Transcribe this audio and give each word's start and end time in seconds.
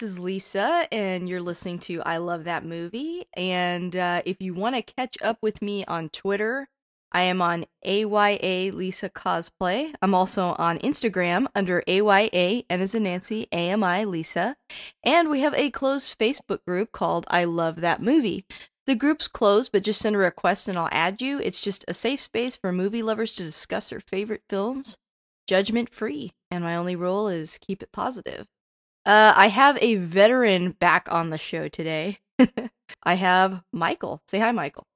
this 0.00 0.12
is 0.12 0.18
Lisa, 0.18 0.88
and 0.90 1.28
you're 1.28 1.42
listening 1.42 1.78
to 1.78 2.02
I 2.02 2.16
Love 2.16 2.44
That 2.44 2.64
Movie. 2.64 3.26
And 3.34 3.94
uh, 3.94 4.22
if 4.24 4.40
you 4.40 4.54
want 4.54 4.74
to 4.74 4.82
catch 4.82 5.18
up 5.20 5.36
with 5.42 5.60
me 5.60 5.84
on 5.84 6.08
Twitter, 6.08 6.68
I 7.12 7.22
am 7.22 7.42
on 7.42 7.66
AYA 7.84 8.72
Lisa 8.72 9.10
Cosplay. 9.10 9.92
I'm 10.00 10.14
also 10.14 10.54
on 10.58 10.78
Instagram 10.78 11.48
under 11.54 11.82
AYA 11.86 12.62
and 12.70 12.80
as 12.80 12.94
a 12.94 13.00
Nancy 13.00 13.46
AMI 13.52 14.06
Lisa. 14.06 14.56
And 15.04 15.28
we 15.28 15.40
have 15.40 15.54
a 15.54 15.68
closed 15.68 16.18
Facebook 16.18 16.64
group 16.64 16.92
called 16.92 17.26
I 17.28 17.44
Love 17.44 17.82
That 17.82 18.00
Movie. 18.00 18.46
The 18.86 18.94
group's 18.94 19.28
closed, 19.28 19.70
but 19.70 19.82
just 19.82 20.00
send 20.00 20.16
a 20.16 20.18
request 20.18 20.66
and 20.66 20.78
I'll 20.78 20.88
add 20.92 21.20
you. 21.20 21.40
It's 21.40 21.60
just 21.60 21.84
a 21.86 21.94
safe 21.94 22.20
space 22.20 22.56
for 22.56 22.72
movie 22.72 23.02
lovers 23.02 23.34
to 23.34 23.42
discuss 23.42 23.90
their 23.90 24.00
favorite 24.00 24.44
films, 24.48 24.96
judgment 25.46 25.92
free. 25.92 26.32
And 26.50 26.64
my 26.64 26.74
only 26.74 26.96
rule 26.96 27.28
is 27.28 27.58
keep 27.58 27.82
it 27.82 27.92
positive. 27.92 28.46
Uh, 29.06 29.32
I 29.34 29.48
have 29.48 29.78
a 29.80 29.94
veteran 29.96 30.72
back 30.72 31.08
on 31.10 31.30
the 31.30 31.38
show 31.38 31.68
today. 31.68 32.18
I 33.02 33.14
have 33.14 33.62
Michael. 33.72 34.22
Say 34.28 34.38
hi, 34.38 34.52
Michael. 34.52 34.86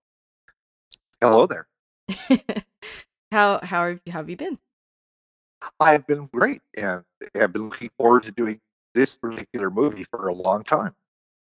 Hello 1.20 1.46
there. 1.46 1.66
how 3.32 3.60
how 3.62 3.88
have, 3.88 4.00
how 4.06 4.12
have 4.18 4.30
you 4.30 4.36
been? 4.36 4.58
I've 5.80 6.06
been 6.06 6.28
great, 6.32 6.60
and 6.76 7.02
I've 7.40 7.52
been 7.52 7.70
looking 7.70 7.90
forward 7.98 8.24
to 8.24 8.32
doing 8.32 8.60
this 8.94 9.16
particular 9.16 9.70
movie 9.70 10.04
for 10.04 10.28
a 10.28 10.34
long 10.34 10.62
time. 10.62 10.94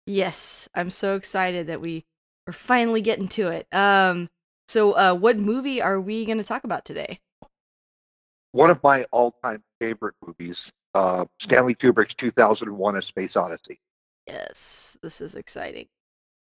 Yes, 0.06 0.68
I'm 0.74 0.90
so 0.90 1.16
excited 1.16 1.66
that 1.66 1.80
we 1.80 2.04
are 2.46 2.52
finally 2.52 3.00
getting 3.00 3.26
to 3.28 3.48
it. 3.48 3.66
Um, 3.72 4.28
so 4.68 4.92
uh, 4.92 5.14
what 5.14 5.36
movie 5.36 5.82
are 5.82 6.00
we 6.00 6.24
going 6.24 6.38
to 6.38 6.44
talk 6.44 6.62
about 6.62 6.84
today? 6.84 7.18
One 8.52 8.70
of 8.70 8.82
my 8.82 9.04
all-time 9.10 9.62
favorite 9.80 10.14
movies, 10.24 10.72
uh, 10.96 11.26
Stanley 11.38 11.74
Kubrick's 11.74 12.14
2001: 12.14 12.96
A 12.96 13.02
Space 13.02 13.36
Odyssey. 13.36 13.78
Yes, 14.26 14.96
this 15.02 15.20
is 15.20 15.34
exciting. 15.34 15.86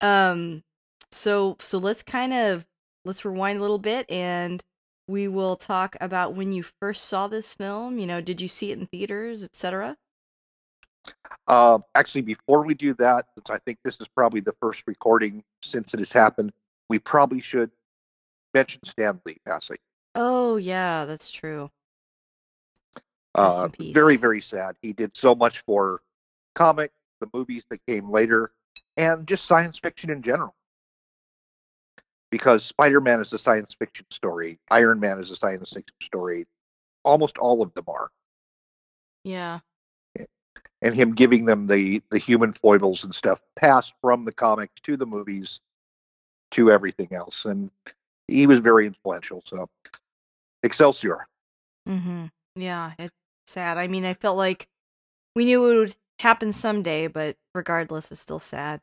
Um, 0.02 0.64
so 1.12 1.56
so 1.60 1.78
let's 1.78 2.04
kind 2.04 2.34
of 2.34 2.66
let's 3.06 3.24
rewind 3.24 3.60
a 3.60 3.62
little 3.62 3.80
bit 3.80 4.10
and 4.10 4.62
we 5.08 5.28
will 5.28 5.56
talk 5.56 5.96
about 6.02 6.34
when 6.34 6.52
you 6.52 6.64
first 6.64 7.06
saw 7.06 7.28
this 7.28 7.54
film. 7.54 8.00
You 8.00 8.08
know, 8.08 8.22
did 8.22 8.42
you 8.42 8.48
see 8.48 8.72
it 8.72 8.80
in 8.80 8.88
theaters, 8.88 9.44
etc.? 9.44 9.96
Uh, 11.48 11.80
actually, 11.96 12.22
before 12.22 12.66
we 12.66 12.74
do 12.74 12.94
that, 12.96 13.26
since 13.36 13.50
I 13.50 13.58
think 13.66 13.80
this 13.84 14.00
is 14.00 14.08
probably 14.10 14.40
the 14.40 14.56
first 14.62 14.84
recording 14.88 15.44
since 15.62 15.94
it 15.94 16.00
has 16.00 16.12
happened, 16.12 16.52
we 16.90 17.00
probably 17.00 17.42
should 17.42 17.72
mention 18.54 18.82
Stan 18.86 19.20
Lee 19.26 19.38
passing. 19.46 19.78
Oh 20.16 20.58
yeah, 20.58 21.06
that's 21.06 21.32
true. 21.32 21.70
Uh, 23.36 23.44
Rest 23.52 23.66
in 23.66 23.72
peace. 23.72 23.94
very, 23.94 24.18
very 24.18 24.42
sad. 24.42 24.76
He 24.82 24.94
did 24.94 25.16
so 25.16 25.34
much 25.36 25.60
for 25.62 26.02
comics, 26.56 26.94
the 27.20 27.30
movies 27.34 27.66
that 27.70 27.80
came 27.88 28.10
later, 28.10 28.52
and 28.98 29.26
just 29.28 29.46
science 29.46 29.80
fiction 29.80 30.10
in 30.10 30.22
general. 30.22 30.54
Because 32.32 32.66
Spider-Man 32.66 33.20
is 33.22 33.34
a 33.34 33.38
science 33.40 33.76
fiction 33.76 34.06
story, 34.10 34.60
Iron 34.70 35.00
Man 35.00 35.20
is 35.20 35.30
a 35.32 35.36
science 35.36 35.72
fiction 35.72 35.96
story. 36.02 36.46
Almost 37.06 37.38
all 37.38 37.62
of 37.62 37.74
them 37.74 37.86
are, 37.88 38.10
Yeah. 39.24 39.60
and 40.82 40.96
him 40.96 41.14
giving 41.14 41.46
them 41.46 41.68
the 41.68 42.02
the 42.10 42.18
human 42.18 42.54
foibles 42.54 43.04
and 43.04 43.14
stuff 43.14 43.42
passed 43.56 43.94
from 44.02 44.26
the 44.26 44.32
comics 44.32 44.80
to 44.82 44.96
the 44.98 45.06
movies 45.06 45.60
to 46.52 46.72
everything 46.72 47.10
else, 47.14 47.46
and 47.46 47.72
he 48.28 48.48
was 48.48 48.62
very 48.62 48.88
influential. 48.88 49.44
So, 49.46 49.70
Excelsior. 50.64 51.28
Mm-hmm. 51.88 52.26
Yeah, 52.56 52.94
sad. 53.48 53.78
I 53.78 53.88
mean, 53.88 54.06
I 54.06 54.14
felt 54.14 54.38
like 54.38 54.68
we 55.36 55.46
knew 55.46 55.70
it 55.72 55.78
would 55.78 55.96
happen 56.20 56.54
someday, 56.54 57.08
but 57.08 57.36
regardless, 57.56 58.12
it's 58.12 58.22
still 58.22 58.40
sad. 58.40 58.82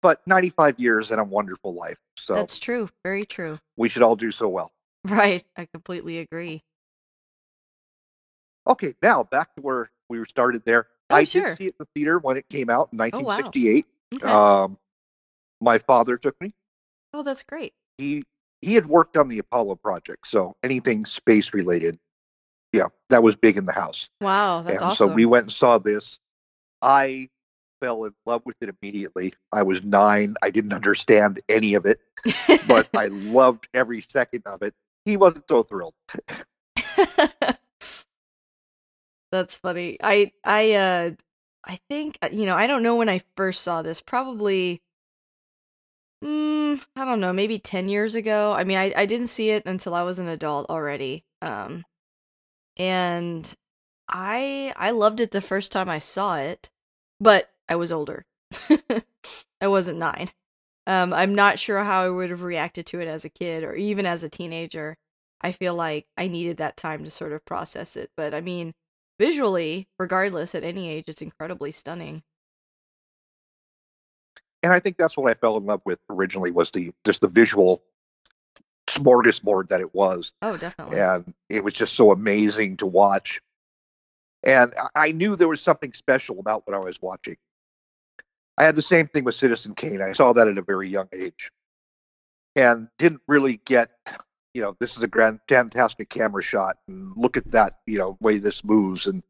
But 0.00 0.20
95 0.26 0.80
years 0.80 1.10
and 1.12 1.20
a 1.20 1.24
wonderful 1.24 1.74
life. 1.74 1.98
So 2.16 2.34
That's 2.34 2.58
true. 2.58 2.88
Very 3.04 3.24
true. 3.24 3.58
we 3.76 3.88
should 3.88 4.02
all 4.02 4.16
do 4.16 4.30
so 4.30 4.48
well. 4.48 4.72
Right. 5.04 5.44
I 5.56 5.66
completely 5.66 6.18
agree. 6.18 6.62
Okay, 8.68 8.94
now 9.02 9.24
back 9.24 9.52
to 9.56 9.60
where 9.62 9.90
we 10.08 10.24
started 10.26 10.62
there. 10.64 10.86
Oh, 11.10 11.16
I 11.16 11.24
sure. 11.24 11.46
did 11.46 11.56
see 11.56 11.64
it 11.66 11.74
in 11.74 11.74
the 11.80 11.86
theater 11.94 12.18
when 12.20 12.36
it 12.36 12.48
came 12.48 12.70
out 12.70 12.90
in 12.92 13.00
Oh, 13.00 13.18
wow. 13.20 13.38
1968. 13.40 13.86
Okay. 14.14 14.26
Um, 14.28 14.78
my 15.60 15.78
father 15.78 16.16
took 16.16 16.40
me. 16.40 16.54
oh, 17.12 17.22
that's 17.24 17.42
great. 17.42 17.72
He 17.98 18.22
he 18.60 18.74
had 18.74 18.86
worked 18.86 19.16
on 19.16 19.26
the 19.28 19.40
Apollo 19.40 19.76
project, 19.76 20.26
so 20.28 20.54
anything 20.62 21.04
space 21.04 21.52
related, 21.52 21.98
yeah, 22.72 22.86
that 23.10 23.22
was 23.22 23.36
big 23.36 23.56
in 23.56 23.66
the 23.66 23.72
house. 23.72 24.08
Wow, 24.20 24.62
that's 24.62 24.82
and 24.82 24.90
awesome. 24.90 25.10
so 25.10 25.14
we 25.14 25.26
went 25.26 25.44
and 25.44 25.52
saw 25.52 25.78
this. 25.78 26.18
I 26.80 27.28
fell 27.80 28.04
in 28.04 28.14
love 28.26 28.42
with 28.44 28.56
it 28.60 28.74
immediately. 28.80 29.34
I 29.52 29.62
was 29.64 29.84
nine. 29.84 30.36
I 30.40 30.50
didn't 30.50 30.72
understand 30.72 31.40
any 31.48 31.74
of 31.74 31.84
it, 31.84 32.00
but 32.66 32.88
I 32.96 33.06
loved 33.10 33.68
every 33.74 34.00
second 34.00 34.42
of 34.46 34.62
it. 34.62 34.72
He 35.04 35.16
wasn't 35.16 35.44
so 35.48 35.64
thrilled. 35.64 35.94
That's 39.32 39.56
funny. 39.58 39.98
I 40.02 40.30
I 40.44 40.72
uh 40.72 41.10
I 41.66 41.78
think 41.88 42.18
uh, 42.22 42.28
you 42.30 42.46
know, 42.46 42.56
I 42.56 42.66
don't 42.66 42.82
know 42.82 42.96
when 42.96 43.08
I 43.08 43.22
first 43.36 43.62
saw 43.62 43.82
this. 43.82 44.00
Probably 44.00 44.80
mm, 46.24 46.80
I 46.94 47.04
don't 47.04 47.20
know, 47.20 47.32
maybe 47.32 47.58
10 47.58 47.88
years 47.88 48.14
ago. 48.14 48.52
I 48.52 48.64
mean, 48.64 48.78
I 48.78 48.92
I 48.96 49.06
didn't 49.06 49.28
see 49.28 49.50
it 49.50 49.64
until 49.66 49.94
I 49.94 50.02
was 50.02 50.18
an 50.18 50.28
adult 50.28 50.70
already. 50.70 51.24
Um 51.40 51.84
and 52.76 53.52
I 54.08 54.74
I 54.76 54.92
loved 54.92 55.20
it 55.20 55.32
the 55.32 55.40
first 55.42 55.72
time 55.72 55.88
I 55.90 56.00
saw 56.00 56.36
it, 56.38 56.70
but 57.20 57.50
I 57.68 57.76
was 57.76 57.92
older. 57.92 58.26
I 59.62 59.68
wasn't 59.68 59.98
9. 60.00 60.30
Um 60.86 61.12
I'm 61.14 61.34
not 61.34 61.58
sure 61.60 61.84
how 61.84 62.02
I 62.04 62.10
would 62.10 62.30
have 62.30 62.42
reacted 62.42 62.86
to 62.88 63.00
it 63.00 63.08
as 63.08 63.24
a 63.26 63.30
kid 63.30 63.64
or 63.64 63.74
even 63.74 64.06
as 64.06 64.24
a 64.24 64.30
teenager. 64.30 64.96
I 65.42 65.52
feel 65.52 65.74
like 65.74 66.06
I 66.18 66.28
needed 66.28 66.58
that 66.58 66.76
time 66.78 67.04
to 67.04 67.10
sort 67.10 67.32
of 67.32 67.44
process 67.46 67.96
it, 67.96 68.10
but 68.16 68.34
I 68.34 68.40
mean, 68.42 68.74
visually, 69.20 69.88
regardless 69.98 70.54
at 70.54 70.64
any 70.64 70.88
age, 70.90 71.06
it's 71.08 71.22
incredibly 71.22 71.72
stunning. 71.72 72.22
and 74.62 74.72
I 74.72 74.80
think 74.80 74.98
that's 74.98 75.16
what 75.18 75.30
I 75.30 75.34
fell 75.34 75.56
in 75.58 75.66
love 75.66 75.82
with 75.86 76.00
originally 76.10 76.52
was 76.52 76.70
the 76.72 76.92
just 77.04 77.22
the 77.22 77.28
visual 77.28 77.82
smorgasbord 78.86 79.68
that 79.68 79.80
it 79.80 79.94
was, 79.94 80.32
Oh, 80.42 80.56
definitely. 80.56 80.98
and 80.98 81.34
it 81.48 81.64
was 81.64 81.74
just 81.74 81.94
so 81.94 82.10
amazing 82.10 82.78
to 82.78 82.86
watch. 82.86 83.40
And 84.42 84.74
I- 84.94 85.12
knew 85.12 85.36
there 85.36 85.48
was 85.48 85.60
something 85.60 85.92
special 85.92 86.40
about 86.40 86.66
what 86.66 86.74
I 86.76 86.80
was 86.80 87.00
watching. 87.00 87.36
I 88.58 88.64
had 88.64 88.76
the 88.76 88.82
same 88.82 89.08
thing 89.08 89.24
with 89.24 89.34
Citizen 89.34 89.74
Kane. 89.74 90.02
I 90.02 90.12
saw 90.12 90.32
that 90.32 90.48
at 90.48 90.58
a 90.58 90.62
very 90.62 90.88
young 90.88 91.08
age, 91.12 91.52
and 92.56 92.88
didn't 92.98 93.22
really 93.28 93.56
get, 93.56 93.90
you 94.52 94.62
know, 94.62 94.76
this 94.78 94.96
is 94.96 95.02
a 95.02 95.08
grand, 95.08 95.40
fantastic 95.48 96.08
camera 96.08 96.42
shot, 96.42 96.76
and 96.88 97.16
look 97.16 97.36
at 97.36 97.50
that, 97.52 97.78
you 97.86 97.98
know, 97.98 98.18
way 98.20 98.38
this 98.38 98.64
moves, 98.64 99.06
and 99.06 99.22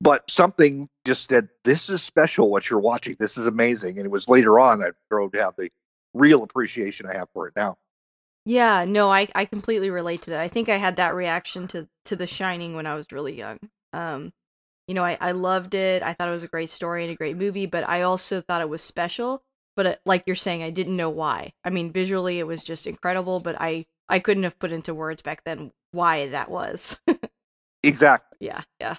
but 0.00 0.30
something 0.30 0.88
just 1.04 1.28
said, 1.28 1.50
"This 1.64 1.90
is 1.90 2.02
special. 2.02 2.50
What 2.50 2.70
you're 2.70 2.80
watching. 2.80 3.16
This 3.18 3.36
is 3.36 3.46
amazing." 3.46 3.98
And 3.98 4.06
it 4.06 4.10
was 4.10 4.28
later 4.28 4.58
on 4.58 4.82
I 4.82 4.90
grew 5.10 5.28
to 5.30 5.42
have 5.42 5.54
the 5.56 5.70
real 6.14 6.42
appreciation 6.42 7.06
I 7.06 7.14
have 7.18 7.28
for 7.34 7.48
it 7.48 7.54
now. 7.54 7.76
Yeah, 8.44 8.84
no, 8.84 9.10
I 9.10 9.28
I 9.34 9.44
completely 9.44 9.90
relate 9.90 10.22
to 10.22 10.30
that. 10.30 10.40
I 10.40 10.48
think 10.48 10.68
I 10.68 10.76
had 10.76 10.96
that 10.96 11.14
reaction 11.14 11.68
to 11.68 11.88
to 12.06 12.16
The 12.16 12.26
Shining 12.26 12.74
when 12.74 12.86
I 12.86 12.94
was 12.94 13.06
really 13.12 13.36
young. 13.36 13.58
Um, 13.92 14.32
you 14.88 14.94
know, 14.94 15.04
I 15.04 15.16
I 15.20 15.32
loved 15.32 15.74
it. 15.74 16.02
I 16.02 16.12
thought 16.12 16.28
it 16.28 16.32
was 16.32 16.42
a 16.42 16.48
great 16.48 16.70
story 16.70 17.04
and 17.04 17.12
a 17.12 17.16
great 17.16 17.36
movie, 17.36 17.66
but 17.66 17.88
I 17.88 18.02
also 18.02 18.40
thought 18.40 18.60
it 18.60 18.68
was 18.68 18.82
special 18.82 19.42
but 19.76 19.86
uh, 19.86 19.96
like 20.04 20.24
you're 20.26 20.36
saying, 20.36 20.62
I 20.62 20.70
didn't 20.70 20.96
know 20.96 21.10
why. 21.10 21.52
I 21.64 21.70
mean, 21.70 21.92
visually 21.92 22.38
it 22.38 22.46
was 22.46 22.64
just 22.64 22.86
incredible, 22.86 23.40
but 23.40 23.56
I 23.58 23.86
I 24.08 24.18
couldn't 24.18 24.42
have 24.42 24.58
put 24.58 24.72
into 24.72 24.94
words 24.94 25.22
back 25.22 25.44
then 25.44 25.72
why 25.92 26.28
that 26.28 26.50
was. 26.50 27.00
exactly. 27.82 28.38
Yeah, 28.40 28.62
yeah. 28.80 28.96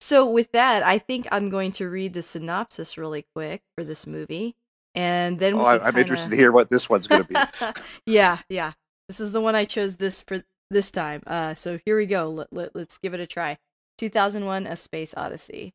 So 0.00 0.28
with 0.28 0.52
that, 0.52 0.82
I 0.82 0.98
think 0.98 1.28
I'm 1.30 1.48
going 1.48 1.72
to 1.72 1.88
read 1.88 2.12
the 2.12 2.22
synopsis 2.22 2.98
really 2.98 3.24
quick 3.34 3.62
for 3.76 3.84
this 3.84 4.06
movie, 4.06 4.56
and 4.94 5.38
then 5.38 5.54
oh, 5.54 5.64
I'm 5.64 5.80
kinda... 5.80 6.00
interested 6.00 6.30
to 6.30 6.36
hear 6.36 6.52
what 6.52 6.70
this 6.70 6.88
one's 6.88 7.06
going 7.06 7.24
to 7.24 7.28
be. 7.28 7.80
yeah, 8.06 8.38
yeah. 8.48 8.72
This 9.08 9.20
is 9.20 9.32
the 9.32 9.40
one 9.40 9.54
I 9.54 9.64
chose 9.64 9.96
this 9.96 10.22
for 10.22 10.44
this 10.70 10.90
time. 10.90 11.22
Uh, 11.26 11.54
so 11.54 11.78
here 11.84 11.96
we 11.96 12.06
go. 12.06 12.28
Let, 12.28 12.52
let, 12.52 12.74
let's 12.74 12.98
give 12.98 13.14
it 13.14 13.20
a 13.20 13.26
try. 13.26 13.58
2001: 13.98 14.66
A 14.66 14.76
Space 14.76 15.14
Odyssey. 15.16 15.74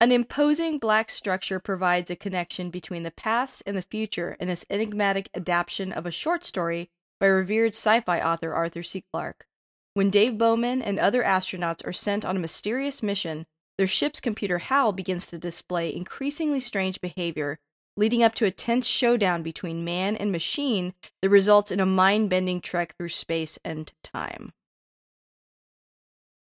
An 0.00 0.12
imposing 0.12 0.78
black 0.78 1.08
structure 1.08 1.58
provides 1.60 2.10
a 2.10 2.16
connection 2.16 2.70
between 2.70 3.04
the 3.04 3.10
past 3.10 3.62
and 3.64 3.76
the 3.76 3.82
future 3.82 4.36
in 4.40 4.48
this 4.48 4.66
enigmatic 4.68 5.30
adaptation 5.34 5.92
of 5.92 6.04
a 6.04 6.10
short 6.10 6.44
story 6.44 6.90
by 7.20 7.26
revered 7.26 7.72
sci 7.72 8.00
fi 8.00 8.20
author 8.20 8.52
Arthur 8.52 8.82
C. 8.82 9.04
Clarke. 9.12 9.46
When 9.94 10.10
Dave 10.10 10.36
Bowman 10.36 10.82
and 10.82 10.98
other 10.98 11.22
astronauts 11.22 11.86
are 11.86 11.92
sent 11.92 12.24
on 12.24 12.36
a 12.36 12.40
mysterious 12.40 13.02
mission, 13.02 13.46
their 13.78 13.86
ship's 13.86 14.20
computer 14.20 14.58
HAL 14.58 14.92
begins 14.92 15.28
to 15.28 15.38
display 15.38 15.94
increasingly 15.94 16.60
strange 16.60 17.00
behavior, 17.00 17.58
leading 17.96 18.22
up 18.22 18.34
to 18.36 18.44
a 18.44 18.50
tense 18.50 18.86
showdown 18.86 19.42
between 19.42 19.84
man 19.84 20.16
and 20.16 20.32
machine 20.32 20.94
that 21.22 21.28
results 21.28 21.70
in 21.70 21.80
a 21.80 21.86
mind 21.86 22.30
bending 22.30 22.60
trek 22.60 22.96
through 22.96 23.08
space 23.08 23.58
and 23.64 23.92
time. 24.02 24.52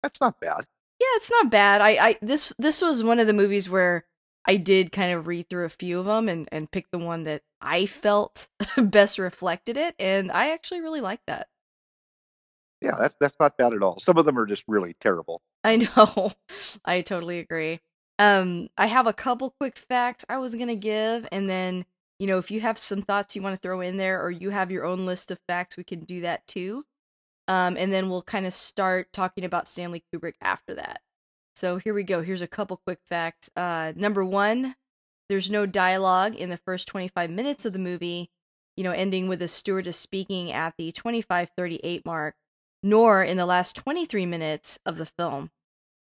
That's 0.03 0.21
not 0.21 0.41
bad. 0.41 0.65
Yeah, 1.01 1.07
it's 1.15 1.31
not 1.31 1.51
bad. 1.51 1.81
I, 1.81 2.09
I 2.09 2.19
this 2.21 2.53
this 2.59 2.83
was 2.83 3.05
one 3.05 3.21
of 3.21 3.27
the 3.27 3.33
movies 3.33 3.71
where 3.71 4.05
I 4.47 4.57
did 4.57 4.93
kind 4.93 5.13
of 5.13 5.27
read 5.27 5.49
through 5.49 5.67
a 5.67 5.71
few 5.71 6.01
of 6.01 6.07
them 6.07 6.29
and, 6.29 6.49
and 6.51 6.71
pick 6.71 6.91
the 6.91 6.99
one 6.99 7.25
that 7.25 7.43
I 7.61 7.87
felt 7.87 8.49
best 8.77 9.19
reflected 9.19 9.77
it, 9.77 9.95
and 9.99 10.33
I 10.33 10.51
actually 10.51 10.81
really 10.81 11.01
like 11.01 11.21
that. 11.27 11.49
Yeah, 12.81 12.97
that's 12.99 13.15
that's 13.21 13.37
not 13.41 13.57
bad 13.57 13.75
at 13.75 13.83
all. 13.83 13.99
Some 14.01 14.19
of 14.19 14.25
them 14.25 14.39
are 14.39 14.47
just 14.47 14.65
really 14.67 14.95
terrible. 15.01 15.43
I 15.65 15.77
know. 15.97 16.33
I 16.85 17.03
totally 17.03 17.39
agree. 17.39 17.81
Um, 18.19 18.69
I 18.77 18.87
have 18.87 19.07
a 19.07 19.13
couple 19.13 19.55
quick 19.61 19.77
facts 19.77 20.25
I 20.29 20.39
was 20.39 20.55
gonna 20.55 20.77
give, 20.77 21.27
and 21.31 21.49
then 21.49 21.85
you 22.19 22.27
know 22.27 22.39
if 22.39 22.51
you 22.51 22.61
have 22.61 22.79
some 22.79 23.03
thoughts 23.03 23.37
you 23.37 23.43
want 23.43 23.55
to 23.55 23.61
throw 23.61 23.81
in 23.81 23.97
there, 23.97 24.23
or 24.23 24.31
you 24.31 24.51
have 24.51 24.71
your 24.71 24.85
own 24.85 25.07
list 25.07 25.31
of 25.31 25.39
facts, 25.49 25.77
we 25.77 25.85
can 25.85 26.01
do 26.01 26.21
that 26.23 26.47
too. 26.47 26.85
Um, 27.49 27.77
and 27.77 27.93
then 27.93 28.11
we'll 28.11 28.23
kind 28.23 28.47
of 28.47 28.53
start 28.55 29.13
talking 29.13 29.45
about 29.45 29.69
Stanley 29.69 30.05
Kubrick 30.13 30.35
after 30.43 30.75
that. 30.75 31.01
So 31.57 31.79
here 31.79 31.95
we 31.95 32.05
go. 32.05 32.23
Here's 32.23 32.43
a 32.43 32.47
couple 32.47 32.77
quick 32.87 33.01
facts. 33.07 33.51
Uh, 33.57 33.93
number 33.97 34.25
one, 34.25 34.77
there's 35.29 35.51
no 35.51 35.67
dialogue 35.67 36.35
in 36.37 36.51
the 36.51 36.57
first 36.57 36.89
25 36.89 37.31
minutes 37.31 37.65
of 37.65 37.73
the 37.73 37.79
movie, 37.79 38.31
you 38.77 38.85
know, 38.85 38.93
ending 38.93 39.29
with 39.29 39.41
the 39.41 39.49
stewardess 39.49 39.97
speaking 39.99 40.53
at 40.53 40.75
the 40.77 40.93
25:38 40.93 42.05
mark 42.05 42.37
nor 42.83 43.23
in 43.23 43.37
the 43.37 43.47
last 43.47 43.75
23 43.77 44.27
minutes 44.27 44.79
of 44.87 44.99
the 44.99 45.07
film. 45.07 45.51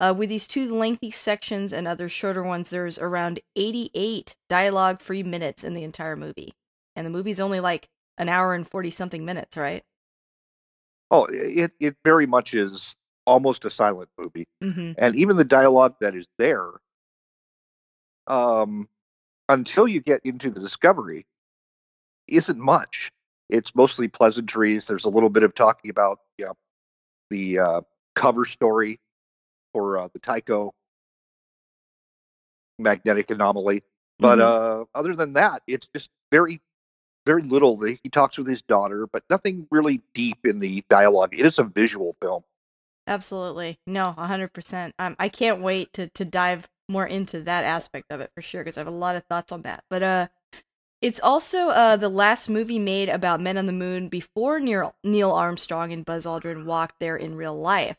Uh, 0.03 0.13
with 0.13 0.29
these 0.29 0.49
two 0.49 0.75
lengthy 0.75 1.13
sections 1.13 1.73
and 1.73 1.87
other 1.87 2.09
shorter 2.09 2.43
ones, 2.43 2.71
there's 2.71 2.99
around 2.99 3.39
88 3.55 4.35
dialogue 4.49 5.01
free 5.01 5.23
minutes 5.23 5.63
in 5.63 5.75
the 5.75 5.85
entire 5.85 6.17
movie. 6.17 6.55
And 6.97 7.07
the 7.07 7.11
movie's 7.11 7.39
only 7.39 7.61
like 7.61 7.89
an 8.19 8.29
hour 8.29 8.53
and 8.53 8.69
40 8.69 8.91
something 8.91 9.25
minutes, 9.25 9.57
right? 9.57 9.85
Oh, 11.13 11.27
it, 11.31 11.71
it 11.79 11.97
very 12.05 12.27
much 12.27 12.53
is 12.53 12.97
almost 13.27 13.65
a 13.65 13.71
silent 13.71 14.09
movie. 14.19 14.47
Mm-hmm. 14.63 14.93
And 14.99 15.15
even 15.15 15.37
the 15.37 15.45
dialogue 15.45 15.95
that 16.01 16.17
is 16.17 16.27
there, 16.37 16.69
um, 18.27 18.89
until 19.49 19.87
you 19.87 20.01
get 20.01 20.23
into 20.25 20.51
the 20.51 20.59
discovery, 20.59 21.27
isn't 22.27 22.59
much. 22.59 23.13
It's 23.49 23.75
mostly 23.77 24.09
pleasantries. 24.09 24.87
There's 24.87 25.05
a 25.05 25.11
little 25.11 25.31
bit 25.31 25.45
of 25.45 25.55
talking 25.55 25.91
about 25.91 26.19
you 26.39 26.47
know, 26.47 26.55
the 27.31 27.59
uh, 27.61 27.81
cover 28.17 28.45
story 28.47 28.99
for 29.73 29.99
uh, 29.99 30.09
the 30.13 30.19
Tycho 30.19 30.75
magnetic 32.79 33.31
anomaly. 33.31 33.83
But 34.19 34.39
mm-hmm. 34.39 34.83
uh, 34.83 34.85
other 34.99 35.15
than 35.15 35.35
that, 35.35 35.63
it's 35.67 35.89
just 35.95 36.11
very, 36.31 36.61
very 37.27 37.43
little. 37.43 37.81
He 37.83 38.09
talks 38.11 38.39
with 38.39 38.47
his 38.47 38.63
daughter, 38.63 39.07
but 39.07 39.25
nothing 39.31 39.67
really 39.71 40.03
deep 40.15 40.39
in 40.45 40.59
the 40.59 40.85
dialogue. 40.89 41.35
It 41.35 41.47
is 41.47 41.59
a 41.59 41.65
visual 41.65 42.17
film. 42.23 42.45
Absolutely. 43.07 43.79
No, 43.87 44.15
100%. 44.17 44.93
Um, 44.99 45.17
I 45.19 45.29
can't 45.29 45.61
wait 45.61 45.93
to, 45.95 46.09
to 46.09 46.25
dive 46.25 46.69
more 46.89 47.07
into 47.07 47.41
that 47.41 47.65
aspect 47.65 48.13
of 48.13 48.21
it 48.21 48.31
for 48.35 48.43
sure 48.43 48.63
because 48.63 48.77
I 48.77 48.81
have 48.81 48.87
a 48.87 48.91
lot 48.91 49.17
of 49.17 49.25
thoughts 49.25 49.51
on 49.51 49.63
that. 49.63 49.83
But 49.91 50.03
uh, 50.03 50.29
it's 51.01 51.21
also 51.21 51.69
uh, 51.69 51.97
the 51.97 52.09
last 52.09 52.49
movie 52.49 52.79
made 52.79 53.09
about 53.09 53.41
men 53.41 53.59
on 53.59 53.67
the 53.67 53.73
moon 53.73 54.09
before 54.09 54.61
Neil, 54.61 54.95
Neil 55.03 55.33
Armstrong 55.33 55.93
and 55.93 56.05
Buzz 56.05 56.27
Aldrin 56.27 56.65
walked 56.65 57.01
there 57.01 57.17
in 57.17 57.35
real 57.35 57.57
life. 57.57 57.97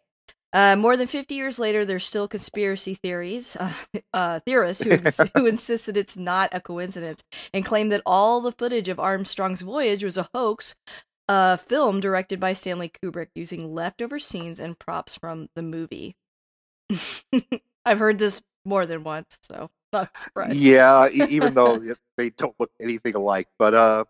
Uh, 0.54 0.76
more 0.76 0.96
than 0.96 1.08
50 1.08 1.36
years 1.36 1.60
later, 1.60 1.84
there's 1.86 2.06
still 2.06 2.28
conspiracy 2.28 2.96
theories, 2.96 3.58
uh, 3.58 3.74
uh, 4.14 4.40
theorists 4.46 4.84
who, 4.84 4.92
ins- 4.92 5.22
who 5.36 5.48
insist 5.48 5.88
that 5.88 5.98
it's 5.98 6.18
not 6.18 6.50
a 6.54 6.62
coincidence 6.62 7.24
and 7.54 7.66
claim 7.66 7.90
that 7.90 8.04
all 8.06 8.42
the 8.42 8.52
footage 8.52 8.90
of 8.90 9.00
Armstrong's 9.00 9.62
voyage 9.62 10.04
was 10.04 10.18
a 10.18 10.30
hoax, 10.34 10.76
a 11.28 11.58
film 11.58 12.00
directed 12.00 12.40
by 12.40 12.54
Stanley 12.54 12.90
Kubrick 12.90 13.30
using 13.36 13.74
leftover 13.74 14.20
scenes 14.20 14.60
and 14.60 14.78
props 14.80 15.18
from 15.18 15.50
the 15.56 15.64
movie. 15.64 16.16
I've 17.86 18.00
heard 18.00 18.20
this 18.20 18.42
more 18.66 18.86
than 18.86 19.04
once, 19.04 19.40
so 19.42 19.72
not 19.92 20.16
surprised. 20.16 20.56
Yeah, 20.56 21.10
even 21.10 21.54
though 21.54 21.82
they 22.18 22.30
don't 22.32 22.56
look 22.60 22.72
anything 22.80 23.16
alike, 23.16 23.48
but 23.58 23.74
uh, 23.74 24.06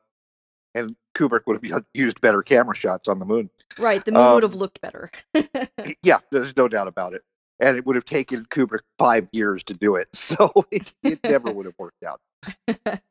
and 0.75 0.95
Kubrick 1.13 1.41
would 1.47 1.63
have 1.63 1.85
used 1.93 2.21
better 2.21 2.41
camera 2.41 2.75
shots 2.75 3.07
on 3.07 3.19
the 3.19 3.25
moon. 3.25 3.49
Right, 3.77 4.03
the 4.03 4.11
moon 4.11 4.21
um, 4.21 4.33
would 4.35 4.43
have 4.43 4.55
looked 4.55 4.81
better. 4.81 5.11
yeah, 6.03 6.19
there's 6.31 6.55
no 6.55 6.67
doubt 6.67 6.87
about 6.87 7.13
it, 7.13 7.23
and 7.59 7.77
it 7.77 7.85
would 7.85 7.95
have 7.95 8.05
taken 8.05 8.45
Kubrick 8.45 8.81
five 8.97 9.27
years 9.31 9.63
to 9.65 9.73
do 9.73 9.95
it, 9.95 10.07
so 10.13 10.51
it, 10.71 10.93
it 11.03 11.19
never 11.23 11.51
would 11.51 11.65
have 11.65 11.75
worked 11.77 12.03
out. 12.03 12.21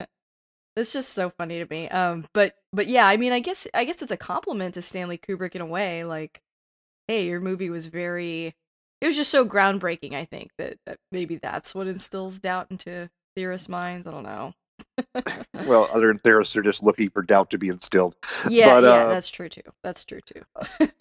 It's 0.75 0.95
just 0.95 1.11
so 1.11 1.29
funny 1.29 1.59
to 1.59 1.67
me. 1.69 1.87
Um, 1.91 2.27
but 2.33 2.55
but 2.73 2.87
yeah, 2.87 3.07
I 3.07 3.19
mean, 3.19 3.33
I 3.33 3.41
guess 3.41 3.67
I 3.75 3.85
guess 3.85 4.01
it's 4.01 4.11
a 4.11 4.17
compliment 4.17 4.73
to 4.73 4.81
Stanley 4.81 5.19
Kubrick 5.19 5.55
in 5.55 5.61
a 5.61 5.67
way. 5.67 6.05
Like, 6.05 6.41
hey, 7.09 7.27
your 7.27 7.43
movie 7.43 7.69
was 7.69 7.89
very 7.89 8.55
it 9.03 9.07
was 9.07 9.17
just 9.17 9.33
so 9.33 9.45
groundbreaking. 9.45 10.15
I 10.15 10.25
think 10.25 10.53
that, 10.59 10.77
that 10.87 10.99
maybe 11.11 11.37
that's 11.37 11.75
what 11.75 11.89
instills 11.89 12.39
doubt 12.39 12.69
into 12.71 13.11
theorists' 13.35 13.69
minds. 13.69 14.07
I 14.07 14.13
don't 14.13 14.23
know. 14.23 14.55
Well, 15.67 15.89
other 15.93 16.15
theorists 16.15 16.57
are 16.57 16.63
just 16.63 16.83
looking 16.83 17.11
for 17.11 17.23
doubt 17.23 17.51
to 17.51 17.59
be 17.59 17.69
instilled. 17.69 18.15
Yeah, 18.49 18.81
but, 18.81 18.85
yeah, 18.85 18.91
uh, 18.91 19.09
that's 19.09 19.31
true 19.31 19.49
too. 19.49 19.63
That's 19.83 20.05
true 20.05 20.21
too. 20.21 20.43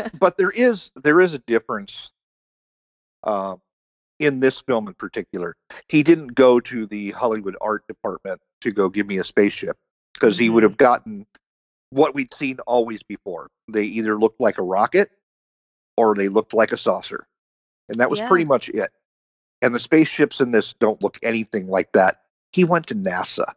but 0.20 0.38
there 0.38 0.52
is 0.52 0.92
there 0.96 1.20
is 1.20 1.34
a 1.34 1.40
difference 1.40 2.12
uh, 3.24 3.56
in 4.20 4.40
this 4.40 4.62
film 4.62 4.88
in 4.88 4.94
particular. 4.94 5.56
He 5.90 6.04
didn't 6.04 6.36
go 6.36 6.60
to 6.60 6.86
the 6.86 7.12
Hollywood 7.12 7.58
art 7.60 7.88
department 7.88 8.42
to 8.62 8.72
go 8.72 8.90
give 8.90 9.08
me 9.08 9.18
a 9.18 9.24
spaceship 9.24 9.76
because 10.14 10.38
he 10.38 10.50
would 10.50 10.64
have 10.64 10.74
mm-hmm. 10.74 10.84
gotten 10.84 11.26
what 11.90 12.14
we'd 12.14 12.34
seen 12.34 12.60
always 12.60 13.02
before. 13.04 13.48
They 13.68 13.86
either 13.86 14.18
looked 14.18 14.40
like 14.40 14.60
a 14.60 14.64
rocket 14.64 15.10
or 15.98 16.16
they 16.16 16.28
looked 16.28 16.54
like 16.54 16.72
a 16.72 16.78
saucer 16.78 17.26
and 17.92 18.00
that 18.00 18.10
was 18.10 18.20
yeah. 18.20 18.28
pretty 18.28 18.46
much 18.46 18.70
it. 18.70 18.90
And 19.62 19.76
the 19.76 19.80
spaceships 19.80 20.42
in 20.42 20.52
this 20.52 20.74
don't 20.74 21.04
look 21.04 21.20
anything 21.22 21.68
like 21.68 21.92
that. 21.92 22.22
He 22.52 22.64
went 22.64 22.88
to 22.88 22.96
NASA. 22.96 23.54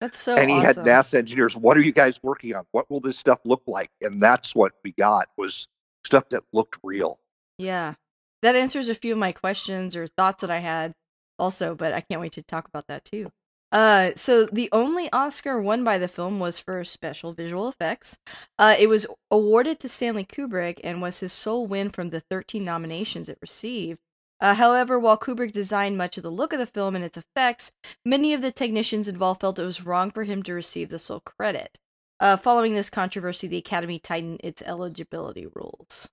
That's 0.00 0.18
so 0.18 0.36
And 0.36 0.50
he 0.50 0.56
awesome. 0.56 0.86
had 0.86 1.04
NASA 1.04 1.14
engineers. 1.18 1.56
What 1.56 1.76
are 1.76 1.82
you 1.82 1.92
guys 1.92 2.18
working 2.22 2.54
on? 2.54 2.64
What 2.72 2.90
will 2.90 3.00
this 3.00 3.18
stuff 3.18 3.40
look 3.44 3.62
like? 3.66 3.90
And 4.00 4.22
that's 4.22 4.54
what 4.54 4.72
we 4.82 4.92
got 4.92 5.28
was 5.36 5.68
stuff 6.04 6.28
that 6.30 6.42
looked 6.52 6.78
real. 6.82 7.18
Yeah. 7.58 7.94
That 8.42 8.56
answers 8.56 8.88
a 8.88 8.94
few 8.94 9.12
of 9.12 9.18
my 9.18 9.32
questions 9.32 9.94
or 9.94 10.06
thoughts 10.06 10.40
that 10.40 10.50
I 10.50 10.58
had 10.58 10.94
also, 11.38 11.74
but 11.74 11.92
I 11.92 12.00
can't 12.00 12.20
wait 12.20 12.32
to 12.32 12.42
talk 12.42 12.66
about 12.66 12.86
that 12.88 13.04
too. 13.04 13.30
Uh, 13.72 14.10
so 14.16 14.46
the 14.46 14.68
only 14.72 15.12
Oscar 15.12 15.60
won 15.60 15.84
by 15.84 15.96
the 15.98 16.08
film 16.08 16.40
was 16.40 16.58
for 16.58 16.82
special 16.82 17.32
visual 17.32 17.68
effects. 17.68 18.18
Uh, 18.58 18.74
it 18.78 18.88
was 18.88 19.06
awarded 19.30 19.78
to 19.80 19.88
Stanley 19.88 20.24
Kubrick 20.24 20.80
and 20.82 21.00
was 21.00 21.20
his 21.20 21.32
sole 21.32 21.66
win 21.68 21.90
from 21.90 22.10
the 22.10 22.20
13 22.20 22.64
nominations 22.64 23.28
it 23.28 23.38
received. 23.40 24.00
Uh, 24.40 24.54
however, 24.54 24.98
while 24.98 25.18
Kubrick 25.18 25.52
designed 25.52 25.98
much 25.98 26.16
of 26.16 26.22
the 26.22 26.30
look 26.30 26.52
of 26.52 26.58
the 26.58 26.66
film 26.66 26.96
and 26.96 27.04
its 27.04 27.18
effects, 27.18 27.72
many 28.04 28.32
of 28.32 28.40
the 28.40 28.52
technicians 28.52 29.06
involved 29.06 29.40
felt 29.40 29.58
it 29.58 29.64
was 29.64 29.84
wrong 29.84 30.10
for 30.10 30.24
him 30.24 30.42
to 30.44 30.54
receive 30.54 30.88
the 30.88 30.98
sole 30.98 31.20
credit. 31.20 31.78
Uh, 32.20 32.36
following 32.36 32.74
this 32.74 32.90
controversy, 32.90 33.46
the 33.46 33.58
Academy 33.58 33.98
tightened 33.98 34.40
its 34.42 34.62
eligibility 34.62 35.46
rules. 35.46 36.08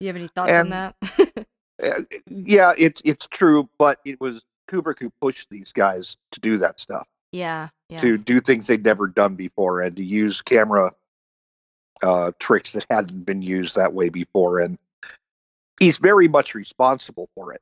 You 0.00 0.08
have 0.08 0.16
any 0.16 0.28
thoughts 0.28 0.50
and, 0.50 0.58
on 0.58 0.70
that? 0.70 1.46
Uh, 1.82 2.02
yeah, 2.26 2.72
it's 2.76 3.00
it's 3.04 3.26
true, 3.26 3.68
but 3.78 4.00
it 4.04 4.20
was 4.20 4.42
Kubrick 4.70 4.98
who 4.98 5.10
pushed 5.20 5.48
these 5.50 5.72
guys 5.72 6.16
to 6.32 6.40
do 6.40 6.58
that 6.58 6.78
stuff. 6.80 7.06
Yeah, 7.32 7.68
yeah. 7.88 8.00
To 8.00 8.18
do 8.18 8.40
things 8.40 8.66
they'd 8.66 8.84
never 8.84 9.08
done 9.08 9.34
before 9.34 9.80
and 9.80 9.96
to 9.96 10.04
use 10.04 10.42
camera 10.42 10.92
uh, 12.02 12.32
tricks 12.38 12.72
that 12.72 12.86
hadn't 12.90 13.24
been 13.24 13.42
used 13.42 13.76
that 13.76 13.94
way 13.94 14.08
before. 14.10 14.60
And 14.60 14.78
he's 15.80 15.98
very 15.98 16.28
much 16.28 16.54
responsible 16.54 17.28
for 17.34 17.52
it. 17.52 17.60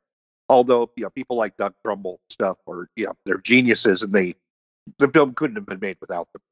Although, 0.49 0.91
you 0.97 1.05
know, 1.05 1.11
people 1.11 1.37
like 1.37 1.57
Doug 1.57 1.75
Trumbull 1.85 2.21
stuff 2.31 2.59
or, 2.67 2.89
you 2.97 3.07
know, 3.07 3.15
they're 3.25 3.39
geniuses 3.39 4.03
and 4.03 4.13
they 4.13 4.35
the 4.99 5.09
film 5.09 5.35
couldn't 5.35 5.57
have 5.57 5.67
been 5.67 5.81
made 5.81 5.97
without 6.01 6.29
them. 6.33 6.43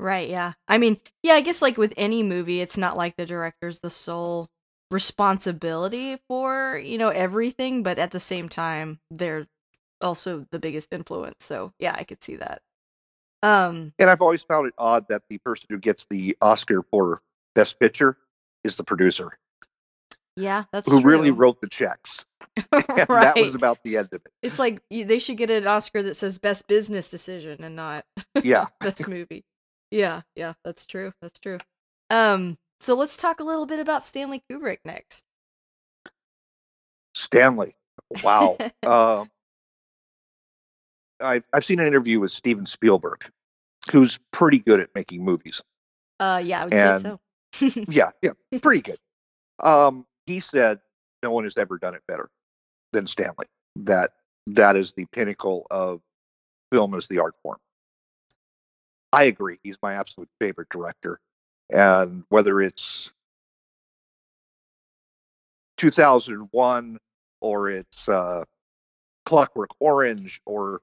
Right, 0.00 0.28
yeah. 0.28 0.52
I 0.66 0.78
mean, 0.78 0.98
yeah, 1.22 1.34
I 1.34 1.40
guess 1.40 1.60
like 1.60 1.76
with 1.76 1.92
any 1.96 2.22
movie, 2.22 2.60
it's 2.60 2.76
not 2.76 2.96
like 2.96 3.16
the 3.16 3.26
director's 3.26 3.80
the 3.80 3.90
sole 3.90 4.48
responsibility 4.90 6.18
for, 6.28 6.80
you 6.82 6.96
know, 6.96 7.10
everything, 7.10 7.82
but 7.82 7.98
at 7.98 8.12
the 8.12 8.20
same 8.20 8.48
time, 8.48 9.00
they're 9.10 9.46
also 10.00 10.46
the 10.50 10.58
biggest 10.58 10.92
influence. 10.92 11.36
So, 11.40 11.72
yeah, 11.78 11.94
I 11.98 12.04
could 12.04 12.22
see 12.22 12.36
that. 12.36 12.62
Um 13.42 13.92
And 13.98 14.08
I've 14.08 14.22
always 14.22 14.42
found 14.42 14.68
it 14.68 14.74
odd 14.78 15.08
that 15.08 15.22
the 15.28 15.38
person 15.38 15.66
who 15.68 15.78
gets 15.78 16.06
the 16.08 16.36
Oscar 16.40 16.82
for 16.90 17.20
Best 17.54 17.78
Picture 17.78 18.16
is 18.64 18.76
the 18.76 18.84
producer, 18.84 19.36
yeah, 20.38 20.64
that's 20.72 20.90
who 20.90 21.00
really 21.02 21.30
wrote 21.30 21.60
the 21.60 21.68
checks. 21.68 22.24
And 22.72 23.08
right. 23.08 23.34
that 23.34 23.36
was 23.36 23.54
about 23.54 23.78
the 23.84 23.96
end 23.96 24.08
of 24.12 24.20
it. 24.24 24.32
It's 24.42 24.58
like 24.58 24.80
they 24.90 25.18
should 25.18 25.36
get 25.36 25.50
an 25.50 25.66
Oscar 25.66 26.02
that 26.02 26.14
says 26.14 26.38
best 26.38 26.66
business 26.68 27.08
decision 27.10 27.62
and 27.62 27.74
not 27.76 28.04
Yeah. 28.42 28.66
best 28.80 29.06
movie. 29.08 29.44
Yeah, 29.90 30.22
yeah, 30.36 30.52
that's 30.64 30.86
true. 30.86 31.12
That's 31.22 31.38
true. 31.38 31.58
Um, 32.10 32.56
so 32.80 32.94
let's 32.94 33.16
talk 33.16 33.40
a 33.40 33.44
little 33.44 33.66
bit 33.66 33.80
about 33.80 34.04
Stanley 34.04 34.42
Kubrick 34.50 34.78
next. 34.84 35.24
Stanley. 37.14 37.72
Wow. 38.22 38.56
um, 38.86 39.28
I've, 41.20 41.44
I've 41.52 41.64
seen 41.64 41.80
an 41.80 41.86
interview 41.86 42.20
with 42.20 42.30
Steven 42.30 42.66
Spielberg, 42.66 43.28
who's 43.90 44.18
pretty 44.32 44.58
good 44.58 44.80
at 44.80 44.90
making 44.94 45.24
movies. 45.24 45.60
Uh, 46.20 46.40
yeah, 46.44 46.62
I 46.62 46.64
would 46.64 46.74
And- 46.74 47.00
say 47.02 47.08
so. 47.08 47.20
Yeah, 47.88 48.10
yeah, 48.22 48.32
pretty 48.60 48.82
good. 48.82 48.98
Um, 49.60 50.06
he 50.28 50.40
said 50.40 50.78
no 51.22 51.30
one 51.30 51.44
has 51.44 51.56
ever 51.56 51.78
done 51.78 51.94
it 51.94 52.02
better 52.06 52.28
than 52.92 53.06
Stanley. 53.06 53.46
That 53.76 54.12
that 54.48 54.76
is 54.76 54.92
the 54.92 55.06
pinnacle 55.06 55.66
of 55.70 56.00
film 56.70 56.94
as 56.94 57.08
the 57.08 57.18
art 57.18 57.34
form. 57.42 57.58
I 59.12 59.24
agree. 59.24 59.58
He's 59.62 59.78
my 59.82 59.94
absolute 59.94 60.28
favorite 60.38 60.68
director, 60.68 61.18
and 61.70 62.24
whether 62.28 62.60
it's 62.60 63.10
2001 65.78 66.98
or 67.40 67.70
it's 67.70 68.08
uh, 68.08 68.44
Clockwork 69.24 69.70
Orange 69.80 70.42
or 70.44 70.82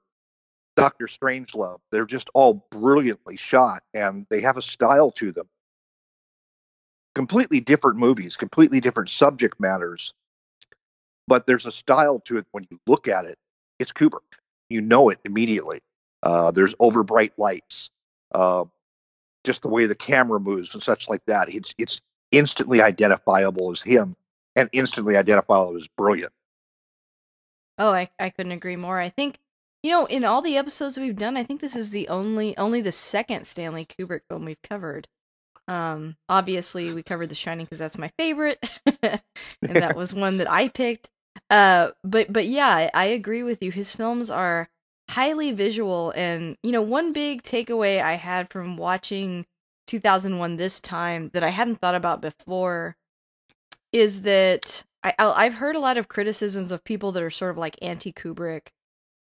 Doctor 0.75 1.05
Strangelove, 1.05 1.79
they're 1.91 2.05
just 2.05 2.29
all 2.33 2.65
brilliantly 2.71 3.37
shot, 3.37 3.83
and 3.93 4.25
they 4.31 4.41
have 4.41 4.57
a 4.57 4.61
style 4.61 5.11
to 5.11 5.31
them 5.31 5.47
completely 7.15 7.61
different 7.61 7.97
movies, 7.97 8.35
completely 8.35 8.81
different 8.81 9.09
subject 9.09 9.59
matters, 9.59 10.13
but 11.27 11.47
there's 11.47 11.65
a 11.65 11.71
style 11.71 12.19
to 12.19 12.37
it 12.37 12.45
when 12.51 12.67
you 12.69 12.79
look 12.85 13.07
at 13.07 13.25
it. 13.25 13.39
It's 13.79 13.91
Kubrick. 13.91 14.19
You 14.69 14.81
know 14.81 15.09
it 15.09 15.19
immediately. 15.25 15.79
Uh, 16.21 16.51
there's 16.51 16.75
over 16.79 17.03
bright 17.03 17.33
lights, 17.37 17.89
uh, 18.33 18.65
just 19.43 19.61
the 19.61 19.67
way 19.67 19.85
the 19.85 19.95
camera 19.95 20.39
moves 20.39 20.73
and 20.73 20.83
such 20.83 21.07
like 21.07 21.25
that. 21.25 21.53
It's 21.53 21.73
it's 21.77 22.01
instantly 22.31 22.81
identifiable 22.81 23.71
as 23.71 23.81
him, 23.81 24.15
and 24.55 24.69
instantly 24.71 25.15
identifiable 25.15 25.77
as 25.77 25.87
brilliant. 25.97 26.33
Oh, 27.77 27.91
I 27.91 28.09
I 28.19 28.29
couldn't 28.29 28.53
agree 28.53 28.75
more. 28.75 28.99
I 28.99 29.09
think 29.09 29.37
you 29.83 29.91
know, 29.91 30.05
in 30.05 30.25
all 30.25 30.41
the 30.41 30.57
episodes 30.57 30.97
we've 30.97 31.15
done, 31.15 31.37
I 31.37 31.43
think 31.43 31.61
this 31.61 31.75
is 31.75 31.91
the 31.91 32.07
only 32.07 32.57
only 32.57 32.81
the 32.81 32.91
second 32.91 33.45
Stanley 33.45 33.85
Kubrick 33.85 34.21
film 34.27 34.45
we've 34.45 34.61
covered. 34.63 35.07
Um, 35.67 36.15
obviously 36.29 36.93
we 36.93 37.01
covered 37.03 37.29
The 37.29 37.35
Shining 37.35 37.65
because 37.65 37.79
that's 37.79 37.97
my 37.97 38.11
favorite, 38.19 38.59
and 39.01 39.21
that 39.61 39.95
was 39.95 40.13
one 40.13 40.37
that 40.37 40.51
I 40.51 40.67
picked. 40.67 41.09
Uh, 41.49 41.91
but 42.03 42.31
but 42.31 42.45
yeah, 42.45 42.67
I, 42.69 42.91
I 42.93 43.05
agree 43.05 43.43
with 43.43 43.61
you. 43.63 43.71
His 43.71 43.93
films 43.93 44.29
are 44.29 44.69
highly 45.09 45.51
visual, 45.51 46.11
and 46.15 46.57
you 46.63 46.71
know, 46.71 46.81
one 46.81 47.13
big 47.13 47.43
takeaway 47.43 48.01
I 48.01 48.13
had 48.13 48.49
from 48.51 48.77
watching 48.77 49.45
2001 49.87 50.57
this 50.57 50.79
time 50.79 51.29
that 51.33 51.43
I 51.43 51.49
hadn't 51.49 51.79
thought 51.81 51.95
about 51.95 52.21
before 52.21 52.95
is 53.91 54.21
that 54.21 54.83
I 55.03 55.13
I- 55.19 55.45
I've 55.45 55.55
heard 55.55 55.75
a 55.75 55.79
lot 55.79 55.97
of 55.97 56.07
criticisms 56.07 56.71
of 56.71 56.83
people 56.83 57.11
that 57.13 57.23
are 57.23 57.29
sort 57.31 57.51
of 57.51 57.57
like 57.57 57.77
anti 57.81 58.11
Kubrick 58.11 58.67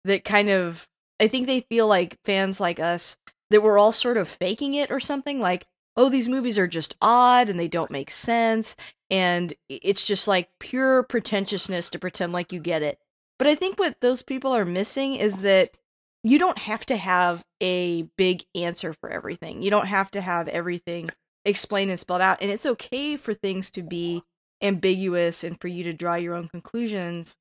that 0.05 0.25
kind 0.25 0.49
of 0.51 0.89
I 1.21 1.29
think 1.29 1.47
they 1.47 1.61
feel 1.61 1.87
like 1.87 2.19
fans 2.25 2.61
like 2.61 2.81
us 2.81 3.17
that 3.51 3.63
we're 3.63 3.79
all 3.79 3.93
sort 3.93 4.17
of 4.17 4.29
faking 4.29 4.75
it 4.75 4.91
or 4.91 4.99
something 5.01 5.39
like 5.41 5.67
oh 5.97 6.09
these 6.09 6.29
movies 6.29 6.59
are 6.59 6.67
just 6.67 6.97
odd 7.03 7.49
and 7.49 7.59
they 7.61 7.69
don't 7.69 7.91
make 7.91 8.11
sense 8.11 8.77
and 9.11 9.53
it's 9.69 10.05
just 10.07 10.27
like 10.27 10.49
pure 10.59 11.03
pretentiousness 11.03 11.91
to 11.91 11.99
pretend 11.99 12.33
like 12.33 12.53
you 12.53 12.61
get 12.61 12.83
it. 12.83 12.99
But 13.39 13.47
I 13.47 13.55
think 13.55 13.79
what 13.79 14.01
those 14.01 14.23
people 14.23 14.53
are 14.53 14.65
missing 14.65 15.15
is 15.15 15.43
that 15.43 15.79
you 16.25 16.39
don't 16.39 16.59
have 16.59 16.87
to 16.87 16.97
have 16.97 17.45
a 17.63 18.05
big 18.17 18.45
answer 18.55 18.93
for 18.95 19.11
everything. 19.11 19.63
You 19.63 19.71
don't 19.71 19.87
have 19.87 20.11
to 20.13 20.21
have 20.21 20.49
everything 20.49 21.11
explained 21.45 21.91
and 21.91 22.01
spelled 22.01 22.23
out 22.23 22.39
and 22.41 22.51
it's 22.51 22.67
okay 22.67 23.17
for 23.17 23.35
things 23.35 23.71
to 23.73 23.83
be 23.83 24.23
ambiguous 24.63 25.45
and 25.45 25.61
for 25.61 25.69
you 25.69 25.85
to 25.85 25.93
draw 25.93 26.15
your 26.15 26.35
own 26.35 26.49
conclusions. 26.49 27.37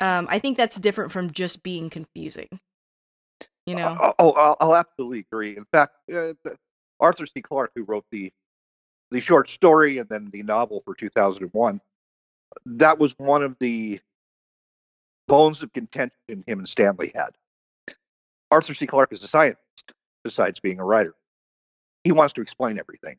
Um, 0.00 0.28
I 0.30 0.38
think 0.38 0.56
that's 0.56 0.76
different 0.76 1.12
from 1.12 1.32
just 1.32 1.62
being 1.62 1.90
confusing. 1.90 2.48
You 3.66 3.74
know, 3.76 3.98
Oh, 4.00 4.14
I'll, 4.18 4.56
I'll 4.60 4.76
absolutely 4.76 5.20
agree. 5.20 5.56
In 5.56 5.64
fact, 5.72 5.94
uh, 6.12 6.32
Arthur 7.00 7.26
C. 7.26 7.42
Clarke, 7.42 7.72
who 7.74 7.84
wrote 7.84 8.04
the 8.10 8.32
the 9.10 9.20
short 9.20 9.48
story 9.48 9.98
and 9.98 10.08
then 10.08 10.28
the 10.32 10.42
novel 10.42 10.82
for 10.84 10.94
2001, 10.94 11.80
that 12.66 12.98
was 12.98 13.18
one 13.18 13.42
of 13.42 13.56
the 13.58 14.00
bones 15.26 15.62
of 15.62 15.72
contention 15.72 16.44
him 16.46 16.58
and 16.58 16.68
Stanley 16.68 17.10
had. 17.14 17.30
Arthur 18.50 18.74
C. 18.74 18.86
Clarke 18.86 19.12
is 19.12 19.22
a 19.22 19.28
scientist, 19.28 19.62
besides 20.24 20.60
being 20.60 20.78
a 20.80 20.84
writer. 20.84 21.14
He 22.04 22.12
wants 22.12 22.34
to 22.34 22.40
explain 22.40 22.78
everything. 22.78 23.16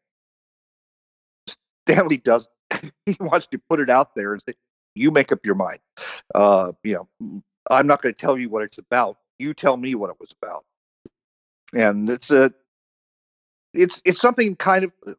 Stanley 1.87 2.17
does. 2.17 2.47
He 3.05 3.17
wants 3.19 3.47
to 3.47 3.59
put 3.69 3.79
it 3.79 3.89
out 3.89 4.15
there 4.15 4.33
and 4.33 4.41
say, 4.47 4.53
"You 4.93 5.11
make 5.11 5.31
up 5.31 5.43
your 5.43 5.55
mind." 5.55 5.79
Uh, 6.33 6.71
you 6.83 7.07
know, 7.21 7.41
I'm 7.69 7.87
not 7.87 8.01
going 8.01 8.13
to 8.13 8.19
tell 8.19 8.37
you 8.37 8.49
what 8.49 8.63
it's 8.63 8.77
about. 8.77 9.17
You 9.39 9.53
tell 9.53 9.75
me 9.75 9.95
what 9.95 10.09
it 10.09 10.17
was 10.19 10.33
about. 10.41 10.65
And 11.73 12.09
it's 12.09 12.31
a, 12.31 12.53
it's 13.79 14.01
it's 14.05 14.19
something 14.19 14.55
kind 14.55 14.85
of 14.85 15.15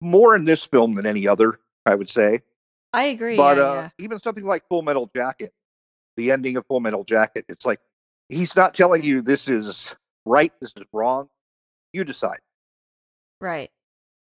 more 0.00 0.36
in 0.36 0.44
this 0.44 0.64
film 0.64 0.94
than 0.94 1.06
any 1.06 1.26
other, 1.26 1.58
I 1.84 1.94
would 1.94 2.10
say. 2.10 2.42
I 2.92 3.04
agree. 3.04 3.36
But 3.36 3.56
yeah, 3.56 3.62
uh, 3.62 3.74
yeah. 3.74 3.88
even 3.98 4.18
something 4.18 4.44
like 4.44 4.68
Full 4.68 4.82
Metal 4.82 5.10
Jacket, 5.14 5.52
the 6.16 6.30
ending 6.30 6.56
of 6.56 6.66
Full 6.66 6.80
Metal 6.80 7.04
Jacket, 7.04 7.46
it's 7.48 7.64
like 7.66 7.80
he's 8.28 8.56
not 8.56 8.74
telling 8.74 9.02
you 9.02 9.22
this 9.22 9.48
is 9.48 9.94
right, 10.24 10.52
this 10.60 10.72
is 10.76 10.84
wrong. 10.92 11.28
You 11.92 12.04
decide. 12.04 12.40
Right. 13.40 13.70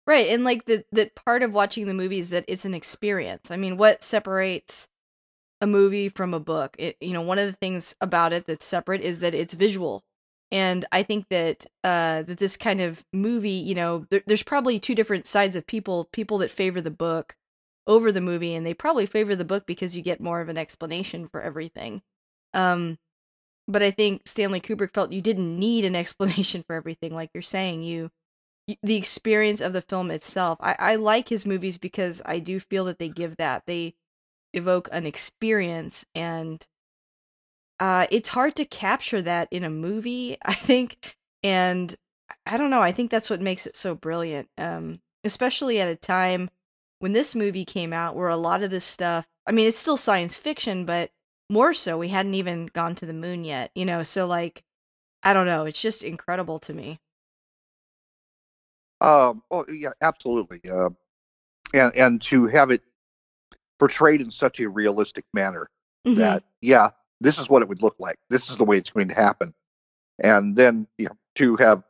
Right. 0.07 0.27
And 0.29 0.43
like 0.43 0.65
the 0.65 0.83
that 0.91 1.15
part 1.15 1.43
of 1.43 1.53
watching 1.53 1.87
the 1.87 1.93
movie 1.93 2.19
is 2.19 2.31
that 2.31 2.45
it's 2.47 2.65
an 2.65 2.73
experience. 2.73 3.51
I 3.51 3.57
mean, 3.57 3.77
what 3.77 4.03
separates 4.03 4.87
a 5.61 5.67
movie 5.67 6.09
from 6.09 6.33
a 6.33 6.39
book? 6.39 6.75
It, 6.79 6.97
you 6.99 7.13
know, 7.13 7.21
one 7.21 7.37
of 7.37 7.45
the 7.45 7.53
things 7.53 7.95
about 8.01 8.33
it 8.33 8.47
that's 8.47 8.65
separate 8.65 9.01
is 9.01 9.19
that 9.19 9.35
it's 9.35 9.53
visual. 9.53 10.03
And 10.51 10.85
I 10.91 11.03
think 11.03 11.27
that 11.29 11.65
uh 11.83 12.23
that 12.23 12.37
this 12.37 12.57
kind 12.57 12.81
of 12.81 13.05
movie, 13.13 13.51
you 13.51 13.75
know, 13.75 14.05
there, 14.09 14.23
there's 14.25 14.43
probably 14.43 14.79
two 14.79 14.95
different 14.95 15.25
sides 15.25 15.55
of 15.55 15.67
people, 15.67 16.09
people 16.11 16.37
that 16.39 16.51
favor 16.51 16.81
the 16.81 16.91
book 16.91 17.35
over 17.87 18.11
the 18.11 18.21
movie 18.21 18.53
and 18.53 18.65
they 18.65 18.73
probably 18.73 19.05
favor 19.05 19.35
the 19.35 19.45
book 19.45 19.65
because 19.65 19.95
you 19.97 20.03
get 20.03 20.21
more 20.21 20.41
of 20.41 20.49
an 20.49 20.57
explanation 20.57 21.27
for 21.27 21.41
everything. 21.41 22.01
Um 22.53 22.97
but 23.67 23.81
I 23.83 23.91
think 23.91 24.23
Stanley 24.27 24.59
Kubrick 24.59 24.93
felt 24.93 25.13
you 25.13 25.21
didn't 25.21 25.57
need 25.57 25.85
an 25.85 25.95
explanation 26.03 26.63
for 26.63 26.75
everything 26.75 27.15
like 27.15 27.31
you're 27.33 27.41
saying. 27.41 27.83
You 27.83 28.11
the 28.83 28.95
experience 28.95 29.61
of 29.61 29.73
the 29.73 29.81
film 29.81 30.11
itself. 30.11 30.57
I, 30.61 30.75
I 30.77 30.95
like 30.95 31.29
his 31.29 31.45
movies 31.45 31.77
because 31.77 32.21
I 32.25 32.39
do 32.39 32.59
feel 32.59 32.85
that 32.85 32.99
they 32.99 33.09
give 33.09 33.37
that. 33.37 33.63
They 33.65 33.95
evoke 34.53 34.89
an 34.91 35.05
experience 35.05 36.05
and 36.13 36.65
uh 37.81 38.07
it's 38.11 38.29
hard 38.29 38.55
to 38.57 38.65
capture 38.65 39.21
that 39.23 39.49
in 39.51 39.65
a 39.65 39.71
movie, 39.71 40.37
I 40.45 40.53
think. 40.55 41.17
And 41.43 41.95
I 42.45 42.57
don't 42.57 42.69
know, 42.71 42.81
I 42.81 42.93
think 42.93 43.11
that's 43.11 43.29
what 43.29 43.41
makes 43.41 43.67
it 43.67 43.75
so 43.75 43.95
brilliant. 43.95 44.49
Um 44.57 45.01
especially 45.25 45.81
at 45.81 45.89
a 45.89 45.97
time 45.97 46.49
when 46.99 47.13
this 47.13 47.35
movie 47.35 47.65
came 47.65 47.93
out 47.93 48.15
where 48.15 48.29
a 48.29 48.37
lot 48.37 48.63
of 48.63 48.71
this 48.71 48.85
stuff 48.85 49.27
I 49.47 49.51
mean 49.53 49.67
it's 49.67 49.77
still 49.77 49.97
science 49.97 50.37
fiction, 50.37 50.85
but 50.85 51.11
more 51.49 51.73
so 51.73 51.97
we 51.97 52.09
hadn't 52.09 52.35
even 52.35 52.67
gone 52.67 52.95
to 52.95 53.05
the 53.07 53.13
moon 53.13 53.43
yet, 53.43 53.71
you 53.75 53.85
know, 53.85 54.03
so 54.03 54.27
like 54.27 54.63
I 55.23 55.33
don't 55.33 55.47
know, 55.47 55.65
it's 55.65 55.81
just 55.81 56.03
incredible 56.03 56.59
to 56.59 56.73
me. 56.73 56.99
Um, 59.01 59.43
well, 59.49 59.65
yeah, 59.69 59.91
absolutely. 60.01 60.61
Uh, 60.69 60.89
and 61.73 61.95
and 61.95 62.21
to 62.23 62.45
have 62.47 62.71
it 62.71 62.83
portrayed 63.79 64.21
in 64.21 64.31
such 64.31 64.59
a 64.59 64.69
realistic 64.69 65.25
manner 65.33 65.69
Mhm. 66.07 66.15
that 66.17 66.43
yeah, 66.61 66.91
this 67.21 67.39
is 67.39 67.49
what 67.49 67.61
it 67.61 67.69
would 67.69 67.83
look 67.83 67.95
like. 67.99 68.17
This 68.29 68.49
is 68.49 68.57
the 68.57 68.65
way 68.65 68.77
it's 68.77 68.91
going 68.91 69.09
to 69.09 69.15
happen. 69.15 69.53
And 70.21 70.55
then 70.55 70.87
you 70.97 71.07
know 71.07 71.17
to 71.35 71.55
have 71.57 71.83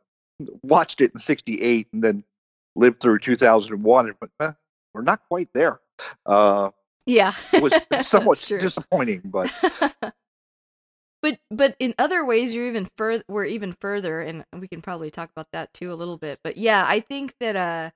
watched 0.62 1.00
it 1.00 1.12
in 1.14 1.20
'68 1.20 1.88
and 1.92 2.04
then 2.04 2.24
lived 2.76 3.00
through 3.00 3.18
2001 3.18 4.06
and 4.06 4.16
went, 4.20 4.32
eh, 4.40 4.52
we're 4.94 5.02
not 5.02 5.20
quite 5.28 5.48
there. 5.54 5.80
Uh, 6.24 6.70
Yeah. 7.06 7.32
was 7.60 7.74
somewhat 8.02 8.44
disappointing, 8.48 9.22
but 9.24 9.52
but 11.22 11.38
but 11.50 11.76
in 11.78 11.94
other 11.98 12.24
ways 12.24 12.54
you're 12.54 12.66
even 12.68 12.88
further 12.96 13.24
we're 13.28 13.44
even 13.46 13.72
further 13.80 14.20
and 14.20 14.44
we 14.58 14.68
can 14.68 14.82
probably 14.82 15.10
talk 15.10 15.30
about 15.30 15.46
that 15.52 15.72
too 15.72 15.92
a 15.92 15.94
little 15.94 16.18
bit 16.18 16.40
but 16.44 16.56
yeah 16.56 16.84
i 16.86 17.00
think 17.00 17.34
that 17.40 17.56
uh 17.56 17.90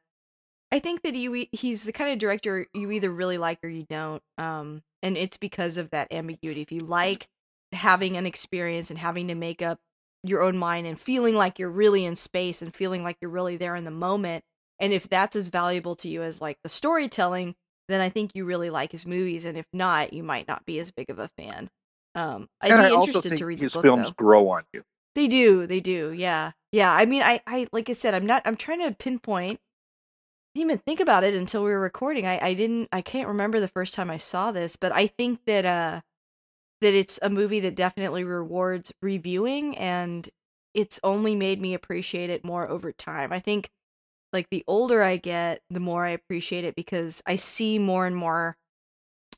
i 0.72 0.78
think 0.78 1.02
that 1.02 1.14
you 1.14 1.46
he's 1.52 1.84
the 1.84 1.92
kind 1.92 2.12
of 2.12 2.18
director 2.18 2.66
you 2.74 2.90
either 2.90 3.10
really 3.10 3.38
like 3.38 3.58
or 3.62 3.68
you 3.68 3.84
don't 3.88 4.22
um 4.38 4.82
and 5.02 5.16
it's 5.16 5.36
because 5.36 5.76
of 5.76 5.90
that 5.90 6.12
ambiguity 6.12 6.62
if 6.62 6.72
you 6.72 6.80
like 6.80 7.26
having 7.72 8.16
an 8.16 8.26
experience 8.26 8.90
and 8.90 8.98
having 8.98 9.28
to 9.28 9.34
make 9.34 9.62
up 9.62 9.78
your 10.22 10.42
own 10.42 10.56
mind 10.56 10.86
and 10.86 11.00
feeling 11.00 11.36
like 11.36 11.58
you're 11.58 11.70
really 11.70 12.04
in 12.04 12.16
space 12.16 12.62
and 12.62 12.74
feeling 12.74 13.04
like 13.04 13.16
you're 13.20 13.30
really 13.30 13.56
there 13.56 13.76
in 13.76 13.84
the 13.84 13.90
moment 13.90 14.44
and 14.80 14.92
if 14.92 15.08
that's 15.08 15.36
as 15.36 15.48
valuable 15.48 15.94
to 15.94 16.08
you 16.08 16.22
as 16.22 16.40
like 16.40 16.58
the 16.62 16.68
storytelling 16.68 17.54
then 17.88 18.00
i 18.00 18.08
think 18.08 18.32
you 18.34 18.44
really 18.44 18.70
like 18.70 18.92
his 18.92 19.06
movies 19.06 19.44
and 19.44 19.58
if 19.58 19.66
not 19.72 20.12
you 20.12 20.22
might 20.22 20.48
not 20.48 20.64
be 20.66 20.78
as 20.78 20.90
big 20.90 21.10
of 21.10 21.18
a 21.18 21.28
fan 21.38 21.68
um, 22.16 22.48
I'd 22.62 22.72
and 22.72 22.80
be 22.80 22.86
I 22.86 22.90
also 22.90 23.20
interested 23.20 23.28
think 23.30 23.38
to 23.40 23.46
read 23.46 23.58
his 23.58 23.68
the 23.68 23.70
book, 23.70 23.82
films 23.82 24.08
though. 24.08 24.14
grow 24.16 24.48
on 24.48 24.64
you. 24.72 24.82
They 25.14 25.28
do, 25.28 25.66
they 25.66 25.80
do, 25.80 26.12
yeah, 26.12 26.52
yeah. 26.72 26.92
I 26.92 27.06
mean, 27.06 27.22
I, 27.22 27.40
I, 27.46 27.68
like 27.72 27.90
I 27.90 27.92
said, 27.94 28.14
I'm 28.14 28.26
not. 28.26 28.42
I'm 28.44 28.56
trying 28.56 28.80
to 28.88 28.94
pinpoint. 28.96 29.60
Didn't 30.56 30.70
even 30.70 30.78
think 30.78 31.00
about 31.00 31.22
it 31.22 31.34
until 31.34 31.64
we 31.64 31.70
were 31.70 31.78
recording. 31.78 32.26
I, 32.26 32.38
I 32.40 32.54
didn't. 32.54 32.88
I 32.90 33.02
can't 33.02 33.28
remember 33.28 33.60
the 33.60 33.68
first 33.68 33.92
time 33.92 34.08
I 34.10 34.16
saw 34.16 34.52
this, 34.52 34.74
but 34.74 34.90
I 34.90 35.06
think 35.06 35.40
that 35.44 35.66
uh, 35.66 36.00
that 36.80 36.94
it's 36.94 37.18
a 37.20 37.28
movie 37.28 37.60
that 37.60 37.74
definitely 37.74 38.24
rewards 38.24 38.90
reviewing, 39.02 39.76
and 39.76 40.26
it's 40.72 40.98
only 41.04 41.36
made 41.36 41.60
me 41.60 41.74
appreciate 41.74 42.30
it 42.30 42.42
more 42.42 42.66
over 42.70 42.90
time. 42.90 43.34
I 43.34 43.38
think, 43.38 43.68
like 44.32 44.48
the 44.48 44.64
older 44.66 45.02
I 45.02 45.18
get, 45.18 45.60
the 45.68 45.78
more 45.78 46.06
I 46.06 46.10
appreciate 46.12 46.64
it 46.64 46.74
because 46.74 47.22
I 47.26 47.36
see 47.36 47.78
more 47.78 48.06
and 48.06 48.16
more 48.16 48.56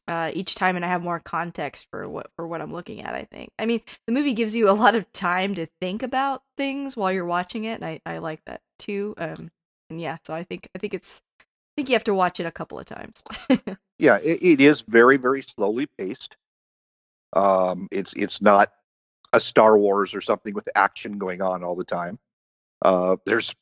uh, 0.07 0.31
each 0.35 0.55
time, 0.55 0.77
and 0.77 0.85
I 0.85 0.89
have 0.89 1.03
more 1.03 1.19
context 1.19 1.89
for 1.91 2.09
what 2.09 2.31
for 2.37 2.47
what 2.47 2.61
I'm 2.61 2.73
looking 2.73 3.01
at. 3.01 3.17
I 3.17 3.25
think. 3.25 3.51
I 3.59 3.67
mean, 3.67 3.81
the 4.07 4.13
movie 4.13 4.35
gives 4.35 4.55
you 4.55 4.71
a 4.71 4.79
lot 4.79 4.95
of 4.95 5.13
time 5.13 5.57
to 5.57 5.67
think 5.81 6.05
about 6.05 6.45
things 6.57 6.97
while 6.97 7.11
you're 7.11 7.25
watching 7.25 7.65
it, 7.65 7.83
and 7.83 7.85
I, 7.85 8.01
I 8.07 8.19
like 8.19 8.45
that 8.47 8.61
too. 8.79 9.15
Um, 9.19 9.51
and 9.91 10.01
yeah, 10.01 10.19
so 10.25 10.35
I 10.35 10.43
think 10.45 10.69
I 10.75 10.79
think 10.79 10.95
it's 10.95 11.23
I 11.41 11.45
think 11.77 11.89
you 11.89 11.95
have 11.95 12.05
to 12.05 12.15
watch 12.15 12.41
it 12.41 12.47
a 12.47 12.53
couple 12.53 12.79
of 12.79 12.87
times. 12.87 13.23
Yeah, 13.99 14.19
it, 14.23 14.43
it 14.43 14.61
is 14.61 14.83
very, 14.83 15.17
very 15.17 15.43
slowly 15.43 15.87
paced. 15.99 16.37
Um, 17.33 17.89
it's 17.91 18.13
it's 18.15 18.41
not 18.41 18.73
a 19.33 19.41
Star 19.41 19.77
Wars 19.77 20.15
or 20.15 20.21
something 20.21 20.55
with 20.55 20.69
action 20.75 21.19
going 21.19 21.43
on 21.43 21.65
all 21.65 21.75
the 21.75 21.85
time. 21.85 22.19
Uh, 22.81 23.17
there's 23.27 23.55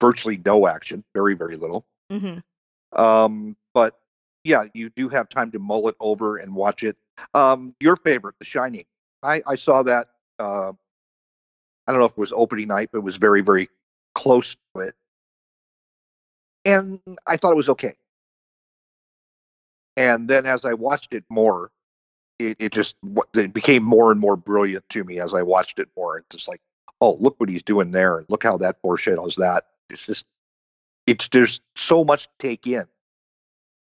virtually 0.00 0.40
no 0.44 0.66
action, 0.66 1.04
very, 1.14 1.34
very 1.34 1.56
little. 1.56 1.84
Mm-hmm. 2.10 3.00
Um, 3.00 3.56
but 3.74 3.98
yeah, 4.44 4.64
you 4.74 4.90
do 4.90 5.08
have 5.10 5.28
time 5.28 5.52
to 5.52 5.58
mull 5.58 5.88
it 5.88 5.96
over 6.00 6.38
and 6.38 6.54
watch 6.54 6.82
it. 6.82 6.96
Um, 7.34 7.74
your 7.78 7.96
favorite, 7.96 8.36
The 8.38 8.44
Shining. 8.44 8.84
I, 9.22 9.42
I 9.46 9.54
saw 9.54 9.82
that. 9.84 10.08
Uh, 10.38 10.72
I 11.86 11.92
don't 11.92 11.98
know 11.98 12.06
if 12.06 12.12
it 12.12 12.18
was 12.18 12.32
opening 12.32 12.68
night, 12.68 12.88
but 12.92 12.98
it 12.98 13.04
was 13.04 13.18
very, 13.18 13.42
very 13.42 13.68
close 14.14 14.56
to 14.74 14.80
it, 14.82 14.94
and 16.64 17.00
I 17.26 17.36
thought 17.36 17.52
it 17.52 17.56
was 17.56 17.68
okay. 17.70 17.94
And 19.96 20.28
then 20.28 20.46
as 20.46 20.64
I 20.64 20.74
watched 20.74 21.12
it 21.12 21.24
more, 21.28 21.70
it, 22.38 22.56
it 22.58 22.72
just 22.72 22.96
it 23.34 23.52
became 23.52 23.82
more 23.82 24.10
and 24.10 24.20
more 24.20 24.36
brilliant 24.36 24.88
to 24.90 25.04
me 25.04 25.20
as 25.20 25.34
I 25.34 25.42
watched 25.42 25.78
it 25.78 25.88
more. 25.96 26.18
It's 26.18 26.28
just 26.30 26.48
like, 26.48 26.60
oh, 27.00 27.16
look 27.20 27.38
what 27.38 27.48
he's 27.48 27.62
doing 27.62 27.90
there, 27.90 28.18
and 28.18 28.26
look 28.28 28.42
how 28.42 28.58
that 28.58 28.80
foreshadows 28.80 29.36
that. 29.36 29.64
It's 29.90 30.06
just, 30.06 30.24
it's 31.06 31.28
there's 31.28 31.60
so 31.76 32.04
much 32.04 32.24
to 32.24 32.30
take 32.38 32.66
in. 32.66 32.84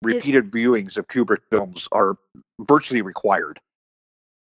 Repeated 0.03 0.51
viewings 0.51 0.97
of 0.97 1.07
Kubrick 1.07 1.43
films 1.51 1.89
are 1.93 2.17
virtually 2.61 3.03
required. 3.03 3.61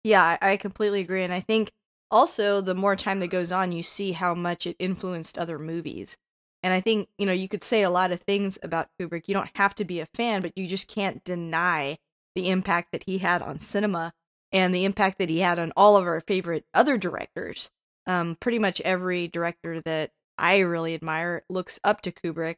Yeah, 0.04 0.38
I 0.40 0.56
completely 0.56 1.00
agree, 1.00 1.24
and 1.24 1.32
I 1.32 1.40
think 1.40 1.70
also 2.10 2.60
the 2.60 2.74
more 2.74 2.94
time 2.94 3.18
that 3.20 3.28
goes 3.28 3.50
on, 3.50 3.72
you 3.72 3.82
see 3.82 4.12
how 4.12 4.34
much 4.34 4.66
it 4.66 4.76
influenced 4.78 5.38
other 5.38 5.58
movies. 5.58 6.16
And 6.62 6.74
I 6.74 6.80
think 6.80 7.08
you 7.18 7.26
know 7.26 7.32
you 7.32 7.48
could 7.48 7.62
say 7.62 7.82
a 7.82 7.90
lot 7.90 8.12
of 8.12 8.20
things 8.20 8.58
about 8.62 8.88
Kubrick. 9.00 9.28
You 9.28 9.34
don't 9.34 9.50
have 9.56 9.74
to 9.76 9.84
be 9.84 10.00
a 10.00 10.06
fan, 10.06 10.42
but 10.42 10.56
you 10.56 10.66
just 10.66 10.88
can't 10.88 11.22
deny 11.24 11.98
the 12.34 12.50
impact 12.50 12.92
that 12.92 13.04
he 13.04 13.18
had 13.18 13.42
on 13.42 13.60
cinema 13.60 14.12
and 14.52 14.74
the 14.74 14.84
impact 14.84 15.18
that 15.18 15.28
he 15.28 15.40
had 15.40 15.58
on 15.58 15.72
all 15.76 15.96
of 15.96 16.06
our 16.06 16.20
favorite 16.20 16.64
other 16.74 16.96
directors. 16.96 17.70
Um, 18.06 18.36
pretty 18.40 18.58
much 18.58 18.80
every 18.82 19.28
director 19.28 19.80
that 19.82 20.12
I 20.38 20.58
really 20.58 20.94
admire 20.94 21.42
looks 21.50 21.78
up 21.84 22.00
to 22.02 22.12
Kubrick. 22.12 22.56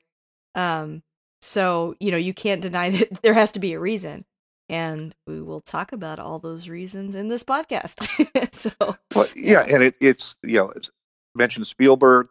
Um, 0.54 1.02
so 1.42 1.94
you 2.00 2.10
know 2.10 2.16
you 2.16 2.34
can't 2.34 2.60
deny 2.60 2.90
that 2.98 3.22
there 3.22 3.34
has 3.34 3.50
to 3.52 3.58
be 3.58 3.72
a 3.72 3.80
reason, 3.80 4.24
and 4.68 5.14
we 5.26 5.40
will 5.42 5.60
talk 5.60 5.92
about 5.92 6.18
all 6.18 6.38
those 6.38 6.68
reasons 6.68 7.14
in 7.14 7.28
this 7.28 7.44
podcast. 7.44 8.54
so 8.54 8.96
But 9.10 9.32
yeah, 9.36 9.62
and 9.62 9.82
it, 9.82 9.96
it's 10.00 10.36
you 10.42 10.56
know 10.56 10.70
it's 10.70 10.90
mentioned 11.34 11.66
Spielberg, 11.66 12.26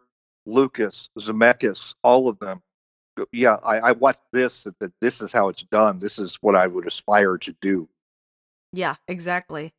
Lucas, 0.50 1.08
Zemeckis, 1.18 1.94
all 2.02 2.28
of 2.28 2.38
them. 2.38 2.62
Yeah, 3.32 3.56
I, 3.64 3.78
I 3.78 3.92
watched 3.92 4.22
this. 4.32 4.66
That 4.80 4.92
this 5.00 5.20
is 5.20 5.32
how 5.32 5.48
it's 5.48 5.62
done. 5.64 5.98
This 5.98 6.18
is 6.18 6.36
what 6.40 6.56
I 6.56 6.66
would 6.66 6.86
aspire 6.86 7.38
to 7.38 7.54
do. 7.60 7.88
Yeah, 8.72 8.96
exactly. 9.08 9.72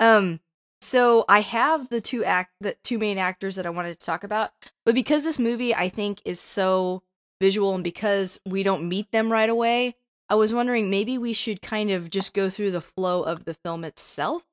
Um 0.00 0.40
so 0.80 1.24
I 1.28 1.40
have 1.40 1.88
the 1.90 2.00
two 2.00 2.24
act 2.24 2.52
the 2.60 2.76
two 2.82 2.98
main 2.98 3.18
actors 3.18 3.56
that 3.56 3.66
I 3.66 3.70
wanted 3.70 3.98
to 3.98 4.04
talk 4.04 4.24
about, 4.24 4.50
but 4.84 4.94
because 4.94 5.24
this 5.24 5.38
movie 5.38 5.74
I 5.74 5.88
think 5.88 6.20
is 6.24 6.40
so 6.40 7.02
visual 7.40 7.74
and 7.74 7.84
because 7.84 8.40
we 8.46 8.62
don't 8.62 8.88
meet 8.88 9.10
them 9.12 9.30
right 9.30 9.50
away, 9.50 9.96
I 10.28 10.34
was 10.34 10.54
wondering 10.54 10.90
maybe 10.90 11.18
we 11.18 11.32
should 11.32 11.62
kind 11.62 11.90
of 11.90 12.10
just 12.10 12.34
go 12.34 12.48
through 12.48 12.70
the 12.70 12.80
flow 12.80 13.22
of 13.22 13.44
the 13.44 13.54
film 13.54 13.84
itself. 13.84 14.44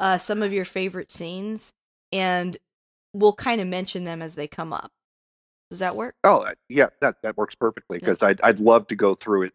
Uh 0.00 0.18
some 0.18 0.42
of 0.42 0.52
your 0.52 0.64
favorite 0.64 1.10
scenes 1.10 1.72
and 2.12 2.56
we'll 3.12 3.34
kind 3.34 3.60
of 3.60 3.66
mention 3.66 4.04
them 4.04 4.22
as 4.22 4.34
they 4.34 4.46
come 4.46 4.72
up. 4.72 4.92
Does 5.70 5.80
that 5.80 5.96
work? 5.96 6.14
Oh, 6.24 6.38
uh, 6.46 6.52
yeah, 6.68 6.88
that 7.00 7.16
that 7.22 7.36
works 7.36 7.54
perfectly 7.54 7.98
because 7.98 8.22
I'd 8.22 8.40
I'd 8.42 8.60
love 8.60 8.86
to 8.88 8.94
go 8.96 9.14
through 9.14 9.42
it 9.44 9.52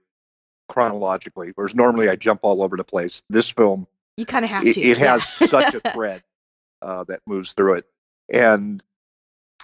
chronologically. 0.68 1.52
Whereas 1.56 1.76
normally 1.76 2.10
I 2.10 2.16
jump 2.16 2.42
all 2.44 2.62
over 2.64 2.76
the 2.78 2.84
place. 2.84 3.22
This 3.30 3.50
film 3.50 3.88
You 4.18 4.26
kind 4.26 4.44
of 4.46 4.52
have 4.52 4.66
it, 4.66 4.74
to. 4.76 4.82
it 4.82 4.98
yeah. 5.00 5.14
has 5.14 5.28
such 5.28 5.74
a 5.74 5.80
thread 5.94 6.22
uh, 6.82 7.04
that 7.06 7.22
moves 7.26 7.54
through 7.54 7.76
it, 7.76 7.86
and 8.32 8.84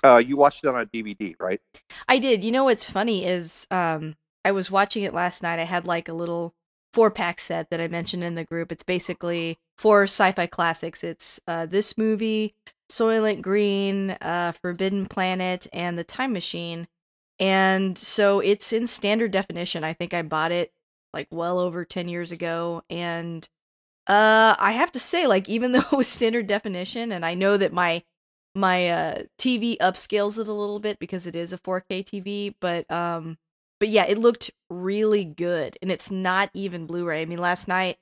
uh, 0.03 0.17
you 0.17 0.37
watched 0.37 0.63
it 0.63 0.67
on 0.67 0.79
a 0.79 0.85
DVD, 0.85 1.35
right? 1.39 1.59
I 2.07 2.19
did. 2.19 2.43
You 2.43 2.51
know 2.51 2.63
what's 2.65 2.89
funny 2.89 3.25
is 3.25 3.67
um 3.71 4.15
I 4.45 4.51
was 4.51 4.71
watching 4.71 5.03
it 5.03 5.13
last 5.13 5.43
night. 5.43 5.59
I 5.59 5.63
had 5.63 5.85
like 5.85 6.07
a 6.07 6.13
little 6.13 6.53
four 6.93 7.11
pack 7.11 7.39
set 7.39 7.69
that 7.69 7.81
I 7.81 7.87
mentioned 7.89 8.23
in 8.23 8.35
the 8.35 8.45
group. 8.45 8.71
It's 8.71 8.83
basically 8.83 9.57
four 9.77 10.03
sci-fi 10.03 10.45
classics. 10.47 11.03
It's 11.03 11.41
uh 11.47 11.65
this 11.65 11.97
movie, 11.97 12.53
Soylent 12.89 13.41
Green, 13.41 14.11
uh 14.21 14.53
Forbidden 14.61 15.07
Planet, 15.07 15.67
and 15.73 15.97
The 15.97 16.03
Time 16.03 16.33
Machine. 16.33 16.87
And 17.39 17.97
so 17.97 18.39
it's 18.39 18.73
in 18.73 18.87
standard 18.87 19.31
definition. 19.31 19.83
I 19.83 19.93
think 19.93 20.13
I 20.13 20.21
bought 20.23 20.51
it 20.51 20.73
like 21.13 21.27
well 21.31 21.59
over 21.59 21.85
10 21.85 22.09
years 22.09 22.31
ago 22.31 22.83
and 22.89 23.47
uh 24.07 24.55
I 24.59 24.73
have 24.73 24.91
to 24.93 24.99
say 24.99 25.27
like 25.27 25.49
even 25.49 25.71
though 25.73 25.79
it 25.79 25.91
was 25.91 26.07
standard 26.07 26.47
definition 26.47 27.11
and 27.11 27.25
I 27.25 27.33
know 27.33 27.57
that 27.57 27.73
my 27.73 28.03
my 28.55 28.89
uh 28.89 29.23
TV 29.37 29.77
upscales 29.81 30.39
it 30.39 30.47
a 30.47 30.53
little 30.53 30.79
bit 30.79 30.99
because 30.99 31.27
it 31.27 31.35
is 31.35 31.53
a 31.53 31.57
4K 31.57 32.03
TV, 32.03 32.55
but 32.59 32.89
um 32.91 33.37
but 33.79 33.89
yeah, 33.89 34.05
it 34.05 34.17
looked 34.17 34.51
really 34.69 35.25
good 35.25 35.77
and 35.81 35.91
it's 35.91 36.09
not 36.11 36.49
even 36.53 36.87
Blu-ray. 36.87 37.21
I 37.21 37.25
mean, 37.25 37.39
last 37.39 37.67
night 37.67 37.97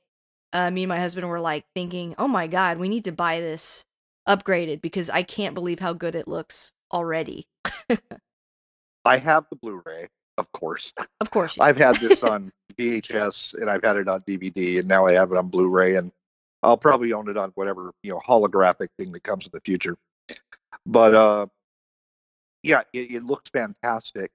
uh 0.54 0.72
me 0.72 0.84
and 0.84 0.90
my 0.90 1.00
husband 1.00 1.28
were 1.30 1.40
like 1.40 1.66
thinking, 1.76 2.16
"Oh 2.18 2.28
my 2.28 2.48
god, 2.48 2.78
we 2.80 2.90
need 2.90 3.04
to 3.06 3.12
buy 3.12 3.40
this 3.42 3.86
upgraded 4.28 4.82
because 4.82 5.10
I 5.10 5.24
can't 5.24 5.54
believe 5.54 5.80
how 5.80 5.94
good 5.94 6.16
it 6.16 6.28
looks 6.28 6.74
already." 6.92 7.48
I 9.06 9.18
have 9.18 9.46
the 9.50 9.56
Blu-ray, 9.56 10.08
of 10.38 10.52
course. 10.52 10.92
Of 11.22 11.30
course. 11.30 11.56
I've 11.60 11.78
had 11.78 11.96
this 11.98 12.24
on 12.24 12.52
VHS 12.78 13.54
and 13.54 13.70
I've 13.70 13.84
had 13.84 13.98
it 13.98 14.08
on 14.08 14.22
DVD, 14.22 14.80
and 14.80 14.88
now 14.88 15.06
I 15.06 15.14
have 15.14 15.32
it 15.32 15.38
on 15.38 15.48
Blu-ray, 15.48 15.96
and 15.96 16.12
I'll 16.64 16.78
probably 16.78 17.14
own 17.14 17.30
it 17.30 17.38
on 17.38 17.52
whatever 17.56 17.92
you 18.04 18.12
know 18.12 18.22
holographic 18.28 18.88
thing 18.98 19.12
that 19.12 19.24
comes 19.24 19.46
in 19.46 19.52
the 19.54 19.62
future. 19.62 19.98
But 20.86 21.14
uh, 21.14 21.48
yeah, 22.64 22.82
it, 22.94 23.12
it 23.12 23.24
looks 23.26 23.50
fantastic. 23.52 24.32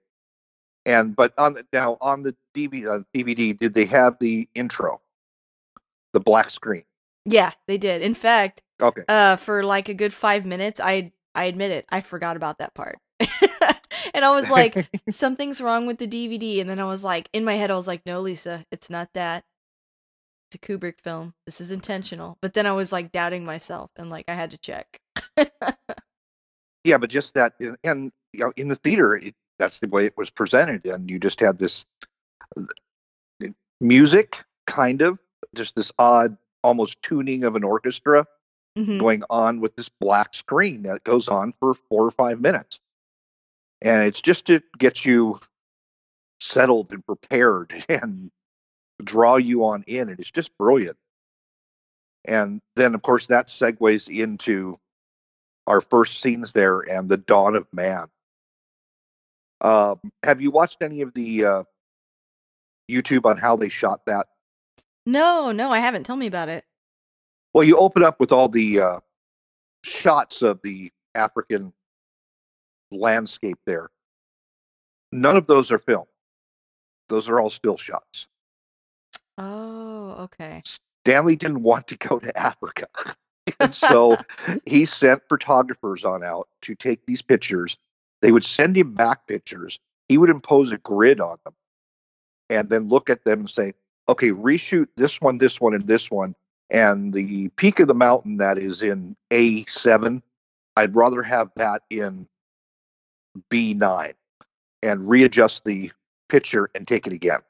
And 0.87 1.15
but 1.15 1.35
on 1.37 1.55
the, 1.55 1.67
now 1.73 1.99
on 2.01 2.23
the 2.23 2.35
DVD, 2.55 2.87
uh, 2.87 3.03
DVD, 3.15 3.59
did 3.59 3.75
they 3.75 3.85
have 3.87 4.17
the 4.19 4.49
intro, 4.55 5.01
the 6.13 6.21
black 6.21 6.49
screen? 6.49 6.85
Yeah, 7.27 7.53
they 7.67 7.77
did. 7.77 8.01
In 8.01 8.15
fact, 8.15 8.63
Okay, 8.81 9.03
uh 9.09 9.37
for 9.37 9.63
like 9.63 9.89
a 9.89 9.95
good 9.95 10.13
5 10.13 10.47
minutes, 10.47 10.81
I 10.81 11.13
I 11.35 11.45
admit 11.45 11.71
it, 11.71 11.87
I 11.91 12.01
forgot 12.01 12.37
about 12.37 12.59
that 12.59 12.75
part. 12.75 12.99
and 14.15 14.25
I 14.25 14.31
was 14.31 14.51
like, 14.51 14.89
something's 15.11 15.61
wrong 15.61 15.87
with 15.87 15.99
the 15.99 16.09
DVD. 16.09 16.61
And 16.61 16.69
then 16.69 16.81
I 16.81 16.85
was 16.85 17.05
like, 17.05 17.29
in 17.33 17.45
my 17.45 17.55
head, 17.55 17.71
I 17.71 17.77
was 17.77 17.87
like, 17.87 18.05
no, 18.07 18.21
Lisa, 18.21 18.65
it's 18.73 18.91
not 18.91 19.09
that. 19.15 19.45
It's 20.51 20.57
a 20.57 20.67
Kubrick 20.67 21.01
film. 21.01 21.35
This 21.47 21.61
is 21.61 21.71
intentional. 21.71 22.37
But 22.43 22.55
then 22.55 22.67
I 22.67 22.73
was 22.73 22.93
like 22.93 23.13
doubting 23.13 23.45
myself 23.45 23.91
and 23.97 24.11
like 24.11 24.25
I 24.29 24.35
had 24.35 24.51
to 24.51 24.59
check. 24.59 25.01
yeah, 26.85 26.99
but 26.99 27.11
just 27.11 27.35
that, 27.35 27.55
and 27.85 28.11
you 28.33 28.41
know, 28.41 28.53
in 28.57 28.69
the 28.69 28.77
theater, 28.77 29.17
it, 29.17 29.35
that's 29.59 29.79
the 29.79 29.89
way 29.89 30.07
it 30.07 30.17
was 30.17 30.31
presented, 30.31 30.87
and 30.87 31.11
you 31.11 31.19
just 31.19 31.39
had 31.39 31.59
this 31.59 31.85
uh, 32.57 32.63
music, 33.81 34.43
kind 34.67 35.03
of, 35.03 35.19
just 35.55 35.77
this 35.77 35.93
odd, 35.99 36.37
almost 36.65 37.01
tuning 37.03 37.45
of 37.45 37.57
an 37.57 37.65
orchestra 37.65 38.27
Mhm. 38.79 38.99
going 38.99 39.23
on 39.29 39.61
with 39.61 39.75
this 39.77 39.89
black 39.89 40.35
screen 40.35 40.85
that 40.85 41.05
goes 41.05 41.29
on 41.29 41.53
for 41.61 41.75
four 41.75 42.07
or 42.07 42.11
five 42.11 42.41
minutes. 42.41 42.81
And 43.83 44.07
it's 44.07 44.21
just 44.21 44.47
to 44.47 44.63
get 44.79 45.05
you 45.05 45.39
settled 46.41 46.93
and 46.93 47.05
prepared 47.05 47.73
and 47.89 48.31
draw 49.03 49.37
you 49.37 49.65
on 49.65 49.85
in. 49.87 50.09
And 50.09 50.21
it's 50.21 50.31
just 50.31 50.57
brilliant. 50.57 50.97
And 52.25 52.61
then, 52.77 52.95
of 52.95 53.03
course, 53.03 53.29
that 53.29 53.49
segues 53.49 54.09
into 54.09 54.77
our 55.67 55.81
first 55.81 56.21
scenes 56.21 56.53
there 56.53 56.81
and 56.81 57.09
the 57.09 57.17
dawn 57.17 57.57
of 57.57 57.67
man. 57.73 58.09
Um, 59.61 60.01
have 60.23 60.41
you 60.41 60.51
watched 60.51 60.83
any 60.83 61.03
of 61.03 61.13
the 61.15 61.45
uh, 61.45 61.63
YouTube 62.91 63.27
on 63.27 63.37
how 63.37 63.57
they 63.57 63.69
shot 63.69 64.07
that? 64.07 64.27
No, 65.07 65.53
no, 65.53 65.71
I 65.71 65.79
haven't. 65.79 66.05
Tell 66.05 66.17
me 66.17 66.27
about 66.27 66.49
it. 66.49 66.65
Well, 67.53 67.65
you 67.65 67.77
open 67.77 68.05
up 68.05 68.21
with 68.21 68.33
all 68.33 68.49
the 68.49 68.81
uh, 68.81 69.01
shots 69.83 70.43
of 70.43 70.61
the 70.63 70.93
African 71.15 71.73
landscape 72.91 73.59
there. 73.67 73.91
None 75.13 75.37
of 75.37 75.47
those 75.47 75.73
are 75.73 75.79
filmed. 75.79 76.07
Those 77.09 77.29
are 77.29 77.41
all 77.41 77.51
still 77.51 77.77
shots. 77.77 78.29
Oh, 79.37 80.17
okay. 80.25 80.63
Stanley 81.05 81.35
didn't 81.35 81.63
want 81.63 81.89
to 81.89 81.97
go 81.97 82.19
to 82.19 82.37
Africa. 82.39 82.87
and 83.61 83.75
so 83.75 84.17
he 84.67 84.85
sent 84.85 85.23
photographers 85.29 86.05
on 86.05 86.23
out 86.23 86.49
to 86.63 86.75
take 86.75 87.07
these 87.07 87.23
pictures. 87.23 87.77
They 88.23 88.31
would 88.31 88.45
send 88.45 88.77
him 88.77 88.95
back 88.95 89.27
pictures. 89.27 89.81
He 90.09 90.19
would 90.19 90.31
impose 90.31 90.73
a 90.73 90.79
grid 90.79 91.21
on 91.21 91.39
them 91.45 91.55
and 92.49 92.69
then 92.69 92.89
look 92.89 93.11
at 93.11 93.25
them 93.25 93.41
and 93.41 93.51
say, 93.51 93.73
okay, 94.09 94.31
reshoot 94.31 94.89
this 94.97 95.21
one, 95.21 95.39
this 95.39 95.61
one, 95.61 95.75
and 95.75 95.87
this 95.87 96.11
one. 96.11 96.35
And 96.71 97.13
the 97.13 97.49
peak 97.51 97.81
of 97.81 97.89
the 97.89 97.95
mountain 97.95 98.37
that 98.37 98.57
is 98.59 98.83
in 98.83 99.17
A7, 99.33 100.23
I'd 100.77 100.95
rather 100.95 101.23
have 101.23 101.51
that 101.57 101.83
in 101.91 102.29
B9 103.51 104.13
and 104.83 105.09
readjust 105.09 105.65
the 105.65 105.91
picture 106.29 106.71
and 106.75 106.87
take 106.87 107.07
it 107.07 107.13
again 107.13 107.41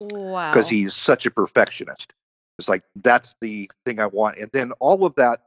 Wow. 0.00 0.52
because 0.52 0.68
he's 0.68 0.94
such 0.94 1.24
a 1.26 1.30
perfectionist. 1.30 2.12
It's 2.58 2.68
like 2.68 2.82
that's 2.96 3.34
the 3.40 3.70
thing 3.84 4.00
I 4.00 4.06
want, 4.06 4.38
and 4.38 4.50
then 4.52 4.72
all 4.80 5.04
of 5.04 5.14
that 5.16 5.40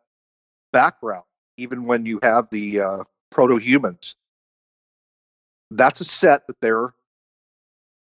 background, 0.74 1.24
even 1.58 1.86
when 1.86 2.06
you 2.06 2.20
have 2.22 2.48
the 2.52 2.80
uh, 2.82 3.04
proto 3.32 3.58
humans, 3.58 4.16
that's 5.72 6.02
a 6.02 6.06
set 6.06 6.46
that 6.48 6.58
they're 6.62 6.94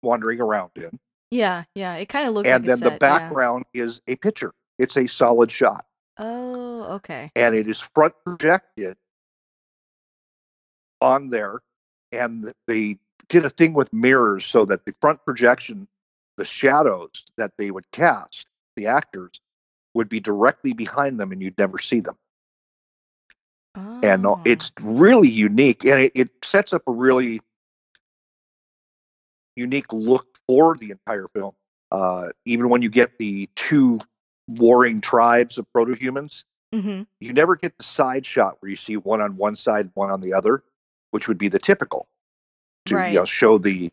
wandering 0.04 0.39
around 0.41 0.72
in, 0.76 1.00
Yeah, 1.32 1.63
yeah. 1.76 1.96
It 1.96 2.10
kind 2.10 2.28
of 2.28 2.34
looks 2.34 2.48
and 2.48 2.63
like 2.63 2.67
then 2.70 2.80
the 2.80 2.86
set, 2.86 2.91
yeah. 2.94 2.98
background 2.98 3.65
is 3.74 4.02
a 4.08 4.15
picture. 4.15 4.54
It's 4.82 4.98
a 4.98 5.08
solid 5.08 5.52
shot, 5.52 5.86
Oh, 6.17 6.96
okay. 6.96 7.32
and 7.36 7.56
it 7.56 7.67
is 7.67 7.80
front 7.80 8.13
projected 8.26 8.98
on 11.02 11.30
there, 11.30 11.60
and 12.12 12.54
they 12.67 13.00
did 13.30 13.46
a 13.46 13.50
thing 13.50 13.74
with 13.74 13.94
mirrors 13.94 14.46
so 14.46 14.65
that 14.65 14.86
the 14.86 14.94
front 15.02 15.24
projection, 15.26 15.88
the 16.38 16.46
shadows 16.46 17.24
that 17.38 17.52
they 17.58 17.72
would 17.72 17.89
cast, 17.91 18.48
the 18.76 18.88
actors, 18.88 19.39
would 19.94 20.10
be 20.10 20.20
directly 20.20 20.74
behind 20.74 21.20
them, 21.20 21.32
and 21.32 21.41
you'd 21.41 21.58
never 21.58 21.80
see 21.80 22.00
them. 22.02 22.17
and 24.04 24.26
uh, 24.26 24.36
Oh. 24.36 24.41
it's 24.46 24.72
really 24.82 25.30
unique 25.30 25.86
and 25.86 26.02
it, 26.04 26.12
it 26.15 26.30
sets 26.44 26.74
up 26.74 26.84
a 26.88 26.91
really 26.91 27.39
unique 29.56 29.91
look 29.94 30.26
for 30.48 30.76
the 30.78 30.91
entire 30.91 31.28
film 31.34 31.54
uh, 31.91 32.30
even 32.46 32.70
when 32.70 32.82
you 32.82 32.89
get 32.89 33.17
the 33.20 33.48
two 33.56 34.00
warring 34.58 35.02
tribes 35.02 35.58
of 35.58 35.72
proto-humans 35.74 36.46
Mhm. 36.74 37.06
you 37.20 37.34
never 37.34 37.56
get 37.56 37.78
the 37.78 37.84
side 37.84 38.26
shot 38.26 38.58
where 38.62 38.70
you 38.70 38.76
see 38.78 38.96
one 38.98 39.22
on 39.22 39.36
one 39.38 39.56
side 39.56 39.90
one 39.94 40.10
on 40.10 40.22
the 40.22 40.34
other 40.34 40.64
which 41.12 41.28
would 41.28 41.38
be 41.38 41.50
the 41.50 41.60
typical 41.60 42.08
to 42.86 42.96
Right. 42.96 43.12
you 43.12 43.20
know, 43.20 43.26
show 43.26 43.58
the 43.58 43.92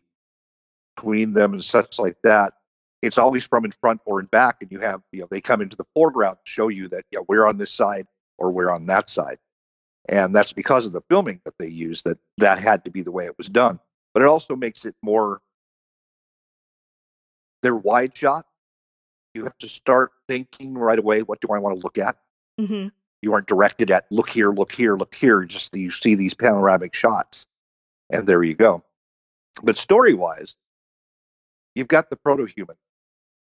between 0.95 1.33
them 1.33 1.53
and 1.53 1.63
such 1.63 1.99
like 1.99 2.17
that 2.23 2.53
it's 3.01 3.17
always 3.17 3.45
from 3.45 3.63
in 3.65 3.71
front 3.71 4.01
or 4.05 4.19
in 4.19 4.25
back 4.27 4.57
and 4.61 4.71
you 4.71 4.79
have 4.79 5.01
you 5.11 5.21
know 5.21 5.27
they 5.31 5.41
come 5.41 5.61
into 5.61 5.77
the 5.77 5.85
foreground 5.93 6.37
to 6.43 6.49
show 6.49 6.67
you 6.67 6.87
that 6.89 7.05
yeah 7.11 7.19
we're 7.27 7.45
on 7.45 7.57
this 7.57 7.71
side 7.71 8.07
or 8.37 8.51
we're 8.51 8.69
on 8.71 8.85
that 8.87 9.09
side 9.09 9.37
and 10.07 10.33
that's 10.35 10.53
because 10.53 10.85
of 10.85 10.91
the 10.91 11.01
filming 11.09 11.39
that 11.45 11.57
they 11.59 11.67
used 11.67 12.03
that 12.05 12.17
that 12.37 12.59
had 12.59 12.83
to 12.85 12.91
be 12.91 13.01
the 13.01 13.11
way 13.11 13.25
it 13.25 13.37
was 13.37 13.47
done 13.47 13.79
but 14.13 14.23
it 14.23 14.25
also 14.27 14.55
makes 14.55 14.85
it 14.85 14.95
more 15.01 15.41
they're 17.61 17.75
wide 17.75 18.15
shot 18.15 18.45
you 19.33 19.43
have 19.43 19.57
to 19.59 19.67
start 19.67 20.11
thinking 20.27 20.73
right 20.77 20.99
away 20.99 21.21
what 21.21 21.39
do 21.41 21.47
i 21.53 21.57
want 21.59 21.75
to 21.75 21.81
look 21.83 21.97
at 21.97 22.17
Mhm. 22.59 22.91
you 23.21 23.33
aren't 23.33 23.47
directed 23.47 23.91
at 23.91 24.05
look 24.11 24.29
here 24.29 24.51
look 24.51 24.71
here 24.71 24.95
look 24.97 25.13
here 25.15 25.43
just 25.45 25.75
you 25.75 25.91
see 25.91 26.15
these 26.15 26.33
panoramic 26.33 26.93
shots 26.93 27.45
and 28.09 28.27
there 28.27 28.43
you 28.43 28.55
go 28.55 28.83
but 29.63 29.77
story 29.77 30.13
wise 30.13 30.55
you've 31.75 31.87
got 31.87 32.09
the 32.09 32.15
proto-human 32.17 32.75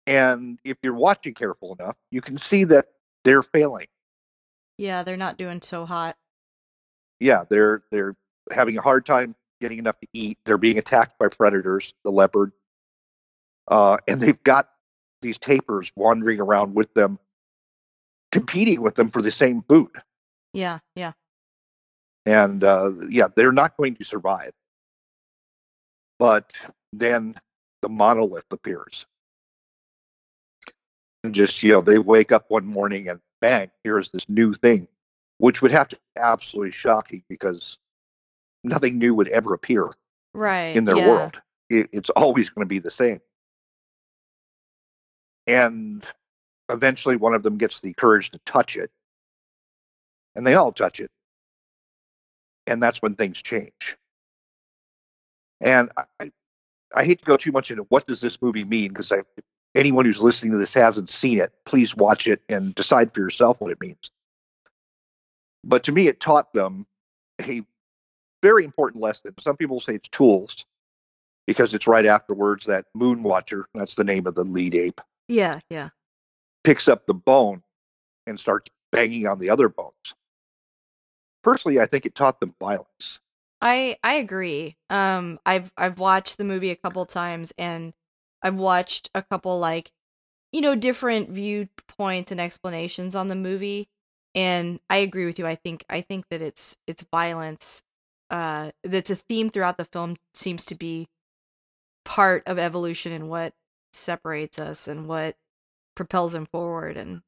and 0.06 0.58
if 0.64 0.76
you're 0.82 0.94
watching 0.94 1.34
careful 1.34 1.76
enough 1.78 1.96
you 2.10 2.20
can 2.20 2.38
see 2.38 2.64
that 2.64 2.86
they're 3.24 3.42
failing 3.42 3.86
Yeah, 4.78 5.02
they're 5.02 5.16
not 5.16 5.36
doing 5.38 5.60
so 5.60 5.86
hot. 5.86 6.16
yeah, 7.20 7.44
they're 7.50 7.82
they're 7.90 8.16
having 8.52 8.78
a 8.78 8.80
hard 8.80 9.04
time 9.04 9.34
getting 9.60 9.78
enough 9.78 9.98
to 10.00 10.06
eat. 10.12 10.38
They're 10.44 10.56
being 10.56 10.78
attacked 10.78 11.18
by 11.18 11.26
predators, 11.28 11.92
the 12.04 12.12
leopard, 12.12 12.52
uh, 13.66 13.96
and 14.06 14.20
they've 14.20 14.40
got 14.44 14.68
these 15.20 15.38
tapirs 15.38 15.92
wandering 15.96 16.40
around 16.40 16.74
with 16.74 16.92
them, 16.94 17.18
competing 18.32 18.80
with 18.80 18.94
them 18.94 19.08
for 19.08 19.22
the 19.22 19.30
same 19.30 19.62
food. 19.62 19.90
Yeah, 20.52 20.78
yeah. 20.96 21.12
And 22.26 22.62
uh, 22.62 22.92
yeah, 23.08 23.28
they're 23.34 23.52
not 23.52 23.76
going 23.76 23.96
to 23.96 24.04
survive. 24.04 24.52
But 26.18 26.52
then 26.92 27.34
the 27.82 27.88
monolith 27.88 28.44
appears. 28.50 29.06
And 31.24 31.34
just, 31.34 31.62
you 31.62 31.72
know, 31.72 31.80
they 31.80 31.98
wake 31.98 32.32
up 32.32 32.46
one 32.48 32.66
morning 32.66 33.08
and 33.08 33.20
bang, 33.40 33.70
here's 33.84 34.10
this 34.10 34.28
new 34.28 34.52
thing, 34.52 34.88
which 35.38 35.62
would 35.62 35.72
have 35.72 35.88
to 35.88 35.96
be 35.96 36.20
absolutely 36.20 36.72
shocking 36.72 37.22
because 37.28 37.78
nothing 38.64 38.98
new 38.98 39.14
would 39.14 39.28
ever 39.28 39.54
appear 39.54 39.88
Right. 40.34 40.76
in 40.76 40.84
their 40.84 40.96
yeah. 40.96 41.08
world. 41.08 41.40
It, 41.70 41.88
it's 41.92 42.10
always 42.10 42.50
going 42.50 42.64
to 42.64 42.68
be 42.68 42.78
the 42.78 42.90
same. 42.90 43.20
And 45.48 46.04
eventually 46.68 47.16
one 47.16 47.34
of 47.34 47.42
them 47.42 47.58
gets 47.58 47.80
the 47.80 47.94
courage 47.94 48.30
to 48.32 48.40
touch 48.46 48.76
it. 48.76 48.90
And 50.36 50.46
they 50.46 50.54
all 50.54 50.72
touch 50.72 51.00
it. 51.00 51.10
And 52.66 52.82
that's 52.82 53.02
when 53.02 53.14
things 53.16 53.42
change. 53.42 53.96
And 55.60 55.90
I, 55.96 56.30
I- 56.94 57.04
hate 57.04 57.20
to 57.20 57.24
go 57.24 57.36
too 57.36 57.52
much 57.52 57.70
into 57.70 57.84
what 57.84 58.06
does 58.06 58.20
this 58.20 58.40
movie 58.42 58.64
mean 58.64 58.88
because 58.88 59.12
anyone 59.74 60.04
who's 60.04 60.20
listening 60.22 60.52
to 60.52 60.58
this 60.58 60.74
hasn't 60.74 61.10
seen 61.10 61.38
it, 61.38 61.52
please 61.64 61.96
watch 61.96 62.28
it 62.28 62.42
and 62.48 62.74
decide 62.74 63.14
for 63.14 63.20
yourself 63.20 63.60
what 63.60 63.72
it 63.72 63.80
means. 63.80 64.10
But 65.64 65.84
to 65.84 65.92
me, 65.92 66.08
it 66.08 66.20
taught 66.20 66.52
them 66.52 66.86
a 67.42 67.62
very 68.42 68.64
important 68.64 69.02
lesson. 69.02 69.34
Some 69.40 69.56
people 69.56 69.80
say 69.80 69.94
it's 69.94 70.08
tools 70.08 70.66
because 71.46 71.74
it's 71.74 71.86
right 71.86 72.06
afterwards 72.06 72.66
that 72.66 72.86
Moon 72.94 73.22
Watcher, 73.22 73.66
that's 73.74 73.94
the 73.96 74.04
name 74.04 74.26
of 74.26 74.34
the 74.34 74.44
lead 74.44 74.74
ape, 74.74 75.00
Yeah, 75.28 75.60
yeah. 75.70 75.90
picks 76.64 76.88
up 76.88 77.06
the 77.06 77.14
bone 77.14 77.62
and 78.26 78.38
starts 78.38 78.70
banging 78.92 79.26
on 79.26 79.38
the 79.38 79.50
other 79.50 79.68
bones. 79.68 80.14
Personally, 81.42 81.80
I 81.80 81.86
think 81.86 82.04
it 82.06 82.14
taught 82.14 82.40
them 82.40 82.54
violence. 82.60 83.20
I 83.60 83.96
I 84.02 84.14
agree. 84.14 84.76
Um 84.90 85.38
I've 85.46 85.72
I've 85.76 85.98
watched 85.98 86.38
the 86.38 86.44
movie 86.44 86.70
a 86.70 86.76
couple 86.76 87.04
times 87.06 87.52
and 87.58 87.92
I've 88.42 88.56
watched 88.56 89.10
a 89.14 89.22
couple 89.22 89.58
like 89.58 89.90
you 90.52 90.60
know 90.60 90.74
different 90.74 91.28
viewpoints 91.28 92.30
and 92.32 92.40
explanations 92.40 93.16
on 93.16 93.28
the 93.28 93.34
movie 93.34 93.88
and 94.34 94.80
I 94.90 94.98
agree 94.98 95.26
with 95.26 95.38
you. 95.38 95.46
I 95.46 95.56
think 95.56 95.84
I 95.88 96.00
think 96.02 96.26
that 96.30 96.42
it's 96.42 96.76
it's 96.86 97.04
violence 97.10 97.82
uh 98.30 98.70
that's 98.84 99.10
a 99.10 99.16
theme 99.16 99.48
throughout 99.48 99.78
the 99.78 99.84
film 99.84 100.16
seems 100.34 100.64
to 100.66 100.74
be 100.74 101.08
part 102.04 102.42
of 102.46 102.58
evolution 102.58 103.12
and 103.12 103.28
what 103.28 103.54
separates 103.92 104.58
us 104.58 104.88
and 104.88 105.08
what 105.08 105.36
propels 105.96 106.34
him 106.34 106.46
forward 106.46 106.96
and 106.96 107.22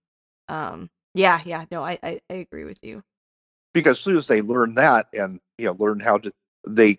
um 0.49 0.91
yeah, 1.15 1.41
yeah, 1.45 1.67
no, 1.73 1.85
I 1.85 1.99
I, 2.03 2.21
I 2.31 2.35
agree 2.35 2.65
with 2.65 2.79
you. 2.83 3.03
Because 3.75 3.99
as 3.99 4.01
soon 4.05 4.17
as 4.17 4.27
they 4.29 4.43
learn 4.43 4.75
that 4.77 5.09
and 5.15 5.41
you 5.59 5.67
know 5.67 5.77
learn 5.79 6.01
how 6.01 6.19
to, 6.19 6.33
they 6.67 6.99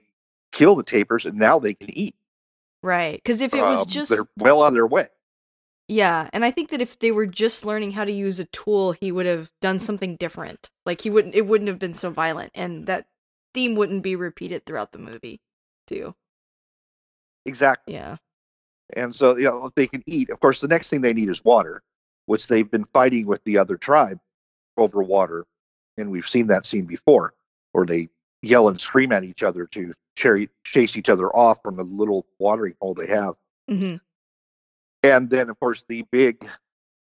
kill 0.52 0.76
the 0.76 0.84
tapirs 0.84 1.26
and 1.26 1.38
now 1.38 1.60
they 1.60 1.74
can 1.74 1.90
eat. 1.98 2.16
Right. 2.84 3.24
Cuz 3.26 3.42
if 3.42 3.54
it 3.56 3.66
was 3.68 3.86
Um, 3.86 3.88
just 3.88 4.10
they're 4.10 4.28
well 4.38 4.62
on 4.62 4.74
their 4.74 4.88
way. 4.88 5.08
Yeah, 5.90 6.30
and 6.34 6.46
I 6.46 6.52
think 6.52 6.72
that 6.72 6.82
if 6.82 7.00
they 7.00 7.12
were 7.12 7.28
just 7.28 7.66
learning 7.66 7.94
how 7.94 8.06
to 8.06 8.14
use 8.14 8.40
a 8.42 8.46
tool, 8.48 8.94
he 8.94 9.14
would 9.14 9.28
have 9.28 9.52
done 9.62 9.80
something 9.80 10.18
different. 10.18 10.72
Like 10.88 11.02
he 11.04 11.12
wouldn't 11.12 11.36
it 11.36 11.48
wouldn't 11.48 11.70
have 11.70 11.80
been 11.80 11.96
so 11.96 12.12
violent 12.12 12.52
and 12.56 12.88
that 12.88 13.08
theme 13.54 13.76
wouldn't 13.76 14.04
be 14.04 14.18
repeated 14.18 14.66
throughout 14.66 14.94
the 14.94 15.00
movie, 15.00 15.42
too. 15.88 16.16
Exactly. 17.46 17.86
Yeah. 17.88 18.18
And 18.94 19.16
so, 19.16 19.38
you 19.38 19.46
know, 19.46 19.72
they 19.76 19.88
can 19.88 20.04
eat, 20.06 20.30
of 20.30 20.40
course, 20.40 20.62
the 20.62 20.68
next 20.68 20.90
thing 20.90 21.02
they 21.02 21.14
need 21.14 21.30
is 21.30 21.44
water, 21.44 21.82
which 22.26 22.48
they've 22.48 22.70
been 22.70 22.86
fighting 22.86 23.26
with 23.26 23.44
the 23.44 23.58
other 23.58 23.78
tribe 23.78 24.20
over 24.78 25.02
water, 25.02 25.46
and 25.98 26.12
we've 26.12 26.28
seen 26.28 26.48
that 26.48 26.66
scene 26.66 26.86
before, 26.86 27.34
where 27.72 27.86
they 27.86 28.10
yell 28.42 28.70
and 28.70 28.80
scream 28.80 29.12
at 29.12 29.24
each 29.24 29.44
other 29.44 29.66
to 29.68 29.94
chase 30.16 30.98
each 30.98 31.10
other 31.10 31.30
off 31.36 31.62
from 31.62 31.76
the 31.76 31.84
little 31.84 32.26
watering 32.40 32.76
hole 32.82 32.94
they 32.94 33.08
have. 33.08 33.36
Mm-hmm. 33.70 33.98
And 35.04 35.30
then, 35.30 35.50
of 35.50 35.60
course, 35.60 35.84
the 35.88 36.06
big, 36.12 36.48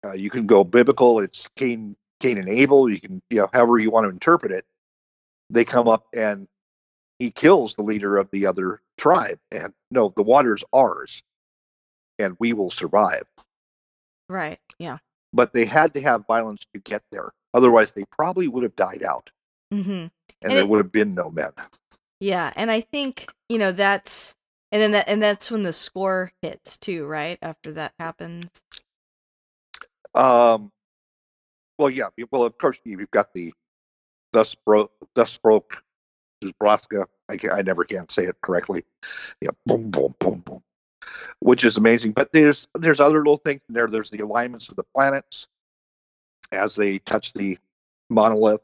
uh, 0.03 0.13
you 0.13 0.29
can 0.29 0.47
go 0.47 0.63
biblical. 0.63 1.19
It's 1.19 1.47
Cain, 1.55 1.95
Cain 2.19 2.37
and 2.37 2.49
Abel. 2.49 2.89
You 2.89 2.99
can, 2.99 3.21
you 3.29 3.41
know, 3.41 3.49
however 3.53 3.77
you 3.77 3.91
want 3.91 4.05
to 4.05 4.09
interpret 4.09 4.51
it. 4.51 4.65
They 5.49 5.65
come 5.65 5.87
up 5.87 6.07
and 6.13 6.47
he 7.19 7.29
kills 7.29 7.75
the 7.75 7.83
leader 7.83 8.17
of 8.17 8.29
the 8.31 8.47
other 8.47 8.81
tribe. 8.97 9.39
And 9.51 9.73
no, 9.91 10.11
the 10.15 10.23
water's 10.23 10.63
ours, 10.73 11.21
and 12.19 12.35
we 12.39 12.53
will 12.53 12.71
survive. 12.71 13.23
Right. 14.29 14.59
Yeah. 14.79 14.97
But 15.33 15.53
they 15.53 15.65
had 15.65 15.93
to 15.95 16.01
have 16.01 16.25
violence 16.27 16.65
to 16.73 16.79
get 16.79 17.03
there. 17.11 17.31
Otherwise, 17.53 17.93
they 17.93 18.03
probably 18.11 18.47
would 18.47 18.63
have 18.63 18.75
died 18.75 19.03
out, 19.03 19.29
Mm-hmm. 19.73 19.91
and, 19.91 20.11
And 20.41 20.51
there 20.51 20.59
it- 20.59 20.67
would 20.69 20.79
have 20.79 20.91
been 20.91 21.13
no 21.15 21.29
men. 21.31 21.51
Yeah, 22.21 22.51
and 22.55 22.71
I 22.71 22.79
think 22.81 23.29
you 23.49 23.57
know 23.57 23.73
that's 23.73 24.35
and 24.71 24.81
then 24.81 24.91
that 24.91 25.07
and 25.09 25.21
that's 25.21 25.51
when 25.51 25.63
the 25.63 25.73
score 25.73 26.31
hits 26.41 26.77
too, 26.77 27.05
right? 27.05 27.37
After 27.41 27.73
that 27.73 27.93
happens. 27.99 28.49
Um, 30.15 30.71
well, 31.77 31.89
yeah. 31.89 32.07
Well, 32.31 32.45
of 32.45 32.57
course, 32.57 32.77
you've 32.85 33.11
got 33.11 33.33
the 33.33 33.53
thus 34.31 34.55
broke, 34.55 34.91
thus 35.13 35.37
broke, 35.37 35.83
Braska. 36.59 37.05
I 37.27 37.35
can, 37.37 37.51
I 37.51 37.61
never 37.63 37.83
can 37.83 38.07
say 38.09 38.23
it 38.23 38.35
correctly. 38.41 38.85
Yeah, 39.41 39.49
boom, 39.65 39.91
boom, 39.91 40.13
boom, 40.19 40.39
boom, 40.45 40.63
which 41.39 41.63
is 41.63 41.77
amazing. 41.77 42.11
But 42.11 42.31
there's 42.31 42.67
there's 42.75 42.99
other 42.99 43.17
little 43.17 43.37
things 43.37 43.61
in 43.67 43.75
there. 43.75 43.87
There's 43.87 44.09
the 44.09 44.19
alignments 44.19 44.69
of 44.69 44.75
the 44.75 44.83
planets 44.95 45.47
as 46.51 46.75
they 46.75 46.99
touch 46.99 47.33
the 47.33 47.57
monolith, 48.09 48.61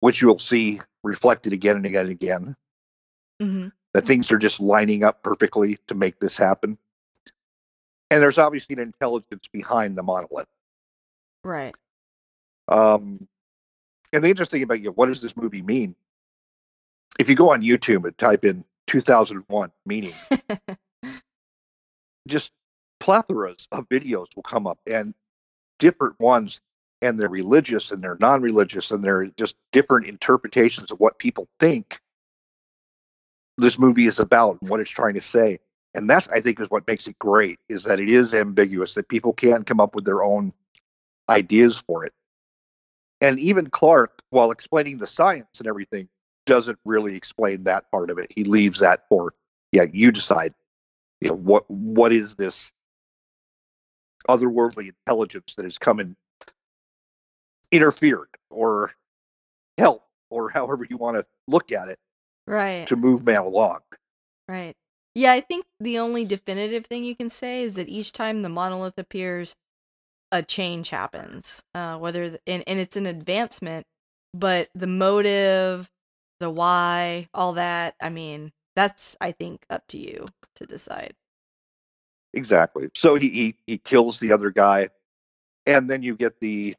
which 0.00 0.22
you'll 0.22 0.38
see 0.38 0.80
reflected 1.02 1.52
again 1.52 1.76
and 1.76 1.86
again 1.86 2.02
and 2.02 2.10
again. 2.10 2.56
hmm 3.40 3.68
That 3.94 4.06
things 4.06 4.30
are 4.32 4.38
just 4.38 4.60
lining 4.60 5.04
up 5.04 5.22
perfectly 5.22 5.78
to 5.88 5.94
make 5.94 6.18
this 6.18 6.36
happen. 6.36 6.78
And 8.10 8.22
there's 8.22 8.38
obviously 8.38 8.74
an 8.74 8.82
intelligence 8.82 9.48
behind 9.52 9.96
the 9.96 10.02
monolith. 10.02 10.46
Right. 11.44 11.74
Um, 12.68 13.26
and 14.12 14.24
the 14.24 14.28
interesting 14.28 14.62
about 14.62 14.80
you, 14.80 14.90
what 14.90 15.06
does 15.06 15.20
this 15.20 15.36
movie 15.36 15.62
mean? 15.62 15.94
If 17.18 17.28
you 17.28 17.34
go 17.34 17.50
on 17.50 17.62
YouTube 17.62 18.04
and 18.04 18.16
type 18.16 18.44
in 18.44 18.64
2001 18.86 19.72
meaning, 19.84 20.12
just 22.26 22.52
plethoras 23.00 23.66
of 23.72 23.88
videos 23.88 24.26
will 24.34 24.42
come 24.42 24.66
up 24.66 24.78
and 24.86 25.14
different 25.78 26.18
ones, 26.18 26.60
and 27.02 27.18
they're 27.18 27.28
religious 27.28 27.90
and 27.90 28.02
they're 28.02 28.16
non 28.20 28.42
religious, 28.42 28.90
and 28.90 29.02
they're 29.02 29.26
just 29.36 29.56
different 29.72 30.06
interpretations 30.06 30.90
of 30.90 31.00
what 31.00 31.18
people 31.18 31.48
think 31.60 32.00
this 33.58 33.78
movie 33.78 34.06
is 34.06 34.18
about 34.18 34.58
and 34.60 34.70
what 34.70 34.80
it's 34.80 34.90
trying 34.90 35.14
to 35.14 35.20
say. 35.20 35.58
And 35.94 36.10
that's, 36.10 36.28
I 36.28 36.40
think, 36.40 36.60
is 36.60 36.68
what 36.68 36.86
makes 36.86 37.06
it 37.06 37.18
great, 37.18 37.58
is 37.68 37.84
that 37.84 38.00
it 38.00 38.10
is 38.10 38.34
ambiguous, 38.34 38.94
that 38.94 39.08
people 39.08 39.32
can 39.32 39.64
come 39.64 39.80
up 39.80 39.94
with 39.94 40.04
their 40.04 40.22
own 40.22 40.52
ideas 41.28 41.78
for 41.78 42.04
it. 42.04 42.12
And 43.22 43.38
even 43.38 43.70
Clarke, 43.70 44.22
while 44.28 44.50
explaining 44.50 44.98
the 44.98 45.06
science 45.06 45.58
and 45.58 45.66
everything, 45.66 46.08
doesn't 46.44 46.78
really 46.84 47.16
explain 47.16 47.64
that 47.64 47.90
part 47.90 48.10
of 48.10 48.18
it. 48.18 48.30
He 48.34 48.44
leaves 48.44 48.80
that 48.80 49.08
for, 49.08 49.34
yeah, 49.72 49.86
you 49.90 50.12
decide. 50.12 50.54
You 51.20 51.30
know, 51.30 51.36
what 51.36 51.70
what 51.70 52.12
is 52.12 52.34
this 52.34 52.72
otherworldly 54.28 54.88
intelligence 54.88 55.54
that 55.56 55.64
has 55.64 55.78
come 55.78 56.00
and 56.00 56.16
interfered 57.70 58.28
or 58.50 58.92
helped 59.78 60.06
or 60.30 60.50
however 60.50 60.86
you 60.88 60.96
want 60.96 61.16
to 61.16 61.26
look 61.46 61.72
at 61.72 61.88
it 61.88 61.98
Right. 62.46 62.86
to 62.86 62.96
move 62.96 63.24
man 63.24 63.40
along. 63.42 63.80
Right. 64.48 64.74
Yeah, 65.14 65.32
I 65.32 65.40
think 65.40 65.66
the 65.80 65.98
only 65.98 66.24
definitive 66.24 66.86
thing 66.86 67.04
you 67.04 67.16
can 67.16 67.30
say 67.30 67.62
is 67.62 67.74
that 67.76 67.88
each 67.88 68.12
time 68.12 68.40
the 68.40 68.48
monolith 68.48 68.98
appears, 68.98 69.56
a 70.30 70.42
change 70.42 70.90
happens. 70.90 71.62
Uh, 71.74 71.98
whether 71.98 72.28
th- 72.28 72.40
and, 72.46 72.62
and 72.66 72.78
it's 72.78 72.96
an 72.96 73.06
advancement, 73.06 73.86
but 74.34 74.68
the 74.74 74.86
motive, 74.86 75.88
the 76.40 76.50
why, 76.50 77.28
all 77.32 77.54
that. 77.54 77.94
I 78.00 78.10
mean, 78.10 78.52
that's 78.76 79.16
I 79.20 79.32
think 79.32 79.64
up 79.70 79.86
to 79.88 79.98
you 79.98 80.28
to 80.56 80.66
decide. 80.66 81.14
Exactly. 82.34 82.90
So 82.94 83.14
he, 83.14 83.28
he 83.28 83.56
he 83.66 83.78
kills 83.78 84.20
the 84.20 84.32
other 84.32 84.50
guy, 84.50 84.90
and 85.64 85.88
then 85.88 86.02
you 86.02 86.16
get 86.16 86.38
the 86.40 86.74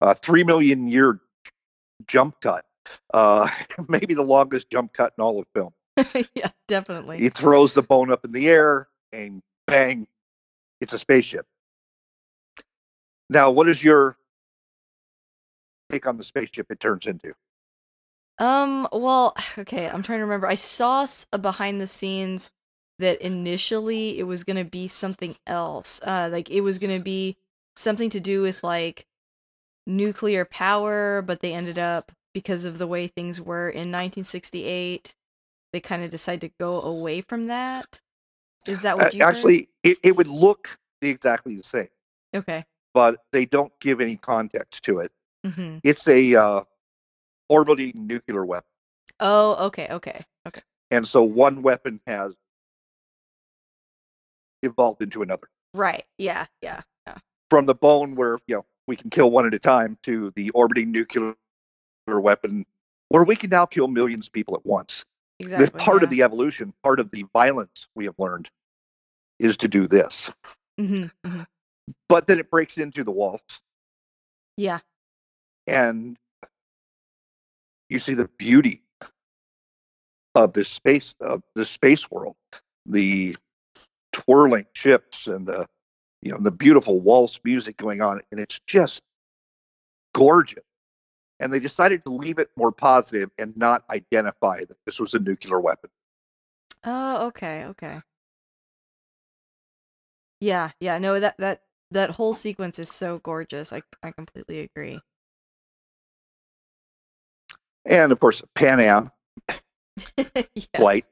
uh, 0.00 0.14
three 0.14 0.44
million 0.44 0.88
year 0.88 1.20
jump 2.06 2.40
cut. 2.40 2.64
Uh, 3.14 3.48
maybe 3.88 4.14
the 4.14 4.22
longest 4.22 4.68
jump 4.70 4.92
cut 4.92 5.12
in 5.16 5.22
all 5.22 5.40
of 5.40 5.46
film. 5.54 5.72
yeah, 6.34 6.50
definitely. 6.68 7.18
He 7.18 7.30
throws 7.30 7.74
the 7.74 7.82
bone 7.82 8.10
up 8.10 8.24
in 8.24 8.32
the 8.32 8.48
air, 8.48 8.88
and 9.12 9.40
bang, 9.66 10.06
it's 10.80 10.92
a 10.92 10.98
spaceship. 10.98 11.46
Now, 13.30 13.50
what 13.50 13.68
is 13.68 13.82
your 13.82 14.16
take 15.90 16.06
on 16.06 16.18
the 16.18 16.24
spaceship 16.24 16.66
it 16.70 16.78
turns 16.78 17.06
into? 17.06 17.32
Um, 18.38 18.88
well, 18.92 19.34
okay, 19.58 19.88
I'm 19.88 20.02
trying 20.02 20.18
to 20.20 20.24
remember. 20.24 20.46
I 20.46 20.56
saw 20.56 21.06
a 21.32 21.38
behind 21.38 21.80
the 21.80 21.86
scenes 21.86 22.50
that 22.98 23.20
initially 23.22 24.18
it 24.18 24.24
was 24.24 24.44
going 24.44 24.62
to 24.62 24.70
be 24.70 24.88
something 24.88 25.34
else. 25.46 26.00
Uh 26.04 26.28
like 26.32 26.50
it 26.50 26.62
was 26.62 26.78
going 26.78 26.96
to 26.96 27.04
be 27.04 27.36
something 27.76 28.10
to 28.10 28.20
do 28.20 28.42
with 28.42 28.64
like 28.64 29.06
nuclear 29.86 30.44
power, 30.44 31.22
but 31.22 31.40
they 31.40 31.52
ended 31.54 31.78
up 31.78 32.12
because 32.34 32.64
of 32.64 32.78
the 32.78 32.86
way 32.86 33.06
things 33.06 33.40
were 33.40 33.68
in 33.68 33.90
1968, 33.92 35.14
they 35.72 35.80
kind 35.80 36.04
of 36.04 36.10
decided 36.10 36.42
to 36.42 36.54
go 36.60 36.80
away 36.82 37.20
from 37.20 37.46
that. 37.48 38.00
Is 38.66 38.82
that 38.82 38.98
Uh, 38.98 39.04
what 39.04 39.14
you 39.14 39.20
heard? 39.20 39.34
actually, 39.34 39.68
it, 39.82 39.98
it 40.04 40.16
would 40.16 40.28
look 40.28 40.78
exactly 41.02 41.56
the 41.56 41.62
same, 41.62 41.88
Okay. 42.34 42.64
but 42.94 43.24
they 43.32 43.46
don't 43.46 43.72
give 43.80 44.00
any 44.00 44.16
context 44.16 44.84
to 44.84 44.98
it. 45.00 45.12
Mhm. 45.46 45.80
It's 45.84 46.08
a 46.08 46.34
uh, 46.34 46.64
orbiting 47.48 48.06
nuclear 48.06 48.44
weapon. 48.44 48.68
Oh, 49.20 49.66
okay, 49.66 49.88
okay. 49.90 50.20
Okay. 50.46 50.60
and 50.90 51.06
so 51.08 51.22
one 51.22 51.62
weapon 51.62 52.00
has 52.06 52.34
evolved 54.62 55.02
into 55.02 55.22
another 55.22 55.48
Right. 55.74 56.04
Yeah, 56.18 56.46
yeah. 56.62 56.82
Yeah. 57.06 57.18
from 57.50 57.66
the 57.66 57.74
bone 57.74 58.14
where 58.14 58.38
you 58.46 58.56
know 58.56 58.64
we 58.86 58.96
can 58.96 59.10
kill 59.10 59.30
one 59.30 59.46
at 59.46 59.54
a 59.54 59.58
time 59.58 59.98
to 60.04 60.30
the 60.36 60.50
orbiting 60.50 60.90
nuclear 60.92 61.34
weapon 62.08 62.64
where 63.08 63.24
we 63.24 63.36
can 63.36 63.50
now 63.50 63.66
kill 63.66 63.88
millions 63.88 64.26
of 64.28 64.32
people 64.32 64.54
at 64.56 64.64
once 64.64 65.04
Exactly. 65.38 65.78
this 65.78 65.84
part 65.84 66.02
of 66.02 66.10
the 66.10 66.22
evolution 66.22 66.72
part 66.82 67.00
of 67.00 67.10
the 67.10 67.24
violence 67.32 67.86
we 67.94 68.04
have 68.06 68.14
learned 68.18 68.48
is 69.38 69.56
to 69.58 69.68
do 69.68 69.86
this 69.86 70.32
Mhm, 70.80 71.10
mhm. 71.24 71.46
but 72.08 72.26
then 72.26 72.38
it 72.38 72.50
breaks 72.50 72.78
into 72.78 73.04
the 73.04 73.10
walls 73.10 73.40
Yeah. 74.56 74.80
and 75.66 76.16
you 77.88 77.98
see 77.98 78.14
the 78.14 78.28
beauty 78.38 78.82
of 80.34 80.52
this 80.52 80.68
space 80.68 81.14
of 81.20 81.42
the 81.54 81.64
space 81.64 82.10
world 82.10 82.36
the 82.86 83.36
twirling 84.12 84.66
ships 84.74 85.26
and 85.26 85.46
the 85.46 85.66
you 86.22 86.32
know 86.32 86.38
the 86.38 86.50
beautiful 86.50 87.00
waltz 87.00 87.40
music 87.44 87.76
going 87.76 88.02
on 88.02 88.20
and 88.30 88.40
it's 88.40 88.60
just 88.66 89.02
gorgeous 90.14 90.64
and 91.40 91.52
they 91.52 91.60
decided 91.60 92.04
to 92.04 92.12
leave 92.12 92.38
it 92.38 92.50
more 92.56 92.72
positive 92.72 93.30
and 93.38 93.56
not 93.56 93.82
identify 93.90 94.60
that 94.60 94.76
this 94.86 95.00
was 95.00 95.14
a 95.14 95.18
nuclear 95.18 95.60
weapon 95.60 95.90
Oh, 96.84 97.26
okay, 97.28 97.64
okay. 97.66 98.00
Yeah, 100.40 100.70
yeah, 100.80 100.98
no, 100.98 101.18
that 101.20 101.36
that 101.38 101.62
that 101.90 102.10
whole 102.10 102.34
sequence 102.34 102.78
is 102.78 102.90
so 102.90 103.18
gorgeous. 103.18 103.72
I 103.72 103.82
I 104.02 104.10
completely 104.12 104.60
agree. 104.60 105.00
And 107.86 108.12
of 108.12 108.20
course 108.20 108.42
pan 108.54 108.80
am 108.80 109.10
yeah. 110.54 110.64
flight 110.76 111.04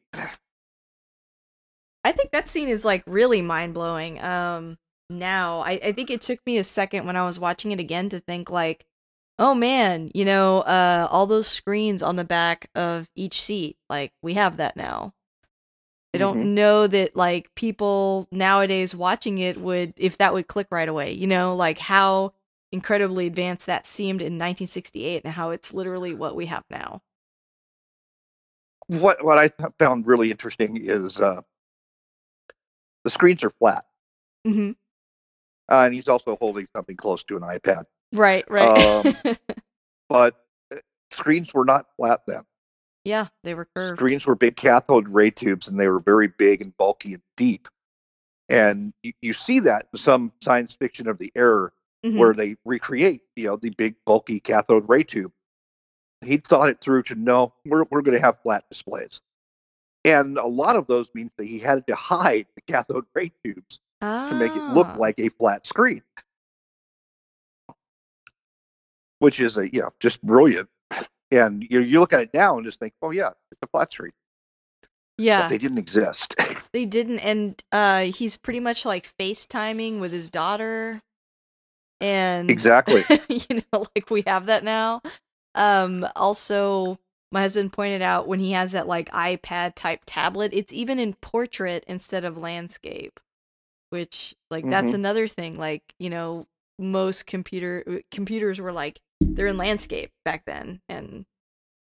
I 2.05 2.13
think 2.13 2.31
that 2.33 2.49
scene 2.49 2.69
is 2.69 2.85
like 2.85 3.03
really 3.07 3.41
mind 3.41 3.75
blowing. 3.75 4.21
Um, 4.23 4.79
now 5.09 5.61
I 5.61 5.81
I 5.83 5.93
think 5.93 6.11
it 6.11 6.21
took 6.21 6.39
me 6.47 6.59
a 6.59 6.65
second 6.65 7.07
when 7.07 7.17
I 7.17 7.25
was 7.25 7.41
watching 7.41 7.73
it 7.73 7.81
again 7.81 8.09
to 8.11 8.21
think 8.21 8.51
like, 8.51 8.85
oh 9.39 9.55
man, 9.55 10.11
you 10.15 10.25
know, 10.25 10.59
uh, 10.61 11.09
all 11.11 11.27
those 11.27 11.47
screens 11.47 12.03
on 12.03 12.17
the 12.17 12.25
back 12.25 12.69
of 12.75 13.09
each 13.15 13.41
seat, 13.41 13.79
like 13.89 14.13
we 14.23 14.35
have 14.35 14.59
that 14.59 14.77
now. 14.77 15.15
I 16.15 16.19
don't 16.19 16.39
Mhm. 16.45 16.47
know 16.55 16.87
that 16.87 17.17
like 17.17 17.53
people 17.55 18.29
nowadays 18.31 18.95
watching 18.95 19.39
it 19.39 19.59
would 19.59 19.95
if 19.97 20.19
that 20.19 20.33
would 20.33 20.47
click 20.47 20.69
right 20.71 20.89
away. 20.89 21.13
You 21.13 21.27
know, 21.27 21.57
like 21.57 21.79
how 21.79 22.35
incredibly 22.75 23.27
advanced 23.27 23.67
that 23.67 23.87
seemed 23.87 24.21
in 24.21 24.35
1968 24.35 25.23
and 25.25 25.33
how 25.33 25.51
it's 25.51 25.73
literally 25.73 26.13
what 26.13 26.37
we 26.37 26.47
have 26.47 26.65
now. 26.71 27.01
what 28.89 29.25
what 29.25 29.39
i 29.39 29.49
found 29.79 30.07
really 30.07 30.31
interesting 30.31 30.77
is 30.77 31.19
uh, 31.19 31.41
the 33.05 33.11
screens 33.11 33.43
are 33.43 33.51
flat 33.51 33.85
hmm 34.45 34.73
uh, 35.71 35.85
and 35.87 35.95
he's 35.95 36.09
also 36.09 36.37
holding 36.37 36.67
something 36.77 36.95
close 36.97 37.25
to 37.25 37.37
an 37.37 37.43
ipad 37.43 37.85
Right, 38.13 38.45
right. 38.49 38.69
Um, 38.69 39.17
but 40.09 40.37
uh, 40.73 40.77
screens 41.11 41.53
were 41.53 41.65
not 41.65 41.87
flat 41.97 42.21
then. 42.29 42.43
yeah, 43.05 43.27
they 43.43 43.55
were 43.55 43.67
curved. 43.75 43.99
Screens 43.99 44.25
were 44.25 44.37
big 44.37 44.55
cathode 44.55 45.09
ray 45.09 45.31
tubes, 45.33 45.67
and 45.67 45.81
they 45.81 45.89
were 45.89 45.99
very 45.99 46.29
big 46.29 46.63
and 46.63 46.77
bulky 46.77 47.15
and 47.15 47.23
deep. 47.37 47.67
And 48.49 48.93
you, 49.03 49.15
you 49.21 49.33
see 49.33 49.61
that 49.61 49.89
in 49.93 49.99
some 49.99 50.33
science 50.43 50.75
fiction 50.75 51.09
of 51.09 51.19
the 51.19 51.33
era 51.35 51.73
Mhm. 52.05 52.19
where 52.19 52.35
they 52.35 52.57
recreate, 52.65 53.23
you 53.35 53.47
know, 53.47 53.57
the 53.57 53.71
big 53.71 53.97
bulky 54.05 54.39
cathode 54.41 54.89
ray 54.89 55.03
tube. 55.05 55.33
He 56.25 56.37
thought 56.37 56.69
it 56.69 56.81
through 56.81 57.05
to 57.05 57.15
know 57.15 57.55
we're 57.65 57.85
we're 57.91 58.03
going 58.03 58.17
to 58.17 58.21
have 58.25 58.41
flat 58.43 58.65
displays, 58.69 59.21
and 60.05 60.37
a 60.39 60.47
lot 60.47 60.77
of 60.77 60.87
those 60.87 61.09
means 61.15 61.33
that 61.39 61.45
he 61.47 61.59
had 61.59 61.87
to 61.87 61.95
hide 61.95 62.47
the 62.57 62.61
cathode 62.63 63.07
ray 63.15 63.33
tubes 63.43 63.81
to 64.01 64.35
make 64.35 64.55
it 64.55 64.63
look 64.75 64.87
Ah. 64.89 64.97
like 64.99 65.19
a 65.19 65.31
flat 65.31 65.67
screen, 65.67 66.03
which 69.19 69.41
is 69.41 69.57
a 69.57 69.73
you 69.73 69.81
know 69.83 69.91
just 70.01 70.23
brilliant. 70.23 70.69
And 71.31 71.67
you 71.69 71.81
you 71.81 72.01
look 72.01 72.13
at 72.13 72.21
it 72.23 72.35
now 72.35 72.57
and 72.57 72.65
just 72.67 72.79
think, 72.79 72.93
oh 73.03 73.11
yeah, 73.11 73.31
it's 73.51 73.63
a 73.63 73.67
flat 73.69 73.93
screen. 73.93 74.13
Yeah, 75.17 75.43
But 75.43 75.49
they 75.51 75.59
didn't 75.59 75.79
exist. 75.79 76.35
they 76.73 76.85
didn't, 76.87 77.21
and 77.21 77.63
uh, 77.71 78.05
he's 78.07 78.37
pretty 78.37 78.59
much 78.61 78.85
like 78.85 79.13
FaceTiming 79.17 80.01
with 80.01 80.11
his 80.11 80.29
daughter, 80.31 80.97
and 82.05 82.51
exactly. 82.51 83.03
you 83.29 83.63
know, 83.73 83.87
like 83.97 84.11
we 84.11 84.23
have 84.27 84.47
that 84.47 84.63
now. 84.65 85.01
Um, 85.55 86.07
also, 86.17 86.99
my 87.33 87.41
husband 87.41 87.73
pointed 87.73 88.03
out 88.03 88.29
when 88.29 88.41
he 88.41 88.53
has 88.53 88.73
that 88.73 88.87
like 88.87 89.09
iPad 89.11 89.75
type 89.75 90.01
tablet, 90.07 90.51
it's 90.53 90.73
even 90.73 90.99
in 90.99 91.15
portrait 91.15 91.85
instead 91.89 92.25
of 92.25 92.37
landscape, 92.37 93.21
which 93.91 94.35
like 94.51 94.65
that's 94.65 94.91
Mhm. 94.93 94.95
another 94.95 95.29
thing. 95.29 95.59
Like 95.59 95.83
you 95.99 96.11
know, 96.11 96.47
most 96.79 97.27
computer 97.27 97.85
uh, 97.89 97.99
computers 98.11 98.61
were 98.61 98.73
like 98.73 99.01
they're 99.21 99.47
in 99.47 99.57
landscape 99.57 100.13
back 100.25 100.45
then, 100.45 100.81
and 100.89 101.25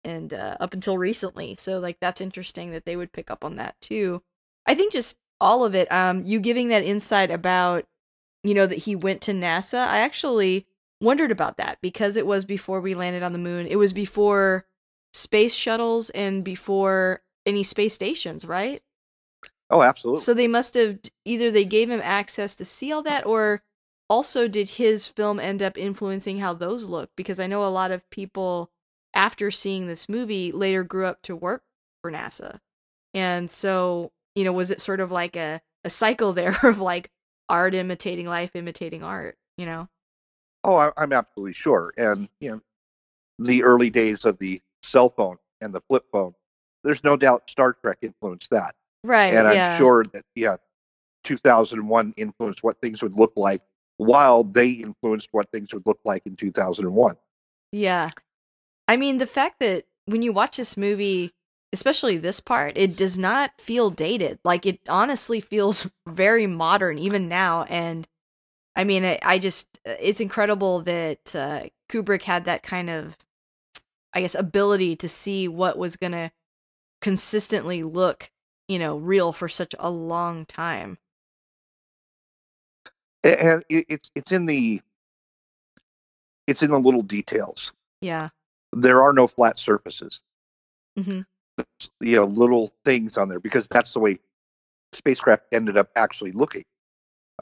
and 0.05 0.35
uh, 0.35 0.57
up 0.61 0.75
until 0.75 0.99
recently. 0.99 1.57
So 1.59 1.79
like 1.79 1.99
that's 2.01 2.21
interesting 2.21 2.73
that 2.73 2.85
they 2.85 2.97
would 2.97 3.13
pick 3.13 3.31
up 3.31 3.45
on 3.45 3.57
that 3.57 3.77
too. 3.81 4.21
I 4.67 4.75
think 4.75 4.93
just 4.93 5.19
all 5.41 5.65
of 5.65 5.75
it. 5.75 5.91
Um, 5.91 6.23
you 6.25 6.41
giving 6.41 6.69
that 6.69 6.85
insight 6.85 7.31
about 7.31 7.87
you 8.45 8.55
know 8.55 8.67
that 8.67 8.79
he 8.81 8.95
went 8.95 9.21
to 9.23 9.33
NASA. 9.33 9.79
I 9.87 9.99
actually 9.99 10.67
wondered 11.01 11.33
about 11.33 11.57
that 11.57 11.79
because 11.83 12.17
it 12.17 12.27
was 12.27 12.45
before 12.45 12.81
we 12.81 12.95
landed 12.95 13.23
on 13.23 13.33
the 13.33 13.39
moon. 13.39 13.67
It 13.67 13.77
was 13.77 13.93
before 13.93 14.67
space 15.13 15.55
shuttles 15.55 16.11
and 16.11 16.45
before 16.45 17.23
any 17.47 17.63
space 17.63 17.95
stations, 17.95 18.45
right? 18.45 18.81
Oh, 19.71 19.83
absolutely. 19.83 20.23
So 20.23 20.35
they 20.35 20.49
must 20.49 20.75
have 20.75 20.99
either 21.25 21.51
they 21.51 21.65
gave 21.65 21.91
him 21.91 22.01
access 22.03 22.55
to 22.57 22.65
see 22.65 22.93
all 22.93 23.03
that 23.03 23.27
or 23.27 23.63
also 24.09 24.47
did 24.47 24.71
his 24.71 25.07
film 25.07 25.41
end 25.41 25.63
up 25.63 25.79
influencing 25.79 26.39
how 26.39 26.53
those 26.53 26.89
look 26.89 27.11
because 27.17 27.41
I 27.41 27.47
know 27.47 27.65
a 27.65 27.67
lot 27.67 27.91
of 27.91 28.09
people 28.11 28.71
after 29.15 29.51
seeing 29.51 29.87
this 29.87 30.09
movie 30.09 30.53
later 30.53 30.85
grew 30.85 31.07
up 31.07 31.23
to 31.23 31.35
work 31.35 31.63
for 32.03 32.13
NASA. 32.13 32.59
And 33.15 33.51
so, 33.51 34.13
you 34.35 34.45
know, 34.45 34.53
was 34.53 34.71
it 34.71 34.81
sort 34.81 35.01
of 35.01 35.11
like 35.11 35.37
a 35.37 35.61
a 35.85 35.91
cycle 35.91 36.33
there 36.33 36.59
of 36.63 36.79
like 36.79 37.11
art 37.49 37.75
imitating 37.75 38.27
life 38.27 38.51
imitating 38.55 39.03
art, 39.03 39.37
you 39.57 39.67
know? 39.67 39.89
Oh, 40.63 40.77
I, 40.77 40.91
I'm 40.97 41.13
absolutely 41.13 41.53
sure. 41.53 41.93
And 41.97 42.29
you 42.41 42.51
know, 42.51 42.61
the 43.39 43.63
early 43.65 43.91
days 43.91 44.25
of 44.25 44.39
the 44.39 44.61
cell 44.83 45.11
phone 45.11 45.37
and 45.61 45.75
the 45.75 45.83
flip 45.89 46.05
phone, 46.13 46.35
there's 46.83 47.05
no 47.05 47.17
doubt 47.17 47.51
Star 47.51 47.75
Trek 47.75 47.99
influenced 48.03 48.51
that. 48.51 48.75
Right. 49.03 49.35
and 49.35 49.47
I'm 49.47 49.79
sure 49.79 50.05
that 50.15 50.23
yeah, 50.35 50.57
2001 51.25 52.15
influenced 52.17 52.63
what 52.63 52.81
things 52.81 53.03
would 53.03 53.19
look 53.19 53.33
like, 53.37 53.61
while 53.99 54.45
they 54.45 54.71
influenced 54.71 55.29
what 55.33 55.51
things 55.51 55.75
would 55.75 55.87
look 55.87 56.01
like 56.05 56.23
in 56.27 56.37
2001. 56.37 57.17
Yeah. 57.73 58.11
I 58.89 58.97
mean, 58.97 59.19
the 59.19 59.27
fact 59.27 59.61
that 59.61 59.85
when 60.07 60.23
you 60.23 60.33
watch 60.33 60.57
this 60.57 60.77
movie, 60.77 61.31
especially 61.75 62.17
this 62.17 62.41
part, 62.41 62.79
it 62.79 62.97
does 62.97 63.19
not 63.19 63.61
feel 63.61 63.91
dated. 63.91 64.39
Like, 64.45 64.65
it 64.65 64.81
honestly 64.89 65.41
feels 65.43 65.91
very 66.09 66.47
modern, 66.47 66.99
even 66.99 67.29
now. 67.29 67.65
And 67.65 68.09
I 68.75 68.85
mean, 68.85 69.05
I, 69.05 69.19
I 69.23 69.39
just, 69.39 69.79
it's 69.85 70.21
incredible 70.21 70.81
that 70.83 71.35
uh, 71.35 71.65
Kubrick 71.91 72.23
had 72.23 72.47
that 72.47 72.63
kind 72.63 72.89
of, 72.89 73.17
I 74.15 74.23
guess, 74.23 74.35
ability 74.35 74.97
to 74.97 75.09
see 75.09 75.49
what 75.49 75.77
was 75.77 75.97
going 75.97 76.13
to 76.13 76.31
consistently 77.03 77.83
look, 77.83 78.31
you 78.69 78.79
know, 78.79 78.97
real 78.97 79.33
for 79.33 79.49
such 79.49 79.75
a 79.79 79.91
long 79.91 80.47
time. 80.47 80.99
And 83.23 83.63
it, 83.69 83.87
it's 83.89 84.11
it's 84.15 84.33
in 84.33 84.47
the 84.47 84.83
it's 86.47 86.63
in 86.63 86.71
the 86.71 86.79
little 86.79 87.03
details. 87.03 87.73
Yeah. 88.01 88.29
There 88.73 89.03
are 89.03 89.13
no 89.13 89.27
flat 89.27 89.59
surfaces. 89.59 90.23
hmm 90.97 91.23
You 92.01 92.17
know, 92.17 92.25
little 92.25 92.71
things 92.85 93.17
on 93.19 93.29
there 93.29 93.41
because 93.41 93.69
that's 93.69 93.93
the 93.93 94.01
way 94.01 94.19
spacecraft 94.93 95.45
ended 95.53 95.77
up 95.77 95.91
actually 95.97 96.33
looking. 96.33 96.65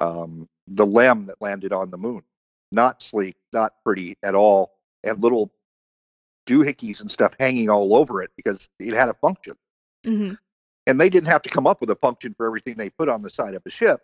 Um, 0.01 0.49
the 0.69 0.87
LEM 0.87 1.27
that 1.27 1.41
landed 1.41 1.73
on 1.73 1.91
the 1.91 1.99
moon, 1.99 2.23
not 2.73 3.03
sleek, 3.03 3.37
not 3.53 3.75
pretty 3.85 4.17
at 4.23 4.35
all, 4.35 4.73
and 5.05 5.23
little 5.23 5.51
doohickeys 6.47 7.01
and 7.01 7.11
stuff 7.11 7.35
hanging 7.39 7.71
all 7.71 7.95
over 7.95 8.23
it 8.23 8.31
because 8.37 8.69
it 8.79 8.95
had 8.95 9.09
a 9.09 9.15
function. 9.15 9.55
hmm 10.07 10.33
and 10.89 11.01
they 11.01 11.09
didn't 11.09 11.29
have 11.29 11.43
to 11.43 11.49
come 11.49 11.65
up 11.69 11.81
with 11.81 11.91
a 11.91 11.95
function 11.95 12.35
for 12.37 12.45
everything 12.45 12.75
they 12.75 12.91
put 12.91 13.09
on 13.09 13.23
the 13.23 13.31
side 13.31 13.55
of 13.55 13.63
a 13.65 13.71
ship 13.71 14.01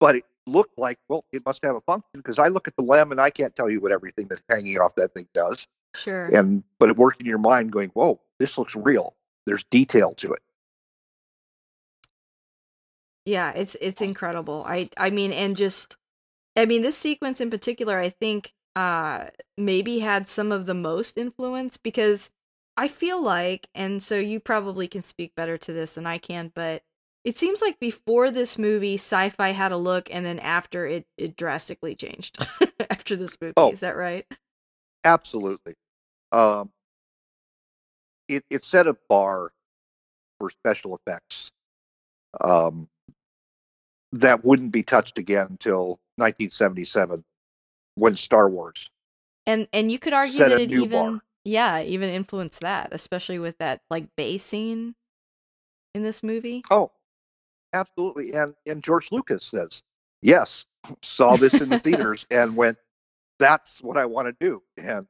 but 0.00 0.16
it 0.16 0.24
looked 0.46 0.78
like 0.78 0.98
well 1.08 1.24
it 1.32 1.42
must 1.46 1.64
have 1.64 1.76
a 1.76 1.80
function 1.80 2.10
because 2.20 2.38
i 2.38 2.48
look 2.48 2.68
at 2.68 2.76
the 2.76 2.82
lem 2.82 3.10
and 3.10 3.18
i 3.20 3.30
can't 3.30 3.56
tell 3.56 3.70
you 3.70 3.80
what 3.80 3.90
everything 3.90 4.26
that's 4.28 4.42
hanging 4.50 4.78
off 4.78 4.94
that 4.96 5.14
thing 5.14 5.26
does 5.32 5.66
Sure. 5.94 6.26
and 6.26 6.62
but 6.78 6.90
it 6.90 6.96
worked 6.98 7.20
in 7.22 7.26
your 7.26 7.38
mind 7.38 7.72
going 7.72 7.88
whoa 7.90 8.20
this 8.38 8.58
looks 8.58 8.76
real 8.76 9.14
there's 9.46 9.64
detail 9.64 10.14
to 10.14 10.32
it 10.32 10.40
Yeah, 13.24 13.52
it's 13.52 13.76
it's 13.80 14.00
incredible. 14.00 14.64
I 14.66 14.88
I 14.96 15.10
mean, 15.10 15.32
and 15.32 15.56
just 15.56 15.98
I 16.56 16.66
mean, 16.66 16.82
this 16.82 16.96
sequence 16.98 17.40
in 17.40 17.50
particular, 17.50 17.98
I 17.98 18.08
think 18.08 18.54
uh 18.76 19.26
maybe 19.58 19.98
had 20.00 20.28
some 20.28 20.52
of 20.52 20.66
the 20.66 20.74
most 20.74 21.18
influence 21.18 21.76
because 21.76 22.30
I 22.76 22.88
feel 22.88 23.22
like, 23.22 23.68
and 23.74 24.02
so 24.02 24.16
you 24.18 24.40
probably 24.40 24.88
can 24.88 25.02
speak 25.02 25.34
better 25.36 25.58
to 25.58 25.72
this 25.72 25.96
than 25.96 26.06
I 26.06 26.18
can, 26.18 26.52
but 26.54 26.82
it 27.24 27.36
seems 27.38 27.60
like 27.62 27.78
before 27.80 28.30
this 28.30 28.58
movie, 28.58 28.94
sci-fi 28.94 29.50
had 29.50 29.72
a 29.72 29.76
look, 29.76 30.08
and 30.14 30.24
then 30.24 30.38
after 30.38 30.86
it, 30.86 31.06
it 31.18 31.36
drastically 31.36 31.94
changed 31.96 32.38
after 32.90 33.16
this 33.16 33.38
movie. 33.42 33.54
Oh. 33.56 33.72
Is 33.72 33.80
that 33.80 33.96
right? 33.96 34.26
absolutely 35.04 35.74
um 36.32 36.70
it, 38.28 38.44
it 38.50 38.64
set 38.64 38.86
a 38.86 38.96
bar 39.08 39.52
for 40.38 40.50
special 40.50 40.96
effects 40.96 41.50
um 42.42 42.88
that 44.12 44.44
wouldn't 44.44 44.72
be 44.72 44.82
touched 44.82 45.18
again 45.18 45.46
until 45.50 46.00
1977 46.16 47.24
when 47.96 48.16
star 48.16 48.48
wars 48.48 48.90
And 49.46 49.68
and 49.72 49.90
you 49.90 49.98
could 49.98 50.12
argue 50.12 50.38
that 50.48 50.52
it 50.60 50.70
even 50.70 50.90
bar. 50.90 51.20
yeah, 51.44 51.82
even 51.82 52.10
influenced 52.10 52.60
that, 52.60 52.90
especially 52.92 53.38
with 53.38 53.58
that 53.58 53.82
like 53.90 54.08
bass 54.16 54.44
scene 54.44 54.94
in 55.94 56.02
this 56.02 56.22
movie. 56.22 56.62
Oh, 56.70 56.90
absolutely. 57.72 58.32
And 58.34 58.54
and 58.66 58.82
George 58.82 59.10
Lucas 59.12 59.44
says, 59.46 59.82
yes, 60.22 60.66
saw 61.02 61.36
this 61.36 61.60
in 61.60 61.70
the 61.70 61.78
theaters 61.78 62.26
and 62.30 62.56
went, 62.56 62.78
that's 63.38 63.82
what 63.82 63.96
I 63.96 64.06
want 64.06 64.28
to 64.28 64.36
do. 64.46 64.62
And 64.76 65.06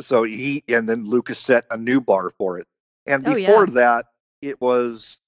so 0.00 0.22
he 0.24 0.62
and 0.68 0.88
then 0.88 1.04
Lucas 1.04 1.38
set 1.38 1.64
a 1.70 1.76
new 1.76 2.00
bar 2.00 2.30
for 2.38 2.58
it. 2.58 2.66
And 3.06 3.26
Oh, 3.26 3.34
before 3.34 3.66
yeah. 3.66 3.74
that, 3.74 4.06
it 4.42 4.60
was 4.60 5.18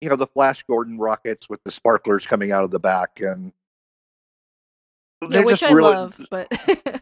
you 0.00 0.08
know 0.08 0.16
the 0.16 0.26
Flash 0.26 0.62
Gordon 0.64 0.98
rockets 0.98 1.48
with 1.48 1.62
the 1.64 1.70
sparklers 1.70 2.26
coming 2.26 2.52
out 2.52 2.64
of 2.64 2.70
the 2.70 2.80
back 2.80 3.20
and 3.20 3.52
Yeah, 5.22 5.28
they're 5.28 5.44
which 5.44 5.60
just 5.60 5.70
I 5.70 5.74
really- 5.74 5.94
love, 5.94 6.20
but 6.30 6.48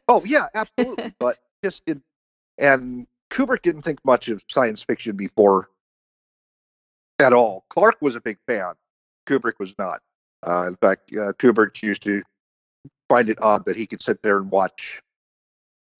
Oh 0.08 0.22
yeah, 0.26 0.46
absolutely. 0.54 1.14
but 1.18 1.38
just 1.64 1.84
did, 1.86 2.02
and 2.58 3.06
Kubrick 3.30 3.62
didn't 3.62 3.82
think 3.82 4.04
much 4.04 4.28
of 4.28 4.42
science 4.48 4.82
fiction 4.82 5.16
before 5.16 5.68
at 7.18 7.32
all. 7.32 7.64
Clarke 7.70 7.98
was 8.00 8.16
a 8.16 8.20
big 8.20 8.38
fan. 8.46 8.72
Kubrick 9.26 9.58
was 9.58 9.74
not. 9.78 10.00
Uh, 10.46 10.64
in 10.68 10.76
fact, 10.76 11.12
uh, 11.14 11.32
Kubrick 11.34 11.82
used 11.82 12.02
to 12.04 12.22
find 13.10 13.28
it 13.28 13.38
odd 13.42 13.64
that 13.66 13.76
he 13.76 13.86
could 13.86 14.02
sit 14.02 14.22
there 14.22 14.38
and 14.38 14.50
watch 14.50 15.02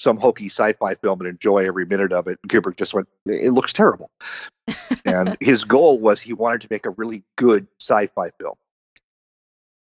some 0.01 0.17
hokey 0.17 0.47
sci-fi 0.47 0.95
film 0.95 1.21
and 1.21 1.29
enjoy 1.29 1.67
every 1.67 1.85
minute 1.85 2.11
of 2.11 2.27
it. 2.27 2.39
And 2.43 2.51
Kubrick 2.51 2.77
just 2.77 2.95
went, 2.95 3.07
"It 3.27 3.53
looks 3.53 3.75
terrible." 3.75 4.11
and 5.05 5.37
his 5.41 5.65
goal 5.65 5.99
was 5.99 6.23
he 6.23 6.33
wanted 6.33 6.63
to 6.63 6.69
make 6.71 6.87
a 6.87 6.91
really 6.91 7.23
good 7.37 7.67
sci-fi 7.79 8.31
film. 8.41 8.55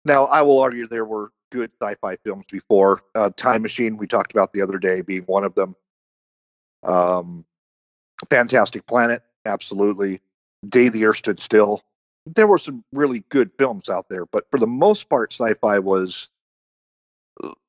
Now, 0.06 0.26
I 0.26 0.42
will 0.42 0.60
argue 0.62 0.88
there 0.88 1.06
were 1.06 1.32
good 1.52 1.70
sci-fi 1.80 2.16
films 2.24 2.46
before. 2.52 3.02
Uh, 3.14 3.30
Time 3.38 3.62
Machine, 3.62 3.98
we 3.98 4.08
talked 4.08 4.32
about 4.32 4.52
the 4.52 4.64
other 4.64 4.80
day, 4.80 5.02
being 5.02 5.24
one 5.24 5.44
of 5.44 5.54
them. 5.54 5.76
Um, 6.84 7.46
Fantastic 8.32 8.88
Planet, 8.88 9.22
absolutely. 9.46 10.22
Day 10.66 10.90
the 10.90 11.06
Earth 11.06 11.18
Stood 11.18 11.40
Still. 11.40 11.84
There 12.26 12.48
were 12.48 12.58
some 12.58 12.84
really 12.94 13.24
good 13.30 13.52
films 13.60 13.90
out 13.90 14.10
there, 14.10 14.26
but 14.26 14.50
for 14.50 14.60
the 14.60 14.68
most 14.68 15.08
part, 15.08 15.34
sci-fi 15.34 15.78
was 15.78 16.30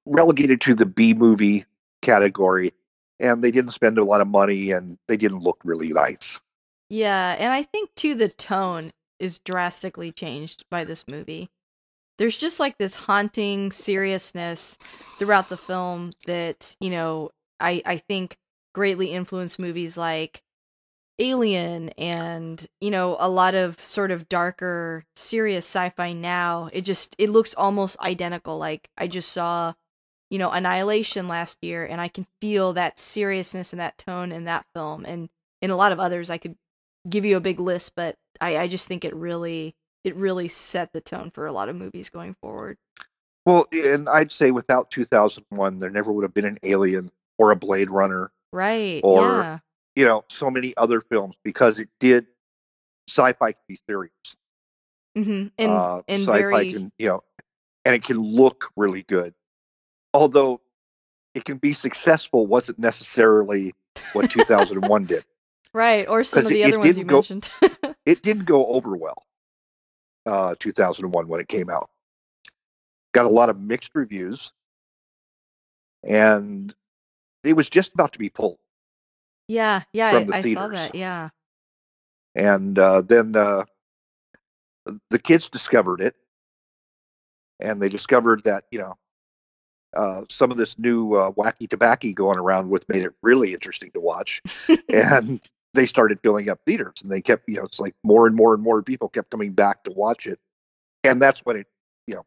relegated 0.07 0.63
to 0.63 0.75
the 0.75 0.87
B 0.87 1.13
movie 1.13 1.67
category, 2.03 2.73
and 3.19 3.43
they 3.43 3.51
didn't 3.51 3.73
spend 3.73 3.99
a 3.99 4.05
lot 4.05 4.21
of 4.21 4.29
money, 4.29 4.71
and 4.71 4.99
they 5.09 5.17
didn't 5.17 5.41
look 5.41 5.61
really 5.65 5.89
nice. 5.89 6.41
Yeah, 6.89 7.37
and 7.39 7.53
I 7.53 7.63
think 7.63 7.95
too 7.95 8.15
the 8.15 8.29
tone 8.29 8.91
is 9.19 9.39
drastically 9.39 10.13
changed 10.13 10.65
by 10.71 10.85
this 10.85 11.07
movie. 11.07 11.51
There's 12.19 12.37
just 12.37 12.61
like 12.61 12.79
this 12.79 12.95
haunting 12.95 13.71
seriousness 13.71 14.77
throughout 15.19 15.49
the 15.49 15.57
film 15.57 16.11
that, 16.27 16.77
you 16.81 16.91
know, 16.91 17.31
I 17.61 17.83
I 17.87 17.97
think 17.99 18.37
greatly 18.75 19.13
influenced 19.13 19.59
movies 19.59 19.97
like 19.97 20.43
Alien 21.19 21.91
and, 21.91 22.67
you 22.81 22.91
know, 22.91 23.17
a 23.21 23.29
lot 23.29 23.55
of 23.55 23.79
sort 23.79 24.11
of 24.11 24.29
darker, 24.29 25.05
serious 25.17 25.67
sci-fi 25.67 26.13
now. 26.15 26.69
It 26.73 26.83
just 26.83 27.15
it 27.19 27.31
looks 27.31 27.55
almost 27.55 27.99
identical. 28.01 28.59
Like 28.59 28.91
I 28.99 29.07
just 29.07 29.31
saw, 29.33 29.73
you 30.31 30.39
know, 30.39 30.51
Annihilation 30.51 31.29
last 31.29 31.59
year 31.63 31.85
and 31.85 32.01
I 32.01 32.09
can 32.09 32.27
feel 32.41 32.73
that 32.75 32.99
seriousness 32.99 33.73
and 33.73 33.81
that 33.81 33.99
tone 33.99 34.33
in 34.33 34.45
that 34.45 34.65
film 34.75 35.05
and 35.05 35.29
in 35.61 35.71
a 35.71 35.77
lot 35.77 35.93
of 35.93 36.01
others 36.01 36.31
I 36.31 36.39
could 36.39 36.57
give 37.09 37.25
you 37.25 37.37
a 37.37 37.41
big 37.41 37.61
list, 37.61 37.95
but 37.97 38.17
I, 38.41 38.59
I 38.59 38.69
just 38.69 38.89
think 38.89 39.05
it 39.05 39.15
really 39.15 39.75
it 40.05 40.15
really 40.17 40.49
set 40.49 40.93
the 40.93 41.01
tone 41.01 41.31
for 41.31 41.47
a 41.47 41.53
lot 41.53 41.69
of 41.69 41.77
movies 41.77 42.09
going 42.09 42.35
forward. 42.43 42.79
Well, 43.45 43.67
and 43.73 44.09
I'd 44.09 44.33
say 44.33 44.51
without 44.51 44.91
2001, 44.91 45.79
there 45.79 45.91
never 45.91 46.13
would 46.13 46.23
have 46.23 46.35
been 46.35 46.45
an 46.45 46.59
Alien 46.63 47.11
or 47.39 47.51
a 47.51 47.57
Blade 47.57 47.91
Runner, 47.91 48.31
Right. 48.53 49.01
Or- 49.05 49.39
yeah. 49.39 49.59
you 49.97 50.05
know, 50.07 50.25
so 50.29 50.51
many 50.51 50.75
other 50.77 51.01
films 51.01 51.37
because 51.45 51.79
it 51.79 51.89
did 52.01 52.27
sci-fi 53.09 53.53
can 53.53 53.63
be 53.69 53.79
serious. 53.89 54.13
Mm-hmm. 55.17 55.49
And 55.59 55.73
uh, 55.73 56.03
and 56.07 56.23
sci-fi 56.23 56.39
very 56.39 56.73
can, 56.73 56.93
you 56.99 57.09
know, 57.09 57.23
and 57.85 57.95
it 57.95 58.05
can 58.05 58.19
look 58.19 58.71
really 58.77 59.03
good. 59.03 59.35
Although 60.13 60.61
it 61.35 61.45
can 61.45 61.59
be 61.59 61.73
successful, 61.73 62.47
wasn't 62.47 62.79
necessarily 62.79 63.75
what 64.13 64.31
2001 64.31 65.05
did. 65.05 65.25
right. 65.75 66.09
Or 66.09 66.25
some 66.25 66.43
of 66.45 66.49
the 66.49 66.63
it- 66.63 66.67
other 66.67 66.75
it 66.77 66.79
ones 66.81 66.99
you 66.99 67.05
go- 67.05 67.17
mentioned. 67.17 67.49
It 68.07 68.23
didn't 68.23 68.47
go 68.47 68.67
over 68.67 68.97
well. 68.97 69.23
Uh, 70.27 70.55
2001 70.59 71.29
when 71.29 71.41
it 71.41 71.49
came 71.49 71.69
out, 71.71 71.91
got 73.13 73.27
a 73.27 73.29
lot 73.29 73.51
of 73.51 73.61
mixed 73.61 73.95
reviews, 73.95 74.53
and 76.03 76.75
it 77.45 77.55
was 77.55 77.71
just 77.71 77.93
about 77.95 78.13
to 78.15 78.19
be 78.19 78.29
pulled. 78.31 78.59
yeah, 79.49 79.83
yeah, 79.93 80.13
from 80.13 80.27
the 80.27 80.35
I, 80.35 80.39
I 80.39 80.55
saw 80.55 80.69
that. 80.69 80.95
Yeah. 80.95 81.29
and 82.35 82.79
uh, 82.79 83.01
then 83.03 83.35
uh, 83.37 83.65
the 85.11 85.19
kids 85.19 85.49
discovered 85.49 86.01
it, 86.01 86.17
and 87.61 87.81
they 87.81 87.89
discovered 87.89 88.43
that 88.45 88.65
you 88.71 88.79
know 88.81 88.97
uh, 89.97 90.23
some 90.31 90.51
of 90.51 90.57
this 90.57 90.79
new 90.79 91.15
uh, 91.15 91.31
wacky 91.33 91.69
tobacco 91.69 92.13
going 92.13 92.39
around 92.39 92.71
with 92.71 92.89
made 92.89 93.05
it 93.05 93.13
really 93.23 93.53
interesting 93.53 93.91
to 93.93 94.01
watch, 94.01 94.41
and 94.89 95.41
they 95.75 95.87
started 95.87 96.21
filling 96.23 96.49
up 96.49 96.61
theaters, 96.67 96.97
and 97.03 97.11
they 97.11 97.21
kept 97.21 97.49
you 97.49 97.57
know 97.57 97.65
it's 97.65 97.81
like 97.81 97.95
more 98.03 98.27
and 98.27 98.37
more 98.37 98.55
and 98.55 98.63
more 98.63 98.83
people 98.83 99.09
kept 99.09 99.31
coming 99.31 99.53
back 99.53 99.85
to 99.85 99.91
watch 99.93 100.27
it, 100.27 100.39
and 101.05 101.21
that's 101.21 101.41
when 101.41 101.57
it 101.57 101.67
you 102.07 102.15
know 102.15 102.25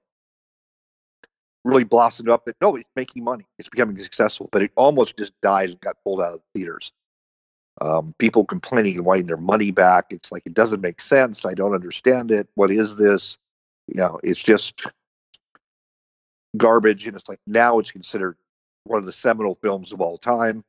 really 1.63 1.83
blossomed 1.83 2.29
up 2.29 2.45
that 2.45 2.55
no, 2.61 2.75
it's 2.75 2.89
making 2.95 3.23
money, 3.23 3.45
it's 3.57 3.69
becoming 3.69 3.97
successful, 3.99 4.49
but 4.51 4.61
it 4.61 4.71
almost 4.75 5.17
just 5.17 5.33
died 5.41 5.69
and 5.69 5.79
got 5.79 5.95
pulled 6.03 6.21
out 6.21 6.33
of 6.33 6.41
the 6.53 6.59
theaters 6.59 6.91
um, 7.81 8.13
people 8.17 8.45
complaining 8.45 8.95
and 8.95 9.05
wanting 9.05 9.25
their 9.25 9.37
money 9.37 9.71
back. 9.71 10.05
It's 10.09 10.31
like 10.31 10.43
it 10.45 10.53
doesn't 10.53 10.81
make 10.81 11.01
sense. 11.01 11.45
I 11.45 11.53
don't 11.53 11.73
understand 11.73 12.31
it. 12.31 12.47
What 12.55 12.71
is 12.71 12.95
this? 12.97 13.37
You 13.87 14.01
know, 14.01 14.19
it's 14.23 14.41
just 14.41 14.81
garbage. 16.57 17.07
And 17.07 17.15
it's 17.15 17.29
like 17.29 17.39
now 17.47 17.79
it's 17.79 17.91
considered 17.91 18.37
one 18.85 18.99
of 18.99 19.05
the 19.05 19.11
seminal 19.11 19.55
films 19.61 19.91
of 19.91 20.01
all 20.01 20.17
time. 20.17 20.63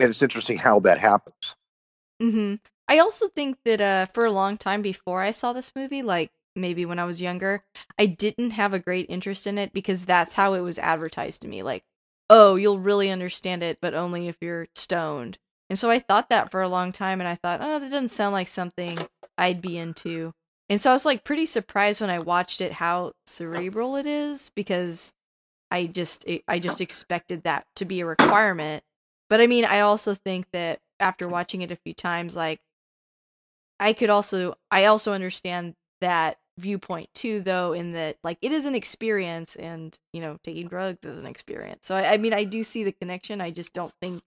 And 0.00 0.10
it's 0.10 0.22
interesting 0.22 0.58
how 0.58 0.80
that 0.80 0.98
happens. 0.98 1.56
hmm 2.20 2.54
I 2.90 2.98
also 3.00 3.28
think 3.28 3.58
that 3.66 3.80
uh, 3.82 4.06
for 4.06 4.24
a 4.24 4.30
long 4.32 4.56
time 4.56 4.80
before 4.80 5.20
I 5.20 5.30
saw 5.30 5.52
this 5.52 5.76
movie, 5.76 6.02
like 6.02 6.30
maybe 6.56 6.86
when 6.86 6.98
I 6.98 7.04
was 7.04 7.20
younger, 7.20 7.62
I 7.98 8.06
didn't 8.06 8.52
have 8.52 8.72
a 8.72 8.78
great 8.78 9.10
interest 9.10 9.46
in 9.46 9.58
it 9.58 9.74
because 9.74 10.06
that's 10.06 10.32
how 10.34 10.54
it 10.54 10.60
was 10.60 10.78
advertised 10.78 11.42
to 11.42 11.48
me. 11.48 11.62
Like, 11.62 11.84
oh, 12.30 12.56
you'll 12.56 12.78
really 12.78 13.10
understand 13.10 13.62
it, 13.62 13.78
but 13.82 13.92
only 13.92 14.26
if 14.26 14.38
you're 14.40 14.68
stoned. 14.74 15.36
And 15.68 15.78
so 15.78 15.90
I 15.90 15.98
thought 15.98 16.30
that 16.30 16.50
for 16.50 16.62
a 16.62 16.68
long 16.68 16.92
time, 16.92 17.20
and 17.20 17.28
I 17.28 17.34
thought, 17.34 17.60
oh, 17.60 17.78
that 17.78 17.90
doesn't 17.90 18.08
sound 18.08 18.32
like 18.32 18.48
something 18.48 18.98
I'd 19.36 19.60
be 19.60 19.76
into. 19.76 20.32
And 20.70 20.80
so 20.80 20.90
I 20.90 20.92
was 20.92 21.06
like 21.06 21.24
pretty 21.24 21.46
surprised 21.46 22.00
when 22.00 22.10
I 22.10 22.18
watched 22.18 22.60
it 22.60 22.72
how 22.72 23.12
cerebral 23.26 23.96
it 23.96 24.06
is 24.06 24.50
because 24.50 25.14
I 25.70 25.86
just 25.86 26.24
eh, 26.28 26.40
I 26.48 26.58
just 26.58 26.80
expected 26.80 27.44
that 27.44 27.66
to 27.76 27.84
be 27.84 28.00
a 28.00 28.06
requirement. 28.06 28.84
But 29.30 29.40
I 29.40 29.46
mean, 29.46 29.64
I 29.64 29.80
also 29.80 30.14
think 30.14 30.50
that 30.52 30.80
after 31.00 31.28
watching 31.28 31.62
it 31.62 31.72
a 31.72 31.76
few 31.76 31.94
times, 31.94 32.36
like 32.36 32.60
I 33.80 33.92
could 33.92 34.10
also 34.10 34.54
I 34.70 34.86
also 34.86 35.12
understand 35.12 35.74
that 36.00 36.36
viewpoint 36.58 37.08
too, 37.14 37.40
though, 37.40 37.72
in 37.72 37.92
that 37.92 38.16
like 38.24 38.38
it 38.42 38.52
is 38.52 38.66
an 38.66 38.74
experience, 38.74 39.56
and 39.56 39.98
you 40.12 40.20
know, 40.20 40.38
taking 40.42 40.68
drugs 40.68 41.06
is 41.06 41.22
an 41.24 41.30
experience. 41.30 41.86
So 41.86 41.96
I, 41.96 42.14
I 42.14 42.16
mean, 42.18 42.34
I 42.34 42.44
do 42.44 42.62
see 42.64 42.84
the 42.84 42.92
connection. 42.92 43.40
I 43.40 43.50
just 43.50 43.72
don't 43.74 43.94
think 44.00 44.22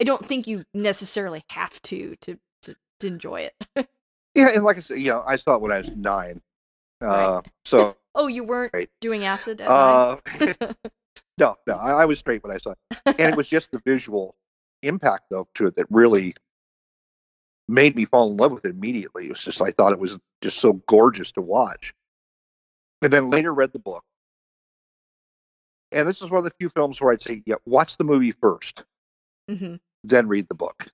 I 0.00 0.04
don't 0.04 0.24
think 0.24 0.46
you 0.46 0.64
necessarily 0.74 1.44
have 1.50 1.80
to 1.82 2.16
to 2.22 2.38
to, 2.62 2.76
to 3.00 3.06
enjoy 3.06 3.50
it. 3.76 3.88
Yeah, 4.34 4.50
and 4.54 4.64
like 4.64 4.76
I 4.78 4.80
said, 4.80 4.98
you 4.98 5.10
know, 5.10 5.22
I 5.26 5.36
saw 5.36 5.56
it 5.56 5.60
when 5.62 5.72
I 5.72 5.78
was 5.78 5.90
nine. 5.94 6.40
Uh, 7.02 7.06
Right. 7.06 7.44
So, 7.64 7.96
oh, 8.14 8.28
you 8.28 8.44
weren't 8.44 8.72
Right. 8.72 8.88
doing 9.00 9.24
acid 9.24 9.60
at 9.60 9.68
uh, 9.68 10.16
no, 11.38 11.56
no, 11.66 11.74
I, 11.74 12.02
I 12.02 12.04
was 12.06 12.18
straight 12.18 12.42
when 12.42 12.54
I 12.54 12.58
saw 12.58 12.70
it. 12.72 12.78
and 13.18 13.28
it 13.30 13.36
was 13.36 13.48
just 13.48 13.70
the 13.72 13.80
visual 13.84 14.34
impact 14.82 15.24
though 15.30 15.46
to 15.54 15.66
it 15.66 15.76
that 15.76 15.86
really 15.90 16.34
made 17.68 17.94
me 17.94 18.04
fall 18.04 18.30
in 18.30 18.36
love 18.36 18.52
with 18.52 18.64
it 18.64 18.70
immediately. 18.70 19.26
It 19.26 19.30
was 19.32 19.44
just 19.44 19.60
I 19.62 19.72
thought 19.72 19.92
it 19.92 19.98
was 19.98 20.18
just 20.40 20.58
so 20.58 20.74
gorgeous 20.86 21.32
to 21.32 21.40
watch. 21.40 21.94
And 23.02 23.12
then 23.12 23.30
later 23.30 23.52
read 23.52 23.72
the 23.72 23.78
book. 23.78 24.04
And 25.90 26.08
this 26.08 26.22
is 26.22 26.30
one 26.30 26.38
of 26.38 26.44
the 26.44 26.52
few 26.58 26.68
films 26.70 27.00
where 27.00 27.12
I'd 27.12 27.22
say, 27.22 27.42
yeah, 27.44 27.56
watch 27.66 27.96
the 27.98 28.04
movie 28.04 28.32
first, 28.32 28.84
hmm 29.48 29.76
then 30.04 30.26
read 30.26 30.48
the 30.48 30.54
book. 30.54 30.86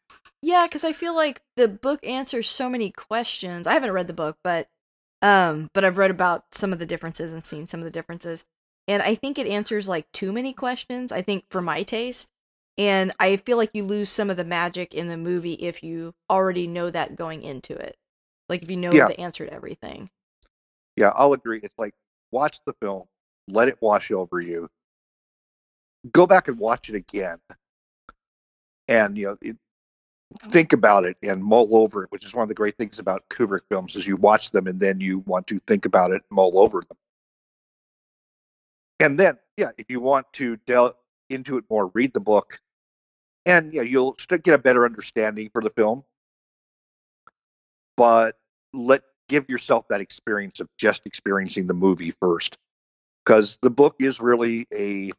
Yeah, 0.43 0.66
because 0.66 0.84
I 0.84 0.93
feel 0.93 1.14
like 1.14 1.43
the 1.57 1.68
book 1.68 2.05
answers 2.05 2.49
so 2.49 2.68
many 2.68 2.91
questions. 2.93 3.66
I 3.66 3.74
haven't 3.74 3.93
read 3.93 4.07
the 4.07 4.12
book, 4.12 4.39
but 4.45 4.68
um, 5.20 5.68
but 5.74 5.84
I've 5.84 5.99
read 5.99 6.12
about 6.12 6.55
some 6.55 6.72
of 6.72 6.78
the 6.78 6.86
differences 6.86 7.32
and 7.32 7.43
seen 7.43 7.66
some 7.66 7.80
of 7.80 7.84
the 7.84 7.91
differences, 7.91 8.47
and 8.86 9.03
I 9.03 9.14
think 9.16 9.39
it 9.39 9.49
answers 9.49 9.89
like 9.89 10.11
too 10.12 10.32
many 10.32 10.55
questions. 10.55 11.11
I 11.12 11.22
think 11.22 11.45
for 11.51 11.61
my 11.61 11.82
taste, 11.82 12.30
and 12.76 13.12
I 13.18 13.36
feel 13.39 13.57
like 13.57 13.70
you 13.74 13.82
lose 13.84 14.11
some 14.11 14.30
of 14.30 14.36
the 14.36 14.45
magic 14.45 14.95
in 14.95 15.09
the 15.09 15.16
movie 15.16 15.55
if 15.55 15.82
you 15.82 16.14
already 16.30 16.66
know 16.68 16.91
that 16.91 17.16
going 17.16 17.43
into 17.43 17.74
it. 17.74 17.97
Like 18.49 18.62
if 18.62 18.70
you 18.70 18.76
know 18.76 18.91
Yeah. 18.93 19.09
the 19.09 19.18
answer 19.20 19.45
to 19.45 19.53
everything. 19.53 20.09
Yeah, 20.97 21.12
I'll 21.14 21.32
agree. 21.32 21.61
It's 21.62 21.78
like 21.78 21.95
watch 22.30 22.61
the 22.66 22.74
film, 22.74 23.05
let 23.47 23.68
it 23.68 23.78
wash 23.80 24.11
over 24.11 24.41
you. 24.41 24.68
Go 26.12 26.26
back 26.26 26.49
and 26.49 26.59
watch 26.59 26.89
it 26.91 26.95
again. 26.97 27.39
And 28.89 29.16
you 29.18 29.26
know, 29.26 29.39
it, 29.41 29.57
think 30.41 30.72
about 30.72 31.05
it 31.07 31.16
and 31.22 31.43
mull 31.43 31.76
over 31.76 32.05
it, 32.05 32.12
which 32.12 32.24
is 32.24 32.35
one 32.35 32.43
of 32.43 32.49
the 32.49 32.55
great 32.55 32.76
things 32.76 32.99
about 32.99 33.29
Kubrick 33.31 33.62
films 33.68 33.97
is 33.97 34.07
you 34.07 34.16
watch 34.16 34.51
them 34.51 34.66
and 34.66 34.79
then 34.79 35.01
you 35.01 35.20
want 35.20 35.47
to 35.49 35.59
think 35.61 35.87
about 35.87 36.11
it 36.11 36.22
mull 36.31 36.59
over 36.59 36.83
them. 36.87 36.97
And 39.01 39.18
then, 39.18 39.39
yeah, 39.57 39.70
if 39.79 39.87
you 39.89 40.01
want 40.01 40.26
to 40.35 40.57
delve 40.66 40.95
into 41.31 41.57
it 41.57 41.64
more, 41.70 41.89
read 41.95 42.12
the 42.12 42.20
book, 42.20 42.59
and 43.47 43.72
yeah, 43.72 43.83
you'll 43.83 44.16
get 44.29 44.49
a 44.49 44.59
better 44.59 44.85
understanding 44.85 45.51
for 45.53 45.62
the 45.62 45.70
film. 45.70 46.05
But 47.97 48.37
let 48.72 49.03
give 49.29 49.49
yourself 49.49 49.87
that 49.89 50.01
experience 50.01 50.61
of 50.61 50.68
just 50.79 51.07
experiencing 51.07 51.66
the 51.66 51.74
movie 51.74 52.12
first, 52.20 52.57
because 53.24 53.59
the 53.62 53.70
book 53.70 53.97
is 54.01 54.20
really 54.20 54.66
a 54.74 55.11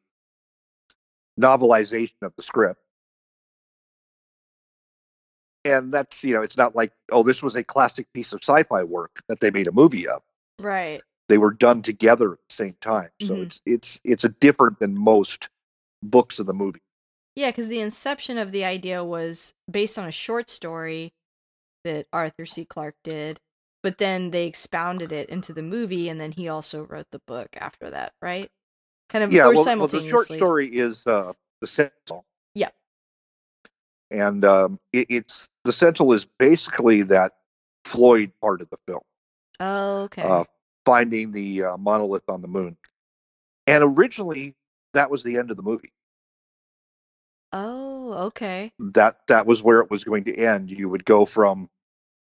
novelization 1.39 2.21
of 2.21 2.33
the 2.35 2.43
script. 2.43 2.81
And 5.71 5.93
that's, 5.93 6.23
you 6.23 6.33
know, 6.33 6.41
it's 6.41 6.57
not 6.57 6.75
like, 6.75 6.91
oh, 7.11 7.23
this 7.23 7.41
was 7.43 7.55
a 7.55 7.63
classic 7.63 8.11
piece 8.13 8.33
of 8.33 8.41
sci 8.43 8.63
fi 8.63 8.83
work 8.83 9.21
that 9.27 9.39
they 9.39 9.51
made 9.51 9.67
a 9.67 9.71
movie 9.71 10.07
of 10.07 10.21
Right. 10.59 11.01
they 11.27 11.37
were 11.37 11.51
done 11.53 11.81
together 11.81 12.33
at 12.33 12.39
the 12.49 12.55
same 12.55 12.75
time. 12.81 13.09
So 13.21 13.35
Mhm. 13.35 13.43
it's 13.43 13.61
it's 13.65 14.01
it's 14.03 14.23
a 14.23 14.29
different 14.29 14.79
than 14.79 14.97
most 14.97 15.49
books 16.03 16.39
of 16.39 16.45
the 16.45 16.53
movie. 16.53 16.81
Yeah, 17.35 17.51
because 17.51 17.67
the 17.67 17.79
inception 17.79 18.37
of 18.37 18.51
the 18.51 18.65
idea 18.65 19.03
was 19.03 19.53
based 19.69 19.97
on 19.97 20.07
a 20.07 20.11
short 20.11 20.49
story 20.49 21.13
that 21.83 22.07
Arthur 22.11 22.45
C. 22.45 22.65
Clarke 22.65 22.97
did, 23.03 23.39
but 23.83 23.97
then 23.97 24.31
they 24.31 24.47
expounded 24.47 25.11
it 25.11 25.29
into 25.29 25.53
the 25.53 25.61
movie, 25.61 26.09
and 26.09 26.19
then 26.19 26.33
he 26.33 26.49
also 26.49 26.83
wrote 26.83 27.07
the 27.11 27.21
book 27.27 27.55
after 27.59 27.89
that, 27.89 28.13
right? 28.21 28.51
Kind 29.09 29.23
of 29.23 29.31
Yeah, 29.31 29.47
well, 29.47 29.63
well, 29.63 29.87
the 29.87 30.01
short 30.01 30.25
story 30.25 30.67
is 30.67 31.07
uh, 31.07 31.33
the 31.61 31.67
Sentinel. 31.67 32.25
Yeah. 32.53 32.69
And 34.11 34.43
um, 34.45 34.79
it, 34.93 35.07
it's 35.09 35.49
the 35.63 35.73
Sentinel 35.73 36.13
is 36.13 36.25
basically 36.25 37.03
that 37.03 37.33
Floyd 37.85 38.31
part 38.41 38.61
of 38.61 38.69
the 38.69 38.77
film, 38.87 39.01
Oh, 39.59 40.01
okay. 40.03 40.21
uh, 40.23 40.43
finding 40.85 41.31
the 41.31 41.63
uh, 41.63 41.77
monolith 41.77 42.27
on 42.27 42.41
the 42.41 42.47
moon. 42.47 42.77
And 43.67 43.83
originally, 43.83 44.55
that 44.93 45.11
was 45.11 45.23
the 45.23 45.37
end 45.37 45.51
of 45.51 45.57
the 45.57 45.63
movie. 45.63 45.91
Oh, 47.51 48.13
okay. 48.27 48.71
That 48.79 49.17
that 49.27 49.45
was 49.45 49.61
where 49.63 49.81
it 49.81 49.89
was 49.89 50.03
going 50.03 50.23
to 50.25 50.35
end. 50.35 50.69
You 50.71 50.89
would 50.89 51.05
go 51.05 51.25
from 51.25 51.69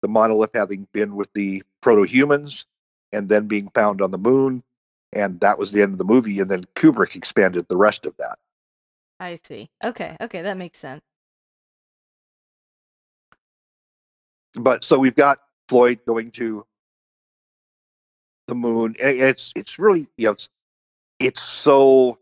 the 0.03 0.09
monolith 0.09 0.51
having 0.55 0.86
been 0.93 1.16
with 1.16 1.32
the 1.34 1.62
proto-humans 1.80 2.64
and 3.12 3.28
then 3.28 3.47
being 3.47 3.68
found 3.74 4.01
on 4.01 4.11
the 4.11 4.18
moon, 4.18 4.62
and 5.12 5.41
that 5.41 5.59
was 5.59 5.72
the 5.72 5.82
end 5.82 5.93
of 5.93 5.99
the 5.99 6.05
movie. 6.05 6.41
And 6.41 6.51
then 6.51 6.64
Kubrick 6.76 7.14
expanded 7.16 7.66
the 7.68 7.76
rest 7.76 8.07
of 8.07 8.16
that. 8.18 8.39
I 9.20 9.39
see. 9.43 9.68
Okay, 9.84 10.16
okay, 10.20 10.43
that 10.43 10.57
makes 10.57 10.78
sense. 10.78 11.03
But 14.55 14.84
so 14.84 14.99
we've 14.99 15.14
got 15.14 15.38
Floyd 15.68 16.01
going 16.07 16.30
to 16.32 16.64
the 18.46 18.55
moon. 18.55 18.96
It's 18.99 19.53
it's 19.55 19.78
really 19.78 20.09
you 20.16 20.26
know 20.26 20.32
it's 20.32 20.49
it's 21.20 21.42
so 21.42 22.18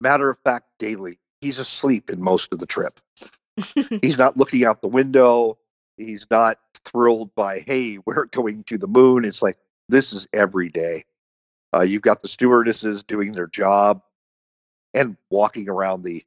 matter 0.00 0.28
of 0.28 0.38
fact 0.44 0.66
daily. 0.78 1.18
He's 1.40 1.58
asleep 1.58 2.10
in 2.10 2.22
most 2.22 2.52
of 2.52 2.58
the 2.58 2.66
trip. 2.66 3.00
He's 4.02 4.18
not 4.18 4.36
looking 4.36 4.64
out 4.64 4.82
the 4.82 4.88
window. 4.88 5.58
He's 5.96 6.26
not 6.30 6.58
thrilled 6.84 7.34
by 7.34 7.60
hey 7.60 7.98
we're 8.06 8.26
going 8.26 8.64
to 8.64 8.78
the 8.78 8.88
moon. 8.88 9.24
It's 9.24 9.42
like 9.42 9.58
this 9.88 10.12
is 10.12 10.26
every 10.32 10.68
day. 10.68 11.04
Uh, 11.74 11.82
you've 11.82 12.02
got 12.02 12.20
the 12.20 12.28
stewardesses 12.28 13.02
doing 13.02 13.32
their 13.32 13.46
job 13.46 14.02
and 14.92 15.16
walking 15.30 15.68
around 15.68 16.02
the 16.02 16.22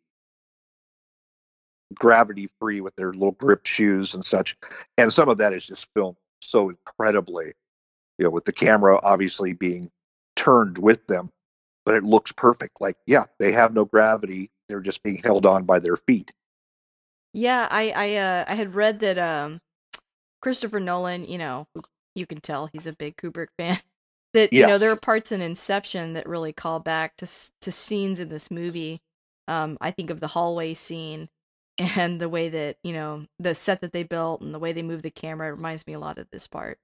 gravity 1.96 2.50
free 2.60 2.82
with 2.82 2.96
their 2.96 3.12
little 3.14 3.32
grip 3.32 3.66
shoes 3.66 4.14
and 4.14 4.26
such. 4.26 4.58
And 4.98 5.12
some 5.12 5.30
of 5.30 5.38
that 5.39 5.54
is 5.54 5.66
just 5.66 5.88
filmed 5.93 6.18
so 6.41 6.70
incredibly, 6.70 7.54
you 8.18 8.26
know, 8.26 8.30
with 8.30 8.46
the 8.46 8.54
camera 8.54 9.00
obviously 9.02 9.54
being 9.54 9.89
turned 10.36 10.78
with 10.78 11.06
them, 11.08 11.32
but 11.86 11.96
it 11.96 12.04
looks 12.04 12.32
perfect. 12.32 12.82
Like, 12.82 12.98
yeah, 13.06 13.26
they 13.39 13.52
have 13.52 13.74
no 13.74 13.86
gravity. 13.86 14.52
They're 14.68 14.82
just 14.82 15.04
being 15.04 15.18
held 15.18 15.46
on 15.46 15.64
by 15.64 15.80
their 15.80 15.96
feet. 15.96 16.32
Yeah, 17.34 17.68
I 17.70 17.91
I 17.96 18.16
uh 18.16 18.46
I 18.48 18.56
had 18.56 18.76
read 18.76 19.02
that 19.02 19.18
um 19.18 19.60
Christopher 20.41 20.80
Nolan, 20.80 21.26
you 21.26 21.38
know, 21.38 21.66
you 22.16 22.26
can 22.26 22.39
tell 22.39 22.70
he's 22.72 22.88
a 22.88 22.96
big 22.96 23.18
Kubrick 23.18 23.50
fan. 23.58 23.80
That 24.34 24.52
you 24.52 24.68
know 24.68 24.78
there 24.78 24.91
are 24.91 24.98
parts 24.98 25.32
in 25.32 25.39
Inception 25.39 26.12
that 26.12 26.28
really 26.28 26.52
call 26.52 26.82
back 26.82 27.16
to 27.20 27.28
to 27.62 27.72
scenes 27.72 28.20
in 28.20 28.28
this 28.28 28.52
movie. 28.52 29.00
Um, 29.48 29.78
I 29.80 29.91
think 29.91 30.10
of 30.10 30.20
the 30.20 30.28
hallway 30.28 30.74
scene 30.74 31.30
and 31.78 32.19
the 32.19 32.30
way 32.30 32.49
that 32.49 32.78
you 32.84 32.93
know 32.93 33.26
the 33.39 33.55
set 33.55 33.82
that 33.82 33.91
they 33.91 34.03
built 34.03 34.41
and 34.41 34.53
the 34.53 34.59
way 34.59 34.73
they 34.73 34.84
move 34.84 35.01
the 35.01 35.11
camera 35.11 35.53
reminds 35.53 35.86
me 35.88 35.93
a 35.93 35.99
lot 35.99 36.17
of 36.17 36.30
this 36.32 36.47
part. 36.47 36.80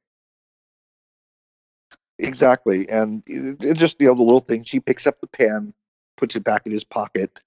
Exactly. 2.22 2.88
And 2.88 3.24
it, 3.26 3.78
just, 3.78 4.00
you 4.00 4.08
know, 4.08 4.14
the 4.14 4.24
little 4.24 4.40
thing, 4.40 4.64
she 4.64 4.80
picks 4.80 5.08
up 5.08 5.20
the 5.20 5.28
pen, 5.28 5.74
puts 6.18 6.36
it 6.36 6.44
back 6.44 6.66
in 6.66 6.72
his 6.72 6.84
pocket. 6.84 7.42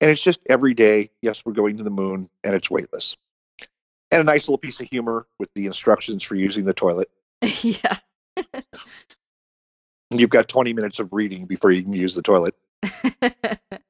And 0.00 0.10
it's 0.10 0.22
just 0.22 0.40
every 0.48 0.74
day, 0.74 1.10
yes, 1.22 1.44
we're 1.44 1.52
going 1.52 1.76
to 1.78 1.84
the 1.84 1.90
moon 1.90 2.28
and 2.44 2.54
it's 2.54 2.70
weightless. 2.70 3.16
And 4.10 4.22
a 4.22 4.24
nice 4.24 4.48
little 4.48 4.58
piece 4.58 4.80
of 4.80 4.88
humor 4.88 5.26
with 5.38 5.50
the 5.54 5.66
instructions 5.66 6.22
for 6.22 6.34
using 6.34 6.64
the 6.64 6.74
toilet. 6.74 7.10
yeah. 7.62 7.98
You've 10.10 10.30
got 10.30 10.48
20 10.48 10.72
minutes 10.72 10.98
of 10.98 11.12
reading 11.12 11.46
before 11.46 11.70
you 11.70 11.82
can 11.82 11.92
use 11.92 12.14
the 12.14 12.22
toilet. 12.22 12.54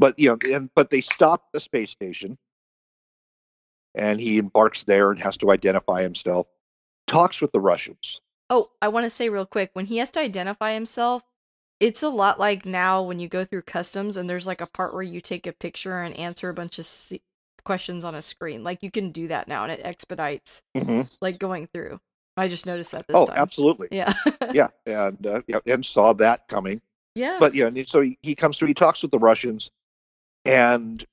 But, 0.00 0.18
you 0.18 0.30
know, 0.30 0.38
and, 0.52 0.70
but 0.74 0.88
they 0.88 1.02
stop 1.02 1.52
the 1.52 1.60
space 1.60 1.90
station 1.90 2.38
and 3.94 4.18
he 4.18 4.38
embarks 4.38 4.84
there 4.84 5.10
and 5.10 5.20
has 5.20 5.36
to 5.38 5.50
identify 5.50 6.02
himself, 6.02 6.46
talks 7.06 7.42
with 7.42 7.52
the 7.52 7.60
Russians. 7.60 8.20
Oh, 8.48 8.68
I 8.80 8.88
want 8.88 9.04
to 9.04 9.10
say 9.10 9.28
real 9.28 9.44
quick 9.44 9.70
when 9.74 9.84
he 9.86 9.98
has 9.98 10.10
to 10.12 10.20
identify 10.20 10.72
himself, 10.72 11.22
it's 11.80 12.02
a 12.02 12.08
lot 12.08 12.40
like 12.40 12.64
now 12.64 13.02
when 13.02 13.18
you 13.18 13.28
go 13.28 13.44
through 13.44 13.62
customs 13.62 14.16
and 14.16 14.28
there's 14.28 14.46
like 14.46 14.62
a 14.62 14.66
part 14.66 14.94
where 14.94 15.02
you 15.02 15.20
take 15.20 15.46
a 15.46 15.52
picture 15.52 16.00
and 16.00 16.16
answer 16.16 16.48
a 16.48 16.54
bunch 16.54 16.78
of 16.78 16.86
se- 16.86 17.20
questions 17.64 18.02
on 18.04 18.14
a 18.14 18.22
screen. 18.22 18.64
Like 18.64 18.82
you 18.82 18.90
can 18.90 19.12
do 19.12 19.28
that 19.28 19.48
now 19.48 19.64
and 19.64 19.72
it 19.72 19.80
expedites 19.84 20.62
like 21.20 21.38
going 21.38 21.66
through. 21.66 22.00
I 22.38 22.48
just 22.48 22.64
noticed 22.64 22.92
that 22.92 23.06
this 23.06 23.16
Oh, 23.16 23.26
time. 23.26 23.36
absolutely. 23.36 23.88
Yeah. 23.92 24.14
Yeah. 24.54 24.68
And, 24.86 25.26
uh, 25.26 25.42
yeah, 25.46 25.58
and 25.66 25.84
saw 25.84 26.14
that 26.14 26.48
coming. 26.48 26.80
yeah. 27.14 27.36
but 27.38 27.54
yeah, 27.54 27.66
and 27.66 27.88
so 27.88 28.00
he, 28.00 28.16
he 28.22 28.34
comes 28.34 28.56
through. 28.58 28.68
He 28.68 28.74
talks 28.74 29.02
with 29.02 29.10
the 29.10 29.18
Russians, 29.18 29.70
and 30.44 31.04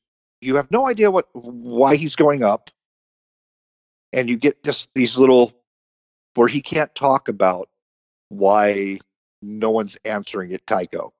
you 0.41 0.55
have 0.55 0.71
no 0.71 0.87
idea 0.87 1.11
what 1.11 1.27
why 1.33 1.95
he's 1.95 2.15
going 2.15 2.43
up, 2.43 2.69
and 4.13 4.29
you 4.29 4.37
get 4.37 4.63
just 4.63 4.89
these 4.93 5.17
little 5.17 5.51
where 6.35 6.47
he 6.47 6.61
can't 6.61 6.93
talk 6.93 7.29
about 7.29 7.69
why 8.29 8.99
no 9.41 9.71
one's 9.71 9.97
answering 10.05 10.53
at 10.53 10.65
Tycho 10.67 11.13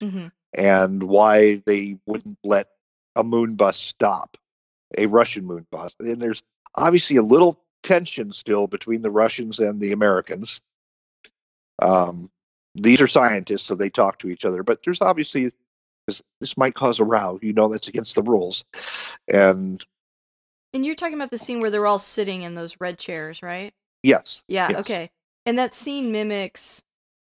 Mhm. 0.00 0.32
and 0.52 1.02
why 1.02 1.62
they 1.66 1.98
wouldn't 2.06 2.38
let 2.42 2.68
a 3.14 3.24
moon 3.24 3.56
bus 3.56 3.76
stop, 3.76 4.36
a 4.96 5.06
Russian 5.06 5.44
moon 5.44 5.66
bus. 5.70 5.94
And 5.98 6.20
there's 6.20 6.42
obviously 6.74 7.16
a 7.16 7.22
little 7.22 7.62
tension 7.82 8.32
still 8.32 8.66
between 8.66 9.02
the 9.02 9.10
Russians 9.10 9.58
and 9.58 9.80
the 9.80 9.92
Americans. 9.92 10.60
Um, 11.78 12.30
these 12.74 13.00
are 13.00 13.08
scientists, 13.08 13.64
so 13.64 13.74
they 13.74 13.90
talk 13.90 14.18
to 14.18 14.28
each 14.28 14.44
other, 14.44 14.62
but 14.62 14.82
there's 14.82 15.00
obviously 15.00 15.50
this, 16.06 16.22
this 16.40 16.56
might 16.56 16.74
cause 16.74 17.00
a 17.00 17.04
row. 17.04 17.38
You 17.42 17.52
know, 17.52 17.68
that's 17.68 17.88
against 17.88 18.14
the 18.14 18.22
rules. 18.22 18.64
And 19.32 19.84
And 20.72 20.84
you're 20.86 20.94
talking 20.94 21.14
about 21.14 21.30
the 21.30 21.38
scene 21.38 21.60
where 21.60 21.70
they're 21.70 21.86
all 21.86 21.98
sitting 21.98 22.42
in 22.42 22.54
those 22.54 22.80
red 22.80 22.98
chairs, 22.98 23.42
right? 23.42 23.72
yes, 24.02 24.42
Yeah, 24.48 24.70
yes. 24.70 24.80
okay. 24.80 25.08
And 25.46 25.58
that 25.58 25.74
scene 25.74 26.12
mimics 26.12 26.82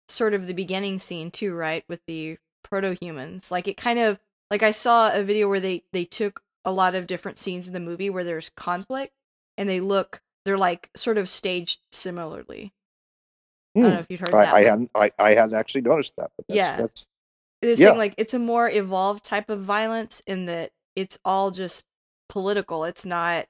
sort 0.08 0.34
of 0.34 0.46
the 0.46 0.54
beginning 0.54 0.98
scene 0.98 1.30
too, 1.30 1.54
right? 1.54 1.84
With 1.88 2.00
the 2.06 2.38
proto-humans. 2.64 3.50
Like 3.50 3.68
it 3.68 3.76
kind 3.76 3.98
of 3.98 4.18
like 4.50 4.62
I 4.62 4.70
saw 4.72 5.10
a 5.12 5.22
video 5.22 5.48
where 5.48 5.60
they 5.60 5.84
they 5.92 6.04
took 6.04 6.42
a 6.64 6.72
lot 6.72 6.94
of 6.94 7.06
different 7.06 7.38
scenes 7.38 7.66
in 7.66 7.72
the 7.74 7.80
movie 7.80 8.10
where 8.10 8.24
there's 8.24 8.50
conflict 8.56 9.12
and 9.56 9.68
they 9.68 9.80
look 9.80 10.20
they're 10.44 10.58
like 10.58 10.90
sort 10.96 11.18
of 11.18 11.28
staged 11.28 11.80
similarly. 11.92 12.72
I 13.80 13.80
don't 13.80 13.94
know 13.94 13.98
if 14.00 14.10
you'd 14.10 14.20
heard 14.20 14.30
Hmm. 14.30 14.36
I, 14.36 14.44
that. 14.44 14.54
I 14.54 14.62
hadn't, 14.62 14.90
I, 14.94 15.10
I 15.18 15.34
hadn't 15.34 15.54
actually 15.54 15.82
noticed 15.82 16.14
that. 16.16 16.30
But 16.36 16.46
that's, 16.48 16.56
Yeah. 16.56 16.76
that's 16.76 17.08
They're 17.74 17.88
yeah. 17.88 17.92
like 17.92 18.14
it's 18.16 18.34
a 18.34 18.38
more 18.38 18.70
evolved 18.70 19.24
type 19.24 19.50
of 19.50 19.60
violence 19.60 20.22
in 20.26 20.46
that 20.46 20.70
it's 20.94 21.18
all 21.24 21.50
just 21.50 21.84
political. 22.28 22.84
It's 22.84 23.04
not 23.04 23.46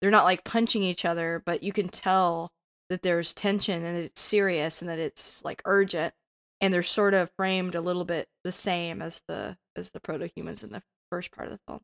they're 0.00 0.10
not 0.10 0.24
like 0.24 0.44
punching 0.44 0.82
each 0.82 1.04
other, 1.04 1.42
but 1.44 1.62
you 1.62 1.72
can 1.72 1.88
tell 1.88 2.50
that 2.88 3.02
there's 3.02 3.34
tension 3.34 3.84
and 3.84 3.96
that 3.96 4.04
it's 4.04 4.20
serious 4.20 4.80
and 4.80 4.88
that 4.88 4.98
it's 4.98 5.44
like 5.44 5.60
urgent 5.64 6.14
and 6.60 6.72
they're 6.72 6.82
sort 6.82 7.14
of 7.14 7.30
framed 7.36 7.74
a 7.74 7.80
little 7.80 8.04
bit 8.04 8.26
the 8.44 8.52
same 8.52 9.02
as 9.02 9.22
the 9.28 9.56
as 9.76 9.90
the 9.90 10.00
proto-humans 10.00 10.62
in 10.62 10.70
the 10.70 10.82
first 11.10 11.30
part 11.30 11.48
of 11.48 11.52
the 11.52 11.60
film. 11.66 11.80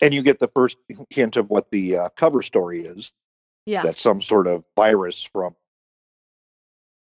and 0.00 0.14
you 0.14 0.22
get 0.22 0.38
the 0.38 0.50
first 0.54 0.78
hint 1.10 1.36
of 1.36 1.50
what 1.50 1.70
the 1.70 1.96
uh, 1.96 2.08
cover 2.16 2.42
story 2.42 2.80
is. 2.80 3.12
Yeah. 3.66 3.82
that 3.82 3.96
some 3.98 4.22
sort 4.22 4.46
of 4.46 4.64
virus 4.76 5.22
from 5.22 5.54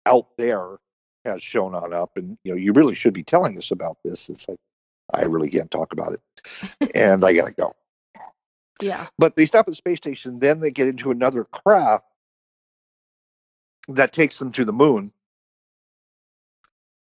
out 0.06 0.28
there 0.38 0.76
has 1.26 1.44
shown 1.44 1.76
on 1.76 1.94
up 1.94 2.12
and 2.18 2.38
you 2.44 2.52
know 2.52 2.58
you 2.58 2.74
really 2.74 2.96
should 2.96 3.14
be 3.14 3.24
telling 3.24 3.58
us 3.58 3.72
about 3.72 3.98
this. 4.04 4.30
It's 4.30 4.48
like 4.48 4.60
i 5.14 5.24
really 5.24 5.50
can't 5.50 5.72
talk 5.72 5.94
about 5.94 6.14
it. 6.14 6.92
And 6.96 7.24
i 7.24 7.34
gotta 7.34 7.54
go. 7.54 7.76
Yeah. 8.82 9.08
but 9.18 9.36
they 9.36 9.46
stop 9.46 9.68
at 9.68 9.72
the 9.72 9.76
space 9.76 9.98
station 9.98 10.40
then 10.40 10.60
they 10.60 10.72
get 10.72 10.88
into 10.88 11.12
another 11.12 11.44
craft 11.44 12.06
that 13.90 14.14
takes 14.14 14.40
them 14.40 14.52
to 14.54 14.66
the 14.66 14.74
moon. 14.74 15.12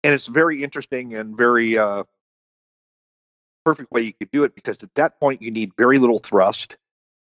And 0.04 0.12
it's 0.14 0.26
very 0.26 0.62
interesting 0.62 1.14
and 1.14 1.36
very 1.36 1.78
uh 1.78 2.04
perfect 3.64 3.90
way 3.90 4.02
you 4.02 4.12
could 4.12 4.30
do 4.30 4.44
it 4.44 4.54
because 4.54 4.82
at 4.82 4.94
that 4.94 5.18
point 5.18 5.42
you 5.42 5.50
need 5.50 5.72
very 5.76 5.98
little 5.98 6.18
thrust 6.18 6.76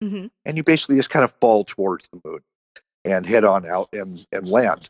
hmm 0.03 0.27
and 0.47 0.57
you 0.57 0.65
basically 0.65 0.97
just 0.97 1.11
kind 1.11 1.25
of 1.25 1.33
fall 1.41 1.65
towards 1.65 2.09
the 2.09 2.21
moon 2.25 2.41
and 3.05 3.27
head 3.27 3.45
on 3.45 3.67
out 3.67 3.89
and 3.93 4.27
and 4.33 4.49
land. 4.49 4.89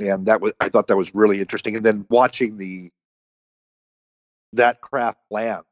And 0.00 0.26
that 0.26 0.40
was 0.40 0.52
I 0.60 0.68
thought 0.68 0.88
that 0.88 0.96
was 0.96 1.14
really 1.14 1.40
interesting. 1.40 1.76
And 1.76 1.84
then 1.84 2.06
watching 2.08 2.56
the 2.56 2.90
that 4.54 4.80
craft 4.80 5.20
land 5.30 5.64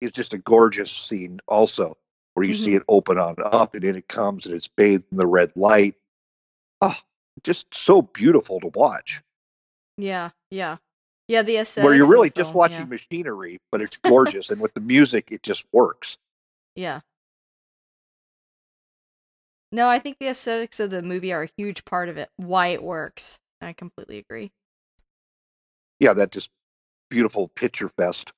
is 0.00 0.12
just 0.12 0.32
a 0.32 0.38
gorgeous 0.38 0.90
scene 0.90 1.40
also 1.46 1.96
where 2.34 2.44
you 2.44 2.54
see 2.54 2.74
it 2.74 2.82
open 2.88 3.18
on 3.18 3.36
up 3.44 3.74
and 3.74 3.84
in 3.84 3.96
it 3.96 4.08
comes 4.08 4.46
and 4.46 4.54
it's 4.54 4.68
bathed 4.68 5.04
in 5.10 5.18
the 5.18 5.26
red 5.26 5.52
light. 5.56 5.94
Ah, 6.80 7.00
just 7.42 7.66
so 7.72 8.02
beautiful 8.02 8.60
to 8.60 8.68
watch. 8.68 9.22
Yeah. 9.96 10.30
Yeah. 10.50 10.78
Yeah, 11.28 11.42
the 11.42 11.56
aesthetics 11.56 11.86
where 11.86 11.94
you're 11.94 12.10
really 12.10 12.28
just 12.28 12.50
film, 12.50 12.58
watching 12.58 12.80
yeah. 12.80 12.84
machinery, 12.84 13.58
but 13.72 13.80
it's 13.80 13.96
gorgeous 13.96 14.50
and 14.50 14.60
with 14.60 14.74
the 14.74 14.80
music 14.80 15.28
it 15.30 15.42
just 15.42 15.64
works. 15.72 16.18
Yeah. 16.76 17.02
No, 19.74 19.88
I 19.88 19.98
think 19.98 20.18
the 20.20 20.28
aesthetics 20.28 20.78
of 20.78 20.92
the 20.92 21.02
movie 21.02 21.32
are 21.32 21.42
a 21.42 21.50
huge 21.56 21.84
part 21.84 22.08
of 22.08 22.16
it. 22.16 22.30
Why 22.36 22.68
it 22.68 22.80
works. 22.80 23.40
I 23.60 23.72
completely 23.72 24.18
agree. 24.18 24.52
yeah, 25.98 26.12
that 26.14 26.30
just 26.30 26.50
beautiful 27.10 27.48
picture 27.48 27.88
fest. 27.88 28.32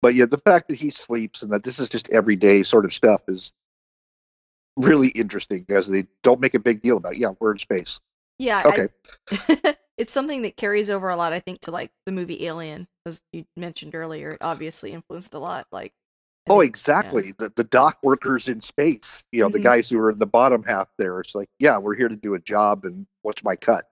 But 0.00 0.14
yeah, 0.14 0.26
the 0.26 0.38
fact 0.38 0.68
that 0.68 0.76
he 0.76 0.90
sleeps 0.90 1.42
and 1.42 1.50
that 1.52 1.64
this 1.64 1.80
is 1.80 1.88
just 1.88 2.08
everyday 2.10 2.62
sort 2.62 2.84
of 2.84 2.94
stuff 2.94 3.22
is 3.26 3.50
really 4.76 5.08
interesting 5.08 5.66
as 5.70 5.88
they 5.88 6.06
don't 6.22 6.40
make 6.40 6.54
a 6.54 6.60
big 6.60 6.82
deal 6.82 6.98
about. 6.98 7.14
It. 7.14 7.18
Yeah, 7.18 7.30
we're 7.40 7.50
in 7.52 7.58
space. 7.58 7.98
Yeah. 8.38 8.62
Okay. 8.64 8.88
I- 9.32 9.76
it's 9.98 10.12
something 10.12 10.42
that 10.42 10.56
carries 10.56 10.88
over 10.88 11.08
a 11.08 11.16
lot, 11.16 11.32
I 11.32 11.40
think, 11.40 11.62
to 11.62 11.72
like 11.72 11.90
the 12.06 12.12
movie 12.12 12.46
Alien, 12.46 12.86
as 13.06 13.22
you 13.32 13.44
mentioned 13.56 13.96
earlier. 13.96 14.30
It 14.30 14.38
obviously 14.40 14.92
influenced 14.92 15.34
a 15.34 15.40
lot. 15.40 15.66
Like, 15.72 15.94
Oh, 16.48 16.60
exactly. 16.60 17.32
The 17.38 17.52
the 17.56 17.64
dock 17.64 17.98
workers 18.02 18.48
in 18.48 18.60
space. 18.60 19.24
You 19.32 19.42
know, 19.42 19.48
the 19.48 19.58
Mhm. 19.58 19.62
guys 19.62 19.88
who 19.88 19.98
are 19.98 20.10
in 20.10 20.18
the 20.18 20.26
bottom 20.26 20.62
half 20.62 20.88
there. 20.98 21.20
It's 21.20 21.34
like, 21.34 21.48
yeah, 21.58 21.78
we're 21.78 21.94
here 21.94 22.08
to 22.08 22.16
do 22.16 22.34
a 22.34 22.38
job, 22.40 22.84
and 22.84 23.06
what's 23.22 23.42
my 23.42 23.56
cut? 23.56 23.88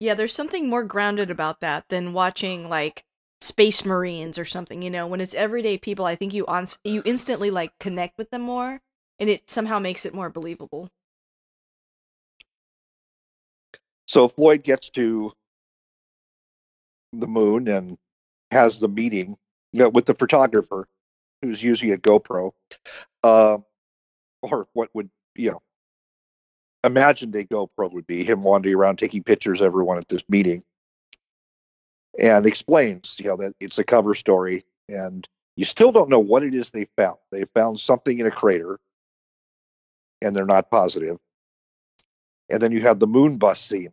Yeah, 0.00 0.14
there's 0.14 0.34
something 0.34 0.68
more 0.68 0.84
grounded 0.84 1.30
about 1.30 1.60
that 1.60 1.88
than 1.88 2.12
watching 2.12 2.68
like 2.68 3.04
Space 3.40 3.84
Marines 3.84 4.38
or 4.38 4.44
something. 4.44 4.82
You 4.82 4.90
know, 4.90 5.06
when 5.06 5.20
it's 5.20 5.34
everyday 5.34 5.78
people, 5.78 6.04
I 6.04 6.16
think 6.16 6.34
you 6.34 6.46
on 6.46 6.66
you 6.84 7.02
instantly 7.04 7.50
like 7.50 7.78
connect 7.78 8.18
with 8.18 8.30
them 8.30 8.42
more, 8.42 8.80
and 9.20 9.30
it 9.30 9.48
somehow 9.48 9.78
makes 9.78 10.04
it 10.04 10.14
more 10.14 10.30
believable. 10.30 10.88
So 14.06 14.28
Floyd 14.28 14.62
gets 14.64 14.90
to 14.90 15.32
the 17.12 17.26
moon 17.26 17.68
and 17.68 17.98
has 18.50 18.78
the 18.78 18.88
meeting 18.88 19.36
you 19.72 19.80
know, 19.80 19.88
with 19.88 20.06
the 20.06 20.14
photographer 20.14 20.86
who's 21.42 21.62
using 21.62 21.92
a 21.92 21.96
GoPro, 21.96 22.52
uh, 23.22 23.58
or 24.42 24.68
what 24.72 24.90
would 24.94 25.10
you 25.34 25.52
know? 25.52 25.62
Imagine 26.84 27.34
a 27.36 27.44
GoPro 27.44 27.92
would 27.92 28.06
be 28.06 28.22
him 28.24 28.42
wandering 28.42 28.74
around 28.74 28.98
taking 28.98 29.22
pictures 29.22 29.60
of 29.60 29.66
everyone 29.66 29.98
at 29.98 30.08
this 30.08 30.22
meeting, 30.28 30.62
and 32.20 32.46
explains 32.46 33.16
you 33.18 33.26
know 33.26 33.36
that 33.36 33.54
it's 33.60 33.78
a 33.78 33.84
cover 33.84 34.14
story, 34.14 34.64
and 34.88 35.28
you 35.56 35.64
still 35.64 35.92
don't 35.92 36.10
know 36.10 36.20
what 36.20 36.42
it 36.42 36.54
is 36.54 36.70
they 36.70 36.86
found. 36.96 37.16
They 37.32 37.44
found 37.54 37.80
something 37.80 38.18
in 38.18 38.26
a 38.26 38.30
crater, 38.30 38.78
and 40.22 40.34
they're 40.34 40.46
not 40.46 40.70
positive. 40.70 41.18
And 42.48 42.62
then 42.62 42.70
you 42.70 42.80
have 42.82 43.00
the 43.00 43.08
moon 43.08 43.38
bus 43.38 43.60
scene 43.60 43.92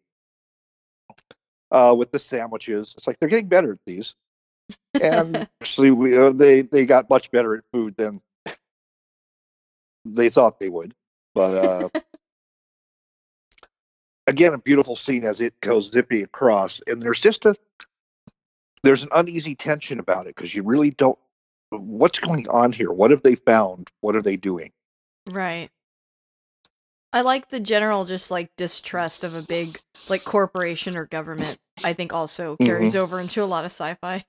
uh, 1.72 1.96
with 1.98 2.12
the 2.12 2.20
sandwiches. 2.20 2.94
It's 2.96 3.08
like 3.08 3.18
they're 3.20 3.30
getting 3.30 3.48
better 3.48 3.74
at 3.74 3.80
these. 3.86 4.14
And 5.02 5.48
actually, 5.62 5.92
we, 5.92 6.18
uh, 6.18 6.32
they 6.32 6.62
they 6.62 6.86
got 6.86 7.10
much 7.10 7.32
better 7.32 7.56
at 7.56 7.64
food 7.72 7.96
than 7.98 8.22
they 10.06 10.30
thought 10.30 10.60
they 10.60 10.70
would. 10.70 10.94
But 11.34 11.66
uh, 11.66 11.90
again, 14.28 14.54
a 14.54 14.58
beautiful 14.58 14.96
scene 14.96 15.24
as 15.24 15.42
it 15.42 15.60
goes 15.62 15.92
zipping 15.92 16.24
across, 16.24 16.82
and 16.88 17.02
there's 17.02 17.20
just 17.20 17.46
a 17.46 17.56
there's 18.84 19.04
an 19.04 19.10
uneasy 19.14 19.56
tension 19.56 20.00
about 20.00 20.28
it 20.28 20.36
because 20.36 20.54
you 20.54 20.64
really 20.64 20.92
don't 20.92 21.18
what's 21.70 22.20
going 22.20 22.48
on 22.50 22.72
here. 22.72 22.92
What 22.92 23.12
have 23.12 23.24
they 23.24 23.36
found? 23.36 23.90
What 24.02 24.16
are 24.16 24.22
they 24.22 24.36
doing? 24.36 24.72
Right. 25.30 25.70
I 27.14 27.22
like 27.22 27.50
the 27.50 27.60
general 27.60 28.06
just 28.06 28.32
like 28.32 28.50
distrust 28.58 29.24
of 29.24 29.36
a 29.36 29.44
big 29.44 29.78
like 30.10 30.24
corporation 30.24 30.98
or 30.98 31.06
government. 31.06 31.60
I 31.86 31.94
think 31.94 32.12
also 32.12 32.58
carries 32.58 32.96
over 32.96 33.20
into 33.20 33.44
a 33.44 33.46
lot 33.46 33.66
of 33.66 33.72
sci-fi. 33.72 34.26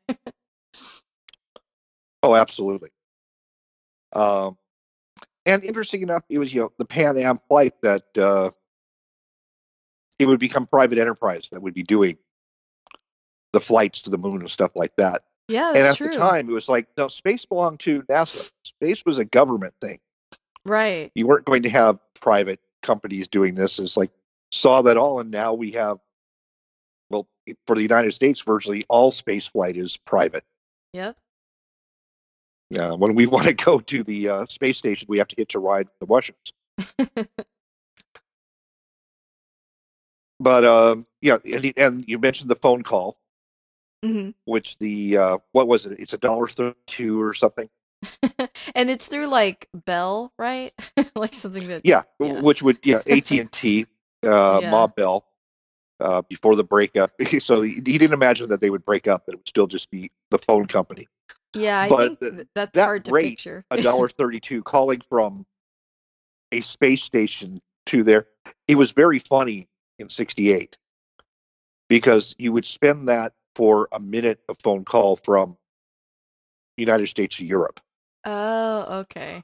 Oh, 2.22 2.35
absolutely. 2.35 2.89
Um, 4.14 4.57
and 5.45 5.62
interesting 5.62 6.03
enough, 6.03 6.24
it 6.30 6.39
was 6.39 6.55
you 6.55 6.62
know 6.62 6.72
the 6.78 6.87
Pan 6.87 7.18
Am 7.18 7.39
flight 7.49 7.74
that 7.82 8.05
uh, 8.16 8.51
it 10.18 10.26
would 10.26 10.41
become 10.41 10.66
private 10.66 10.99
enterprise 10.99 11.49
that 11.53 11.61
would 11.61 11.74
be 11.74 11.82
doing 11.82 12.16
the 13.53 13.61
flights 13.61 14.03
to 14.03 14.11
the 14.11 14.18
moon 14.18 14.41
and 14.41 14.51
stuff 14.51 14.72
like 14.74 14.97
that. 14.97 15.22
yeah, 15.49 15.68
and 15.68 15.78
at 15.78 15.97
true. 15.97 16.09
the 16.09 16.16
time, 16.16 16.49
it 16.49 16.53
was 16.53 16.68
like 16.68 16.89
no, 16.97 17.09
space 17.09 17.45
belonged 17.45 17.80
to 17.80 18.03
NASA. 18.05 18.51
Space 18.62 19.05
was 19.05 19.18
a 19.18 19.24
government 19.24 19.74
thing. 19.82 19.99
right. 20.64 21.12
You 21.14 21.26
weren't 21.26 21.45
going 21.45 21.62
to 21.64 21.70
have 21.70 21.99
private 22.20 22.61
companies 22.85 23.26
doing 23.26 23.57
this. 23.57 23.80
is 23.80 23.97
like 23.97 24.12
saw 24.53 24.82
that 24.82 24.97
all, 24.97 25.18
and 25.18 25.30
now 25.30 25.55
we 25.55 25.72
have. 25.72 25.99
Well, 27.11 27.26
for 27.66 27.74
the 27.74 27.82
United 27.82 28.14
States, 28.14 28.41
virtually 28.41 28.85
all 28.89 29.11
space 29.11 29.47
flight 29.47 29.76
is 29.76 29.97
private. 29.97 30.45
Yep. 30.93 31.16
Uh, 32.78 32.97
when 32.97 33.14
we 33.14 33.26
want 33.35 33.47
to 33.47 33.55
go 33.55 33.80
to 33.80 34.05
the 34.05 34.28
uh, 34.28 34.47
space 34.47 34.78
station, 34.78 35.07
we 35.09 35.18
have 35.18 35.28
to 35.28 35.37
hitch 35.37 35.55
a 35.55 35.59
ride 35.59 35.87
with 35.87 35.99
the 35.99 36.07
Russians. 36.07 37.28
But 40.41 40.64
um, 40.64 41.07
yeah, 41.22 41.39
and, 41.45 41.72
and 41.76 42.05
you 42.07 42.18
mentioned 42.18 42.51
the 42.51 42.57
phone 42.57 42.82
call, 42.82 43.16
hmm 44.05 44.30
which 44.45 44.76
the 44.78 45.16
uh, 45.16 45.39
what 45.53 45.68
was 45.68 45.87
it? 45.87 45.99
It's 46.01 46.12
a 46.12 46.18
dollar 46.18 46.49
thirty-two 46.49 47.20
or 47.20 47.35
something. 47.35 47.68
and 48.74 48.90
it's 48.90 49.09
through 49.09 49.28
like 49.28 49.68
Bell, 49.74 50.32
right? 50.38 50.72
like 51.16 51.34
something 51.34 51.68
that 51.68 51.82
Yeah, 51.84 52.02
Yeah. 52.20 52.40
which 52.40 52.62
would 52.62 52.78
yeah 52.84 53.02
AT 53.09 53.30
and 53.32 53.52
T, 53.52 53.86
uh, 54.24 54.61
Yeah. 54.61 54.70
Ma 54.70 54.86
Bell, 54.88 55.24
uh, 56.00 56.22
before 56.22 56.57
the 56.57 56.64
breakup. 56.64 57.12
so 57.40 57.62
he, 57.62 57.74
he 57.74 57.80
didn't 57.80 58.14
imagine 58.14 58.50
that 58.50 58.61
they 58.61 58.70
would 58.70 58.84
break 58.84 59.09
up; 59.09 59.26
that 59.26 59.32
it 59.34 59.36
would 59.38 59.48
still 59.48 59.66
just 59.66 59.90
be 59.90 60.11
the 60.30 60.38
phone 60.38 60.66
company. 60.66 61.07
Yeah, 61.55 61.80
I 61.80 61.88
But 61.90 61.98
think 61.98 62.20
th- 62.20 62.32
th- 62.36 62.48
that's 62.55 62.76
that 62.76 62.86
hard 62.86 63.05
to 63.07 63.12
rate, 63.12 63.30
picture. 63.30 63.64
A 63.70 63.76
dollar 63.82 64.09
thirty-two 64.09 64.62
calling 64.62 65.02
from 65.09 65.46
a 66.52 66.61
space 66.61 67.02
station 67.05 67.61
to 67.86 68.05
there. 68.05 68.26
It 68.68 68.76
was 68.76 68.92
very 68.92 69.18
funny 69.20 69.68
in 69.98 70.09
'68 70.11 70.76
because 71.88 72.34
you 72.38 72.52
would 72.52 72.66
spend 72.66 73.09
that 73.09 73.34
for 73.57 73.88
a 73.92 74.00
minute 74.00 74.40
of 74.48 74.59
phone 74.62 74.84
call 74.84 75.16
from 75.16 75.57
United 76.76 77.09
States 77.09 77.36
to 77.38 77.46
Europe. 77.46 77.80
Oh, 78.25 79.01
okay. 79.01 79.43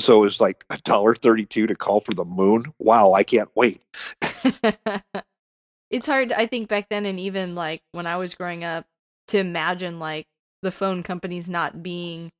So 0.00 0.22
it 0.22 0.26
was 0.26 0.40
like 0.40 0.64
a 0.70 0.78
dollar 0.78 1.14
thirty-two 1.14 1.66
to 1.68 1.74
call 1.74 2.00
for 2.00 2.14
the 2.14 2.24
moon. 2.24 2.64
Wow, 2.78 3.12
I 3.14 3.24
can't 3.24 3.50
wait. 3.54 3.80
it's 5.90 6.06
hard, 6.06 6.32
I 6.32 6.46
think, 6.46 6.68
back 6.68 6.88
then, 6.88 7.04
and 7.06 7.18
even 7.18 7.54
like 7.54 7.82
when 7.92 8.06
I 8.06 8.16
was 8.16 8.34
growing 8.34 8.64
up, 8.64 8.86
to 9.28 9.38
imagine 9.38 9.98
like 9.98 10.26
the 10.62 10.70
phone 10.70 11.02
companies 11.02 11.48
not 11.48 11.82
being 11.82 12.30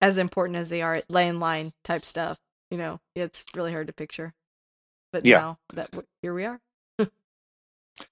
as 0.00 0.18
important 0.18 0.56
as 0.58 0.68
they 0.68 0.82
are 0.82 0.94
at 0.94 1.08
landline 1.08 1.72
type 1.84 2.04
stuff. 2.04 2.38
You 2.70 2.78
know, 2.78 3.00
it's 3.14 3.44
really 3.54 3.72
hard 3.72 3.86
to 3.86 3.92
picture. 3.92 4.34
But 5.12 5.24
Yeah. 5.24 5.38
now 5.38 5.58
that 5.72 5.90
here 6.22 6.34
we 6.34 6.44
are. 6.44 6.60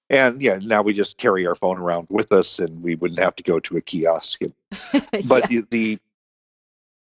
And 0.09 0.41
yeah, 0.41 0.59
now 0.62 0.81
we 0.83 0.95
just 0.95 1.18
carry 1.18 1.47
our 1.47 1.55
phone 1.55 1.79
around 1.79 2.07
with 2.09 2.33
us, 2.33 2.59
and 2.59 2.83
we 2.83 2.95
wouldn't 2.95 3.20
have 3.20 3.37
to 3.37 3.43
go 3.43 3.61
to 3.61 3.77
a 3.77 3.83
kiosk. 3.83 4.41
And, 4.41 4.55
but 5.29 5.45
Yeah. 5.45 5.47
the, 5.47 5.64
the 5.70 5.99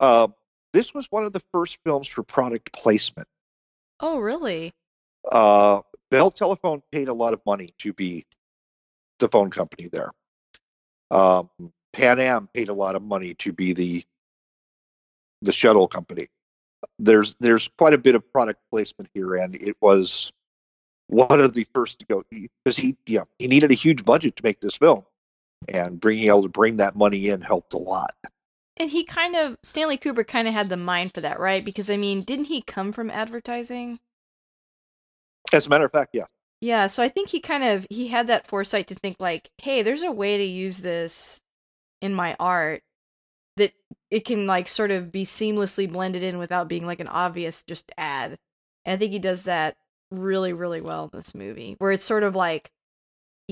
uh, 0.02 0.26
this 0.72 0.92
was 0.92 1.06
one 1.10 1.22
of 1.22 1.32
the 1.32 1.42
first 1.52 1.78
films 1.84 2.08
for 2.08 2.22
product 2.22 2.72
placement. 2.72 3.28
oh, 4.00 4.18
really? 4.18 4.72
Uh, 5.30 5.80
Bell 6.10 6.32
Telephone 6.32 6.82
paid 6.90 7.06
a 7.08 7.14
lot 7.14 7.32
of 7.32 7.40
money 7.46 7.70
to 7.78 7.92
be 7.92 8.24
the 9.20 9.28
phone 9.28 9.50
company 9.50 9.88
there. 9.90 10.10
Um, 11.10 11.48
Pan 11.92 12.18
Am 12.18 12.48
paid 12.52 12.68
a 12.68 12.74
lot 12.74 12.96
of 12.96 13.02
money 13.02 13.34
to 13.34 13.52
be 13.52 13.72
the 13.72 14.04
the 15.42 15.52
shuttle 15.52 15.86
company. 15.86 16.26
There's 16.98 17.36
there's 17.38 17.68
quite 17.78 17.94
a 17.94 17.98
bit 17.98 18.16
of 18.16 18.32
product 18.32 18.60
placement 18.70 19.10
here, 19.14 19.36
and 19.36 19.54
it 19.54 19.76
was 19.80 20.32
one 21.06 21.40
of 21.40 21.54
the 21.54 21.66
first 21.74 22.00
to 22.00 22.06
go 22.06 22.24
because 22.30 22.76
he 22.76 22.96
yeah 23.06 23.24
he 23.38 23.46
needed 23.46 23.70
a 23.70 23.74
huge 23.74 24.04
budget 24.04 24.36
to 24.36 24.42
make 24.42 24.60
this 24.60 24.76
film, 24.76 25.04
and 25.68 26.00
being 26.00 26.24
able 26.24 26.42
to 26.42 26.48
bring 26.48 26.78
that 26.78 26.96
money 26.96 27.28
in 27.28 27.40
helped 27.40 27.74
a 27.74 27.78
lot. 27.78 28.14
And 28.76 28.90
he 28.90 29.04
kind 29.04 29.36
of 29.36 29.56
Stanley 29.62 29.98
Kubrick 29.98 30.28
kind 30.28 30.48
of 30.48 30.54
had 30.54 30.68
the 30.68 30.76
mind 30.76 31.14
for 31.14 31.20
that, 31.20 31.38
right? 31.38 31.64
Because 31.64 31.90
I 31.90 31.96
mean, 31.96 32.22
didn't 32.22 32.46
he 32.46 32.62
come 32.62 32.92
from 32.92 33.10
advertising? 33.10 33.98
As 35.52 35.66
a 35.66 35.70
matter 35.70 35.84
of 35.84 35.92
fact, 35.92 36.10
yeah, 36.14 36.26
Yeah, 36.62 36.86
so 36.86 37.02
I 37.02 37.08
think 37.08 37.28
he 37.30 37.40
kind 37.40 37.64
of 37.64 37.86
he 37.90 38.08
had 38.08 38.28
that 38.28 38.46
foresight 38.46 38.86
to 38.88 38.94
think 38.94 39.16
like, 39.18 39.50
hey, 39.60 39.82
there's 39.82 40.02
a 40.02 40.12
way 40.12 40.38
to 40.38 40.44
use 40.44 40.78
this 40.78 41.42
in 42.00 42.14
my 42.14 42.36
art 42.38 42.82
that 43.56 43.72
it 44.10 44.24
can 44.24 44.46
like 44.46 44.68
sort 44.68 44.92
of 44.92 45.12
be 45.12 45.24
seamlessly 45.24 45.90
blended 45.90 46.22
in 46.22 46.38
without 46.38 46.68
being 46.68 46.86
like 46.86 47.00
an 47.00 47.08
obvious 47.08 47.64
just 47.64 47.90
ad. 47.98 48.38
And 48.84 48.94
I 48.94 48.96
think 48.96 49.12
he 49.12 49.18
does 49.18 49.44
that 49.44 49.76
really 50.12 50.52
really 50.52 50.80
well 50.80 51.04
in 51.04 51.18
this 51.18 51.34
movie. 51.34 51.74
Where 51.78 51.92
it's 51.92 52.04
sort 52.04 52.22
of 52.22 52.36
like 52.36 52.70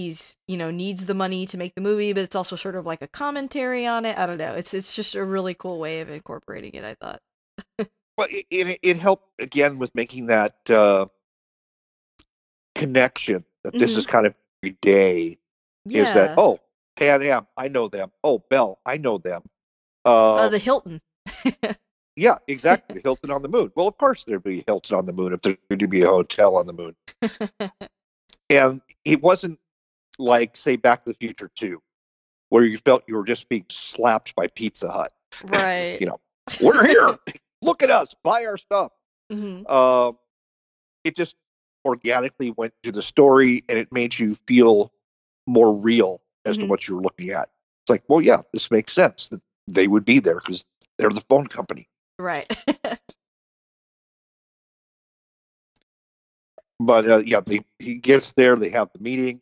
he's, 0.01 0.37
you 0.49 0.57
know, 0.57 0.71
needs 0.71 1.07
the 1.07 1.15
money 1.15 1.47
to 1.47 1.57
make 1.59 1.75
the 1.75 1.81
movie, 1.81 2.13
but 2.13 2.23
it's 2.23 2.35
also 2.37 2.57
sort 2.57 2.75
of 2.77 2.87
like 2.87 3.03
a 3.03 3.09
commentary 3.09 3.87
on 3.87 4.05
it. 4.05 4.17
I 4.19 4.27
don't 4.27 4.39
know. 4.39 4.55
It's 4.55 4.75
it's 4.75 4.95
just 4.97 5.15
a 5.15 5.25
really 5.25 5.55
cool 5.55 5.79
way 5.79 6.01
of 6.01 6.09
incorporating 6.11 6.73
it, 6.75 6.85
I 6.85 6.95
thought. 6.95 7.21
but 8.17 8.31
it, 8.33 8.47
it, 8.51 8.79
it 8.83 8.97
helped 8.97 9.29
again 9.41 9.79
with 9.79 9.95
making 9.95 10.27
that 10.27 10.57
uh, 10.71 11.07
connection 12.75 13.45
that 13.65 13.73
this 13.75 13.95
Mhm. 13.95 13.99
is 13.99 14.07
kind 14.07 14.27
of 14.27 14.35
every 14.63 14.77
day 14.81 15.37
Yeah. 15.85 16.03
is 16.03 16.15
that 16.15 16.35
oh 16.39 16.61
Pan 16.97 17.23
Am, 17.23 17.47
I 17.57 17.69
know 17.69 17.89
them. 17.89 18.11
Oh 18.23 18.39
Bell, 18.39 18.79
I 18.85 18.99
know 18.99 19.19
them. 19.19 19.43
Uh, 20.05 20.35
uh, 20.35 20.49
the 20.49 20.59
Hilton. 20.59 21.01
yeah, 22.17 22.39
exactly. 22.47 22.97
The 22.97 23.03
Hilton 23.03 23.31
on 23.31 23.43
the 23.43 23.49
moon. 23.49 23.73
Well, 23.75 23.89
of 23.89 23.97
course 23.97 24.25
there'd 24.25 24.43
be 24.43 24.63
Hilton 24.67 24.97
on 24.99 25.07
the 25.07 25.13
moon 25.13 25.33
if 25.33 25.41
to 25.43 25.89
be 25.89 26.03
a 26.03 26.09
hotel 26.09 26.57
on 26.57 26.67
the 26.67 26.73
moon. 26.73 26.95
And 28.51 28.81
it 29.05 29.23
wasn't 29.23 29.61
like 30.21 30.57
say 30.57 30.77
Back 30.77 31.05
to 31.05 31.11
the 31.11 31.17
Future 31.17 31.51
two, 31.57 31.83
where 32.51 32.65
you 32.65 32.79
felt 32.79 33.05
you 33.07 33.17
were 33.17 33.25
just 33.25 33.49
being 33.49 33.67
slapped 33.71 34.35
by 34.35 34.47
Pizza 34.49 34.91
Hut. 34.91 35.13
right. 35.45 35.99
You 36.01 36.07
know, 36.09 36.21
we're 36.61 36.87
here. 36.87 37.19
Look 37.63 37.83
at 37.83 37.91
us. 37.91 38.15
Buy 38.23 38.45
our 38.47 38.57
stuff. 38.59 38.93
hmm 39.31 39.63
uh, 39.67 40.13
it 41.05 41.17
just 41.17 41.35
organically 41.85 42.51
went 42.51 42.75
to 42.83 42.93
the 42.93 43.03
story 43.03 43.65
and 43.69 43.79
it 43.79 43.91
made 43.91 44.19
you 44.19 44.35
feel 44.47 44.93
more 45.47 45.75
real 45.75 46.21
as 46.45 46.59
to 46.59 46.65
Mhm. 46.65 46.69
what 46.69 46.87
you 46.87 46.95
were 46.97 47.01
looking 47.03 47.31
at. 47.31 47.49
It's 47.83 47.89
like, 47.91 48.03
well, 48.09 48.21
yeah, 48.21 48.43
this 48.53 48.71
makes 48.71 48.93
sense 48.93 49.29
that 49.29 49.41
they 49.67 49.87
would 49.89 50.05
be 50.05 50.19
there 50.21 50.35
because 50.41 50.65
they're 50.99 51.09
the 51.11 51.23
phone 51.29 51.47
company. 51.47 51.89
Right. 52.19 52.47
But 56.79 57.07
uh, 57.09 57.19
yeah, 57.19 57.41
they, 57.41 57.61
he 57.79 57.97
gets 57.97 58.33
there, 58.33 58.57
they 58.57 58.71
have 58.71 58.89
the 58.95 59.01
meeting, 59.01 59.41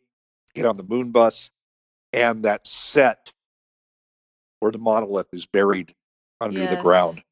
get 0.53 0.65
on 0.65 0.77
the 0.77 0.83
moon 0.83 1.11
bus, 1.11 1.49
and 2.13 2.45
that 2.45 2.67
set 2.67 3.31
where 4.59 4.71
the 4.71 4.77
monolith 4.77 5.33
is 5.33 5.45
buried 5.45 5.93
under 6.41 6.65
the 6.67 6.77
ground 6.77 7.23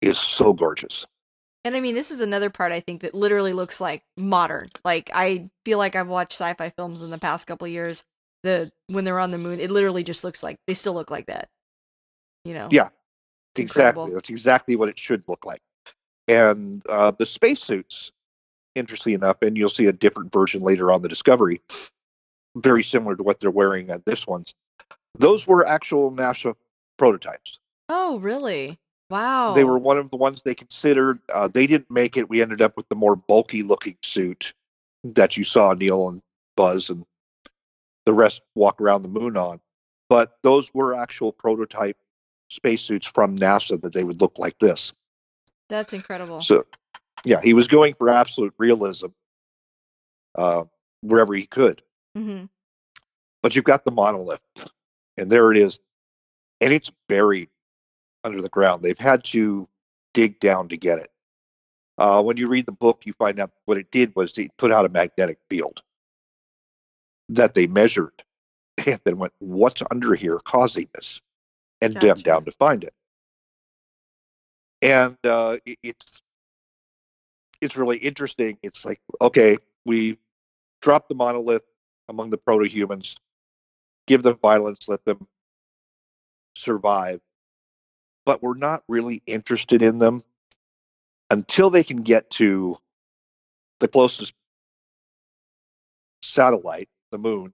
is 0.00 0.18
so 0.18 0.52
gorgeous. 0.52 1.06
And 1.64 1.76
I 1.76 1.80
mean, 1.80 1.94
this 1.94 2.10
is 2.10 2.20
another 2.20 2.50
part 2.50 2.72
I 2.72 2.80
think 2.80 3.02
that 3.02 3.14
literally 3.14 3.52
looks 3.52 3.80
like 3.80 4.02
modern. 4.16 4.70
Like 4.84 5.10
I 5.12 5.46
feel 5.64 5.78
like 5.78 5.96
I've 5.96 6.08
watched 6.08 6.32
sci-fi 6.32 6.70
films 6.70 7.02
in 7.02 7.10
the 7.10 7.18
past 7.18 7.46
couple 7.46 7.66
of 7.66 7.72
years. 7.72 8.04
The 8.42 8.70
when 8.88 9.04
they're 9.04 9.18
on 9.18 9.32
the 9.32 9.38
moon, 9.38 9.60
it 9.60 9.70
literally 9.70 10.04
just 10.04 10.24
looks 10.24 10.42
like 10.42 10.56
they 10.66 10.74
still 10.74 10.94
look 10.94 11.10
like 11.10 11.26
that. 11.26 11.48
You 12.44 12.54
know? 12.54 12.68
Yeah, 12.70 12.88
It's 13.54 13.60
exactly. 13.60 14.02
incredible. 14.02 14.14
That's 14.14 14.30
exactly 14.30 14.76
what 14.76 14.88
it 14.88 14.98
should 14.98 15.24
look 15.26 15.44
like. 15.44 15.60
And 16.28 16.82
uh, 16.88 17.10
the 17.10 17.26
spacesuits, 17.26 18.12
interestingly 18.74 19.14
enough, 19.14 19.42
and 19.42 19.56
you'll 19.56 19.68
see 19.68 19.86
a 19.86 19.92
different 19.92 20.32
version 20.32 20.62
later 20.62 20.92
on 20.92 21.02
the 21.02 21.08
Discovery, 21.08 21.60
very 22.60 22.82
similar 22.82 23.16
to 23.16 23.22
what 23.22 23.40
they're 23.40 23.50
wearing 23.50 23.90
at 23.90 24.04
this 24.04 24.26
one's. 24.26 24.54
Those 25.18 25.46
were 25.46 25.66
actual 25.66 26.12
NASA 26.12 26.54
prototypes. 26.96 27.58
Oh, 27.88 28.18
really? 28.18 28.78
Wow. 29.10 29.54
They 29.54 29.64
were 29.64 29.78
one 29.78 29.98
of 29.98 30.10
the 30.10 30.16
ones 30.16 30.42
they 30.42 30.54
considered. 30.54 31.20
Uh, 31.32 31.48
they 31.48 31.66
didn't 31.66 31.90
make 31.90 32.16
it. 32.16 32.28
We 32.28 32.42
ended 32.42 32.60
up 32.60 32.76
with 32.76 32.88
the 32.88 32.94
more 32.94 33.16
bulky 33.16 33.62
looking 33.62 33.96
suit 34.02 34.52
that 35.04 35.36
you 35.36 35.44
saw 35.44 35.72
Neil 35.72 36.08
and 36.08 36.20
Buzz 36.56 36.90
and 36.90 37.04
the 38.04 38.12
rest 38.12 38.42
walk 38.54 38.80
around 38.80 39.02
the 39.02 39.08
moon 39.08 39.36
on. 39.36 39.60
But 40.08 40.36
those 40.42 40.72
were 40.74 40.94
actual 40.94 41.32
prototype 41.32 41.96
spacesuits 42.50 43.06
from 43.06 43.36
NASA 43.36 43.80
that 43.80 43.92
they 43.92 44.04
would 44.04 44.20
look 44.20 44.38
like 44.38 44.58
this. 44.58 44.92
That's 45.68 45.92
incredible. 45.92 46.40
So, 46.40 46.64
yeah, 47.24 47.40
he 47.42 47.52
was 47.52 47.68
going 47.68 47.94
for 47.94 48.08
absolute 48.08 48.54
realism 48.58 49.08
uh, 50.34 50.64
wherever 51.02 51.34
he 51.34 51.46
could. 51.46 51.82
Hmm 52.18 52.46
But 53.42 53.54
you've 53.56 53.64
got 53.64 53.84
the 53.84 53.92
monolith, 53.92 54.40
and 55.16 55.30
there 55.30 55.50
it 55.52 55.58
is, 55.58 55.78
and 56.60 56.72
it's 56.72 56.90
buried 57.08 57.50
under 58.24 58.40
the 58.42 58.48
ground. 58.48 58.82
They've 58.82 58.98
had 58.98 59.24
to 59.26 59.68
dig 60.14 60.40
down 60.40 60.68
to 60.68 60.76
get 60.76 60.98
it. 60.98 61.10
Uh, 61.98 62.22
when 62.22 62.36
you 62.36 62.48
read 62.48 62.66
the 62.66 62.72
book, 62.72 63.02
you 63.06 63.12
find 63.14 63.40
out 63.40 63.52
what 63.66 63.78
it 63.78 63.90
did 63.90 64.14
was 64.16 64.36
it 64.38 64.56
put 64.58 64.72
out 64.72 64.84
a 64.86 64.88
magnetic 64.90 65.38
field 65.50 65.82
that 67.30 67.54
they 67.54 67.66
measured, 67.66 68.24
and 68.86 69.00
then 69.04 69.18
went, 69.18 69.34
"What's 69.38 69.82
under 69.90 70.14
here 70.14 70.38
causing 70.44 70.88
this?" 70.94 71.20
and 71.80 71.98
dug 71.98 72.22
Gotcha. 72.22 72.24
down 72.24 72.44
to 72.46 72.52
find 72.52 72.84
it. 72.84 72.94
And 74.82 75.16
uh, 75.24 75.58
it- 75.64 75.78
it's 75.82 76.22
it's 77.60 77.76
really 77.76 77.98
interesting. 77.98 78.58
It's 78.62 78.84
like, 78.84 79.00
okay, 79.20 79.56
we 79.84 80.18
dropped 80.82 81.08
the 81.08 81.14
monolith 81.16 81.62
among 82.08 82.30
the 82.30 82.38
proto-humans, 82.38 83.16
give 84.06 84.22
them 84.22 84.38
violence, 84.40 84.88
let 84.88 85.04
them 85.04 85.26
survive, 86.56 87.20
but 88.24 88.42
we're 88.42 88.56
not 88.56 88.82
really 88.88 89.22
interested 89.26 89.82
in 89.82 89.98
them 89.98 90.22
until 91.30 91.70
they 91.70 91.84
can 91.84 91.98
get 91.98 92.30
to 92.30 92.76
the 93.80 93.88
closest 93.88 94.34
satellite, 96.22 96.88
the 97.12 97.18
moon, 97.18 97.52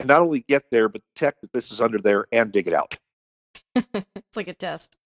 and 0.00 0.08
not 0.08 0.22
only 0.22 0.40
get 0.40 0.64
there, 0.70 0.88
but 0.88 1.02
detect 1.14 1.40
that 1.42 1.52
this 1.52 1.70
is 1.70 1.80
under 1.80 1.98
there 1.98 2.26
and 2.32 2.52
dig 2.52 2.68
it 2.68 2.74
out. 2.74 2.96
it's 3.74 4.36
like 4.36 4.48
a 4.48 4.54
test. 4.54 4.96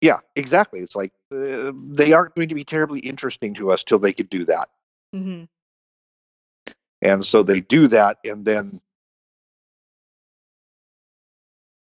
Yeah, 0.00 0.20
exactly. 0.36 0.80
It's 0.80 0.94
like 0.94 1.12
uh, 1.32 1.72
they 1.74 2.12
aren't 2.12 2.34
going 2.34 2.48
to 2.48 2.54
be 2.54 2.64
terribly 2.64 3.00
interesting 3.00 3.54
to 3.54 3.70
us 3.70 3.82
till 3.82 3.98
they 3.98 4.12
could 4.12 4.30
do 4.30 4.44
that. 4.44 4.68
Mm 5.14 5.22
hmm 5.22 5.44
And 7.02 7.24
so 7.24 7.42
they 7.42 7.60
do 7.60 7.88
that, 7.88 8.18
and 8.24 8.44
then 8.44 8.80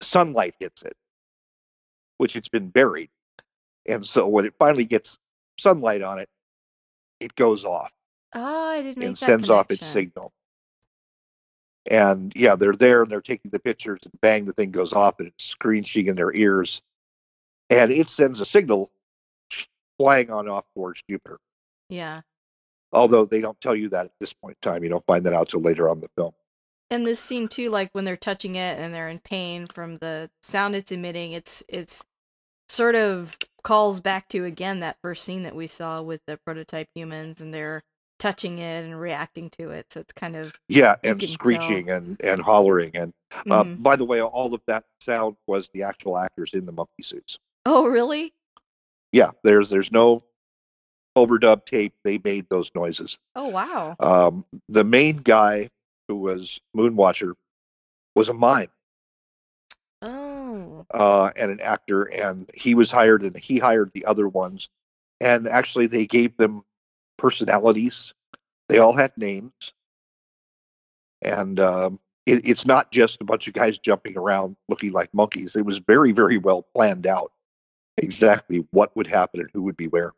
sunlight 0.01 0.55
hits 0.59 0.83
it, 0.83 0.95
which 2.17 2.35
it's 2.35 2.49
been 2.49 2.69
buried. 2.69 3.09
And 3.87 4.05
so 4.05 4.27
when 4.27 4.45
it 4.45 4.55
finally 4.57 4.85
gets 4.85 5.17
sunlight 5.59 6.01
on 6.01 6.19
it, 6.19 6.29
it 7.19 7.35
goes 7.35 7.65
off 7.65 7.91
Oh, 8.33 8.69
I 8.69 8.81
didn't 8.81 9.03
and 9.03 9.15
that 9.15 9.25
sends 9.25 9.49
off 9.49 9.71
its 9.71 9.85
signal. 9.85 10.31
And 11.89 12.31
yeah, 12.35 12.55
they're 12.55 12.73
there 12.73 13.03
and 13.03 13.11
they're 13.11 13.21
taking 13.21 13.51
the 13.51 13.59
pictures, 13.59 13.99
and 14.03 14.13
bang, 14.21 14.45
the 14.45 14.53
thing 14.53 14.71
goes 14.71 14.93
off, 14.93 15.19
and 15.19 15.27
it's 15.27 15.43
screeching 15.43 16.07
in 16.07 16.15
their 16.15 16.33
ears. 16.33 16.81
And 17.69 17.91
it 17.91 18.09
sends 18.09 18.39
a 18.41 18.45
signal 18.45 18.89
flying 19.97 20.31
on 20.31 20.49
off 20.49 20.65
towards 20.75 21.03
Jupiter. 21.09 21.39
Yeah. 21.89 22.21
Although 22.93 23.25
they 23.25 23.41
don't 23.41 23.59
tell 23.59 23.75
you 23.75 23.89
that 23.89 24.05
at 24.05 24.11
this 24.19 24.33
point 24.33 24.57
in 24.63 24.71
time. 24.71 24.83
You 24.83 24.89
don't 24.89 25.05
find 25.05 25.25
that 25.25 25.33
out 25.33 25.49
till 25.49 25.61
later 25.61 25.89
on 25.89 25.97
in 25.97 26.01
the 26.01 26.09
film. 26.15 26.33
And 26.89 27.07
this 27.07 27.19
scene 27.19 27.47
too, 27.47 27.69
like 27.69 27.89
when 27.93 28.05
they're 28.05 28.15
touching 28.15 28.55
it 28.55 28.77
and 28.79 28.93
they're 28.93 29.09
in 29.09 29.19
pain 29.19 29.65
from 29.67 29.97
the 29.97 30.29
sound 30.41 30.75
it's 30.75 30.91
emitting, 30.91 31.31
it's 31.31 31.63
it's 31.67 32.03
sort 32.69 32.95
of 32.95 33.37
calls 33.63 33.99
back 33.99 34.27
to 34.29 34.45
again 34.45 34.79
that 34.81 34.97
first 35.01 35.23
scene 35.23 35.43
that 35.43 35.55
we 35.55 35.67
saw 35.67 36.01
with 36.01 36.21
the 36.27 36.37
prototype 36.45 36.87
humans 36.93 37.41
and 37.41 37.53
they're 37.53 37.81
touching 38.19 38.59
it 38.59 38.83
and 38.85 38.99
reacting 38.99 39.49
to 39.49 39.69
it. 39.71 39.91
So 39.91 39.99
it's 39.99 40.13
kind 40.13 40.35
of 40.35 40.53
Yeah, 40.69 40.95
and 41.03 41.21
screeching 41.21 41.89
and, 41.89 42.19
and 42.23 42.41
hollering. 42.41 42.91
And 42.95 43.13
uh, 43.49 43.63
Mhm. 43.63 43.81
by 43.83 43.95
the 43.95 44.05
way, 44.05 44.21
all 44.21 44.53
of 44.53 44.61
that 44.67 44.85
sound 44.99 45.35
was 45.47 45.69
the 45.73 45.83
actual 45.83 46.17
actors 46.17 46.51
in 46.53 46.65
the 46.65 46.71
monkey 46.71 47.03
suits. 47.03 47.39
Oh 47.65 47.87
really? 47.87 48.33
Yeah, 49.11 49.31
there's 49.43 49.69
there's 49.69 49.91
no 49.91 50.21
overdub 51.15 51.65
tape. 51.65 51.93
They 52.03 52.19
made 52.23 52.47
those 52.49 52.71
noises. 52.75 53.17
Oh 53.35 53.49
wow. 53.49 53.95
Um, 53.99 54.45
the 54.69 54.83
main 54.83 55.17
guy 55.17 55.69
who 56.07 56.17
was 56.17 56.59
Moonwatcher 56.75 57.33
was 58.15 58.29
a 58.29 58.33
mime 58.33 58.69
Oh. 60.01 60.85
uh, 60.93 61.31
and 61.37 61.49
an 61.51 61.61
actor, 61.61 62.03
and 62.03 62.49
he 62.53 62.75
was 62.75 62.91
hired, 62.91 63.23
and 63.23 63.37
he 63.37 63.57
hired 63.57 63.91
the 63.93 64.05
other 64.05 64.27
ones, 64.27 64.69
and 65.21 65.47
actually 65.47 65.87
they 65.87 66.05
gave 66.05 66.35
them 66.35 66.63
personalities. 67.17 68.13
They 68.67 68.79
all 68.79 68.93
had 68.93 69.17
names, 69.17 69.53
and 71.21 71.57
um, 71.59 71.99
it, 72.25 72.47
it's 72.47 72.65
not 72.65 72.91
just 72.91 73.21
a 73.21 73.25
bunch 73.25 73.47
of 73.47 73.53
guys 73.53 73.77
jumping 73.77 74.17
around 74.17 74.57
looking 74.67 74.91
like 74.91 75.13
monkeys. 75.13 75.55
It 75.55 75.65
was 75.65 75.77
very, 75.79 76.11
very 76.11 76.37
well 76.37 76.63
planned 76.75 77.07
out 77.07 77.31
exactly 77.97 78.65
what 78.71 78.95
would 78.97 79.07
happen 79.07 79.39
and 79.39 79.49
who 79.53 79.61
would 79.63 79.77
be 79.77 79.87
where. 79.87 80.11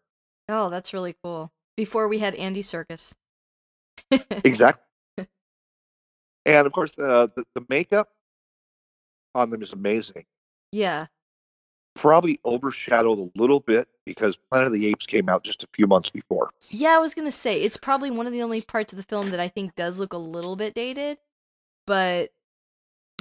Oh, 0.50 0.70
that's 0.70 0.94
really 0.94 1.16
cool. 1.24 1.52
Before 1.78 2.08
we 2.08 2.20
had 2.20 2.36
Andy 2.36 2.62
Serkis. 2.62 3.14
Exactly. 4.44 4.84
and 6.46 6.68
of 6.68 6.72
course, 6.74 6.98
uh, 7.00 7.28
the, 7.36 7.44
the 7.56 7.66
makeup 7.70 8.10
on 9.34 9.50
them 9.50 9.62
is 9.62 9.74
amazing. 9.74 10.26
yeah. 10.72 11.08
Probably 11.96 12.40
overshadowed 12.44 13.20
a 13.20 13.40
little 13.40 13.62
bit 13.62 13.88
because 14.06 14.36
Planet 14.52 14.68
of 14.68 14.74
the 14.74 14.86
Apes 14.88 15.06
came 15.06 15.30
out 15.30 15.46
just 15.46 15.64
a 15.64 15.68
few 15.74 15.88
months 15.88 16.10
before. 16.10 16.50
Yeah, 16.70 16.90
I 16.90 17.00
was 17.00 17.14
gonna 17.14 17.32
say 17.32 17.62
it's 17.62 17.78
probably 17.78 18.12
one 18.12 18.28
of 18.28 18.34
the 18.34 18.44
only 18.44 18.62
parts 18.62 18.92
of 18.92 18.98
the 18.98 19.04
film 19.04 19.32
that 19.32 19.40
I 19.40 19.48
think 19.48 19.76
does 19.76 19.98
look 19.98 20.12
a 20.12 20.18
little 20.18 20.58
bit 20.58 20.74
dated, 20.74 21.20
but 21.88 22.32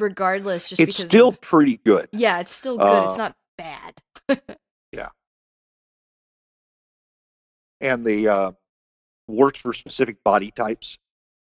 regardless, 0.00 0.68
just 0.68 0.80
it's 0.80 0.96
because 0.96 1.08
still 1.08 1.28
of- 1.28 1.40
pretty 1.40 1.76
good. 1.84 2.08
yeah, 2.12 2.40
it's 2.40 2.50
still 2.50 2.76
good. 2.76 3.04
it's 3.04 3.14
uh, 3.14 3.16
not 3.16 3.36
bad. 3.56 4.02
and 7.84 8.04
they 8.04 8.26
uh, 8.26 8.52
worked 9.28 9.58
for 9.58 9.72
specific 9.72 10.24
body 10.24 10.50
types. 10.50 10.98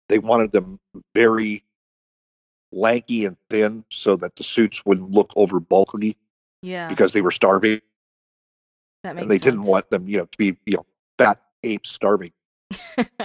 They 0.08 0.18
wanted 0.18 0.50
them 0.50 0.80
very 1.14 1.64
lanky 2.72 3.26
and 3.26 3.36
thin 3.50 3.84
so 3.90 4.16
that 4.16 4.34
the 4.36 4.44
suits 4.44 4.84
wouldn't 4.84 5.10
look 5.10 5.30
over 5.36 5.60
bulky 5.60 6.16
Yeah, 6.62 6.88
because 6.88 7.12
they 7.12 7.20
were 7.20 7.30
starving, 7.30 7.80
that 9.04 9.14
makes 9.14 9.22
and 9.22 9.30
they 9.30 9.38
didn't 9.38 9.62
want 9.62 9.90
them, 9.90 10.08
you 10.08 10.18
know, 10.18 10.24
to 10.24 10.38
be 10.38 10.56
you 10.66 10.78
know 10.78 10.86
fat 11.18 11.40
apes 11.62 11.90
starving. 11.90 12.32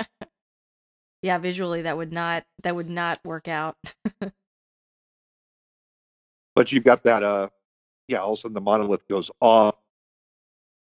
yeah, 1.22 1.38
visually 1.38 1.84
that 1.84 1.96
would 1.98 2.12
not 2.12 2.44
that 2.64 2.76
would 2.76 2.90
not 2.90 3.20
work 3.24 3.48
out. 3.48 3.78
But 6.56 6.72
you've 6.72 6.84
got 6.84 7.04
that, 7.04 7.22
uh, 7.22 7.50
yeah. 8.08 8.18
All 8.18 8.34
of 8.34 8.40
a 8.40 8.42
sudden, 8.42 8.56
the 8.56 8.62
monolith 8.62 9.08
goes 9.08 9.30
off, 9.40 9.76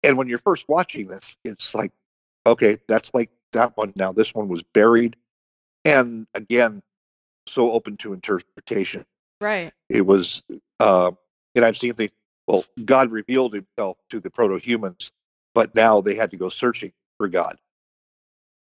and 0.03 0.17
when 0.17 0.27
you're 0.27 0.39
first 0.39 0.67
watching 0.71 1.07
this, 1.07 1.37
it's 1.45 1.75
like, 1.75 1.93
okay, 2.47 2.79
that's 2.89 3.13
like 3.13 3.31
that 3.53 3.77
one. 3.77 3.93
Now 3.97 4.13
this 4.13 4.35
one 4.35 4.49
was 4.49 4.63
buried, 4.63 5.17
and 5.85 6.27
again, 6.35 6.83
so 7.47 7.71
open 7.73 7.97
to 7.99 8.13
interpretation. 8.13 9.05
right. 9.41 9.73
it 9.89 10.05
was 10.05 10.43
uh, 10.81 11.11
and 11.55 11.65
i've 11.65 11.77
seen 11.77 11.95
the 11.95 12.11
well 12.49 12.65
god 12.85 13.11
revealed 13.11 13.55
himself 13.55 13.99
to 14.11 14.21
the 14.21 14.31
proto-humans 14.31 15.13
but 15.57 15.75
now 15.75 16.03
they 16.03 16.15
had 16.15 16.33
to 16.33 16.37
go 16.37 16.51
searching 16.51 16.93
for 17.17 17.29
God 17.29 17.57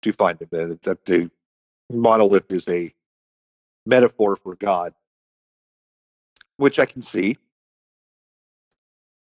to 0.04 0.14
find 0.14 0.40
him. 0.40 0.48
That, 0.52 0.80
that 0.84 1.06
the 1.06 1.32
monolith 1.92 2.52
is 2.52 2.68
a 2.68 2.92
metaphor 3.84 4.36
for 4.36 4.54
God, 4.54 4.94
which 6.58 6.78
I 6.78 6.86
can 6.86 7.02
see. 7.02 7.40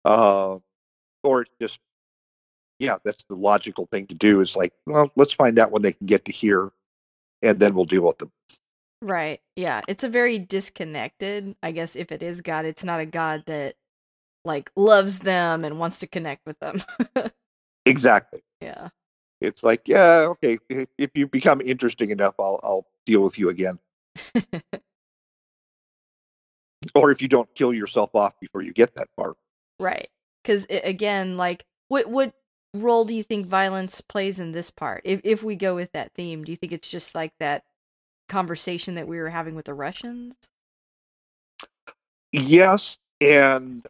Uh, 0.05 0.59
or 1.23 1.41
it's 1.41 1.51
just, 1.59 1.81
yeah, 2.79 2.99
that's 3.05 3.25
the 3.29 3.37
logical 3.37 3.87
thing 3.87 4.07
to 4.07 4.15
do. 4.15 4.41
Is 4.41 4.57
like, 4.57 4.73
well, 4.87 5.11
let's 5.17 5.35
find 5.35 5.59
out 5.59 5.71
when 5.71 5.83
they 5.83 5.93
can 5.93 6.07
get 6.07 6.25
to 6.27 6.33
here, 6.33 6.71
and 7.43 7.59
then 7.59 7.75
we'll 7.75 7.85
deal 7.85 8.07
with 8.07 8.19
them. 8.19 8.33
Right. 9.01 9.41
Yeah. 9.55 9.83
It's 9.87 10.03
a 10.03 10.09
very 10.09 10.39
disconnected, 10.39 11.55
I 11.63 11.73
guess 11.73 11.95
if 11.95 12.11
it 12.11 12.23
is 12.23 12.41
God, 12.41 12.65
it's 12.65 12.85
not 12.85 13.01
a 13.01 13.07
God 13.07 13.45
that 13.47 13.77
like 14.45 14.71
loves 14.77 15.21
them 15.21 15.65
and 15.65 15.79
wants 15.79 16.01
to 16.01 16.07
connect 16.07 16.47
with 16.47 16.59
them. 16.59 16.83
Exactly. 17.87 18.43
yeah. 18.61 18.89
It's 19.41 19.63
like, 19.63 19.81
yeah, 19.87 20.27
okay, 20.33 20.59
if 20.99 21.11
you 21.15 21.27
become 21.27 21.63
interesting 21.63 22.11
enough, 22.11 22.35
I'll 22.39 22.61
I'll 22.63 22.87
deal 23.07 23.23
with 23.23 23.39
you 23.39 23.49
again. 23.49 23.79
or 26.95 27.11
if 27.13 27.23
you 27.23 27.29
don't 27.29 27.49
kill 27.55 27.73
yourself 27.73 28.15
off 28.15 28.39
before 28.41 28.61
you 28.61 28.75
get 28.75 28.95
that 28.97 29.09
far. 29.17 29.37
right. 29.81 30.09
Cuz 30.45 30.67
again, 30.69 31.39
like 31.39 31.65
what 31.89 32.11
what 32.11 32.35
role 32.83 33.05
do 33.05 33.15
you 33.15 33.23
think 33.23 33.47
violence 33.47 34.01
plays 34.01 34.39
in 34.41 34.53
this 34.53 34.71
part? 34.71 35.03
If 35.05 35.21
if 35.25 35.43
we 35.43 35.57
go 35.57 35.75
with 35.75 35.93
that 35.93 36.13
theme, 36.15 36.45
do 36.45 36.51
you 36.53 36.57
think 36.57 36.73
it's 36.73 36.91
just 36.91 37.15
like 37.15 37.33
that 37.41 37.65
conversation 38.29 38.95
that 38.97 39.09
we 39.09 39.19
were 39.19 39.31
having 39.31 39.55
with 39.55 39.67
the 39.67 39.75
Russians? 39.75 40.35
Yes, 42.33 42.99
and 43.21 43.87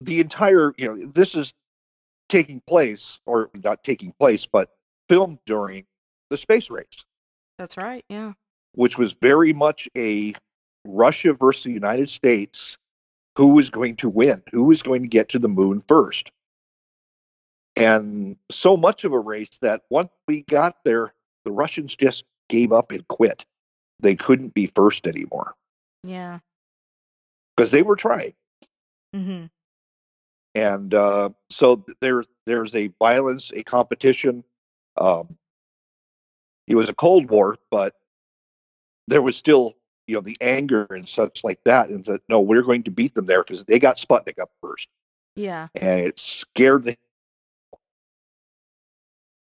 the 0.00 0.20
entire, 0.20 0.72
you 0.76 0.88
know, 0.88 1.06
this 1.06 1.34
is 1.34 1.52
taking 2.28 2.60
place, 2.66 3.18
or 3.26 3.50
not 3.54 3.84
taking 3.84 4.12
place, 4.18 4.46
but 4.46 4.70
filmed 5.08 5.38
during 5.46 5.86
the 6.30 6.36
space 6.36 6.70
race, 6.70 7.04
That's 7.58 7.76
right. 7.76 8.04
Yeah. 8.08 8.32
which 8.72 8.98
was 8.98 9.12
very 9.12 9.52
much 9.52 9.88
a 9.96 10.34
Russia 10.84 11.32
versus 11.34 11.64
the 11.64 11.72
United 11.72 12.08
States. 12.08 12.76
Who 13.36 13.48
was 13.48 13.68
going 13.70 13.96
to 13.96 14.08
win? 14.08 14.40
Who 14.50 14.64
was 14.64 14.82
going 14.82 15.02
to 15.02 15.08
get 15.08 15.30
to 15.30 15.38
the 15.38 15.48
moon 15.48 15.82
first? 15.86 16.30
And 17.76 18.36
so 18.50 18.76
much 18.76 19.04
of 19.04 19.12
a 19.12 19.18
race 19.18 19.58
that 19.60 19.82
once 19.90 20.08
we 20.26 20.42
got 20.42 20.76
there, 20.84 21.12
the 21.44 21.50
Russians 21.52 21.94
just 21.94 22.24
gave 22.48 22.72
up 22.72 22.90
and 22.90 23.06
quit. 23.06 23.44
They 24.00 24.16
couldn't 24.16 24.54
be 24.54 24.66
first 24.66 25.06
anymore 25.06 25.54
Yeah. 26.02 26.38
because 27.56 27.70
they 27.70 27.82
were 27.82 27.96
trying. 27.96 28.32
Mhm. 29.14 29.50
and 30.54 30.92
uh, 30.94 31.30
so 31.50 31.84
there's 32.00 32.26
there's 32.46 32.74
a 32.74 32.88
violence, 32.98 33.50
a 33.54 33.62
competition. 33.62 34.42
Um, 34.96 35.36
it 36.66 36.74
was 36.74 36.88
a 36.88 36.94
Cold 36.94 37.30
War, 37.30 37.56
but 37.70 37.94
there 39.08 39.22
was 39.22 39.36
still 39.36 39.74
you 40.06 40.14
know 40.16 40.20
the 40.22 40.36
anger 40.40 40.86
and 40.90 41.08
such 41.08 41.44
like 41.44 41.60
that, 41.64 41.88
and 41.90 42.04
that 42.06 42.22
no, 42.28 42.40
we're 42.40 42.62
going 42.62 42.82
to 42.84 42.90
beat 42.90 43.14
them 43.14 43.26
there 43.26 43.42
because 43.42 43.64
they 43.64 43.78
got 43.78 43.96
Sputnik 43.96 44.38
up 44.40 44.50
first, 44.62 44.88
Yeah. 45.36 45.68
and 45.74 46.00
it 46.00 46.18
scared 46.18 46.84
the. 46.84 46.96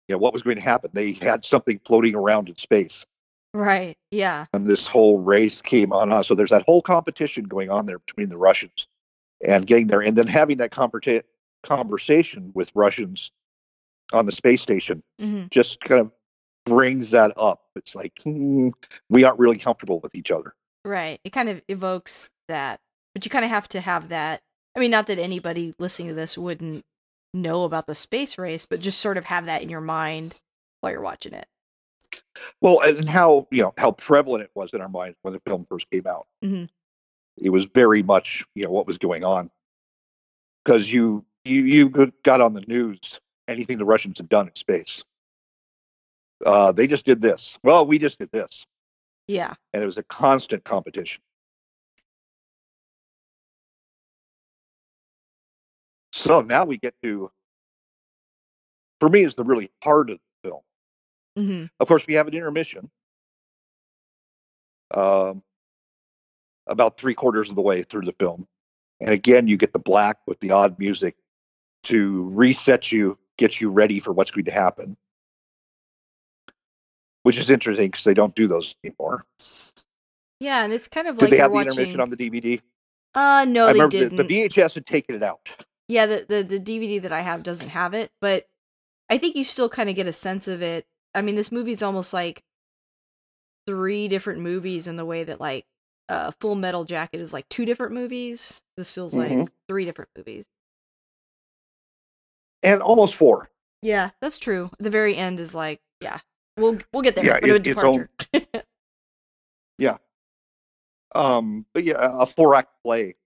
You 0.09 0.15
know, 0.15 0.19
what 0.19 0.33
was 0.33 0.43
going 0.43 0.57
to 0.57 0.63
happen? 0.63 0.91
They 0.93 1.13
had 1.13 1.45
something 1.45 1.81
floating 1.85 2.15
around 2.15 2.49
in 2.49 2.57
space, 2.57 3.07
Right. 3.55 3.97
Yeah. 4.11 4.47
and 4.53 4.67
this 4.69 4.87
whole 4.87 5.19
race 5.19 5.63
came 5.63 5.93
on 5.93 6.13
us. 6.13 6.27
So 6.29 6.35
there's 6.35 6.51
that 6.51 6.65
whole 6.67 6.83
competition 6.83 7.45
going 7.45 7.71
on 7.71 7.87
there 7.87 7.99
between 7.99 8.29
the 8.29 8.37
Russians 8.37 8.87
and 9.47 9.67
getting 9.67 9.87
there, 9.87 10.01
and 10.03 10.17
then 10.17 10.27
having 10.27 10.59
that 10.59 10.71
conversa- 10.71 11.23
conversation 11.63 12.51
with 12.55 12.71
Russians 12.75 13.31
on 14.13 14.27
the 14.27 14.33
space 14.33 14.61
station 14.63 15.03
Mhm. 15.21 15.51
just 15.51 15.81
kind 15.81 16.01
of 16.01 16.11
brings 16.67 17.11
that 17.11 17.33
up. 17.37 17.63
It's 17.77 17.95
like 17.95 18.13
hmm, 18.23 18.69
we 19.09 19.25
aren't 19.25 19.39
really 19.39 19.59
comfortable 19.59 20.01
with 20.01 20.15
each 20.15 20.31
other. 20.31 20.55
Right. 20.85 21.21
It 21.25 21.31
kind 21.31 21.49
of 21.49 21.63
evokes 21.69 22.31
that, 22.49 22.81
but 23.15 23.25
you 23.25 23.31
kind 23.31 23.45
of 23.45 23.51
have 23.51 23.69
to 23.71 23.81
have 23.81 24.09
that. 24.11 24.43
I 24.77 24.81
mean, 24.81 24.91
not 24.91 25.07
that 25.09 25.19
anybody 25.19 25.75
listening 25.79 26.09
to 26.09 26.15
this 26.15 26.37
wouldn't 26.39 26.85
know 27.35 27.65
about 27.65 27.87
the 27.87 27.95
space 27.95 28.39
race, 28.39 28.67
but 28.67 28.81
just 28.81 29.01
sort 29.01 29.17
of 29.17 29.25
have 29.25 29.47
that 29.47 29.63
in 29.63 29.69
your 29.69 29.81
mind 29.81 30.41
while 30.81 30.93
you're 30.93 31.01
watching 31.03 31.33
it. 31.35 31.47
Well, 32.61 32.81
and 32.83 33.09
how 33.09 33.47
you 33.51 33.63
know 33.63 33.73
how 33.79 33.93
prevalent 33.93 34.45
it 34.45 34.51
was 34.55 34.73
in 34.73 34.81
our 34.81 34.89
minds 34.89 35.17
when 35.23 35.33
the 35.33 35.41
film 35.47 35.67
first 35.71 35.91
came 35.91 36.07
out. 36.07 36.27
Mhm. 36.45 36.69
It 37.39 37.51
was 37.51 37.65
very 37.67 38.03
much 38.03 38.45
you 38.55 38.65
know 38.65 38.71
what 38.71 38.87
was 38.87 38.99
going 38.99 39.25
on 39.25 39.51
because 40.65 40.93
you 40.93 41.25
you 41.45 41.63
you 41.65 41.89
got 42.23 42.41
on 42.41 42.53
the 42.55 42.61
news 42.63 43.21
anything 43.49 43.79
the 43.79 43.85
Russians 43.85 44.19
had 44.19 44.29
done 44.29 44.49
in 44.49 44.55
space. 44.55 45.03
Uh, 46.45 46.73
they 46.73 46.87
just 46.87 47.05
did 47.07 47.23
this. 47.23 47.59
Well, 47.63 47.87
we 47.87 47.99
just 47.99 48.19
did 48.19 48.31
this, 48.33 48.67
Yeah. 49.29 49.55
and 49.73 49.83
it 49.83 49.87
was 49.87 49.97
a 49.99 50.03
constant 50.05 50.65
competition. 50.65 51.23
So 56.23 56.41
now 56.43 56.65
we 56.65 56.79
get 56.79 56.95
to, 57.03 57.31
for 59.01 59.09
me, 59.11 59.23
is 59.25 59.35
the 59.35 59.45
really 59.45 59.71
heart 59.83 60.11
of 60.11 60.19
the 60.43 60.51
film. 60.51 60.63
hmm 61.37 61.65
Of 61.81 61.89
course, 61.89 62.07
we 62.07 62.15
have 62.15 62.29
an 62.29 62.35
intermission. 62.35 62.91
Um, 64.95 65.43
about 66.67 66.99
three 66.99 67.15
quarters 67.15 67.51
of 67.51 67.57
the 67.57 67.63
way 67.63 67.83
through 67.83 68.03
the 68.03 68.15
film. 68.19 68.47
And 69.01 69.11
again, 69.11 69.49
you 69.49 69.57
get 69.57 69.73
the 69.73 69.81
black 69.81 70.19
with 70.27 70.39
the 70.41 70.53
odd 70.53 70.79
music 70.79 71.17
to 71.85 72.23
reset 72.31 72.93
you, 72.93 73.19
get 73.39 73.61
you 73.61 73.71
ready 73.71 74.01
for 74.01 74.13
what's 74.13 74.31
going 74.31 74.45
to 74.47 74.53
happen. 74.53 74.97
Which 77.25 77.39
is 77.39 77.51
interesting 77.51 77.89
because 77.91 78.05
they 78.05 78.15
don't 78.15 78.35
do 78.35 78.47
those 78.47 78.75
anymore. 78.85 79.23
Yeah, 80.41 80.65
and 80.65 80.73
it's 80.73 80.89
kind 80.89 81.09
of 81.09 81.17
Did 81.17 81.25
like 81.25 81.31
they 81.31 81.37
have 81.39 81.51
the 81.51 81.57
watching. 81.57 81.71
intermission 81.71 82.01
on 82.01 82.11
the 82.11 82.17
DVD? 82.17 82.61
uh, 83.15 83.45
no, 83.49 83.67
I 83.67 83.69
they 83.69 83.73
remember 83.75 83.97
didn't. 83.99 84.17
the, 84.19 84.25
the 84.25 84.49
VHS 84.49 84.75
had 84.77 84.87
taken 84.87 85.17
it 85.17 85.23
out. 85.23 85.41
Yeah, 85.93 86.07
the, 86.07 86.25
the 86.27 86.43
the 86.43 86.59
DVD 86.59 87.03
that 87.03 87.13
I 87.13 87.21
have 87.21 87.43
doesn't 87.43 87.69
have 87.69 87.93
it, 87.93 88.11
but 88.23 88.47
I 89.11 89.19
think 89.19 89.37
you 89.37 89.45
still 89.45 89.69
kind 89.69 89.91
of 89.91 89.95
get 89.95 90.07
a 90.07 90.13
sense 90.13 90.49
of 90.49 90.63
it. 90.63 90.87
I 91.15 91.21
mean, 91.21 91.35
this 91.37 91.53
movie's 91.53 91.83
almost 91.83 92.15
like 92.15 92.43
three 93.67 94.09
different 94.09 94.41
movies 94.41 94.87
in 94.87 94.97
the 94.97 95.05
way 95.05 95.23
that 95.25 95.39
like 95.41 95.67
uh 96.09 96.31
Full 96.41 96.55
Metal 96.55 96.85
Jacket 96.85 97.21
is 97.21 97.35
like 97.35 97.47
two 97.51 97.67
different 97.67 97.93
movies. 97.93 98.63
This 98.79 98.91
feels 98.91 99.15
like 99.15 99.31
Mhm. 99.33 99.51
three 99.69 99.85
different 99.85 100.11
movies. 100.17 100.47
And 102.63 102.81
almost 102.81 103.15
four. 103.15 103.51
Yeah, 103.83 104.11
that's 104.21 104.39
true. 104.39 104.71
The 104.79 104.89
very 104.91 105.15
end 105.17 105.41
is 105.41 105.55
like, 105.55 105.81
yeah, 106.01 106.21
we'll 106.57 106.79
we'll 106.93 107.03
get 107.03 107.17
there. 107.17 107.25
Yeah, 107.27 107.37
it- 107.43 107.67
it's 107.67 107.83
all- 107.83 107.93
departure. 107.93 108.11
Um, 111.15 111.67
but 111.75 111.85
yeah, 111.85 111.97
a 112.01 112.25
four 112.25 112.55
act 112.55 112.71
play 112.83 113.17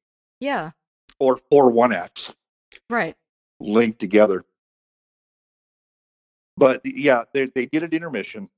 yeah, 0.41 0.73
or 1.21 1.37
four 1.51 1.71
one 1.71 1.93
acts. 1.93 2.35
Right. 2.91 3.15
linked 3.61 3.99
together. 3.99 4.45
But 6.57 6.81
yeah, 6.85 7.25
they 7.35 7.47
they 7.47 7.67
did 7.67 7.83
an 7.83 7.93
intermission, 7.93 8.49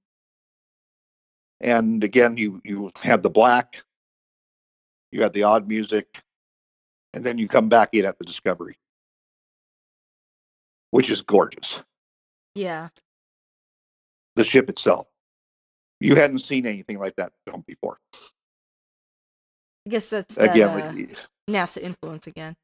and 1.61 2.05
again, 2.05 2.37
you 2.37 2.61
you 2.64 2.91
have 3.03 3.22
the 3.22 3.31
black, 3.31 3.83
you 5.11 5.22
have 5.22 5.33
the 5.33 5.43
odd 5.43 5.66
music, 5.66 6.22
and 7.12 7.24
then 7.24 7.39
you 7.39 7.49
come 7.49 7.68
back 7.68 7.91
in 7.95 8.05
at 8.05 8.16
the 8.18 8.24
Discovery, 8.24 8.79
which 10.93 11.11
is 11.11 11.22
gorgeous. 11.22 11.83
Yeah, 12.55 12.89
The 14.37 14.45
ship 14.45 14.68
itself, 14.68 15.09
you 16.01 16.14
hadn't 16.14 16.41
seen 16.41 16.66
anything 16.66 16.99
like 17.01 17.16
that 17.16 17.33
film 17.47 17.64
before. 17.66 17.99
I 19.87 19.91
guess 19.91 20.09
that's 20.11 20.35
that, 20.37 20.53
Again, 20.53 20.68
uh, 20.68 20.93
NASA 21.51 21.83
influence 21.83 22.26
again, 22.29 22.55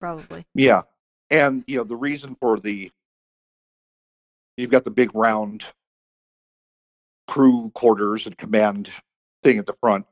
probably. 0.00 0.44
yeah, 0.54 0.82
and 1.32 1.64
you 1.66 1.78
know 1.78 1.84
the 1.84 1.96
reason 1.96 2.36
for 2.38 2.60
the 2.60 2.92
you've 4.56 4.70
got 4.70 4.84
the 4.84 4.90
big 4.90 5.12
round 5.14 5.64
crew 7.26 7.70
quarters 7.74 8.26
and 8.26 8.36
command 8.36 8.90
thing 9.42 9.58
at 9.58 9.66
the 9.66 9.76
front, 9.80 10.06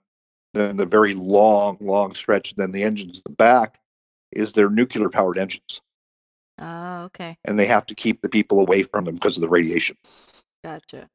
then 0.54 0.76
the 0.76 0.86
very 0.86 1.14
long, 1.14 1.76
long 1.80 2.14
stretch, 2.14 2.54
then 2.56 2.72
the 2.72 2.82
engines 2.82 3.18
at 3.18 3.24
the 3.24 3.30
back 3.30 3.78
is 4.32 4.52
their 4.52 4.70
nuclear 4.70 5.10
powered 5.10 5.36
engines. 5.36 5.82
Oh, 6.58 7.02
okay, 7.04 7.38
And 7.44 7.58
they 7.58 7.66
have 7.66 7.86
to 7.86 7.94
keep 7.94 8.22
the 8.22 8.28
people 8.28 8.60
away 8.60 8.82
from 8.82 9.04
them 9.04 9.14
because 9.14 9.36
of 9.36 9.42
the 9.42 9.48
radiation. 9.48 9.96
gotcha. 10.64 11.08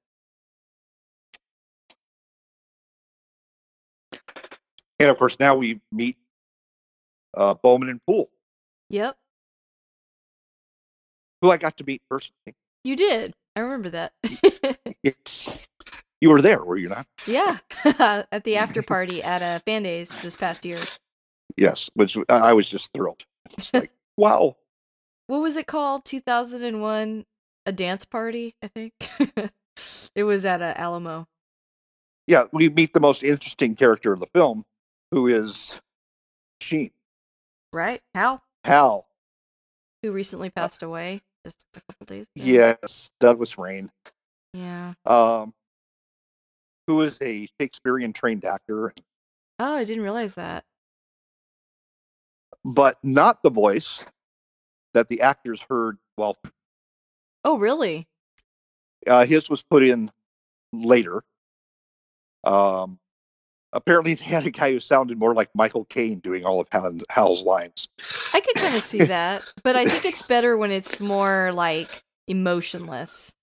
And 4.99 5.09
of 5.09 5.17
course, 5.17 5.39
now 5.39 5.55
we 5.55 5.81
meet 5.91 6.17
uh, 7.35 7.53
Bowman 7.55 7.89
and 7.89 8.01
Poole, 8.05 8.29
Yep, 8.89 9.17
who 11.41 11.51
I 11.51 11.57
got 11.57 11.77
to 11.77 11.83
meet 11.83 12.01
personally. 12.09 12.55
you 12.83 12.95
did. 12.95 13.33
I 13.55 13.61
remember 13.61 13.89
that. 13.91 14.13
It's, 15.03 15.67
you 16.19 16.29
were 16.29 16.41
there, 16.41 16.63
were 16.63 16.77
you 16.77 16.89
not? 16.89 17.05
yeah, 17.27 17.57
at 17.85 18.43
the 18.43 18.57
after 18.57 18.81
party 18.81 19.21
at 19.21 19.41
uh, 19.41 19.59
Fan 19.65 19.83
Days 19.83 20.09
this 20.21 20.35
past 20.35 20.65
year. 20.65 20.79
Yes, 21.57 21.89
which 21.93 22.17
I 22.27 22.53
was 22.53 22.69
just 22.69 22.91
thrilled. 22.91 23.23
Like, 23.73 23.91
wow. 24.17 24.57
what 25.27 25.41
was 25.41 25.55
it 25.55 25.67
called? 25.67 26.05
2001 26.05 27.25
a 27.65 27.71
dance 27.71 28.05
party, 28.05 28.55
I 28.61 28.67
think. 28.67 28.93
it 30.15 30.23
was 30.23 30.45
at 30.45 30.61
a 30.61 30.79
Alamo. 30.79 31.27
Yeah, 32.27 32.45
we 32.51 32.69
meet 32.69 32.93
the 32.93 32.99
most 32.99 33.23
interesting 33.23 33.75
character 33.75 34.11
of 34.11 34.19
the 34.19 34.27
film, 34.33 34.65
who 35.11 35.27
is 35.27 35.79
Sheen. 36.59 36.89
Right? 37.71 38.01
Hal, 38.13 38.41
Hal. 38.63 39.05
Who 40.03 40.11
recently 40.11 40.49
passed 40.49 40.83
away 40.83 41.21
just 41.45 41.65
a 41.75 41.81
couple 41.81 42.05
days 42.05 42.27
ago. 42.35 42.45
Yes, 42.45 43.11
Douglas 43.19 43.57
Rain. 43.57 43.89
Yeah. 44.53 44.93
Um, 45.05 45.53
who 46.87 47.01
is 47.01 47.17
a 47.21 47.47
Shakespearean 47.59 48.13
trained 48.13 48.45
actor, 48.45 48.91
Oh, 49.57 49.75
I 49.75 49.83
didn't 49.85 50.03
realize 50.03 50.35
that. 50.35 50.65
but 52.63 52.97
not 53.03 53.41
the 53.43 53.49
voice 53.49 54.03
that 54.93 55.07
the 55.09 55.21
actors 55.21 55.65
heard. 55.69 55.97
Well, 56.17 56.35
Oh, 57.43 57.57
really? 57.57 58.07
uh, 59.07 59.25
his 59.25 59.49
was 59.49 59.61
put 59.63 59.83
in 59.83 60.09
later. 60.73 61.23
Um, 62.43 62.99
apparently, 63.75 64.15
they 64.15 64.25
had 64.25 64.45
a 64.45 64.51
guy 64.51 64.71
who 64.71 64.79
sounded 64.79 65.19
more 65.19 65.35
like 65.35 65.49
Michael 65.53 65.85
Caine 65.85 66.19
doing 66.19 66.45
all 66.45 66.59
of 66.59 66.67
Hal's 67.09 67.43
lines. 67.43 67.87
I 68.33 68.39
could 68.39 68.55
kind 68.55 68.75
of 68.75 68.81
see 68.81 69.03
that, 69.03 69.43
but 69.61 69.75
I 69.75 69.85
think 69.85 70.05
it's 70.05 70.25
better 70.25 70.57
when 70.57 70.71
it's 70.71 70.99
more 70.99 71.51
like 71.53 72.03
emotionless. 72.27 73.33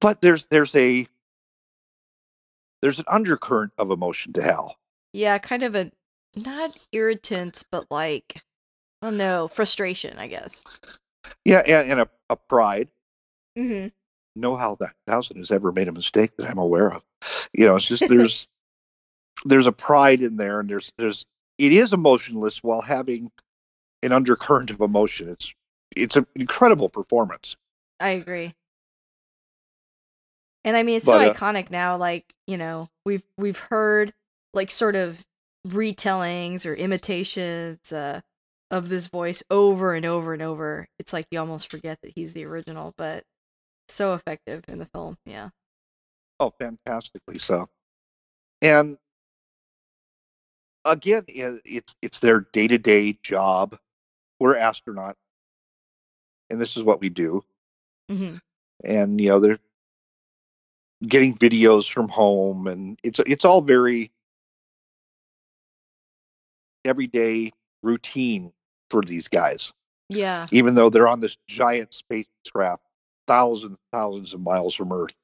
But 0.00 0.22
there's 0.22 0.46
there's 0.46 0.74
a 0.76 1.06
there's 2.80 3.00
an 3.00 3.06
undercurrent 3.08 3.72
of 3.76 3.90
emotion 3.90 4.32
to 4.34 4.42
Hal. 4.42 4.76
Yeah, 5.12 5.36
kind 5.38 5.64
of 5.64 5.74
a 5.74 5.90
not 6.36 6.86
irritant, 6.92 7.64
but 7.70 7.90
like 7.90 8.42
I 9.02 9.06
don't 9.06 9.16
know, 9.16 9.48
frustration, 9.48 10.18
I 10.18 10.28
guess. 10.28 10.64
Yeah, 11.44 11.62
and, 11.66 11.90
and 11.90 12.00
a, 12.02 12.08
a 12.30 12.36
pride. 12.36 12.88
Mm-hmm. 13.58 13.88
No 14.36 14.56
Hal 14.56 14.76
that 14.76 14.94
thousand 15.06 15.38
has 15.38 15.50
ever 15.50 15.72
made 15.72 15.88
a 15.88 15.92
mistake 15.92 16.36
that 16.36 16.48
I'm 16.48 16.58
aware 16.58 16.92
of. 16.92 17.02
You 17.52 17.66
know, 17.66 17.76
it's 17.76 17.86
just 17.86 18.08
there's 18.08 18.48
there's 19.44 19.66
a 19.66 19.72
pride 19.72 20.22
in 20.22 20.36
there, 20.36 20.60
and 20.60 20.68
there's 20.68 20.92
there's 20.98 21.26
it 21.58 21.72
is 21.72 21.92
emotionless 21.92 22.62
while 22.62 22.80
having 22.80 23.30
an 24.02 24.12
undercurrent 24.12 24.70
of 24.70 24.80
emotion. 24.80 25.28
It's 25.28 25.54
it's 25.96 26.16
an 26.16 26.26
incredible 26.34 26.88
performance. 26.88 27.56
I 27.98 28.10
agree. 28.10 28.54
And 30.64 30.76
I 30.76 30.82
mean, 30.82 30.96
it's 30.96 31.06
But, 31.06 31.24
so 31.24 31.30
uh, 31.30 31.34
iconic 31.34 31.70
now. 31.70 31.96
Like 31.96 32.34
you 32.46 32.56
know, 32.56 32.88
we've 33.04 33.24
we've 33.36 33.58
heard 33.58 34.12
like 34.54 34.70
sort 34.70 34.94
of 34.94 35.24
retellings 35.66 36.64
or 36.66 36.74
imitations 36.74 37.92
uh, 37.92 38.20
of 38.70 38.88
this 38.88 39.06
voice 39.06 39.42
over 39.50 39.94
and 39.94 40.06
over 40.06 40.32
and 40.32 40.42
over. 40.42 40.88
It's 40.98 41.12
like 41.12 41.26
you 41.30 41.38
almost 41.38 41.70
forget 41.70 41.98
that 42.02 42.12
he's 42.14 42.32
the 42.32 42.44
original, 42.44 42.94
but 42.96 43.24
so 43.88 44.14
effective 44.14 44.64
in 44.68 44.78
the 44.78 44.86
film. 44.86 45.16
Yeah. 45.26 45.50
Oh, 46.40 46.52
fantastically 46.58 47.38
so. 47.38 47.68
And 48.62 48.98
again, 50.84 51.24
it's 51.28 51.96
it's 52.02 52.20
their 52.20 52.40
day 52.52 52.68
to 52.68 52.78
day 52.78 53.18
job. 53.22 53.78
We're 54.40 54.56
astronauts, 54.56 55.16
and 56.50 56.60
this 56.60 56.76
is 56.76 56.84
what 56.84 57.00
we 57.00 57.10
do. 57.10 57.42
hmm 58.10 58.36
And 58.84 59.20
you 59.20 59.28
know, 59.30 59.40
they're 59.40 59.60
getting 61.06 61.36
videos 61.36 61.90
from 61.90 62.08
home, 62.08 62.66
and 62.68 62.98
it's 63.04 63.20
it's 63.20 63.44
all 63.44 63.62
very 63.62 64.12
everyday 66.84 67.50
routine 67.82 68.52
for 68.90 69.02
these 69.02 69.28
guys. 69.28 69.72
Yeah. 70.08 70.48
Even 70.52 70.74
though 70.74 70.90
they're 70.90 71.08
on 71.08 71.20
this 71.20 71.36
giant 71.48 71.94
spacecraft, 71.94 72.82
thousands 73.26 73.78
thousands 73.92 74.34
of 74.34 74.40
miles 74.40 74.74
from 74.74 74.92
Earth. 74.92 75.14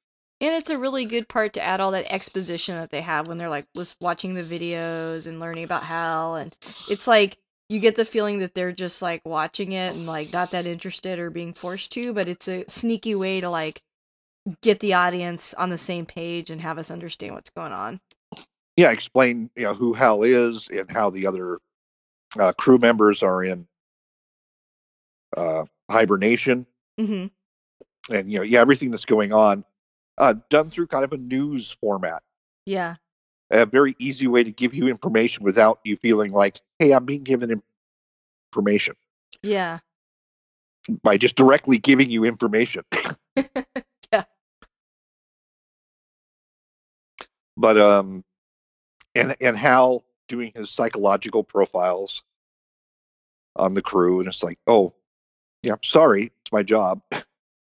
And 0.40 0.54
it's 0.54 0.70
a 0.70 0.78
really 0.78 1.06
good 1.06 1.28
part 1.28 1.54
to 1.54 1.62
add 1.62 1.80
all 1.80 1.92
that 1.92 2.12
exposition 2.12 2.74
that 2.76 2.90
they 2.90 3.00
have 3.00 3.26
when 3.26 3.38
they're 3.38 3.48
like 3.48 3.66
lis- 3.74 3.96
watching 4.00 4.34
the 4.34 4.42
videos 4.42 5.26
and 5.26 5.40
learning 5.40 5.64
about 5.64 5.84
Hal. 5.84 6.36
And 6.36 6.54
it's 6.90 7.06
like 7.06 7.38
you 7.68 7.80
get 7.80 7.96
the 7.96 8.04
feeling 8.04 8.40
that 8.40 8.54
they're 8.54 8.72
just 8.72 9.00
like 9.00 9.22
watching 9.24 9.72
it 9.72 9.94
and 9.96 10.06
like 10.06 10.32
not 10.32 10.50
that 10.50 10.66
interested 10.66 11.18
or 11.18 11.30
being 11.30 11.54
forced 11.54 11.92
to, 11.92 12.12
but 12.12 12.28
it's 12.28 12.48
a 12.48 12.64
sneaky 12.68 13.14
way 13.14 13.40
to 13.40 13.48
like 13.48 13.82
get 14.62 14.80
the 14.80 14.94
audience 14.94 15.54
on 15.54 15.70
the 15.70 15.78
same 15.78 16.06
page 16.06 16.50
and 16.50 16.60
have 16.60 16.78
us 16.78 16.90
understand 16.90 17.34
what's 17.34 17.50
going 17.50 17.72
on. 17.72 18.00
yeah, 18.76 18.90
explain 18.92 19.50
you 19.56 19.64
know 19.64 19.74
who 19.74 19.92
Hal 19.92 20.22
is 20.22 20.68
and 20.68 20.90
how 20.90 21.10
the 21.10 21.26
other 21.26 21.58
uh, 22.38 22.52
crew 22.52 22.78
members 22.78 23.22
are 23.22 23.42
in 23.42 23.66
uh, 25.36 25.64
hibernation, 25.90 26.66
mm-hmm. 27.00 28.14
and 28.14 28.30
you 28.30 28.38
know, 28.38 28.44
yeah, 28.44 28.60
everything 28.60 28.90
that's 28.90 29.06
going 29.06 29.32
on, 29.32 29.64
uh, 30.18 30.34
done 30.50 30.70
through 30.70 30.86
kind 30.86 31.04
of 31.04 31.12
a 31.12 31.16
news 31.16 31.70
format, 31.70 32.22
Yeah. 32.64 32.96
a 33.50 33.66
very 33.66 33.94
easy 33.98 34.26
way 34.26 34.44
to 34.44 34.52
give 34.52 34.74
you 34.74 34.88
information 34.88 35.44
without 35.44 35.80
you 35.84 35.96
feeling 35.96 36.32
like, 36.32 36.60
hey, 36.78 36.92
I'm 36.92 37.04
being 37.04 37.22
given 37.24 37.62
information 38.52 38.96
Yeah. 39.42 39.78
by 41.02 41.16
just 41.16 41.36
directly 41.36 41.78
giving 41.78 42.10
you 42.10 42.24
information. 42.24 42.84
Yeah. 44.12 44.24
But 47.56 47.76
um, 47.78 48.24
and 49.16 49.34
and 49.40 49.56
Hal 49.56 50.04
doing 50.28 50.52
his 50.54 50.70
psychological 50.70 51.42
profiles 51.42 52.22
on 53.56 53.74
the 53.74 53.82
crew, 53.82 54.20
and 54.20 54.28
it's 54.28 54.42
like, 54.44 54.58
oh, 54.66 54.94
yeah, 55.62 55.74
sorry, 55.82 56.30
it's 56.42 56.52
my 56.52 56.62
job. 56.62 57.02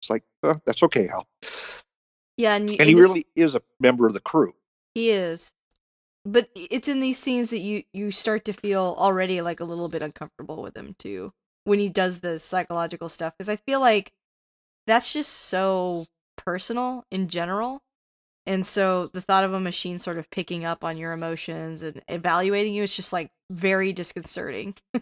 It's 0.02 0.10
like, 0.10 0.24
uh, 0.42 0.56
that's 0.66 0.82
okay, 0.82 1.06
Hal. 1.06 1.28
Yeah. 2.38 2.56
And, 2.56 2.70
you, 2.70 2.78
And 2.80 2.90
he 2.90 2.96
really 2.96 3.26
is 3.36 3.56
a 3.56 3.62
member 3.80 4.08
of 4.08 4.14
the 4.14 4.20
crew. 4.20 4.54
He 4.96 5.12
is. 5.12 5.54
But 6.24 6.50
it's 6.56 6.88
in 6.88 7.00
these 7.00 7.18
scenes 7.18 7.50
that 7.50 7.60
you 7.60 7.84
you 7.94 8.12
start 8.12 8.46
to 8.46 8.54
feel 8.54 8.96
already 8.98 9.42
like 9.42 9.60
a 9.60 9.64
little 9.64 9.90
bit 9.90 10.04
uncomfortable 10.04 10.62
with 10.62 10.78
him 10.78 10.96
too 11.00 11.34
when 11.64 11.80
he 11.80 11.90
does 11.90 12.20
the 12.20 12.40
psychological 12.40 13.10
stuff 13.10 13.34
because 13.36 13.50
I 13.50 13.56
feel 13.56 13.80
like 13.80 14.12
that's 14.88 15.14
just 15.14 15.32
so 15.32 16.06
personal 16.38 17.06
in 17.12 17.28
general. 17.28 17.82
And 18.46 18.66
so 18.66 19.08
the 19.08 19.22
thought 19.22 19.44
of 19.44 19.54
a 19.54 19.60
machine 19.60 20.00
sort 20.00 20.18
of 20.18 20.30
picking 20.32 20.66
up 20.66 20.84
on 20.84 20.98
your 20.98 21.14
emotions 21.14 21.84
and 21.84 22.02
evaluating 22.08 22.74
you 22.74 22.84
is 22.84 22.96
just 22.96 23.14
like 23.14 23.32
very 23.50 23.94
disconcerting. 23.94 24.76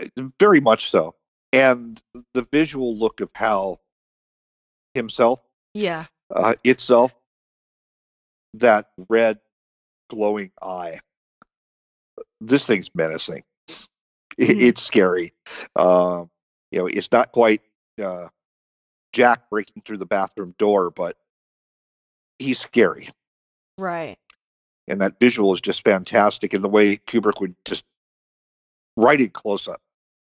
Uh, 0.00 0.06
uh, 0.18 0.22
very 0.40 0.60
much 0.60 0.90
so. 0.90 1.14
And 1.52 2.00
the 2.32 2.46
visual 2.50 2.96
look 2.96 3.20
of 3.20 3.28
Hal 3.34 3.82
himself, 4.94 5.40
Yeah. 5.74 6.06
uh, 6.34 6.54
itself, 6.64 7.14
that 8.54 8.90
red 9.08 9.40
glowing 10.08 10.52
eye, 10.62 11.00
this 12.40 12.66
thing's 12.66 12.90
menacing. 12.94 13.42
It, 14.38 14.56
Mhm. 14.56 14.62
It's 14.62 14.82
scary. 14.82 15.32
Um, 15.76 16.30
you 16.70 16.80
know, 16.80 16.86
it's 16.86 17.10
not 17.12 17.32
quite 17.32 17.62
uh, 18.02 18.28
Jack 19.12 19.48
breaking 19.50 19.82
through 19.84 19.98
the 19.98 20.06
bathroom 20.06 20.54
door, 20.58 20.90
but 20.90 21.16
he's 22.38 22.58
scary. 22.58 23.08
Right. 23.78 24.18
And 24.88 25.00
that 25.00 25.20
visual 25.20 25.54
is 25.54 25.60
just 25.60 25.84
fantastic. 25.84 26.52
And 26.52 26.64
the 26.64 26.68
way 26.68 26.96
Kubrick 26.96 27.40
would 27.40 27.54
just 27.64 27.84
right 28.96 29.20
in 29.20 29.30
close 29.30 29.68
up, 29.68 29.80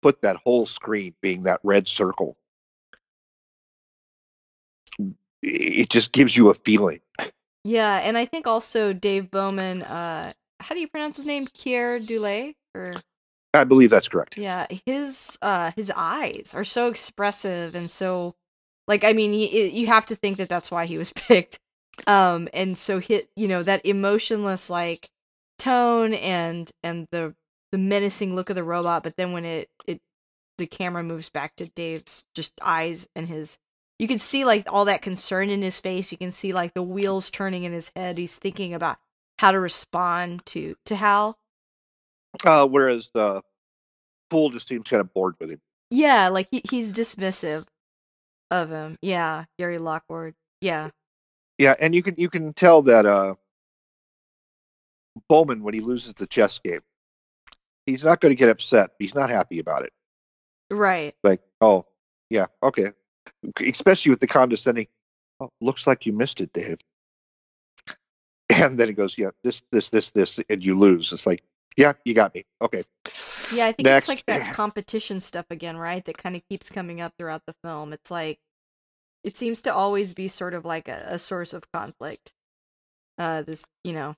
put 0.01 0.21
that 0.21 0.37
whole 0.37 0.65
screen 0.65 1.15
being 1.21 1.43
that 1.43 1.59
red 1.63 1.87
circle. 1.87 2.37
It 5.47 5.89
just 5.89 6.11
gives 6.11 6.35
you 6.35 6.49
a 6.49 6.53
feeling. 6.53 6.99
Yeah, 7.63 7.97
and 7.97 8.17
I 8.17 8.25
think 8.25 8.47
also 8.47 8.93
Dave 8.93 9.31
Bowman 9.31 9.81
uh 9.83 10.33
how 10.59 10.73
do 10.73 10.81
you 10.81 10.87
pronounce 10.87 11.17
his 11.17 11.25
name? 11.25 11.45
Keir 11.45 11.99
Dullea 11.99 12.55
or 12.75 12.93
I 13.53 13.63
believe 13.63 13.89
that's 13.89 14.07
correct. 14.07 14.37
Yeah, 14.37 14.67
his 14.85 15.37
uh 15.41 15.71
his 15.75 15.91
eyes 15.95 16.53
are 16.55 16.63
so 16.63 16.89
expressive 16.89 17.75
and 17.75 17.89
so 17.89 18.35
like 18.87 19.03
I 19.03 19.13
mean, 19.13 19.33
he, 19.33 19.67
you 19.67 19.87
have 19.87 20.05
to 20.07 20.15
think 20.15 20.37
that 20.37 20.49
that's 20.49 20.71
why 20.71 20.85
he 20.85 20.97
was 20.97 21.13
picked. 21.15 21.59
Um 22.05 22.47
and 22.53 22.77
so 22.77 22.99
hit, 22.99 23.29
you 23.35 23.47
know, 23.47 23.63
that 23.63 23.85
emotionless 23.85 24.69
like 24.69 25.09
tone 25.59 26.13
and 26.13 26.71
and 26.83 27.07
the 27.11 27.35
the 27.71 27.77
menacing 27.77 28.33
look 28.35 28.49
of 28.49 28.55
the 28.55 28.63
robot, 28.63 29.03
but 29.03 29.17
then 29.17 29.33
when 29.33 29.45
it 29.45 29.69
it 29.85 30.01
the 30.57 30.67
camera 30.67 31.03
moves 31.03 31.29
back 31.29 31.55
to 31.57 31.67
Dave's 31.69 32.23
just 32.33 32.53
eyes 32.63 33.07
and 33.15 33.27
his 33.27 33.59
you 33.99 34.07
can 34.07 34.19
see 34.19 34.45
like 34.45 34.71
all 34.71 34.85
that 34.85 35.01
concern 35.01 35.49
in 35.49 35.61
his 35.61 35.79
face. 35.79 36.11
You 36.11 36.17
can 36.17 36.31
see 36.31 36.53
like 36.53 36.73
the 36.73 36.83
wheels 36.83 37.31
turning 37.31 37.63
in 37.63 37.71
his 37.71 37.91
head. 37.95 38.17
He's 38.17 38.37
thinking 38.37 38.73
about 38.73 38.97
how 39.39 39.51
to 39.51 39.59
respond 39.59 40.45
to 40.47 40.75
to 40.85 40.95
Hal. 40.95 41.37
Uh, 42.43 42.67
whereas 42.67 43.09
the 43.13 43.41
Poole 44.29 44.49
just 44.49 44.67
seems 44.67 44.87
kind 44.87 45.01
of 45.01 45.13
bored 45.13 45.35
with 45.39 45.51
him. 45.51 45.61
Yeah, 45.89 46.27
like 46.27 46.47
he, 46.51 46.61
he's 46.69 46.93
dismissive 46.93 47.65
of 48.51 48.69
him. 48.69 48.97
Yeah, 49.01 49.45
Gary 49.57 49.77
Lockwood. 49.77 50.33
Yeah. 50.61 50.89
Yeah, 51.57 51.75
and 51.79 51.95
you 51.95 52.03
can 52.03 52.15
you 52.17 52.29
can 52.29 52.53
tell 52.53 52.83
that 52.83 53.05
uh, 53.05 53.35
Bowman 55.27 55.63
when 55.63 55.73
he 55.73 55.79
loses 55.79 56.13
the 56.13 56.27
chess 56.27 56.59
game, 56.59 56.81
he's 57.85 58.03
not 58.03 58.21
going 58.21 58.31
to 58.31 58.35
get 58.35 58.49
upset. 58.49 58.91
He's 58.99 59.15
not 59.15 59.29
happy 59.29 59.59
about 59.59 59.83
it. 59.83 59.93
Right. 60.69 61.15
Like, 61.23 61.41
oh, 61.61 61.85
yeah, 62.29 62.47
okay. 62.61 62.91
Especially 63.59 64.09
with 64.11 64.19
the 64.19 64.27
condescending, 64.27 64.87
oh, 65.39 65.49
looks 65.61 65.87
like 65.87 66.05
you 66.05 66.13
missed 66.13 66.41
it, 66.41 66.51
Dave. 66.53 66.77
And 68.49 68.79
then 68.79 68.87
he 68.87 68.93
goes, 68.93 69.17
yeah, 69.17 69.31
this, 69.43 69.61
this, 69.73 69.89
this, 69.89 70.11
this, 70.11 70.39
and 70.49 70.63
you 70.63 70.73
lose. 70.73 71.11
It's 71.11 71.27
like, 71.27 71.43
yeah, 71.77 71.93
you 72.05 72.13
got 72.13 72.33
me. 72.33 72.43
Okay. 72.61 72.83
Yeah, 73.53 73.67
I 73.67 73.71
think 73.71 73.85
Next. 73.85 74.09
it's 74.09 74.09
like 74.09 74.25
that 74.25 74.53
competition 74.55 75.19
stuff 75.19 75.45
again, 75.49 75.77
right? 75.77 76.03
That 76.05 76.17
kind 76.17 76.35
of 76.35 76.41
keeps 76.49 76.69
coming 76.69 77.01
up 77.01 77.13
throughout 77.17 77.43
the 77.45 77.55
film. 77.63 77.93
It's 77.93 78.09
like 78.09 78.39
it 79.23 79.35
seems 79.37 79.61
to 79.63 79.73
always 79.73 80.13
be 80.13 80.27
sort 80.27 80.53
of 80.53 80.65
like 80.65 80.87
a, 80.87 81.05
a 81.07 81.19
source 81.19 81.53
of 81.53 81.71
conflict. 81.71 82.33
Uh 83.17 83.43
this, 83.43 83.65
you 83.83 83.93
know, 83.93 84.15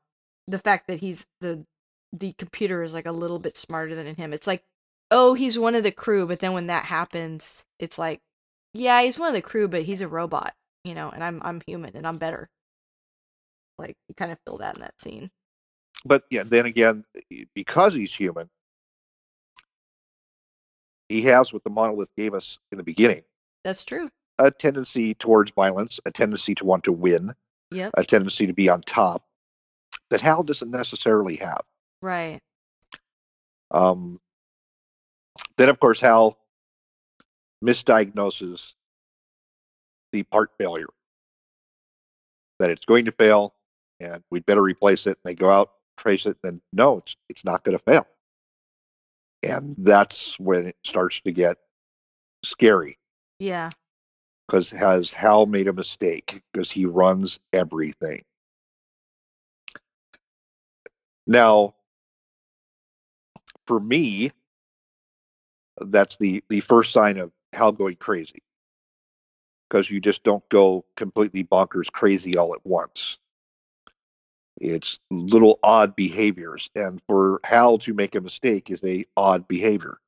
the 0.47 0.59
fact 0.59 0.87
that 0.87 0.99
he's 0.99 1.25
the 1.41 1.65
the 2.13 2.33
computer 2.33 2.81
is 2.83 2.93
like 2.93 3.05
a 3.05 3.11
little 3.11 3.39
bit 3.39 3.57
smarter 3.57 3.95
than 3.95 4.15
him. 4.15 4.33
It's 4.33 4.47
like, 4.47 4.63
oh, 5.11 5.33
he's 5.33 5.59
one 5.59 5.75
of 5.75 5.83
the 5.83 5.91
crew, 5.91 6.25
but 6.25 6.39
then 6.39 6.53
when 6.53 6.67
that 6.67 6.85
happens, 6.85 7.65
it's 7.79 7.99
like, 7.99 8.19
yeah, 8.73 9.01
he's 9.01 9.19
one 9.19 9.29
of 9.29 9.35
the 9.35 9.41
crew, 9.41 9.67
but 9.67 9.83
he's 9.83 10.01
a 10.01 10.07
robot, 10.07 10.53
you 10.83 10.93
know, 10.93 11.09
and 11.09 11.23
I'm 11.23 11.41
I'm 11.43 11.61
human 11.65 11.95
and 11.95 12.07
I'm 12.07 12.17
better. 12.17 12.49
Like 13.77 13.95
you 14.07 14.15
kind 14.15 14.31
of 14.31 14.37
feel 14.45 14.57
that 14.59 14.75
in 14.75 14.81
that 14.81 14.99
scene. 14.99 15.31
But 16.05 16.23
yeah, 16.29 16.43
then 16.45 16.65
again, 16.65 17.03
because 17.53 17.93
he's 17.93 18.13
human, 18.13 18.49
he 21.09 21.21
has 21.23 21.51
what 21.53 21.63
the 21.63 21.69
monolith 21.69 22.09
gave 22.15 22.33
us 22.33 22.57
in 22.71 22.77
the 22.77 22.83
beginning 22.83 23.21
That's 23.63 23.83
true. 23.83 24.09
a 24.37 24.49
tendency 24.51 25.13
towards 25.13 25.51
violence, 25.51 25.99
a 26.05 26.11
tendency 26.11 26.55
to 26.55 26.65
want 26.65 26.85
to 26.85 26.91
win, 26.93 27.33
Yep. 27.71 27.91
a 27.97 28.03
tendency 28.03 28.47
to 28.47 28.53
be 28.53 28.69
on 28.69 28.81
top 28.81 29.25
that 30.09 30.21
Hal 30.21 30.43
doesn't 30.43 30.71
necessarily 30.71 31.35
have. 31.35 31.61
Right. 32.01 32.39
Um, 33.71 34.19
then, 35.57 35.69
of 35.69 35.79
course, 35.79 35.99
Hal 35.99 36.38
misdiagnoses 37.63 38.73
the 40.11 40.23
part 40.23 40.51
failure 40.57 40.87
that 42.59 42.69
it's 42.71 42.85
going 42.85 43.05
to 43.05 43.11
fail 43.11 43.53
and 43.99 44.23
we'd 44.31 44.45
better 44.45 44.61
replace 44.61 45.07
it. 45.07 45.17
And 45.23 45.23
they 45.25 45.35
go 45.35 45.49
out, 45.49 45.71
trace 45.97 46.25
it, 46.25 46.37
then 46.41 46.61
no, 46.73 46.97
it's, 46.99 47.15
it's 47.29 47.45
not 47.45 47.63
going 47.63 47.77
to 47.77 47.83
fail. 47.83 48.07
And 49.43 49.75
that's 49.77 50.37
when 50.39 50.67
it 50.67 50.77
starts 50.83 51.21
to 51.21 51.31
get 51.31 51.57
scary 52.43 52.97
Yeah. 53.39 53.69
because 54.47 54.71
has 54.71 55.13
Hal 55.13 55.45
made 55.45 55.67
a 55.67 55.73
mistake 55.73 56.41
because 56.51 56.71
he 56.71 56.85
runs 56.85 57.39
everything. 57.53 58.23
Now, 61.27 61.75
for 63.67 63.79
me, 63.79 64.31
that's 65.79 66.17
the 66.17 66.43
the 66.49 66.59
first 66.59 66.91
sign 66.91 67.17
of 67.19 67.31
Hal 67.53 67.71
going 67.71 67.95
crazy 67.95 68.43
because 69.69 69.89
you 69.89 69.99
just 69.99 70.23
don't 70.23 70.47
go 70.49 70.85
completely 70.95 71.43
bonkers 71.43 71.91
crazy 71.91 72.37
all 72.37 72.53
at 72.53 72.65
once. 72.65 73.17
It's 74.59 74.99
little 75.09 75.59
odd 75.63 75.95
behaviors, 75.95 76.69
and 76.75 77.01
for 77.07 77.39
Hal 77.45 77.77
to 77.79 77.93
make 77.93 78.15
a 78.15 78.21
mistake 78.21 78.69
is 78.69 78.83
a 78.83 79.05
odd 79.15 79.47
behavior. 79.47 79.99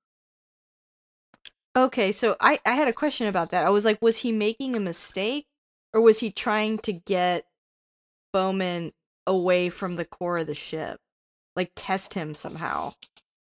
Okay, 1.75 2.11
so 2.11 2.35
I 2.41 2.59
I 2.65 2.73
had 2.73 2.89
a 2.89 2.93
question 2.93 3.27
about 3.27 3.51
that. 3.51 3.65
I 3.65 3.69
was 3.69 3.85
like, 3.85 4.01
was 4.01 4.17
he 4.17 4.31
making 4.31 4.75
a 4.75 4.79
mistake, 4.81 5.45
or 5.93 6.01
was 6.01 6.19
he 6.19 6.31
trying 6.31 6.79
to 6.79 6.91
get 6.91 7.45
Bowman 8.33 8.91
away 9.25 9.69
from 9.69 9.95
the 9.95 10.05
core 10.05 10.39
of 10.39 10.47
the 10.47 10.55
ship, 10.55 10.99
like 11.55 11.71
test 11.75 12.13
him 12.13 12.35
somehow? 12.35 12.91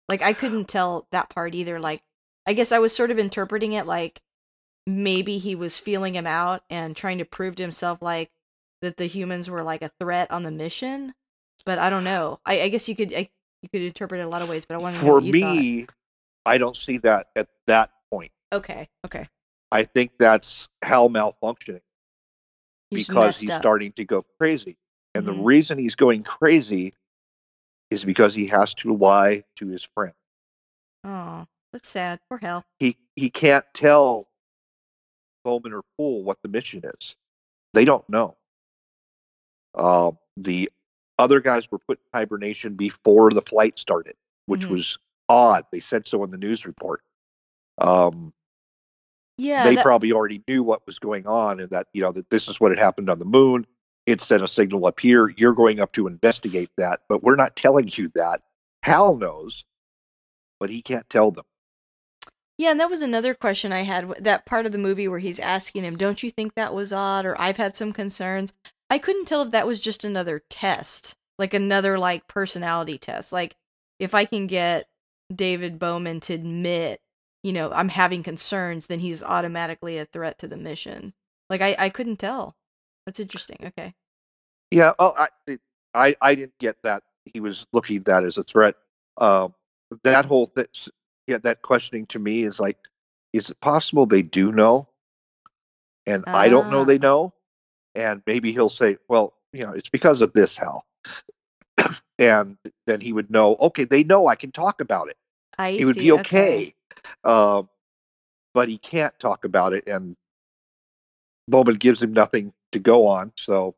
Like 0.07 0.21
I 0.21 0.31
couldn't 0.31 0.69
tell 0.69 1.07
that 1.11 1.29
part 1.29 1.55
either. 1.55 1.79
Like 1.79 2.03
I 2.45 2.53
guess 2.53 2.71
I 2.71 2.79
was 2.79 2.95
sort 2.95 3.11
of 3.11 3.19
interpreting 3.19 3.73
it 3.73 3.85
like 3.85 4.21
maybe 4.87 5.37
he 5.37 5.55
was 5.55 5.77
feeling 5.77 6.15
him 6.15 6.27
out 6.27 6.61
and 6.69 6.95
trying 6.95 7.19
to 7.19 7.25
prove 7.25 7.55
to 7.55 7.63
himself 7.63 8.01
like 8.01 8.29
that 8.81 8.97
the 8.97 9.05
humans 9.05 9.49
were 9.49 9.63
like 9.63 9.81
a 9.81 9.91
threat 9.99 10.31
on 10.31 10.43
the 10.43 10.51
mission. 10.51 11.13
But 11.65 11.79
I 11.79 11.89
don't 11.89 12.03
know. 12.03 12.39
I, 12.45 12.61
I 12.61 12.69
guess 12.69 12.89
you 12.89 12.95
could 12.95 13.13
I, 13.13 13.29
you 13.61 13.69
could 13.69 13.81
interpret 13.81 14.21
it 14.21 14.23
a 14.23 14.29
lot 14.29 14.41
of 14.41 14.49
ways. 14.49 14.65
But 14.65 14.79
I 14.79 14.81
want 14.81 14.95
to 14.95 15.01
For 15.01 15.21
you 15.21 15.39
thought. 15.39 15.55
me, 15.55 15.87
I 16.45 16.57
don't 16.57 16.75
see 16.75 16.97
that 16.99 17.27
at 17.35 17.47
that 17.67 17.91
point. 18.11 18.31
Okay, 18.51 18.89
okay. 19.05 19.27
I 19.71 19.83
think 19.83 20.11
that's 20.17 20.67
Hal 20.81 21.09
malfunctioning. 21.09 21.81
He's 22.89 23.07
because 23.07 23.39
he's 23.39 23.49
up. 23.49 23.61
starting 23.61 23.93
to 23.93 24.03
go 24.03 24.25
crazy. 24.37 24.77
And 25.15 25.25
the 25.25 25.31
mm-hmm. 25.31 25.43
reason 25.43 25.77
he's 25.77 25.95
going 25.95 26.23
crazy 26.23 26.91
is 27.89 28.03
because 28.03 28.33
he 28.33 28.47
has 28.47 28.73
to 28.75 28.93
lie 28.93 29.43
to 29.57 29.67
his 29.67 29.83
friend. 29.83 30.13
Oh, 31.03 31.45
that's 31.73 31.89
sad. 31.89 32.19
Poor 32.29 32.37
Hal. 32.39 32.63
He 32.79 32.97
he 33.15 33.29
can't 33.29 33.65
tell 33.73 34.27
Bowman 35.43 35.73
or 35.73 35.83
Poole 35.97 36.23
what 36.23 36.37
the 36.41 36.49
mission 36.49 36.81
is. 36.83 37.15
They 37.73 37.85
don't 37.85 38.07
know. 38.09 38.35
Uh, 39.75 40.11
the 40.37 40.69
other 41.17 41.39
guys 41.39 41.69
were 41.71 41.79
put 41.79 41.99
in 41.99 42.19
hibernation 42.19 42.75
before 42.75 43.31
the 43.31 43.41
flight 43.41 43.79
started, 43.79 44.15
which 44.47 44.61
Mhm. 44.65 44.71
was 44.71 44.97
odd. 45.29 45.65
They 45.71 45.79
said 45.79 46.07
so 46.07 46.23
in 46.23 46.31
the 46.31 46.37
news 46.37 46.65
report. 46.65 47.01
Um, 47.77 48.33
Yeah, 49.37 49.63
they 49.63 49.75
that- 49.75 49.83
probably 49.83 50.11
already 50.11 50.43
knew 50.47 50.61
what 50.63 50.85
was 50.85 50.99
going 50.99 51.25
on 51.25 51.59
and 51.59 51.69
that 51.71 51.87
you 51.93 52.01
know 52.01 52.11
that 52.11 52.29
this 52.29 52.47
is 52.49 52.59
what 52.59 52.71
had 52.71 52.77
happened 52.79 53.09
on 53.09 53.17
the 53.19 53.25
moon 53.25 53.65
it 54.05 54.19
sent 54.21 54.43
a 54.43 54.47
signal 54.47 54.85
up 54.85 54.99
here 54.99 55.29
you're 55.37 55.53
going 55.53 55.79
up 55.79 55.91
to 55.93 56.05
investigate 56.07 56.69
that 56.77 57.01
but 57.07 57.23
we're 57.23 57.35
not 57.35 57.55
telling 57.55 57.87
you 57.93 58.09
that 58.09 58.41
hal 58.83 59.15
knows 59.15 59.63
but 60.59 60.69
he 60.69 60.81
can't 60.81 61.09
tell 61.09 61.31
them 61.31 61.45
yeah, 62.61 62.71
and 62.71 62.81
that 62.81 62.91
was 62.91 63.01
another 63.03 63.35
question 63.35 63.73
I 63.73 63.83
had. 63.83 64.09
That 64.19 64.45
part 64.45 64.65
of 64.67 64.73
the 64.73 64.79
movie 64.79 65.07
where 65.09 65.19
he's 65.19 65.39
asking 65.39 65.83
him, 65.83 65.97
"Don't 65.97 66.23
you 66.23 66.31
think 66.31 66.55
that 66.55 66.75
was 66.75 66.93
odd?" 66.93 67.25
Or 67.25 67.39
I've 67.41 67.57
had 67.57 67.75
some 67.77 67.93
concerns. 67.93 68.53
I 68.89 68.99
couldn't 68.99 69.25
tell 69.27 69.43
if 69.43 69.51
that 69.51 69.67
was 69.67 69.79
just 69.81 70.05
another 70.05 70.41
test, 70.49 71.15
like 71.39 71.53
another 71.55 71.99
like 71.99 72.27
personality 72.27 72.99
test. 72.99 73.33
Like 73.33 73.55
if 73.99 74.15
I 74.15 74.25
can 74.25 74.47
get 74.47 74.87
David 75.35 75.79
Bowman 75.79 76.21
to 76.21 76.35
admit, 76.35 77.01
you 77.43 77.53
know, 77.53 77.71
I'm 77.73 77.89
having 77.89 78.23
concerns, 78.23 78.87
then 78.87 78.99
he's 79.01 79.23
automatically 79.23 79.99
a 79.99 80.05
threat 80.05 80.39
to 80.39 80.47
the 80.49 80.57
mission. 80.57 81.13
Like 81.49 81.61
I, 81.61 81.75
I 81.79 81.89
couldn't 81.89 82.17
tell. 82.19 82.55
That's 83.07 83.19
interesting. 83.21 83.57
Okay. 83.65 83.95
yeah 84.71 84.93
oh 84.99 85.13
i 85.17 85.57
i 85.95 86.15
i 86.21 86.35
didn't 86.35 86.57
get 86.59 86.77
that 86.83 87.03
he 87.25 87.39
was 87.39 87.65
looking 87.73 87.97
at 87.97 88.05
that 88.05 88.23
as 88.25 88.37
a 88.37 88.43
threat 88.43 88.75
um 89.19 89.53
that 90.03 90.25
whole 90.25 90.45
thing 90.47 90.65
yeah 91.27 91.37
that 91.39 91.61
questioning 91.61 92.05
to 92.07 92.19
me 92.19 92.43
is 92.43 92.59
like 92.59 92.77
is 93.33 93.49
it 93.49 93.59
possible 93.61 94.05
they 94.05 94.21
do 94.21 94.51
know 94.51 94.87
and 96.05 96.25
i 96.33 96.49
don't 96.49 96.69
know 96.69 96.81
Ah. 96.81 96.85
they 96.85 96.97
know 96.97 97.33
and 97.95 98.21
maybe 98.25 98.51
he'll 98.51 98.69
say 98.69 98.97
well 99.07 99.33
you 99.53 99.65
know 99.65 99.71
it's 99.71 99.89
because 99.89 100.21
of 100.21 100.33
this 100.33 100.55
hal 100.57 100.85
and 102.19 102.57
then 102.87 103.01
he 103.01 103.13
would 103.13 103.29
know 103.31 103.55
okay 103.59 103.83
they 103.85 104.03
know 104.03 104.27
i 104.27 104.35
can 104.35 104.51
talk 104.51 104.81
about 104.81 105.09
it 105.09 105.17
I 105.57 105.77
it 105.79 105.85
would 105.85 105.95
see. 105.95 106.01
be 106.01 106.11
okay, 106.13 106.73
Um, 107.23 107.69
but 108.53 108.69
he 108.69 108.77
can't 108.77 109.17
talk 109.19 109.45
about 109.45 109.73
it 109.73 109.87
and 109.87 110.15
bowman 111.47 111.75
gives 111.75 112.01
him 112.01 112.13
nothing 112.13 112.53
to 112.71 112.79
go 112.79 113.07
on 113.07 113.31
so 113.37 113.75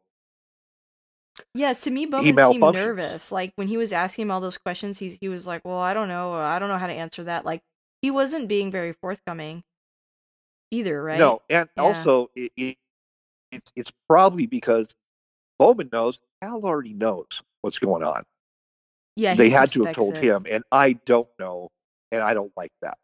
Yeah, 1.56 1.74
to 1.74 1.92
me, 1.92 2.06
Bowman 2.06 2.38
seemed 2.38 2.74
nervous. 2.74 3.32
Like 3.32 3.54
when 3.56 3.68
he 3.68 3.78
was 3.78 3.92
asking 3.94 4.24
him 4.24 4.32
all 4.32 4.42
those 4.42 4.58
questions, 4.58 5.00
he 5.00 5.18
he 5.20 5.30
was 5.30 5.48
like, 5.48 5.64
"Well, 5.66 5.80
I 5.80 5.94
don't 5.94 6.08
know. 6.08 6.34
I 6.34 6.60
don't 6.60 6.70
know 6.70 6.78
how 6.78 6.88
to 6.88 6.94
answer 6.94 7.24
that." 7.26 7.46
Like 7.46 7.62
he 8.02 8.12
wasn't 8.12 8.48
being 8.48 8.72
very 8.72 8.94
forthcoming 8.94 9.64
either, 10.72 11.02
right? 11.02 11.20
no 11.20 11.42
and 11.50 11.70
Yeah. 11.76 11.84
also 11.84 12.30
it, 12.36 12.52
it, 12.58 12.78
it's 13.52 13.72
it's 13.76 13.92
probably 14.10 14.48
because 14.48 14.90
bowman 15.60 15.90
knows 15.92 16.20
Hal 16.42 16.64
already 16.66 16.94
knows 16.94 17.28
what's 17.62 17.80
going 17.80 18.04
on 18.04 18.24
Yeah, 19.16 19.36
they 19.36 19.50
had 19.50 19.70
to 19.72 19.86
have 19.86 19.96
told 19.96 20.16
it. 20.16 20.24
him 20.24 20.46
and 20.50 20.64
i 20.72 20.94
don't 20.94 21.28
know 21.40 21.70
and 22.12 22.22
i 22.22 22.34
don't 22.34 22.52
like 22.58 22.72
that 22.82 22.98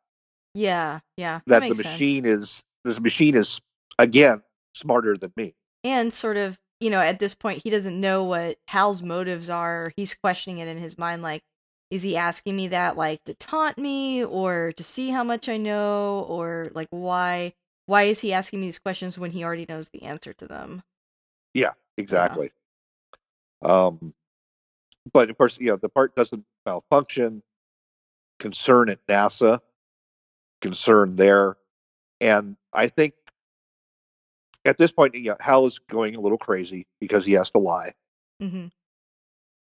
Yeah, 0.55 0.99
yeah, 1.17 1.41
that 1.47 1.59
the 1.61 1.61
makes 1.61 1.77
sense. 1.77 1.93
machine 1.93 2.25
is 2.25 2.63
this 2.83 2.99
machine 2.99 3.35
is 3.35 3.61
again 3.99 4.41
smarter 4.73 5.15
than 5.15 5.31
me 5.35 5.53
and 5.83 6.11
sort 6.11 6.37
of, 6.37 6.57
you 6.79 6.89
know, 6.89 7.01
at 7.01 7.19
this 7.19 7.35
point, 7.35 7.61
he 7.63 7.69
doesn't 7.69 7.99
know 7.99 8.23
what 8.23 8.57
Hal's 8.67 9.01
motives 9.01 9.49
are. 9.49 9.91
He's 9.95 10.15
questioning 10.15 10.59
it 10.59 10.67
in 10.67 10.77
his 10.77 10.97
mind, 10.97 11.21
like, 11.21 11.43
is 11.91 12.03
he 12.03 12.15
asking 12.15 12.55
me 12.55 12.67
that 12.67 12.97
like 12.97 13.23
to 13.23 13.33
taunt 13.33 13.77
me 13.77 14.23
or 14.23 14.73
to 14.77 14.83
see 14.83 15.09
how 15.09 15.23
much 15.23 15.49
I 15.49 15.57
know 15.57 16.25
or 16.29 16.69
like 16.75 16.87
why? 16.91 17.53
Why 17.87 18.03
is 18.03 18.19
he 18.21 18.31
asking 18.31 18.59
me 18.61 18.67
these 18.67 18.77
questions 18.77 19.17
when 19.17 19.31
he 19.31 19.43
already 19.43 19.65
knows 19.67 19.89
the 19.89 20.03
answer 20.03 20.31
to 20.33 20.47
them? 20.47 20.83
Yeah, 21.55 21.71
exactly 21.97 22.51
um 23.61 24.13
but 25.11 25.29
of 25.29 25.37
course 25.37 25.57
you 25.59 25.67
know 25.67 25.75
the 25.75 25.89
part 25.89 26.15
doesn't 26.15 26.43
malfunction 26.65 27.41
concern 28.39 28.89
at 28.89 29.05
nasa 29.07 29.59
concern 30.61 31.15
there 31.15 31.57
and 32.21 32.55
i 32.73 32.87
think 32.87 33.13
at 34.65 34.77
this 34.77 34.91
point 34.91 35.15
you 35.15 35.29
know, 35.29 35.37
hal 35.39 35.65
is 35.65 35.79
going 35.79 36.15
a 36.15 36.19
little 36.19 36.37
crazy 36.37 36.85
because 36.99 37.25
he 37.25 37.33
has 37.33 37.49
to 37.51 37.59
lie. 37.59 37.93
Hmm 38.41 38.67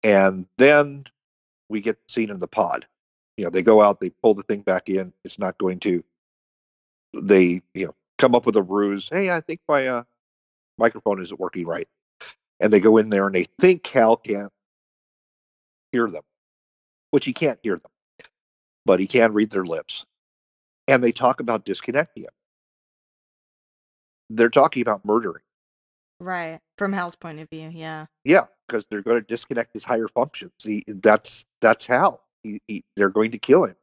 and 0.06 0.46
then 0.60 1.06
we 1.68 1.82
get 1.82 1.98
scene 2.08 2.30
in 2.30 2.38
the 2.38 2.48
pod. 2.48 2.86
You 3.38 3.46
know 3.46 3.50
they 3.50 3.64
go 3.64 3.82
out 3.82 4.00
they 4.00 4.12
pull 4.12 4.36
the 4.36 4.44
thing 4.44 4.62
back 4.62 4.88
in. 4.88 5.12
It's 5.26 5.40
not 5.40 5.58
going 5.58 5.80
to 5.82 6.04
they 7.14 7.62
you 7.74 7.88
know 7.88 7.96
come 8.18 8.36
up 8.36 8.46
with 8.46 8.56
a 8.56 8.62
ruse. 8.62 9.10
Hey, 9.10 9.32
I 9.32 9.42
think 9.42 9.60
my 9.68 9.88
uh, 9.88 10.04
microphone 10.78 11.22
isn't 11.22 11.40
working 11.40 11.66
right, 11.66 11.88
and 12.60 12.72
they 12.72 12.80
go 12.80 12.98
in 12.98 13.10
there 13.10 13.26
and 13.26 13.36
they 13.36 13.48
think 13.60 13.86
Hal 13.88 14.16
can't 14.16 14.54
hear 15.92 16.08
them, 16.08 16.24
which 17.10 17.26
he 17.26 17.34
can't 17.34 17.60
hear 17.64 17.78
them, 17.78 17.92
but 18.86 19.00
he 19.00 19.08
can 19.08 19.34
read 19.34 19.50
their 19.50 19.66
lips, 19.66 20.06
and 20.88 21.04
they 21.04 21.12
talk 21.12 21.40
about 21.40 21.66
disconnecting 21.66 22.24
him. 22.24 22.30
They're 24.30 24.50
talking 24.50 24.82
about 24.82 25.06
murdering. 25.06 25.44
Right. 26.20 26.60
From 26.78 26.94
Hal's 26.94 27.16
point 27.16 27.40
of 27.40 27.50
view, 27.50 27.70
yeah. 27.74 28.06
Yeah, 28.24 28.46
because 28.68 28.88
they're 28.90 29.02
going 29.02 29.22
to 29.22 29.28
disconnect 29.28 29.74
his 29.74 29.84
higher 29.84 30.08
functions. 30.08 30.54
He, 30.64 30.84
that's 30.88 31.46
that's 31.62 31.86
Hal. 31.86 32.22
He, 32.44 32.60
he, 32.68 32.84
they're 32.96 33.10
going 33.10 33.32
to 33.32 33.38
kill 33.38 33.66
him. 33.66 33.76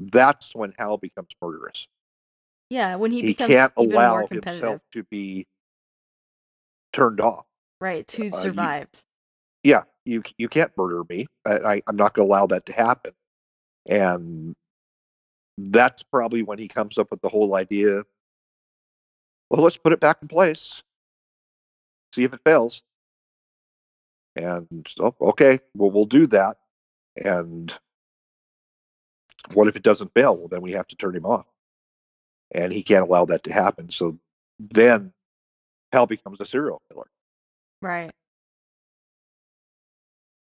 That's 0.00 0.54
when 0.54 0.72
Hal 0.78 0.96
becomes 0.98 1.28
murderous. 1.42 1.86
Yeah, 2.70 2.96
when 2.96 3.10
he, 3.12 3.20
He 3.20 3.26
becomes 3.28 3.48
can't 3.52 3.72
even 3.78 3.92
allow 3.94 4.18
more 4.18 4.28
competitive. 4.28 4.62
himself 4.62 4.80
to 4.92 5.04
be 5.04 5.46
turned 6.92 7.20
off. 7.20 7.44
Right. 7.80 8.10
Who 8.10 8.24
uh, 8.34 8.42
you- 8.44 8.86
Yeah, 9.62 9.82
you 10.04 10.22
you 10.38 10.48
can't 10.48 10.72
murder 10.76 11.02
me. 11.08 11.26
I, 11.46 11.58
I, 11.58 11.82
I'm 11.86 11.96
not 11.96 12.14
going 12.14 12.26
to 12.26 12.32
allow 12.32 12.46
that 12.48 12.66
to 12.66 12.72
happen. 12.72 13.12
And 13.86 14.54
that's 15.58 16.02
probably 16.02 16.42
when 16.42 16.58
he 16.58 16.66
comes 16.68 16.98
up 16.98 17.10
with 17.10 17.20
the 17.20 17.28
whole 17.28 17.54
idea. 17.54 18.02
Well, 19.50 19.62
let's 19.62 19.76
put 19.76 19.92
it 19.92 20.00
back 20.00 20.18
in 20.22 20.28
place. 20.28 20.82
See 22.14 22.24
if 22.24 22.32
it 22.32 22.40
fails. 22.44 22.82
And 24.36 24.86
so, 24.88 25.14
okay, 25.20 25.60
well, 25.74 25.90
we'll 25.90 26.06
do 26.06 26.26
that. 26.28 26.56
And 27.16 27.72
what 29.52 29.68
if 29.68 29.76
it 29.76 29.82
doesn't 29.82 30.14
fail? 30.14 30.36
Well, 30.36 30.48
then 30.48 30.62
we 30.62 30.72
have 30.72 30.88
to 30.88 30.96
turn 30.96 31.14
him 31.14 31.26
off. 31.26 31.46
And 32.52 32.72
he 32.72 32.82
can't 32.82 33.06
allow 33.06 33.26
that 33.26 33.44
to 33.44 33.52
happen. 33.52 33.90
So 33.90 34.18
then 34.58 35.12
Hal 35.92 36.06
becomes 36.06 36.40
a 36.40 36.46
serial 36.46 36.82
killer. 36.90 37.06
Right. 37.82 38.10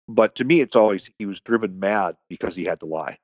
But 0.08 0.36
to 0.36 0.44
me, 0.44 0.60
it's 0.60 0.76
always 0.76 1.10
he 1.20 1.26
was 1.26 1.40
driven 1.40 1.80
mad 1.80 2.16
because 2.30 2.56
he 2.56 2.66
had 2.66 2.80
to 2.80 2.88
lie. 2.88 3.20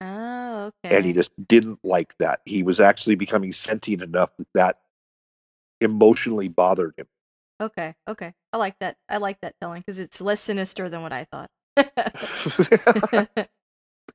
Oh, 0.00 0.70
okay. 0.84 0.96
And 0.96 1.04
he 1.04 1.12
just 1.12 1.32
didn't 1.48 1.80
like 1.82 2.16
that. 2.18 2.40
He 2.44 2.62
was 2.62 2.78
actually 2.78 3.16
becoming 3.16 3.52
sentient 3.52 4.02
enough 4.02 4.30
that 4.38 4.46
that 4.54 4.78
emotionally 5.80 6.48
bothered 6.48 6.94
him. 6.96 7.06
Okay, 7.60 7.94
okay. 8.08 8.34
I 8.52 8.56
like 8.56 8.78
that. 8.80 8.96
I 9.08 9.18
like 9.18 9.40
that 9.42 9.54
telling 9.60 9.80
because 9.80 9.98
it's 9.98 10.20
less 10.20 10.40
sinister 10.40 10.88
than 10.88 11.02
what 11.02 11.12
I 11.12 11.24
thought. 11.24 11.50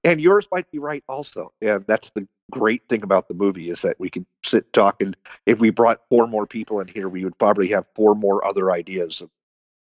and 0.04 0.22
yours 0.22 0.48
might 0.52 0.70
be 0.72 0.80
right 0.80 1.04
also. 1.08 1.52
And 1.62 1.86
that's 1.88 2.12
the 2.12 2.28
great 2.52 2.88
thing 2.88 3.04
about 3.04 3.28
the 3.28 3.34
movie 3.34 3.70
is 3.70 3.82
that 3.82 4.00
we 4.00 4.10
can 4.10 4.26
sit 4.44 4.72
talk 4.74 5.02
and 5.02 5.16
if 5.46 5.60
we 5.60 5.70
brought 5.72 6.02
four 6.10 6.28
more 6.28 6.46
people 6.46 6.80
in 6.80 6.88
here, 6.88 7.10
we 7.10 7.24
would 7.24 7.38
probably 7.38 7.70
have 7.70 7.86
four 7.96 8.16
more 8.16 8.46
other 8.46 8.72
ideas 8.72 9.22
of 9.22 9.30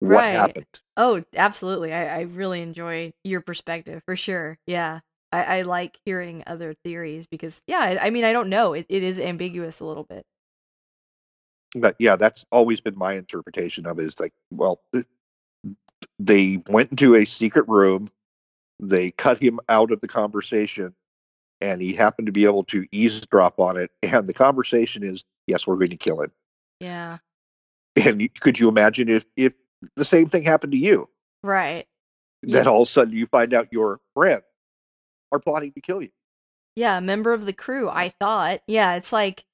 what 0.01 0.24
Right. 0.24 0.31
happened. 0.31 0.66
oh, 0.97 1.24
absolutely. 1.35 1.93
I, 1.93 2.19
I 2.19 2.20
really 2.23 2.61
enjoy 2.62 3.12
your 3.24 3.40
perspective 3.40 4.02
for 4.05 4.16
sure. 4.16 4.59
Yeah. 4.66 5.01
I, 5.32 5.59
I 5.59 5.62
like 5.62 5.98
hearing 6.05 6.44
other 6.47 6.74
theories 6.85 7.27
because, 7.27 7.62
yeah, 7.66 7.81
I, 7.81 8.06
I 8.06 8.11
mean, 8.11 8.24
I 8.24 8.32
don't 8.32 8.48
know. 8.48 8.74
It, 8.74 8.86
it 8.89 9.02
is 9.02 9.19
ambiguous 9.19 9.81
a 9.81 9.86
little 9.86 10.05
bit. 10.05 10.24
But 11.75 11.97
yeah, 11.99 12.17
that's 12.17 12.45
always 12.53 12.81
been 12.81 12.97
my 12.97 13.15
interpretation 13.15 13.87
of 13.87 13.99
it. 13.99 14.05
Is 14.05 14.21
like, 14.21 14.33
well, 14.51 14.81
they 16.19 16.63
went 16.69 16.91
into 16.91 17.15
a 17.15 17.25
secret 17.25 17.69
room, 17.69 18.11
they 18.81 19.11
cut 19.11 19.43
him 19.43 19.61
out 19.69 19.91
of 19.91 20.01
the 20.01 20.09
conversation, 20.09 20.95
and 21.61 21.81
he 21.83 21.95
happened 21.95 22.27
to 22.27 22.33
be 22.33 22.45
able 22.45 22.65
to 22.65 22.87
eavesdrop 22.93 23.59
on 23.59 23.77
it. 23.77 23.91
And 24.03 24.29
the 24.29 24.35
conversation 24.35 25.03
is, 25.03 25.25
yes, 25.47 25.67
we're 25.67 25.77
going 25.77 25.91
to 25.91 25.97
kill 25.97 26.21
him. 26.23 26.33
Yeah. 26.81 27.19
And 27.97 28.29
could 28.41 28.59
you 28.59 28.69
imagine 28.69 29.09
if 29.09 29.25
if 29.37 29.53
the 29.97 30.05
same 30.05 30.29
thing 30.29 30.43
happened 30.43 30.73
to 30.73 30.79
you? 30.79 31.09
Right. 31.43 31.87
Then 32.43 32.65
Yeah. 32.65 32.71
all 32.71 32.83
of 32.83 32.89
a 32.89 32.91
sudden 32.91 33.15
you 33.15 33.27
find 33.27 33.55
out 33.55 33.69
your 33.73 34.01
friends 34.15 34.43
are 35.33 35.39
plotting 35.41 35.73
to 35.73 35.81
kill 35.81 36.03
you. 36.03 36.11
Yeah. 36.77 37.01
Member 37.01 37.33
of 37.33 37.47
the 37.47 37.53
crew, 37.53 37.89
I 37.89 38.09
thought. 38.09 38.61
Yeah. 38.67 38.97
It's 38.97 39.13
like, 39.13 39.45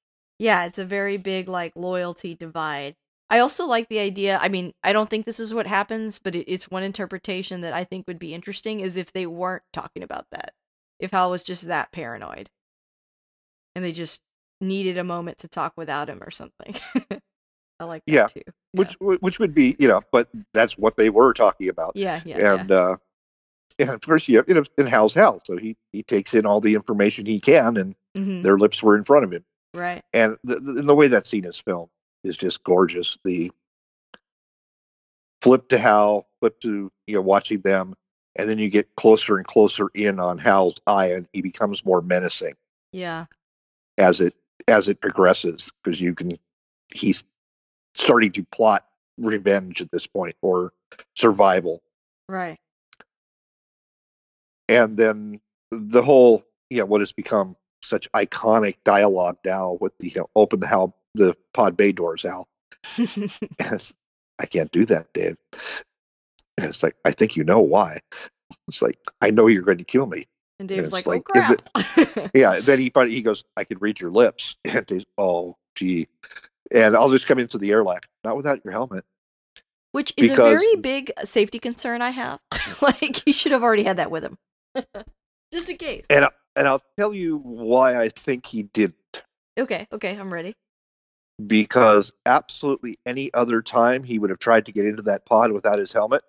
yeah, 0.40 0.66
it's 0.66 0.78
a 0.80 0.86
very 0.86 1.18
big, 1.18 1.48
like, 1.48 1.74
loyalty 1.76 2.34
divide. 2.34 2.96
I 3.30 3.40
also 3.40 3.66
like 3.66 3.88
the 3.88 4.00
idea. 4.00 4.38
I 4.42 4.48
mean, 4.50 4.74
I 4.84 4.92
don't 4.94 5.10
think 5.10 5.26
this 5.26 5.40
is 5.40 5.54
what 5.54 5.68
happens, 5.68 6.18
but 6.20 6.36
it, 6.36 6.46
it's 6.52 6.70
one 6.70 6.84
interpretation 6.84 7.62
that 7.62 7.74
I 7.74 7.84
think 7.84 8.08
would 8.08 8.20
be 8.20 8.34
interesting 8.34 8.80
is 8.80 8.98
if 8.98 9.12
they 9.12 9.26
weren't 9.26 9.64
talking 9.72 10.02
about 10.04 10.26
that. 10.32 10.54
If 11.00 11.12
Hal 11.12 11.30
was 11.32 11.44
just 11.44 11.68
that 11.68 11.92
paranoid 11.92 12.50
and 13.76 13.84
they 13.84 13.92
just 13.92 14.22
needed 14.60 14.98
a 14.98 15.04
moment 15.04 15.38
to 15.38 15.48
talk 15.48 15.74
without 15.76 16.10
him 16.10 16.22
or 16.22 16.30
something. 16.32 16.76
I 17.80 17.84
like 17.84 18.04
that 18.06 18.14
Yeah. 18.14 18.28
too. 18.28 18.42
Which 18.72 18.96
which 19.00 19.38
would 19.40 19.54
be, 19.54 19.76
you 19.78 19.88
know, 19.88 20.02
but 20.12 20.28
that's 20.54 20.78
what 20.78 20.96
they 20.96 21.10
were 21.10 21.34
talking 21.34 21.68
about. 21.70 21.96
Yeah, 21.96 22.20
yeah, 22.24 22.38
and 22.38 22.72
uh 22.72 22.96
and 23.78 23.90
of 23.90 24.00
course 24.02 24.28
you 24.28 24.38
have, 24.38 24.48
know 24.48 24.64
in 24.78 24.86
Hal's 24.86 25.14
Hal, 25.14 25.40
so 25.44 25.56
he 25.56 25.76
he 25.92 26.02
takes 26.02 26.34
in 26.34 26.46
all 26.46 26.60
the 26.60 26.74
information 26.74 27.26
he 27.26 27.40
can 27.40 27.76
and 27.76 27.96
yeah. 28.14 28.22
hmm 28.22 28.42
their 28.42 28.58
lips 28.58 28.82
were 28.82 28.96
in 28.96 29.04
front 29.04 29.24
of 29.24 29.32
him. 29.32 29.44
Right. 29.74 30.02
And 30.12 30.36
the, 30.44 30.60
the, 30.60 30.82
the 30.82 30.94
way 30.94 31.08
that 31.08 31.26
scene 31.26 31.44
is 31.44 31.58
filmed 31.58 31.90
is 32.24 32.36
just 32.36 32.62
gorgeous. 32.64 33.18
The 33.24 33.50
flip 35.42 35.68
to 35.68 35.78
Hal, 35.78 36.26
flip 36.40 36.60
to 36.60 36.90
you 37.06 37.14
know 37.14 37.22
watching 37.22 37.60
them, 37.60 37.94
and 38.36 38.48
then 38.48 38.58
you 38.58 38.68
get 38.68 38.94
closer 38.96 39.36
and 39.36 39.46
closer 39.46 39.88
in 39.94 40.20
on 40.20 40.38
Hal's 40.38 40.76
eye, 40.86 41.12
and 41.12 41.26
he 41.32 41.42
becomes 41.42 41.84
more 41.84 42.00
menacing 42.02 42.54
Yeah. 42.92 43.26
as 43.96 44.20
it 44.20 44.34
as 44.68 44.88
it 44.88 45.00
progresses 45.00 45.70
because 45.82 46.00
you 46.00 46.14
can 46.14 46.36
he's 46.92 47.24
starting 47.94 48.32
to 48.32 48.44
plot 48.44 48.84
revenge 49.18 49.80
at 49.80 49.90
this 49.90 50.06
point 50.06 50.36
or 50.42 50.72
survival, 51.14 51.82
Right. 52.28 52.58
and 54.68 54.96
then 54.96 55.40
the 55.70 56.02
whole 56.02 56.42
yeah, 56.68 56.82
what 56.84 57.00
has 57.00 57.12
become 57.12 57.56
such 57.82 58.10
iconic 58.12 58.76
dialogue 58.84 59.38
now 59.44 59.78
with 59.80 59.96
the 59.98 60.08
you 60.08 60.14
know, 60.16 60.30
open 60.36 60.60
the 60.60 60.66
Hal 60.66 60.94
the 61.14 61.36
pod 61.54 61.76
bay 61.76 61.92
doors. 61.92 62.24
And 62.98 63.92
I 64.40 64.46
can't 64.46 64.70
do 64.72 64.86
that, 64.86 65.12
Dave. 65.12 65.36
And 66.56 66.68
it's 66.68 66.82
like, 66.82 66.96
I 67.04 67.10
think 67.10 67.36
you 67.36 67.44
know 67.44 67.60
why. 67.60 67.98
It's 68.68 68.82
like, 68.82 68.98
I 69.20 69.30
know 69.30 69.46
you're 69.46 69.62
going 69.62 69.78
to 69.78 69.84
kill 69.84 70.06
me. 70.06 70.24
and 70.58 70.68
Dave's 70.68 70.92
it's 70.92 71.06
like, 71.06 71.06
oh, 71.06 71.10
like, 71.10 71.56
"Oh 71.76 71.94
crap." 72.14 72.30
Yeah. 72.34 72.60
Then 72.60 72.78
he 72.78 72.90
he 73.08 73.22
goes, 73.22 73.44
I 73.56 73.64
could 73.64 73.80
read 73.82 74.00
your 74.00 74.10
lips. 74.10 74.56
And 74.64 74.86
they, 74.86 75.04
oh, 75.18 75.56
gee. 75.74 76.08
And 76.72 76.96
I'll 76.96 77.10
just 77.10 77.26
come 77.26 77.38
into 77.38 77.58
the 77.58 77.70
airlock, 77.70 78.06
not 78.24 78.36
without 78.36 78.64
your 78.64 78.72
helmet. 78.72 79.04
Which 79.92 80.12
is 80.16 80.30
because- 80.30 80.54
a 80.54 80.58
very 80.58 80.76
big 80.76 81.12
uh, 81.16 81.24
safety 81.24 81.58
concern 81.58 82.00
I 82.02 82.10
have. 82.10 82.40
like 82.80 83.22
he 83.24 83.32
should 83.32 83.52
have 83.52 83.62
already 83.62 83.82
had 83.82 83.98
that 83.98 84.10
with 84.10 84.24
him. 84.24 84.38
Just 85.52 85.68
in 85.68 85.76
case. 85.76 86.06
And, 86.08 86.26
and 86.56 86.66
I'll 86.68 86.82
tell 86.98 87.14
you 87.14 87.38
why 87.38 88.00
I 88.00 88.08
think 88.10 88.46
he 88.46 88.64
didn't. 88.64 89.22
Okay, 89.58 89.86
okay, 89.92 90.16
I'm 90.16 90.32
ready. 90.32 90.54
Because 91.46 92.12
absolutely 92.26 92.98
any 93.06 93.32
other 93.34 93.62
time 93.62 94.02
he 94.04 94.18
would 94.18 94.30
have 94.30 94.38
tried 94.38 94.66
to 94.66 94.72
get 94.72 94.86
into 94.86 95.02
that 95.04 95.24
pod 95.24 95.52
without 95.52 95.78
his 95.78 95.92
helmet, 95.92 96.22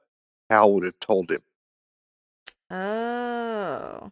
Hal 0.50 0.74
would 0.74 0.84
have 0.86 1.00
told 1.00 1.30
him. 1.32 1.42
Oh. 2.70 4.12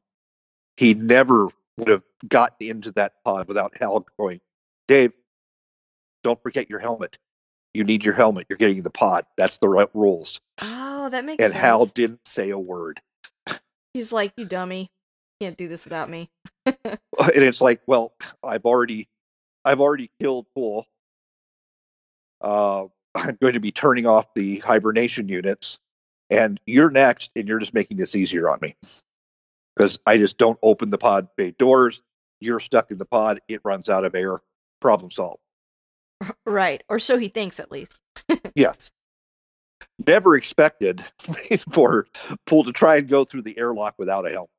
he 0.75 0.93
never 0.93 1.47
would 1.77 1.87
have 1.87 2.03
gotten 2.27 2.67
into 2.67 2.91
that 2.91 3.13
pod 3.23 3.47
without 3.47 3.77
Hal 3.79 4.05
going, 4.19 4.41
Dave, 4.89 5.13
don't 6.25 6.41
forget 6.43 6.69
your 6.69 6.79
helmet. 6.79 7.17
You 7.73 7.85
need 7.85 8.03
your 8.03 8.13
helmet. 8.13 8.47
You're 8.49 8.57
getting 8.57 8.81
the 8.83 8.89
pod. 8.89 9.25
That's 9.37 9.59
the 9.59 9.69
right 9.69 9.87
rules. 9.93 10.41
Oh, 10.61 11.09
that 11.09 11.23
makes 11.23 11.41
And 11.41 11.53
sense. 11.53 11.55
And 11.55 11.61
Hal 11.61 11.85
didn't 11.85 12.27
say 12.27 12.49
a 12.49 12.59
word. 12.59 12.99
He's 13.93 14.11
like, 14.11 14.33
You 14.35 14.45
dummy. 14.45 14.89
Can't 15.39 15.57
do 15.57 15.67
this 15.67 15.85
without 15.85 16.09
me. 16.09 16.29
And 17.19 17.43
it's 17.43 17.61
like, 17.61 17.81
well, 17.85 18.13
I've 18.43 18.65
already, 18.65 19.09
I've 19.65 19.81
already 19.81 20.09
killed 20.21 20.45
Poole. 20.55 20.85
Uh, 22.41 22.85
I'm 23.15 23.37
going 23.41 23.53
to 23.53 23.59
be 23.59 23.71
turning 23.71 24.05
off 24.05 24.33
the 24.35 24.59
hibernation 24.59 25.27
units, 25.27 25.79
and 26.29 26.59
you're 26.65 26.91
next, 26.91 27.31
and 27.35 27.47
you're 27.47 27.59
just 27.59 27.73
making 27.73 27.97
this 27.97 28.15
easier 28.15 28.49
on 28.49 28.59
me 28.61 28.75
because 29.75 29.99
I 30.05 30.17
just 30.17 30.37
don't 30.37 30.59
open 30.61 30.91
the 30.91 30.97
pod 30.97 31.27
bay 31.35 31.51
doors. 31.51 32.01
You're 32.39 32.59
stuck 32.59 32.91
in 32.91 32.97
the 32.97 33.05
pod. 33.05 33.41
It 33.47 33.61
runs 33.65 33.89
out 33.89 34.05
of 34.05 34.15
air. 34.15 34.39
Problem 34.79 35.11
solved. 35.11 35.41
Right. 36.45 36.83
Or 36.87 36.99
so 36.99 37.17
he 37.17 37.27
thinks 37.27 37.59
at 37.59 37.71
least. 37.71 37.97
Yes. 38.55 38.91
Never 40.05 40.35
expected 40.35 41.03
for 41.73 42.07
Poole 42.45 42.65
to 42.65 42.71
try 42.71 42.97
and 42.97 43.07
go 43.07 43.25
through 43.25 43.41
the 43.43 43.57
airlock 43.57 43.95
without 43.97 44.25
a 44.25 44.29
helmet. 44.29 44.49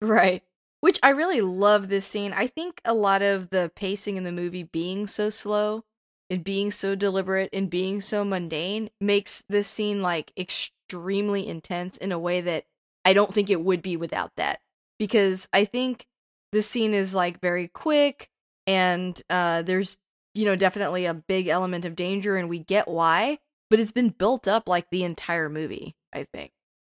Right. 0.00 0.42
Which 0.80 0.98
I 1.02 1.10
really 1.10 1.40
love 1.40 1.88
this 1.88 2.06
scene. 2.06 2.32
I 2.32 2.46
think 2.46 2.80
a 2.84 2.94
lot 2.94 3.22
of 3.22 3.50
the 3.50 3.70
pacing 3.74 4.16
in 4.16 4.24
the 4.24 4.32
movie 4.32 4.62
being 4.62 5.06
so 5.06 5.30
slow 5.30 5.84
and 6.30 6.44
being 6.44 6.70
so 6.70 6.94
deliberate 6.94 7.50
and 7.52 7.70
being 7.70 8.00
so 8.00 8.24
mundane 8.24 8.90
makes 9.00 9.42
this 9.48 9.68
scene 9.68 10.02
like 10.02 10.32
extremely 10.36 11.46
intense 11.46 11.96
in 11.96 12.12
a 12.12 12.18
way 12.18 12.40
that 12.42 12.64
I 13.04 13.12
don't 13.14 13.32
think 13.32 13.48
it 13.50 13.60
would 13.62 13.82
be 13.82 13.96
without 13.96 14.32
that. 14.36 14.60
Because 14.98 15.48
I 15.52 15.64
think 15.64 16.06
this 16.52 16.68
scene 16.68 16.94
is 16.94 17.14
like 17.14 17.40
very 17.40 17.68
quick. 17.68 18.28
and 18.66 19.20
uh, 19.30 19.62
there's 19.62 19.98
you 20.34 20.44
know 20.44 20.56
definitely 20.56 21.06
a 21.06 21.14
big 21.14 21.48
element 21.48 21.84
of 21.84 21.96
danger, 21.96 22.36
and 22.36 22.48
we 22.48 22.58
get 22.58 22.88
why, 22.88 23.38
but 23.70 23.80
it's 23.80 23.92
been 23.92 24.10
built 24.10 24.46
up 24.48 24.68
like 24.68 24.90
the 24.90 25.04
entire 25.04 25.48
movie. 25.48 25.96
I 26.12 26.24
think. 26.24 26.52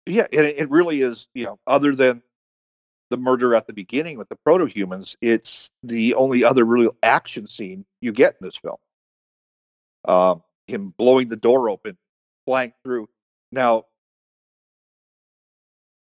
Yeah, 0.06 0.28
and 0.32 0.46
it, 0.46 0.60
it 0.60 0.70
really 0.70 1.02
is. 1.02 1.28
You 1.34 1.46
know, 1.46 1.60
other 1.68 1.96
than 1.96 2.22
the 3.10 3.18
murder 3.18 3.56
at 3.56 3.68
the 3.68 3.74
beginning 3.74 4.18
with 4.18 4.30
the 4.30 4.36
proto-humans, 4.46 5.18
it's 5.22 5.70
the 5.84 6.14
only 6.16 6.44
other 6.44 6.64
real 6.64 6.96
action 7.04 7.48
scene 7.48 7.86
you 8.02 8.12
get 8.12 8.36
in 8.40 8.48
this 8.48 8.56
film. 8.58 8.78
Um, 10.06 10.44
him 10.68 10.94
blowing 10.98 11.30
the 11.30 11.36
door 11.36 11.70
open, 11.70 11.98
flying 12.46 12.74
through. 12.84 13.10
Now 13.52 13.86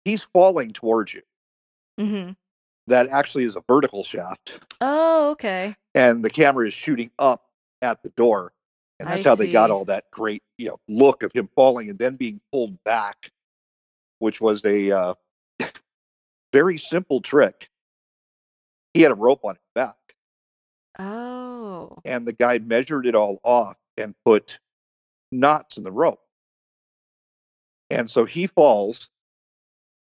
he's 0.04 0.24
falling 0.24 0.74
towards 0.74 1.14
you. 1.14 1.22
Mm-hmm. 2.00 2.32
That 2.88 3.08
actually 3.08 3.46
is 3.46 3.56
a 3.56 3.64
vertical 3.68 4.04
shaft, 4.04 4.64
Oh, 4.80 5.32
okay. 5.32 5.76
and 5.96 6.24
the 6.24 6.30
camera 6.30 6.68
is 6.68 6.74
shooting 6.74 7.10
up 7.18 7.44
at 7.82 8.04
the 8.04 8.10
door, 8.10 8.54
and 9.00 9.10
that's 9.10 9.26
I 9.26 9.30
how 9.30 9.36
they 9.36 9.52
got 9.52 9.72
all 9.72 9.86
that 9.86 10.04
great, 10.12 10.44
you 10.60 10.68
know, 10.68 10.80
look 10.88 11.24
of 11.24 11.32
him 11.34 11.50
falling 11.56 11.90
and 11.90 11.98
then 11.98 12.16
being 12.16 12.42
pulled 12.52 12.84
back, 12.84 13.32
which 14.20 14.40
was 14.40 14.64
a 14.66 14.92
uh, 14.92 15.14
very 16.56 16.78
simple 16.78 17.20
trick. 17.20 17.70
He 18.94 19.02
had 19.02 19.12
a 19.12 19.16
rope 19.16 19.44
on 19.44 19.56
his 19.56 19.64
back, 19.76 19.98
Oh. 20.98 21.98
and 22.06 22.26
the 22.26 22.32
guy 22.32 22.60
measured 22.60 23.06
it 23.08 23.14
all 23.14 23.42
off 23.44 23.76
and 23.98 24.16
put 24.24 24.58
knots 25.34 25.76
in 25.76 25.84
the 25.84 25.92
rope. 25.92 26.22
And 27.90 28.10
so 28.10 28.24
he 28.24 28.48
falls. 28.48 29.10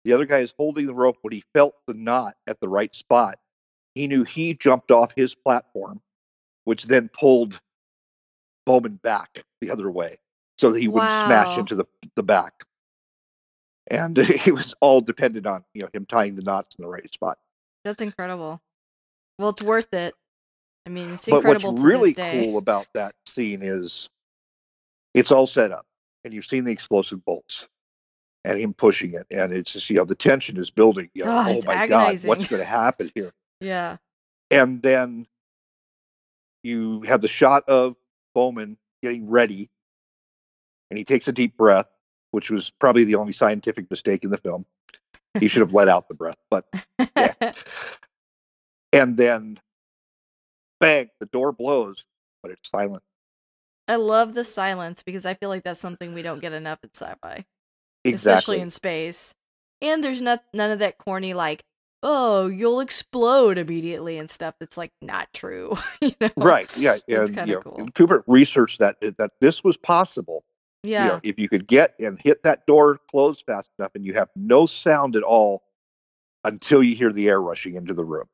The 0.05 0.13
other 0.13 0.25
guy 0.25 0.39
is 0.39 0.53
holding 0.57 0.85
the 0.87 0.95
rope 0.95 1.17
when 1.21 1.33
he 1.33 1.43
felt 1.53 1.75
the 1.85 1.93
knot 1.93 2.35
at 2.47 2.61
the 2.61 2.69
right 2.69 2.95
spot. 2.95 3.39
He 3.93 4.07
knew 4.07 4.23
he 4.23 4.53
jumped 4.53 4.89
off 4.89 5.11
his 5.17 5.35
platform, 5.35 5.99
which 6.63 6.85
then 6.85 7.09
pulled 7.09 7.59
Bowman 8.65 9.01
back 9.03 9.43
the 9.59 9.71
other 9.71 9.91
way 9.91 10.17
so 10.57 10.71
that 10.71 10.79
he 10.79 10.87
wouldn't 10.87 11.11
smash 11.11 11.57
into 11.57 11.75
the, 11.75 11.85
the 12.15 12.23
back. 12.23 12.63
And 13.89 14.17
it 14.19 14.53
was 14.53 14.75
all 14.81 15.01
dependent 15.01 15.45
on 15.45 15.63
you 15.73 15.83
know 15.83 15.89
him 15.93 16.05
tying 16.05 16.35
the 16.35 16.41
knots 16.43 16.75
in 16.77 16.83
the 16.83 16.89
right 16.89 17.11
spot. 17.13 17.37
That's 17.83 18.01
incredible. 18.01 18.59
Well, 19.39 19.49
it's 19.49 19.61
worth 19.61 19.93
it. 19.93 20.13
I 20.85 20.89
mean, 20.89 21.11
it's 21.11 21.27
incredible. 21.27 21.73
But 21.73 21.81
what's 21.81 21.83
really 21.83 22.13
cool 22.13 22.57
about 22.57 22.87
that 22.93 23.13
scene 23.25 23.59
is 23.61 24.09
it's 25.13 25.31
all 25.31 25.47
set 25.47 25.71
up, 25.71 25.85
and 26.23 26.33
you've 26.33 26.45
seen 26.45 26.63
the 26.63 26.71
explosive 26.71 27.23
bolts 27.23 27.67
and 28.45 28.59
him 28.59 28.73
pushing 28.73 29.13
it, 29.13 29.27
and 29.31 29.51
it's 29.51 29.73
just 29.73 29.89
you 29.89 29.97
know 29.97 30.05
the 30.05 30.15
tension 30.15 30.57
is 30.57 30.71
building. 30.71 31.09
You 31.13 31.25
know, 31.25 31.31
Oh, 31.31 31.57
oh 31.57 31.61
my 31.65 31.87
god, 31.87 32.23
what's 32.23 32.47
going 32.47 32.61
to 32.61 32.65
happen 32.65 33.11
here? 33.15 33.31
Yeah. 33.59 33.97
And 34.51 34.83
then 34.83 35.25
you 36.61 37.01
have 37.01 37.21
the 37.21 37.27
shot 37.27 37.63
of 37.67 37.95
Bowman 38.35 38.77
getting 39.01 39.27
ready, 39.29 39.67
and 40.91 40.97
he 40.97 41.03
takes 41.03 41.27
a 41.27 41.31
deep 41.31 41.57
breath, 41.57 41.87
which 42.31 42.49
was 42.49 42.69
probably 42.69 43.03
the 43.03 43.15
only 43.15 43.33
scientific 43.33 43.89
mistake 43.89 44.23
in 44.23 44.29
the 44.29 44.37
film. 44.37 44.65
He 45.39 45.47
should 45.47 45.61
have 45.61 45.73
let 45.73 45.87
out 45.87 46.09
the 46.09 46.15
breath, 46.15 46.37
but 46.49 46.65
Yeah. 47.15 47.33
and 48.93 49.17
then 49.17 49.59
bang, 50.79 51.09
the 51.19 51.25
door 51.27 51.51
blows, 51.51 52.05
but 52.41 52.51
it's 52.51 52.69
silent. 52.69 53.03
I 53.87 53.95
love 53.95 54.33
the 54.33 54.43
silence 54.43 55.03
because 55.03 55.25
I 55.25 55.33
feel 55.35 55.49
like 55.49 55.63
that's 55.63 55.79
something 55.79 56.13
we 56.13 56.21
don't 56.21 56.41
get 56.41 56.53
enough 56.53 56.79
in 56.83 56.89
sci-fi, 56.93 57.45
Exactly. 58.03 58.13
especially 58.13 58.59
in 58.61 58.69
space. 58.69 59.33
And 59.81 60.03
there's 60.03 60.21
not 60.21 60.43
none 60.53 60.71
of 60.71 60.79
that 60.79 60.97
corny 60.97 61.33
like, 61.33 61.63
"Oh, 62.03 62.47
you'll 62.47 62.79
explode 62.79 63.57
immediately" 63.57 64.17
and 64.17 64.29
stuff 64.29 64.55
that's 64.59 64.77
like 64.77 64.91
not 65.01 65.31
true. 65.33 65.75
you 66.01 66.11
know? 66.19 66.29
right. 66.35 66.69
Yeah. 66.77 66.97
It's 67.07 67.29
And, 67.29 67.47
you 67.47 67.55
know, 67.55 67.61
cool. 67.61 67.87
Kubrick 67.93 68.23
researched 68.27 68.79
that 68.79 68.97
that 69.17 69.31
this 69.39 69.63
was 69.63 69.77
possible. 69.77 70.43
You 70.87 70.93
Yeah. 70.93 71.07
know, 71.07 71.19
if 71.23 71.39
you 71.39 71.49
could 71.49 71.67
get 71.67 71.93
and 71.99 72.19
hit 72.21 72.43
that 72.43 72.65
door 72.65 72.99
closed 73.09 73.43
fast 73.45 73.69
enough 73.77 73.91
and 73.95 74.05
you 74.05 74.13
have 74.13 74.29
no 74.35 74.65
sound 74.65 75.15
at 75.15 75.23
all 75.23 75.63
until 76.43 76.81
you 76.81 76.95
hear 76.95 77.11
the 77.11 77.27
air 77.29 77.41
rushing 77.41 77.75
into 77.75 77.93
the 77.93 78.05
room. 78.05 78.27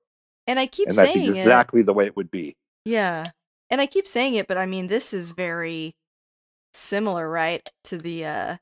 And 0.47 0.59
I 0.59 0.67
keep 0.67 0.89
and 0.89 0.97
that's 0.97 1.13
saying 1.13 1.27
it. 1.27 1.37
exactly 1.37 1.81
the 1.81 1.93
way 1.93 2.05
it 2.05 2.15
would 2.15 2.31
be. 2.31 2.55
Yeah. 2.85 3.31
And 3.69 3.81
I 3.81 3.85
keep 3.85 4.05
saying 4.05 4.35
it, 4.35 4.47
but 4.47 4.57
I 4.57 4.65
mean 4.65 4.87
this 4.87 5.13
is 5.13 5.31
very 5.31 5.95
similar, 6.73 7.29
right? 7.29 7.67
To 7.85 7.97
the 7.97 8.25
uh 8.25 8.57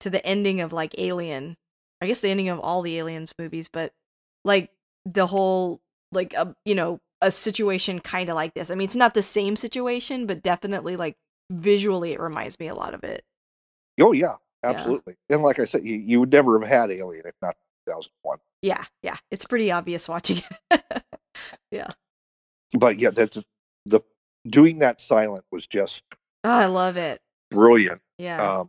to 0.00 0.10
the 0.10 0.24
ending 0.26 0.60
of 0.60 0.72
like 0.72 0.98
Alien. 0.98 1.56
I 2.00 2.06
guess 2.06 2.20
the 2.20 2.28
ending 2.28 2.48
of 2.48 2.60
all 2.60 2.82
the 2.82 2.98
Aliens 2.98 3.34
movies, 3.38 3.68
but 3.72 3.92
like 4.44 4.70
the 5.04 5.26
whole 5.26 5.80
like 6.12 6.34
a 6.34 6.54
you 6.64 6.74
know, 6.74 6.98
a 7.22 7.32
situation 7.32 8.00
kind 8.00 8.28
of 8.28 8.36
like 8.36 8.54
this. 8.54 8.70
I 8.70 8.74
mean, 8.74 8.86
it's 8.86 8.96
not 8.96 9.14
the 9.14 9.22
same 9.22 9.56
situation, 9.56 10.26
but 10.26 10.42
definitely 10.42 10.96
like 10.96 11.16
visually 11.50 12.12
it 12.12 12.20
reminds 12.20 12.58
me 12.58 12.68
a 12.68 12.74
lot 12.74 12.94
of 12.94 13.04
it. 13.04 13.24
Oh 14.00 14.12
yeah, 14.12 14.34
Yeah. 14.62 14.70
absolutely. 14.70 15.14
And 15.30 15.42
like 15.42 15.58
I 15.58 15.64
said, 15.64 15.84
you, 15.84 15.96
you 15.96 16.20
would 16.20 16.32
never 16.32 16.58
have 16.60 16.68
had 16.68 16.90
Alien 16.90 17.26
if 17.26 17.34
not 17.42 17.56
2001. 17.86 18.38
Yeah, 18.62 18.84
yeah. 19.02 19.16
It's 19.30 19.44
pretty 19.46 19.70
obvious 19.70 20.08
watching 20.08 20.42
it. 20.70 20.82
Yeah. 21.70 21.88
But 22.72 22.98
yeah, 22.98 23.10
that's 23.10 23.42
the 23.86 24.00
doing 24.46 24.78
that 24.80 25.00
silent 25.00 25.44
was 25.52 25.66
just 25.66 26.02
oh, 26.44 26.50
I 26.50 26.66
love 26.66 26.96
it. 26.96 27.20
brilliant. 27.50 28.00
Yeah. 28.18 28.64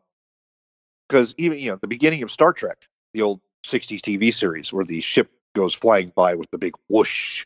because 1.07 1.33
even 1.37 1.59
you 1.59 1.71
know 1.71 1.77
the 1.77 1.87
beginning 1.87 2.23
of 2.23 2.31
Star 2.31 2.53
Trek, 2.53 2.77
the 3.13 3.21
old 3.21 3.39
'60s 3.65 4.01
TV 4.01 4.33
series, 4.33 4.73
where 4.73 4.83
the 4.85 4.99
ship 5.01 5.31
goes 5.55 5.73
flying 5.73 6.11
by 6.15 6.35
with 6.35 6.49
the 6.51 6.57
big 6.57 6.73
whoosh, 6.89 7.45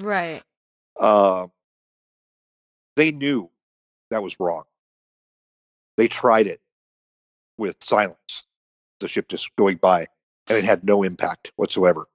right. 0.00 0.42
uh, 0.98 1.46
they 2.96 3.10
knew 3.12 3.50
that 4.14 4.22
was 4.22 4.38
wrong. 4.38 4.62
They 5.96 6.08
tried 6.08 6.46
it 6.46 6.60
with 7.58 7.76
silence, 7.82 8.44
the 9.00 9.08
ship 9.08 9.28
just 9.28 9.54
going 9.56 9.76
by, 9.76 10.06
and 10.48 10.56
it 10.58 10.64
had 10.64 10.84
no 10.84 11.02
impact 11.02 11.52
whatsoever. 11.56 12.06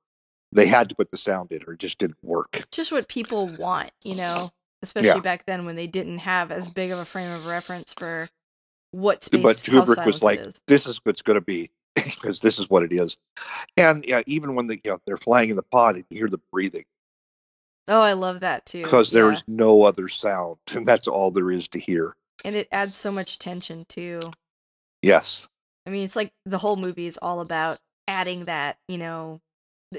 They 0.54 0.66
had 0.66 0.90
to 0.90 0.96
put 0.96 1.12
the 1.12 1.18
sound 1.18 1.52
in, 1.52 1.62
or 1.68 1.74
it 1.74 1.80
just 1.80 1.98
didn't 2.00 2.18
work. 2.24 2.66
just 2.72 2.92
what 2.92 3.08
people 3.08 3.48
want, 3.48 3.92
you 4.04 4.16
know, 4.16 4.50
especially 4.82 5.10
Yeah. 5.10 5.20
back 5.20 5.46
then 5.46 5.66
when 5.66 5.76
they 5.76 5.88
didn't 5.88 6.20
have 6.20 6.52
as 6.52 6.74
big 6.74 6.92
of 6.92 7.00
a 7.00 7.06
frame 7.06 7.32
of 7.32 7.46
reference 7.48 7.94
for 7.94 8.30
what 8.92 9.24
space. 9.24 9.44
but 9.44 9.58
Kubrick 9.58 10.06
was 10.06 10.24
like, 10.24 10.40
is. 10.40 10.62
"This 10.68 10.88
is 10.88 11.00
what's 11.04 11.22
going 11.22 11.38
to 11.40 11.46
be." 11.46 11.70
Because 12.22 12.40
this 12.40 12.60
is 12.60 12.70
what 12.70 12.84
it 12.84 12.94
is, 12.94 13.18
and 13.78 14.06
yeah, 14.06 14.22
even 14.26 14.56
when 14.56 14.68
the, 14.68 14.76
you 14.76 14.92
know, 14.92 15.00
they're 15.06 15.18
flying 15.18 15.50
in 15.50 15.56
the 15.58 15.64
pod 15.64 15.96
and 15.96 16.06
you 16.10 16.18
hear 16.20 16.28
the 16.30 16.40
breathing, 16.52 16.86
"Oh, 17.90 18.02
I 18.02 18.14
love 18.14 18.40
that 18.40 18.66
too." 18.66 18.84
because 18.84 19.12
yeah. 19.12 19.22
there's 19.22 19.44
no 19.48 19.84
other 19.84 20.08
sound, 20.08 20.58
and 20.74 20.86
that's 20.86 21.08
all 21.08 21.32
there 21.32 21.52
is 21.52 21.68
to 21.70 21.80
hear. 21.80 22.14
and 22.46 22.56
it 22.56 22.70
adds 22.72 22.96
so 22.96 23.12
much 23.12 23.38
tension 23.40 23.86
too. 23.90 24.22
Yes. 25.02 25.48
I 25.86 25.90
mean, 25.90 26.06
it's 26.06 26.16
like 26.16 26.32
the 26.46 26.58
whole 26.58 26.76
movie 26.76 27.06
is 27.06 27.18
all 27.22 27.42
about 27.42 27.80
adding 28.08 28.46
that, 28.46 28.78
you 28.88 28.98
know, 28.98 29.42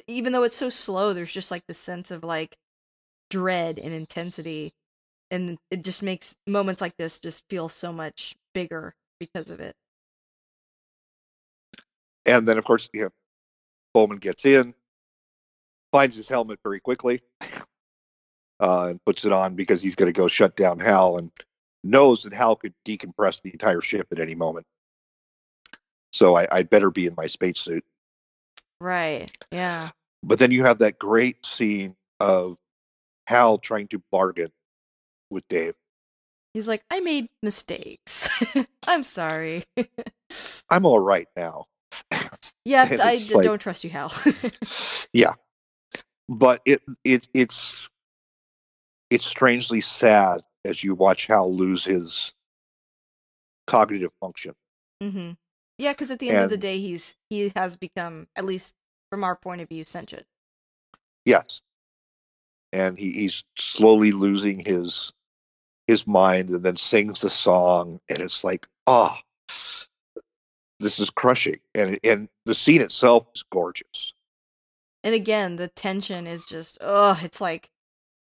even 0.06 0.32
though 0.32 0.44
it's 0.44 0.56
so 0.56 0.70
slow, 0.70 1.12
there's 1.12 1.32
just 1.32 1.50
like 1.50 1.66
the 1.66 1.74
sense 1.74 2.10
of 2.10 2.22
like 2.24 2.56
dread 3.28 3.78
and 3.78 3.92
intensity, 3.92 4.72
and 5.30 5.58
it 5.70 5.84
just 5.84 6.02
makes 6.02 6.36
moments 6.46 6.80
like 6.80 6.96
this 6.96 7.18
just 7.18 7.44
feel 7.50 7.68
so 7.68 7.92
much 7.92 8.34
bigger 8.54 8.94
because 9.18 9.50
of 9.50 9.60
it. 9.60 9.74
And 12.26 12.46
then, 12.46 12.58
of 12.58 12.64
course, 12.64 12.88
you 12.92 13.04
know, 13.04 13.10
Bowman 13.94 14.18
gets 14.18 14.44
in, 14.44 14.74
finds 15.92 16.16
his 16.16 16.28
helmet 16.28 16.60
very 16.62 16.80
quickly, 16.80 17.20
uh, 18.60 18.88
and 18.90 19.04
puts 19.04 19.24
it 19.24 19.32
on 19.32 19.54
because 19.54 19.82
he's 19.82 19.96
going 19.96 20.12
to 20.12 20.18
go 20.18 20.28
shut 20.28 20.56
down 20.56 20.78
Hal 20.78 21.18
and 21.18 21.30
knows 21.82 22.22
that 22.24 22.32
Hal 22.34 22.56
could 22.56 22.74
decompress 22.86 23.40
the 23.42 23.52
entire 23.52 23.80
ship 23.80 24.08
at 24.12 24.20
any 24.20 24.34
moment. 24.34 24.66
So 26.12 26.36
I, 26.36 26.46
I'd 26.50 26.70
better 26.70 26.90
be 26.90 27.06
in 27.06 27.14
my 27.16 27.26
spacesuit. 27.26 27.84
Right. 28.80 29.30
Yeah. 29.50 29.90
But 30.22 30.38
then 30.38 30.50
you 30.50 30.64
have 30.64 30.78
that 30.78 30.98
great 30.98 31.44
scene 31.46 31.96
of 32.18 32.58
Hal 33.26 33.58
trying 33.58 33.88
to 33.88 34.02
bargain 34.10 34.50
with 35.30 35.46
Dave. 35.48 35.74
He's 36.52 36.68
like, 36.68 36.82
I 36.90 37.00
made 37.00 37.28
mistakes. 37.42 38.28
I'm 38.86 39.04
sorry. 39.04 39.64
I'm 40.70 40.84
all 40.84 40.98
right 40.98 41.28
now. 41.36 41.66
yeah, 42.64 42.86
I 43.00 43.18
like- 43.32 43.44
don't 43.44 43.60
trust 43.60 43.84
you, 43.84 43.90
Hal. 43.90 44.12
yeah 45.12 45.34
but 46.30 46.62
it 46.64 46.80
it 47.04 47.26
it's 47.34 47.90
it's 49.10 49.26
strangely 49.26 49.80
sad 49.80 50.40
as 50.64 50.82
you 50.82 50.94
watch 50.94 51.26
Hal 51.26 51.52
lose 51.54 51.84
his 51.84 52.32
cognitive 53.66 54.12
function 54.20 54.54
Mm-hmm. 55.02 55.30
Yeah, 55.78 55.92
because 55.92 56.10
at 56.10 56.18
the 56.18 56.28
end 56.28 56.44
of 56.44 56.50
the 56.50 56.58
day, 56.58 56.78
he's 56.78 57.16
he 57.30 57.50
has 57.56 57.78
become, 57.78 58.26
at 58.36 58.44
least 58.44 58.74
from 59.10 59.24
our 59.24 59.34
point 59.34 59.62
of 59.62 59.68
view, 59.68 59.84
sentient. 59.84 60.26
yes 61.24 61.62
and 62.72 62.98
he, 62.98 63.10
he's 63.12 63.44
slowly 63.58 64.12
losing 64.12 64.58
his 64.60 65.12
his 65.86 66.06
mind 66.06 66.50
and 66.50 66.62
then 66.62 66.76
sings 66.76 67.20
the 67.22 67.30
song 67.30 67.98
and 68.08 68.20
it's 68.20 68.44
like 68.44 68.66
ah 68.86 69.18
this 70.78 71.00
is 71.00 71.10
crushing 71.10 71.58
and 71.74 71.98
and 72.04 72.28
the 72.46 72.54
scene 72.54 72.80
itself 72.80 73.26
is 73.34 73.44
gorgeous 73.50 74.12
And 75.02 75.14
again, 75.14 75.56
the 75.56 75.68
tension 75.68 76.26
is 76.26 76.44
just, 76.44 76.76
oh, 76.82 77.18
it's 77.22 77.40
like 77.40 77.70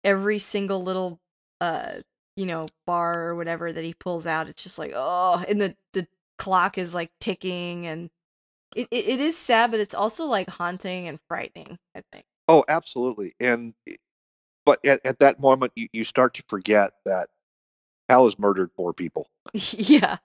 every 0.04 0.40
single 0.40 0.84
little 0.84 1.20
uh 1.62 1.94
you 2.36 2.46
know 2.46 2.68
bar 2.88 3.28
or 3.28 3.36
whatever 3.36 3.72
that 3.72 3.84
he 3.84 3.94
pulls 3.94 4.28
out 4.28 4.50
it's 4.50 4.64
just 4.64 4.80
like 4.80 4.92
oh 4.96 5.44
and 5.48 5.62
the 5.62 5.76
the 5.94 6.08
clock 6.38 6.78
is 6.78 6.94
like 6.94 7.12
ticking 7.20 7.86
and 7.88 8.10
it, 8.76 8.88
it, 8.92 9.06
it 9.08 9.20
is 9.20 9.38
sad 9.38 9.72
but 9.72 9.80
it's 9.80 9.94
also 9.94 10.26
like 10.26 10.50
haunting 10.50 11.08
and 11.08 11.20
frightening 11.28 11.78
i 11.96 12.02
think 12.12 12.26
Oh, 12.48 12.64
absolutely. 12.68 13.34
And 13.40 13.74
but 14.66 14.86
at, 14.86 15.00
at 15.06 15.20
that 15.20 15.40
moment, 15.40 15.74
you, 15.76 15.88
you 15.94 16.04
start 16.04 16.34
to 16.36 16.44
forget 16.48 16.92
that 17.06 17.30
Hal 18.10 18.26
has 18.26 18.38
murdered 18.38 18.72
four 18.76 18.94
people, 18.94 19.28
yeah 19.54 20.18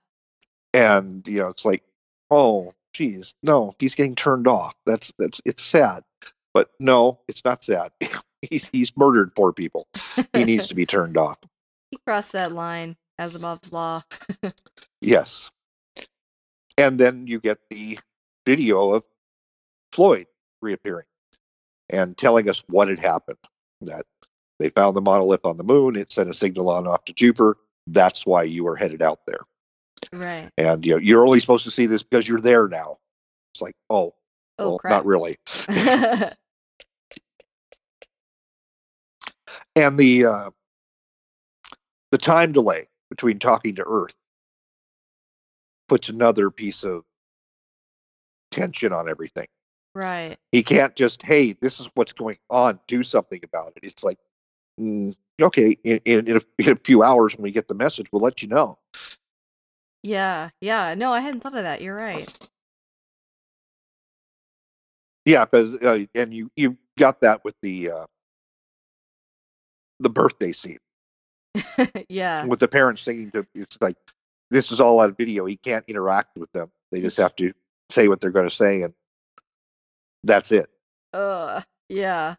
and 0.75 1.27
you 1.27 1.41
know 1.41 1.49
it's 1.49 1.65
like, 1.65 1.83
oh, 2.31 2.75
geez, 2.93 3.35
no, 3.43 3.75
he's 3.79 3.95
getting 3.95 4.15
turned 4.15 4.47
off. 4.49 4.75
That's 4.87 5.13
that's 5.19 5.41
it's 5.45 5.63
sad, 5.63 6.03
but 6.59 6.71
no, 6.81 7.21
it's 7.29 7.45
not 7.45 7.63
sad. 7.63 7.93
he's 8.51 8.69
he's 8.69 8.97
murdered 8.97 9.31
four 9.37 9.53
people. 9.53 9.87
He 10.33 10.43
needs 10.43 10.67
to 10.67 10.75
be 10.75 10.87
turned 10.97 11.17
off. 11.17 11.39
he 11.93 11.99
crossed 12.05 12.33
that 12.33 12.51
line 12.51 12.97
asimov's 13.21 13.73
law 13.73 14.03
Yes. 15.01 15.53
And 16.77 16.99
then 16.99 17.29
you 17.29 17.39
get 17.39 17.59
the 17.71 18.01
video 18.45 18.95
of 18.95 19.05
Floyd 19.93 20.27
reappearing 20.61 21.07
and 21.89 22.19
telling 22.19 22.49
us 22.49 22.65
what 22.67 22.89
had 22.89 22.99
happened. 22.99 23.39
That 23.83 24.05
they 24.59 24.71
found 24.71 24.97
the 24.97 25.01
monolith 25.01 25.45
on 25.45 25.59
the 25.59 25.65
moon, 25.65 25.95
it 25.95 26.13
sent 26.13 26.29
a 26.29 26.35
signal 26.35 26.71
on 26.71 26.89
off 26.89 27.05
to 27.05 27.13
Jupiter. 27.13 27.57
That's 27.87 28.27
why 28.27 28.43
you 28.43 28.65
were 28.65 28.75
headed 28.75 29.01
out 29.01 29.21
there. 29.29 29.43
right 30.13 30.51
And 30.59 30.85
you 30.85 30.95
know, 30.95 31.01
you're 31.01 31.25
only 31.25 31.39
supposed 31.39 31.67
to 31.67 31.71
see 31.71 31.87
this 31.87 32.03
because 32.03 32.27
you're 32.27 32.41
there 32.41 32.67
now. 32.67 32.99
It's 33.55 33.63
like, 33.63 33.77
oh, 33.89 34.15
oh 34.59 34.71
well, 34.71 34.79
crap 34.79 34.91
not 34.91 35.07
really. 35.07 35.37
And 39.79 39.97
the 39.97 40.25
uh, 40.25 40.51
the 42.11 42.19
time 42.19 42.51
delay 42.51 42.89
between 43.11 43.39
talking 43.39 43.77
to 43.77 43.85
Earth 43.87 44.15
puts 45.89 46.09
another 46.09 46.51
piece 46.51 46.83
of 46.83 47.05
tension 48.51 48.93
on 48.93 49.09
everything. 49.09 49.47
right. 49.95 50.37
He 50.51 50.65
can't 50.65 50.97
just 50.97 51.23
hey 51.23 51.53
this 51.53 51.79
is 51.79 51.89
what's 51.95 52.13
going 52.13 52.39
on 52.51 52.81
do 52.89 53.05
something 53.05 53.41
about 53.45 53.75
it. 53.77 53.85
It's 53.85 54.03
like 54.03 54.19
mm, 54.81 55.15
okay 55.41 55.77
in, 55.85 56.01
in, 56.05 56.27
in, 56.27 56.37
a, 56.39 56.41
in 56.59 56.73
a 56.73 56.77
few 56.77 57.05
hours 57.05 57.37
when 57.37 57.45
we 57.45 57.53
get 57.53 57.69
the 57.69 57.75
message 57.75 58.09
we'll 58.13 58.23
let 58.23 58.43
you 58.43 58.49
know. 58.49 58.79
Yeah 60.03 60.51
yeah 60.61 60.95
no 60.95 61.13
i 61.13 61.21
hadn't 61.21 61.41
thought 61.41 61.57
of 61.57 61.63
that 61.63 61.83
you're 61.83 61.95
right. 61.95 62.29
Yeah 65.25 65.45
because 65.45 65.77
uh, 65.77 66.05
and 66.17 66.35
you 66.35 66.51
you 66.57 66.77
got 66.99 67.21
that 67.21 67.45
with 67.45 67.55
the 67.63 67.93
uh, 67.93 68.07
the 70.01 70.11
birthday 70.11 70.53
scene 70.53 70.79
yeah 72.09 72.45
with 72.45 72.61
the 72.61 72.69
parents 72.69 73.03
singing 73.03 73.31
to 73.31 73.47
it's 73.55 73.79
like 73.81 73.97
this 74.51 74.71
is 74.71 74.81
all 74.81 75.01
on 75.01 75.15
video 75.15 75.45
he 75.45 75.57
can't 75.57 75.85
interact 75.89 76.37
with 76.37 76.51
them 76.53 76.71
they 76.93 77.01
just 77.01 77.17
have 77.17 77.35
to 77.35 77.53
say 77.91 78.09
what 78.09 78.21
they're 78.21 78.31
going 78.31 78.49
to 78.49 78.55
say 78.55 78.83
and 78.83 78.95
that's 80.25 80.53
it 80.53 80.69
uh 81.13 81.61
yeah 81.89 82.35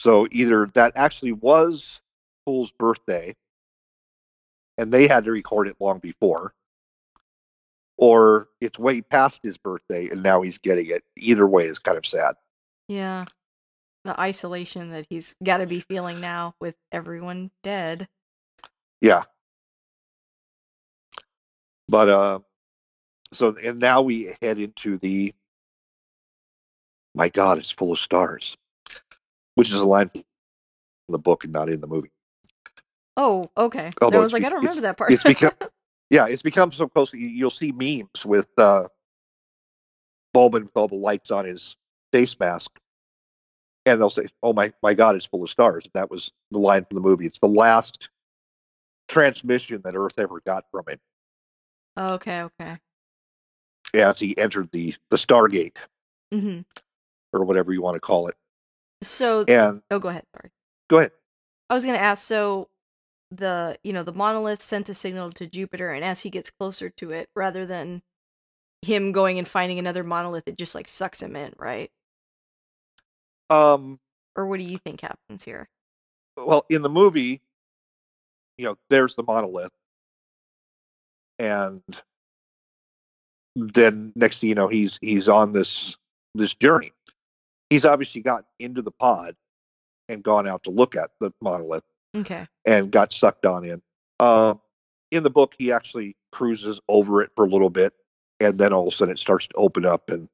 so 0.00 0.26
either 0.30 0.70
that 0.74 0.92
actually 0.96 1.32
was 1.32 2.00
Poole's 2.46 2.72
birthday 2.72 3.34
and 4.78 4.90
they 4.90 5.06
had 5.06 5.24
to 5.24 5.30
record 5.30 5.68
it 5.68 5.76
long 5.78 5.98
before, 5.98 6.54
or 7.98 8.48
it's 8.62 8.78
way 8.78 9.02
past 9.02 9.42
his 9.42 9.58
birthday 9.58 10.08
and 10.08 10.22
now 10.22 10.40
he's 10.40 10.56
getting 10.56 10.86
it. 10.86 11.02
Either 11.18 11.46
way 11.46 11.64
is 11.64 11.78
kind 11.78 11.98
of 11.98 12.06
sad. 12.06 12.34
Yeah. 12.88 13.26
The 14.04 14.18
isolation 14.20 14.90
that 14.90 15.06
he's 15.10 15.36
got 15.44 15.58
to 15.58 15.66
be 15.66 15.80
feeling 15.80 16.20
now 16.20 16.54
with 16.60 16.76
everyone 16.92 17.50
dead. 17.62 18.08
Yeah. 19.00 19.24
But 21.88 22.08
uh 22.10 22.40
so 23.32 23.56
and 23.64 23.80
now 23.80 24.02
we 24.02 24.30
head 24.42 24.58
into 24.58 24.98
the 24.98 25.34
my 27.14 27.28
God, 27.30 27.58
it's 27.58 27.70
full 27.72 27.92
of 27.92 27.98
stars. 27.98 28.56
Which 29.56 29.70
is 29.70 29.80
a 29.80 29.86
line 29.86 30.10
from 30.10 30.24
the 31.10 31.18
book 31.18 31.44
and 31.44 31.52
not 31.52 31.68
in 31.70 31.80
the 31.80 31.88
movie. 31.88 32.10
Oh, 33.16 33.50
okay. 33.56 33.90
Although 34.02 34.20
I 34.20 34.22
was 34.22 34.32
like, 34.32 34.44
I 34.44 34.50
don't 34.50 34.60
remember 34.60 34.82
that 34.82 34.98
part. 34.98 35.12
it's 35.12 35.24
become 35.24 35.52
yeah, 36.10 36.26
it's 36.28 36.42
become 36.42 36.72
so 36.72 36.88
close. 36.88 37.12
you- 37.14 37.28
You'll 37.28 37.50
see 37.50 37.72
memes 37.72 38.26
with 38.26 38.48
uh, 38.58 38.88
Bowman 40.34 40.64
with 40.64 40.76
all 40.76 40.88
the 40.88 40.96
lights 40.96 41.30
on 41.30 41.46
his 41.46 41.76
face 42.12 42.38
mask, 42.40 42.70
and 43.86 44.00
they'll 44.00 44.10
say, 44.10 44.26
"Oh 44.42 44.52
my, 44.52 44.72
my 44.82 44.94
God, 44.94 45.16
it's 45.16 45.26
full 45.26 45.42
of 45.42 45.50
stars." 45.50 45.86
That 45.94 46.10
was 46.10 46.30
the 46.50 46.58
line 46.58 46.84
from 46.84 46.96
the 46.96 47.00
movie. 47.08 47.26
It's 47.26 47.38
the 47.40 47.48
last 47.48 48.08
transmission 49.08 49.80
that 49.84 49.94
Earth 49.96 50.18
ever 50.18 50.40
got 50.46 50.64
from 50.70 50.84
him 50.88 50.98
okay, 51.98 52.42
okay. 52.42 52.76
as 53.94 54.18
he 54.18 54.36
entered 54.38 54.70
the 54.72 54.94
the 55.10 55.16
Stargate 55.16 55.76
hmm 56.32 56.60
or 57.32 57.44
whatever 57.44 57.72
you 57.72 57.82
want 57.82 57.94
to 57.94 58.00
call 58.00 58.26
it. 58.28 58.34
So, 59.02 59.44
And 59.48 59.82
oh, 59.90 59.98
go 59.98 60.08
ahead. 60.08 60.24
Sorry. 60.36 60.50
go 60.88 60.98
ahead. 60.98 61.12
I 61.68 61.74
was 61.74 61.84
gonna 61.84 61.98
ask. 61.98 62.24
So, 62.24 62.68
the 63.30 63.78
you 63.84 63.92
know 63.92 64.02
the 64.02 64.12
monolith 64.12 64.62
sent 64.62 64.88
a 64.88 64.94
signal 64.94 65.30
to 65.32 65.46
Jupiter, 65.46 65.90
and 65.90 66.04
as 66.04 66.20
he 66.20 66.30
gets 66.30 66.50
closer 66.50 66.90
to 66.90 67.10
it, 67.12 67.28
rather 67.34 67.64
than 67.66 68.02
him 68.82 69.12
going 69.12 69.38
and 69.38 69.46
finding 69.46 69.78
another 69.78 70.02
monolith, 70.04 70.48
it 70.48 70.58
just 70.58 70.74
like 70.74 70.88
sucks 70.88 71.22
him 71.22 71.36
in, 71.36 71.52
right? 71.58 71.90
Um, 73.50 73.98
Or 74.36 74.46
what 74.46 74.58
do 74.58 74.64
you 74.64 74.78
think 74.78 75.00
happens 75.00 75.44
here? 75.44 75.68
well, 76.36 76.64
in 76.70 76.82
the 76.82 76.88
movie, 76.88 77.42
you 78.56 78.64
know, 78.66 78.76
there's 78.88 79.14
the 79.16 79.22
monolith, 79.22 79.72
and 81.38 81.82
then 83.56 84.12
next 84.14 84.40
thing 84.40 84.48
you 84.50 84.54
know, 84.54 84.68
he's 84.68 84.98
he's 85.02 85.28
on 85.28 85.52
this 85.52 85.96
this 86.34 86.54
journey. 86.54 86.92
He's 87.68 87.84
obviously 87.84 88.22
got 88.22 88.44
into 88.58 88.82
the 88.82 88.90
pod 88.92 89.34
and 90.08 90.22
gone 90.22 90.48
out 90.48 90.64
to 90.64 90.70
look 90.70 90.96
at 90.96 91.10
the 91.20 91.32
monolith 91.40 91.84
Okay. 92.16 92.46
and 92.66 92.90
got 92.90 93.12
sucked 93.12 93.46
on 93.46 93.64
in. 93.64 93.82
Uh, 94.18 94.54
in 95.10 95.22
the 95.22 95.30
book, 95.30 95.54
he 95.58 95.72
actually 95.72 96.16
cruises 96.32 96.80
over 96.88 97.22
it 97.22 97.30
for 97.36 97.44
a 97.44 97.48
little 97.48 97.70
bit, 97.70 97.92
and 98.38 98.58
then 98.58 98.72
all 98.72 98.86
of 98.86 98.92
a 98.92 98.96
sudden 98.96 99.12
it 99.12 99.18
starts 99.18 99.46
to 99.48 99.54
open 99.56 99.84
up, 99.84 100.10
and 100.10 100.28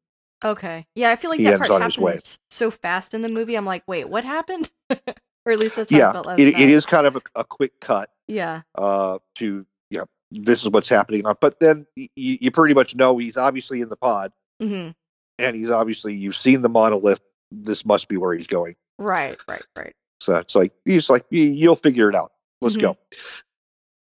Okay. 0.45 0.87
Yeah, 0.95 1.11
I 1.11 1.17
feel 1.17 1.31
like 1.31 1.39
He 1.41 1.45
that 1.47 1.59
part 1.59 1.71
on 1.71 1.83
his 1.83 1.99
way. 1.99 2.21
so 2.51 2.71
fast 2.71 3.15
in 3.15 3.23
the 3.23 3.29
movie. 3.29 3.55
I'm 3.57 3.65
like, 3.65 3.83
wait, 3.87 4.09
what 4.09 4.25
happened? 4.25 4.71
or 4.91 5.53
at 5.53 5.59
least 5.59 5.77
that's 5.77 5.91
how 5.91 5.97
I 5.97 6.01
yeah, 6.01 6.13
felt 6.13 6.27
last 6.27 6.41
it, 6.41 6.53
night. 6.53 6.61
it 6.63 6.71
is 6.71 6.85
kind 6.87 7.07
of 7.07 7.17
a, 7.17 7.21
a 7.37 7.45
quick 7.45 7.81
cut 7.81 8.11
Yeah. 8.29 8.63
uh, 8.75 9.19
to 9.37 9.65
yeah, 9.91 10.03
this 10.31 10.63
is 10.63 10.69
what's 10.69 10.89
happening. 10.89 11.23
But 11.41 11.59
then 11.61 11.87
y- 11.97 12.09
you, 12.17 12.39
you 12.41 12.51
pretty 12.51 12.75
much 12.75 12.95
know 12.95 13.17
he's 13.19 13.37
obviously 13.37 13.81
in 13.81 13.89
the 13.89 13.97
pod, 13.97 14.33
hmm 14.61 14.91
and 15.39 15.55
he's 15.55 15.71
obviously 15.71 16.15
you've 16.15 16.37
seen 16.37 16.63
the 16.63 16.69
monolith. 16.69 17.21
This 17.53 17.85
must 17.87 18.09
be 18.09 18.17
where 18.17 18.35
he's 18.35 18.47
going. 18.47 18.75
Right. 18.99 19.39
Right. 19.49 19.65
Right. 19.77 19.95
So 20.21 20.37
it's 20.37 20.55
like 20.55 20.73
he's 20.85 21.09
like 21.11 21.25
you'll 21.31 21.77
figure 21.77 22.09
it 22.09 22.15
out. 22.15 22.33
Let's 22.61 22.77
Mhm. 22.77 22.81
go. 22.83 22.99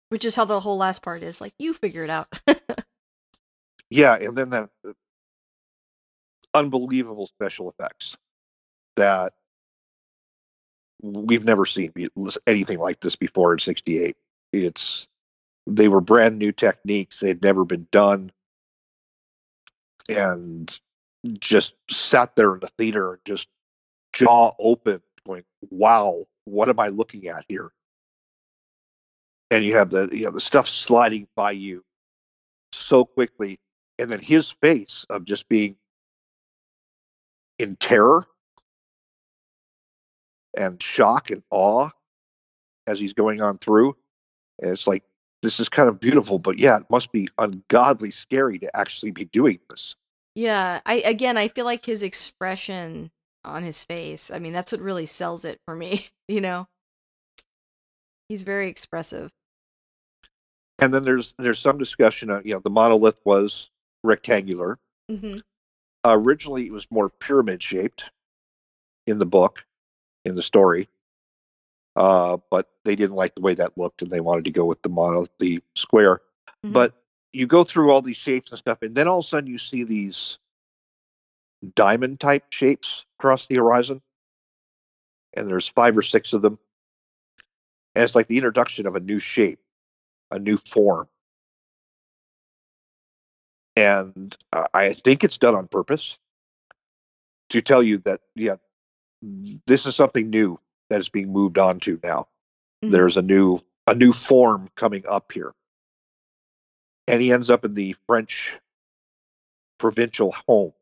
Which 0.09 0.23
is 0.25 0.35
how 0.35 0.45
the 0.45 0.59
whole 0.59 0.77
last 0.77 1.01
part 1.01 1.23
is. 1.23 1.41
Like, 1.41 1.53
you 1.59 1.73
figure 1.73 2.03
it 2.03 2.09
out. 2.09 2.27
Yeah, 3.91 4.15
and 4.15 4.35
then 4.35 4.49
that 4.49 4.69
unbelievable 6.55 7.27
special 7.27 7.69
effects 7.69 8.17
that 8.95 9.33
we've 11.03 11.43
never 11.43 11.65
seen 11.65 11.91
anything 12.47 12.79
like 12.79 12.99
this 13.01 13.15
before 13.15 13.53
in 13.53 13.59
68 13.59 14.15
it's 14.53 15.07
they 15.67 15.87
were 15.87 16.01
brand 16.01 16.37
new 16.37 16.51
techniques 16.51 17.19
they'd 17.19 17.43
never 17.43 17.65
been 17.65 17.87
done. 17.91 18.31
And 20.07 20.79
just 21.39 21.73
sat 21.89 22.35
there 22.35 22.53
in 22.53 22.59
the 22.59 22.69
theater 22.77 23.19
just 23.25 23.47
jaw 24.13 24.53
open 24.59 25.01
going 25.25 25.43
wow 25.71 26.21
what 26.45 26.69
am 26.69 26.79
i 26.79 26.89
looking 26.89 27.27
at 27.27 27.43
here? 27.49 27.71
And 29.49 29.65
you 29.65 29.75
have 29.75 29.89
the 29.89 30.09
you 30.11 30.25
know 30.25 30.31
the 30.31 30.41
stuff 30.41 30.67
sliding 30.67 31.27
by 31.35 31.51
you 31.51 31.83
so 32.71 33.05
quickly. 33.05 33.59
And 33.97 34.11
then 34.11 34.19
his 34.19 34.51
face 34.51 35.05
of 35.09 35.25
just 35.25 35.47
being 35.47 35.77
in 37.59 37.75
terror 37.77 38.23
and 40.57 40.81
shock 40.81 41.31
and 41.31 41.43
awe 41.51 41.89
as 42.87 42.99
he's 42.99 43.13
going 43.13 43.41
on 43.41 43.57
through. 43.57 43.95
And 44.61 44.71
it's 44.71 44.87
like, 44.87 45.03
this 45.41 45.59
is 45.59 45.69
kind 45.69 45.89
of 45.89 45.99
beautiful, 45.99 46.39
but 46.39 46.59
yeah, 46.59 46.77
it 46.77 46.85
must 46.89 47.11
be 47.11 47.27
ungodly 47.37 48.11
scary 48.11 48.57
to 48.59 48.75
actually 48.75 49.11
be 49.11 49.25
doing 49.25 49.59
this. 49.69 49.95
yeah. 50.33 50.79
I 50.85 50.95
again, 50.95 51.37
I 51.37 51.47
feel 51.49 51.65
like 51.65 51.85
his 51.85 52.01
expression 52.01 53.11
on 53.43 53.63
his 53.63 53.83
face. 53.83 54.31
I 54.31 54.39
mean, 54.39 54.53
that's 54.53 54.71
what 54.71 54.81
really 54.81 55.05
sells 55.05 55.45
it 55.45 55.59
for 55.65 55.75
me. 55.75 56.07
You 56.27 56.41
know, 56.41 56.67
he's 58.29 58.41
very 58.41 58.67
expressive. 58.67 59.31
And 60.79 60.91
then 60.93 61.03
there's 61.03 61.35
there's 61.37 61.59
some 61.59 61.77
discussion 61.77 62.31
of, 62.31 62.45
you 62.47 62.53
know, 62.55 62.59
the 62.59 62.71
monolith 62.71 63.19
was 63.25 63.69
rectangular. 64.03 64.79
hmm 65.09 65.37
originally, 66.13 66.65
it 66.65 66.71
was 66.71 66.87
more 66.91 67.09
pyramid 67.09 67.61
shaped 67.63 68.11
in 69.07 69.19
the 69.19 69.25
book. 69.25 69.65
in 70.25 70.33
the 70.35 70.43
story. 70.43 70.89
Uh, 71.95 72.37
but 72.49 72.69
they 72.83 72.95
didn't 72.95 73.15
like 73.15 73.35
the 73.35 73.41
way 73.41 73.53
that 73.53 73.77
looked, 73.77 74.01
and 74.01 74.11
they 74.11 74.19
wanted 74.19 74.43
to 74.45 74.51
go 74.51 74.65
with 74.65 74.81
the 74.81 74.89
mono, 74.89 75.27
the 75.39 75.61
square. 75.75 76.21
Mhm. 76.63 76.73
But 76.73 76.93
you 77.31 77.47
go 77.47 77.63
through 77.63 77.91
all 77.91 78.01
these 78.01 78.17
shapes 78.17 78.49
and 78.49 78.57
stuff, 78.59 78.81
and 78.81 78.95
then 78.95 79.07
all 79.07 79.19
of 79.19 79.25
a 79.25 79.27
sudden 79.27 79.49
you 79.49 79.59
see 79.59 79.83
these 79.83 80.39
diamond 81.75 82.19
type 82.19 82.51
shapes 82.51 83.05
across 83.19 83.45
the 83.45 83.55
horizon, 83.55 84.01
and 85.33 85.47
there's 85.47 85.67
five 85.67 85.97
or 85.97 86.01
six 86.01 86.33
of 86.33 86.41
them, 86.41 86.59
and 87.93 88.03
it's 88.03 88.15
like 88.15 88.27
the 88.27 88.37
introduction 88.37 88.87
of 88.87 88.95
a 88.95 88.99
new 88.99 89.19
shape, 89.19 89.59
a 90.31 90.39
new 90.39 90.57
form. 90.57 91.07
And 93.75 94.35
uh, 94.53 94.67
I 94.73 94.93
think 94.93 95.23
it's 95.23 95.37
done 95.37 95.55
on 95.55 95.67
purpose 95.67 96.17
to 97.49 97.61
tell 97.61 97.83
you 97.83 97.99
that, 97.99 98.21
yeah, 98.35 98.55
this 99.21 99.85
is 99.85 99.95
something 99.95 100.29
new 100.29 100.59
that 100.89 100.99
is 100.99 101.09
being 101.09 101.31
moved 101.31 101.57
on 101.57 101.79
to 101.81 101.99
now. 102.03 102.27
Mhm. 102.83 102.91
There's 102.91 103.17
a 103.17 103.21
new 103.21 103.61
a 103.87 103.93
new 103.93 104.13
form 104.13 104.69
coming 104.75 105.03
up 105.07 105.31
here. 105.31 105.53
And 107.07 107.21
he 107.21 107.31
ends 107.31 107.49
up 107.49 107.65
in 107.65 107.75
the 107.75 107.95
French 108.07 108.53
provincial 109.77 110.33
home. 110.47 110.73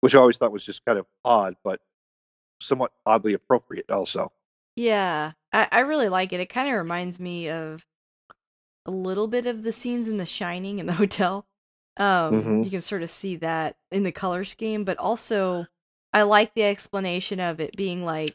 Which 0.00 0.14
I 0.14 0.18
always 0.18 0.36
thought 0.36 0.52
was 0.52 0.66
just 0.66 0.84
kind 0.84 0.98
of 0.98 1.06
odd, 1.24 1.56
but 1.62 1.80
somewhat 2.60 2.92
oddly 3.06 3.32
appropriate 3.34 3.90
also. 3.90 4.32
Yeah, 4.76 5.32
I, 5.52 5.68
I 5.70 5.80
really 5.80 6.08
like 6.08 6.32
it. 6.32 6.40
It 6.40 6.48
kind 6.48 6.68
of 6.68 6.74
reminds 6.74 7.20
me 7.20 7.48
of 7.48 7.84
a 8.86 8.90
little 8.90 9.26
bit 9.28 9.46
of 9.46 9.62
the 9.62 9.72
scenes 9.72 10.08
in 10.08 10.16
The 10.16 10.26
Shining 10.26 10.78
in 10.78 10.86
the 10.86 10.92
hotel. 11.02 11.46
Um, 11.96 12.42
Mhm. 12.42 12.64
You 12.64 12.70
can 12.70 12.80
sort 12.80 13.02
of 13.02 13.10
see 13.10 13.36
that 13.36 13.76
in 13.90 14.02
the 14.02 14.12
color 14.12 14.44
scheme, 14.44 14.84
but 14.84 14.96
also 14.98 15.66
I 16.12 16.22
like 16.22 16.54
the 16.54 16.64
explanation 16.64 17.40
of 17.40 17.60
it 17.60 17.76
being 17.76 18.04
like, 18.04 18.30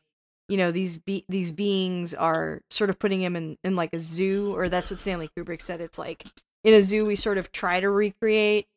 you 0.48 0.58
know, 0.58 0.72
these 0.72 0.98
be- 0.98 1.26
these 1.28 1.52
beings 1.52 2.14
are 2.14 2.62
sort 2.70 2.90
of 2.90 2.98
putting 3.00 3.22
him 3.22 3.36
in, 3.36 3.58
in 3.64 3.76
like 3.76 3.94
a 3.94 4.00
zoo, 4.00 4.56
or 4.56 4.70
that's 4.70 4.90
what 4.90 5.00
Stanley 5.00 5.30
Kubrick 5.36 5.62
said. 5.62 5.82
It's 5.82 5.98
like 6.00 6.26
in 6.64 6.74
a 6.74 6.82
zoo 6.82 7.06
we 7.06 7.16
sort 7.16 7.38
of 7.38 7.52
try 7.52 7.80
to 7.80 7.90
recreate 7.90 8.68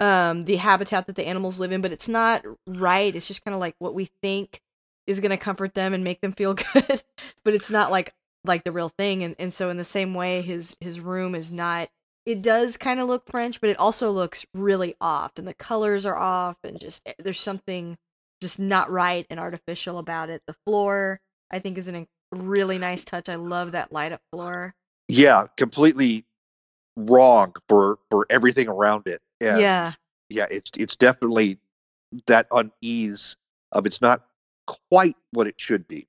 um 0.00 0.42
the 0.42 0.56
habitat 0.56 1.06
that 1.06 1.16
the 1.16 1.26
animals 1.26 1.58
live 1.58 1.72
in, 1.72 1.80
but 1.80 1.92
it's 1.92 2.08
not 2.08 2.44
right. 2.66 3.14
It's 3.16 3.26
just 3.28 3.44
kind 3.44 3.54
of 3.54 3.60
like 3.60 3.74
what 3.78 3.94
we 3.94 4.10
think 4.22 4.60
is 5.06 5.20
going 5.20 5.30
to 5.30 5.36
comfort 5.36 5.72
them 5.74 5.94
and 5.94 6.02
make 6.04 6.20
them 6.20 6.32
feel 6.32 6.52
good 6.74 7.02
but 7.44 7.54
it's 7.54 7.70
not 7.70 7.90
like 7.92 8.12
like 8.46 8.64
the 8.64 8.72
real 8.72 8.88
thing 8.88 9.22
and 9.22 9.36
and 9.38 9.52
so 9.54 9.68
in 9.70 9.76
the 9.76 9.84
same 9.84 10.14
way 10.14 10.42
his 10.42 10.76
his 10.80 11.00
room 11.00 11.34
is 11.34 11.52
not 11.52 11.88
it 12.26 12.42
does 12.42 12.76
kind 12.76 13.00
of 13.00 13.08
look 13.08 13.24
french 13.30 13.60
but 13.60 13.70
it 13.70 13.78
also 13.78 14.10
looks 14.10 14.46
really 14.54 14.94
off 15.00 15.32
and 15.36 15.46
the 15.46 15.54
colors 15.54 16.06
are 16.06 16.16
off 16.16 16.56
and 16.64 16.80
just 16.80 17.02
eh, 17.06 17.12
there's 17.18 17.40
something 17.40 17.96
just 18.40 18.58
not 18.60 18.90
right 18.90 19.26
and 19.30 19.40
artificial 19.40 19.98
about 19.98 20.30
it 20.30 20.42
the 20.46 20.56
floor 20.66 21.20
i 21.50 21.58
think 21.58 21.78
is 21.78 21.88
an 21.88 21.96
a 21.96 22.06
really 22.36 22.78
nice 22.78 23.04
touch 23.04 23.28
i 23.28 23.36
love 23.36 23.72
that 23.72 23.92
light 23.92 24.12
up 24.12 24.20
floor 24.32 24.72
Yeah, 25.08 25.46
completely 25.56 26.24
wrong 26.96 27.54
for 27.68 27.98
for 28.10 28.26
everything 28.30 28.68
around 28.68 29.06
it. 29.06 29.20
And 29.40 29.60
yeah 29.60 29.92
yeah, 30.28 30.46
it's 30.50 30.70
it's 30.76 30.96
definitely 30.96 31.58
that 32.26 32.46
unease 32.50 33.36
of 33.72 33.86
it's 33.86 34.00
not 34.00 34.24
quite 34.90 35.16
what 35.32 35.46
it 35.46 35.54
should 35.58 35.86
be. 35.86 36.06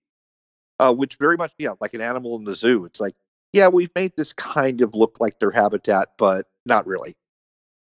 Uh, 0.80 0.94
which 0.94 1.16
very 1.18 1.38
much, 1.38 1.52
yeah, 1.58 1.72
like 1.82 1.94
an 1.94 2.02
animal 2.02 2.36
in 2.38 2.44
the 2.44 2.56
zoo. 2.56 2.86
It's 2.86 3.00
like, 3.00 3.16
yeah, 3.54 3.68
we've 3.68 3.92
made 3.96 4.14
this 4.16 4.34
kind 4.34 4.82
of 4.82 4.94
look 4.94 5.18
like 5.20 5.40
their 5.40 5.52
habitat, 5.52 6.10
but 6.18 6.46
not 6.66 6.86
really. 6.86 7.16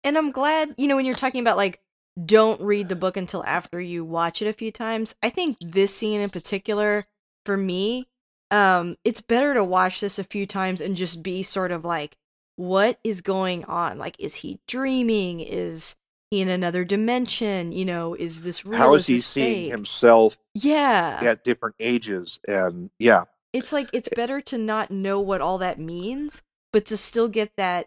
and 0.04 0.18
i'm 0.18 0.30
glad 0.30 0.74
you 0.78 0.86
know 0.88 0.96
when 0.96 1.04
you're 1.06 1.14
talking 1.14 1.40
about 1.40 1.56
like 1.56 1.80
don't 2.24 2.60
read 2.60 2.88
the 2.88 2.96
book 2.96 3.16
until 3.16 3.44
after 3.44 3.80
you 3.80 4.04
watch 4.04 4.42
it 4.42 4.48
a 4.48 4.52
few 4.52 4.70
times 4.72 5.14
i 5.22 5.30
think 5.30 5.56
this 5.60 5.94
scene 5.94 6.20
in 6.20 6.30
particular 6.30 7.04
for 7.46 7.56
me 7.56 8.08
um 8.50 8.96
it's 9.04 9.20
better 9.20 9.54
to 9.54 9.64
watch 9.64 10.00
this 10.00 10.18
a 10.18 10.24
few 10.24 10.46
times 10.46 10.80
and 10.80 10.96
just 10.96 11.22
be 11.22 11.42
sort 11.42 11.70
of 11.72 11.84
like 11.84 12.16
what 12.56 12.98
is 13.02 13.20
going 13.20 13.64
on 13.64 13.98
like 13.98 14.16
is 14.18 14.34
he 14.36 14.60
dreaming 14.68 15.40
is 15.40 15.96
he 16.32 16.40
in 16.40 16.48
another 16.48 16.82
dimension 16.84 17.72
you 17.72 17.84
know 17.84 18.14
is 18.14 18.42
this 18.42 18.64
real 18.64 18.78
How 18.78 18.94
is 18.94 19.06
he 19.06 19.16
this 19.16 19.26
seeing 19.26 19.64
fake? 19.64 19.70
himself 19.70 20.36
yeah 20.54 21.20
at 21.22 21.44
different 21.44 21.76
ages? 21.78 22.40
And 22.48 22.90
yeah, 22.98 23.24
it's 23.52 23.72
like 23.72 23.88
it's 23.92 24.08
better 24.08 24.40
to 24.40 24.58
not 24.58 24.90
know 24.90 25.20
what 25.20 25.40
all 25.40 25.58
that 25.58 25.78
means 25.78 26.42
but 26.72 26.86
to 26.86 26.96
still 26.96 27.28
get 27.28 27.52
that 27.56 27.86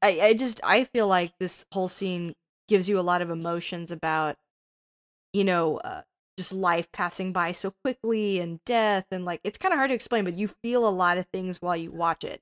I, 0.00 0.20
I 0.20 0.34
just 0.34 0.60
i 0.64 0.84
feel 0.84 1.08
like 1.08 1.32
this 1.38 1.66
whole 1.72 1.88
scene 1.88 2.34
gives 2.68 2.88
you 2.88 2.98
a 2.98 3.02
lot 3.02 3.22
of 3.22 3.30
emotions 3.30 3.90
about 3.90 4.36
you 5.32 5.44
know 5.44 5.78
uh, 5.78 6.02
just 6.36 6.52
life 6.52 6.90
passing 6.92 7.32
by 7.32 7.52
so 7.52 7.72
quickly 7.84 8.38
and 8.40 8.60
death 8.64 9.06
and 9.10 9.24
like 9.24 9.40
it's 9.44 9.58
kind 9.58 9.72
of 9.72 9.78
hard 9.78 9.90
to 9.90 9.94
explain 9.94 10.24
but 10.24 10.34
you 10.34 10.48
feel 10.48 10.86
a 10.86 10.90
lot 10.90 11.18
of 11.18 11.26
things 11.32 11.60
while 11.62 11.76
you 11.76 11.90
watch 11.90 12.24
it 12.24 12.40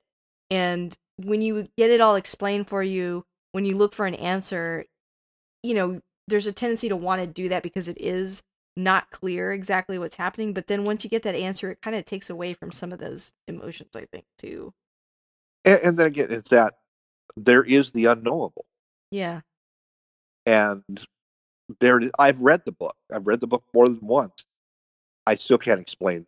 and 0.49 0.95
when 1.17 1.41
you 1.41 1.67
get 1.77 1.89
it 1.89 2.01
all 2.01 2.15
explained 2.15 2.67
for 2.67 2.83
you 2.83 3.25
when 3.53 3.65
you 3.65 3.75
look 3.75 3.93
for 3.93 4.05
an 4.05 4.15
answer 4.15 4.85
you 5.65 5.73
know 5.73 6.01
there's 6.27 6.47
a 6.47 6.51
tendency 6.51 6.89
to 6.89 6.95
want 6.95 7.21
to 7.21 7.27
do 7.27 7.49
that 7.49 7.63
because 7.63 7.87
it 7.87 7.99
is 7.99 8.43
not 8.77 9.09
clear 9.09 9.53
exactly 9.53 9.97
what's 9.97 10.15
happening 10.15 10.53
but 10.53 10.67
then 10.67 10.83
once 10.83 11.03
you 11.03 11.09
get 11.09 11.23
that 11.23 11.35
answer 11.35 11.71
it 11.71 11.81
kind 11.81 11.95
of 11.95 12.03
takes 12.05 12.29
away 12.29 12.53
from 12.53 12.71
some 12.71 12.91
of 12.91 12.99
those 12.99 13.33
emotions 13.47 13.89
i 13.95 14.05
think 14.11 14.25
too 14.37 14.73
and, 15.63 15.79
and 15.81 15.97
then 15.97 16.07
again, 16.07 16.27
it's 16.29 16.49
that 16.49 16.75
there 17.37 17.63
is 17.63 17.91
the 17.91 18.05
unknowable, 18.05 18.65
yeah 19.11 19.41
and 20.45 20.83
there. 21.79 21.99
I've 22.19 22.39
read 22.39 22.61
the 22.65 22.71
book. 22.71 22.95
I've 23.13 23.25
read 23.27 23.39
the 23.39 23.47
book 23.47 23.63
more 23.73 23.87
than 23.87 23.99
once. 24.01 24.45
I 25.25 25.35
still 25.35 25.57
can't 25.57 25.79
explain 25.79 26.25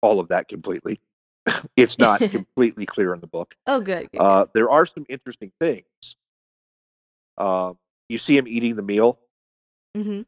all 0.00 0.20
of 0.20 0.28
that 0.28 0.48
completely. 0.48 1.00
it's 1.76 1.98
not 1.98 2.20
completely 2.30 2.86
clear 2.86 3.12
in 3.14 3.20
the 3.20 3.26
book. 3.26 3.54
oh 3.66 3.80
good, 3.80 4.10
good, 4.12 4.20
Uh, 4.20 4.46
there 4.54 4.70
are 4.70 4.86
some 4.86 5.04
interesting 5.08 5.52
things. 5.60 5.84
Uh, 7.36 7.74
you 8.08 8.18
see 8.18 8.36
him 8.36 8.46
eating 8.48 8.76
the 8.76 8.82
meal 8.82 9.18
good. 9.94 10.06
hmm 10.06 10.20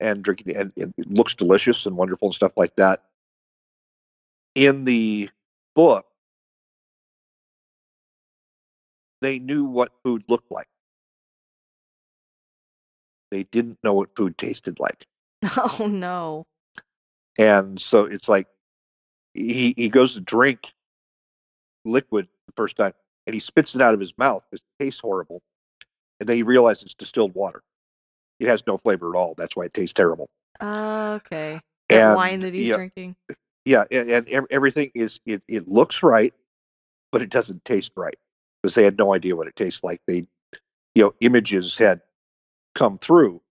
and 0.00 0.24
drinking, 0.24 0.56
and, 0.56 0.72
and 0.76 0.92
it 0.98 1.08
looks 1.08 1.36
delicious 1.36 1.86
and 1.86 1.96
wonderful 1.96 2.28
and 2.28 2.34
stuff 2.34 2.50
like 2.56 2.74
that. 2.74 3.04
In 4.56 4.82
the 4.84 5.30
book, 5.76 6.06
they 9.20 9.38
knew 9.38 9.64
what 9.64 9.92
food 10.02 10.24
looked 10.28 10.50
like. 10.50 10.66
They 13.30 13.44
didn't 13.44 13.78
know 13.84 13.94
what 13.94 14.16
food 14.16 14.36
tasted 14.36 14.80
like, 14.80 15.06
oh 15.56 15.86
no 15.88 16.46
and 17.38 17.80
so 17.80 18.04
it's 18.04 18.28
like 18.28 18.46
he 19.34 19.74
he 19.76 19.88
goes 19.88 20.14
to 20.14 20.20
drink 20.20 20.72
liquid 21.84 22.28
the 22.46 22.52
first 22.56 22.76
time, 22.76 22.92
and 23.26 23.34
he 23.34 23.40
spits 23.40 23.74
it 23.74 23.80
out 23.82 23.94
of 23.94 24.00
his 24.00 24.16
mouth. 24.18 24.44
It 24.52 24.60
tastes 24.78 25.00
horrible, 25.00 25.42
and 26.22 26.28
then 26.28 26.36
he 26.36 26.44
realizes 26.44 26.84
it's 26.84 26.94
distilled 26.94 27.34
water. 27.34 27.64
It 28.38 28.46
has 28.46 28.64
no 28.64 28.78
flavor 28.78 29.12
at 29.12 29.18
all. 29.18 29.34
That's 29.36 29.56
why 29.56 29.64
it 29.64 29.74
tastes 29.74 29.92
terrible. 29.92 30.30
uh, 30.60 31.18
okay 31.20 31.60
that 31.88 32.06
And, 32.06 32.16
wine 32.16 32.40
that 32.40 32.54
he's 32.54 32.68
yeah, 32.68 32.76
drinking 32.76 33.16
yeah, 33.64 33.84
and, 33.90 34.28
and 34.28 34.46
everything 34.50 34.92
is 34.94 35.18
it, 35.26 35.42
it 35.48 35.66
looks 35.66 36.04
right, 36.04 36.32
but 37.10 37.22
it 37.22 37.30
doesn't 37.30 37.64
taste 37.64 37.90
right 37.96 38.14
because 38.62 38.74
they 38.76 38.84
had 38.84 38.96
no 38.96 39.12
idea 39.12 39.34
what 39.34 39.48
it 39.48 39.56
tastes 39.56 39.82
like. 39.82 40.00
They, 40.06 40.28
you 40.94 41.02
know, 41.02 41.14
images 41.20 41.76
had 41.76 42.02
come 42.76 42.98
through, 42.98 43.42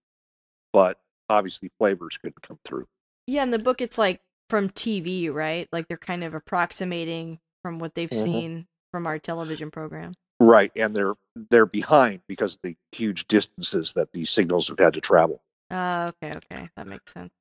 but 0.72 0.98
obviously 1.30 1.72
flavors 1.78 2.18
couldn't 2.22 2.42
come 2.42 2.60
through. 2.64 2.88
yeah 3.28 3.44
in 3.44 3.52
the 3.52 3.60
book 3.60 3.82
it's 3.82 3.98
like 3.98 4.22
from 4.50 4.70
tv 4.70 5.32
right 5.34 5.68
like 5.74 5.88
they're 5.90 5.98
kind 5.98 6.24
of 6.24 6.34
approximating 6.34 7.38
from 7.64 7.80
what 7.80 7.96
they've 7.96 8.10
Mhm. 8.10 8.24
seen 8.24 8.66
from 8.92 9.06
our 9.08 9.20
television 9.20 9.72
program 9.72 10.14
Right, 10.42 10.72
and 10.76 10.96
they're 10.96 11.14
they're 11.52 11.68
behind 11.68 12.22
because 12.28 12.56
of 12.56 12.62
the 12.64 12.76
huge 12.92 13.28
distances 13.28 13.94
that 13.94 14.12
these 14.12 14.32
signals 14.32 14.68
have 14.70 14.80
had 14.80 14.96
to 14.96 15.02
travel. 15.02 15.40
uh, 15.70 16.12
okay 16.12 16.36
okay 16.36 16.70
that 16.76 16.88
makes 16.88 17.14
sense 17.14 17.32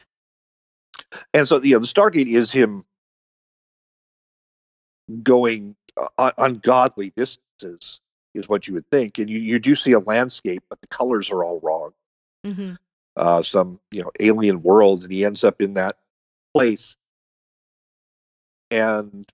And 1.32 1.48
so, 1.48 1.62
you 1.62 1.74
know, 1.74 1.80
the 1.80 1.86
Stargate 1.86 2.26
is 2.26 2.52
him 2.52 2.84
going 5.22 5.76
uh, 5.96 6.30
ungodly 6.38 7.12
distances, 7.16 8.00
is 8.34 8.48
what 8.48 8.68
you 8.68 8.74
would 8.74 8.88
think. 8.90 9.18
And 9.18 9.28
you, 9.28 9.38
you 9.38 9.58
do 9.58 9.74
see 9.74 9.92
a 9.92 9.98
landscape, 9.98 10.62
but 10.68 10.80
the 10.80 10.86
colors 10.86 11.30
are 11.30 11.42
all 11.42 11.60
wrong. 11.62 11.92
hmm 12.44 12.74
uh, 13.16 13.42
some 13.42 13.80
you 13.90 14.02
know 14.02 14.10
alien 14.20 14.62
world, 14.62 15.02
and 15.02 15.12
he 15.12 15.24
ends 15.24 15.42
up 15.42 15.60
in 15.60 15.74
that 15.74 15.96
place, 16.54 16.96
and 18.70 19.26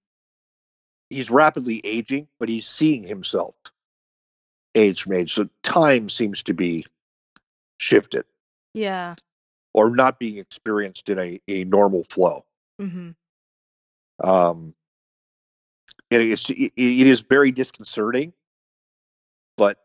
he's 1.11 1.31
rapidly 1.31 1.81
aging, 1.85 2.29
but 2.39 2.49
he's 2.49 2.69
seeing 2.69 3.05
himself 3.05 3.55
age 4.75 5.03
from 5.03 5.15
age. 5.15 5.35
So 5.35 5.49
time 5.63 6.09
seems 6.09 6.43
to 6.45 6.55
be 6.55 6.85
shifted 7.79 8.25
yeah 8.73 9.13
or 9.75 9.91
not 9.91 10.19
being 10.19 10.39
experienced 10.39 11.11
in 11.11 11.19
a, 11.19 11.39
a 11.49 11.65
normal 11.65 12.03
flow. 12.05 12.45
Mm 12.81 13.15
hmm 14.21 14.29
Um, 14.29 14.75
it, 16.11 16.51
it 16.51 17.07
is 17.07 17.21
very 17.21 17.51
disconcerting, 17.51 18.33
but 19.59 19.79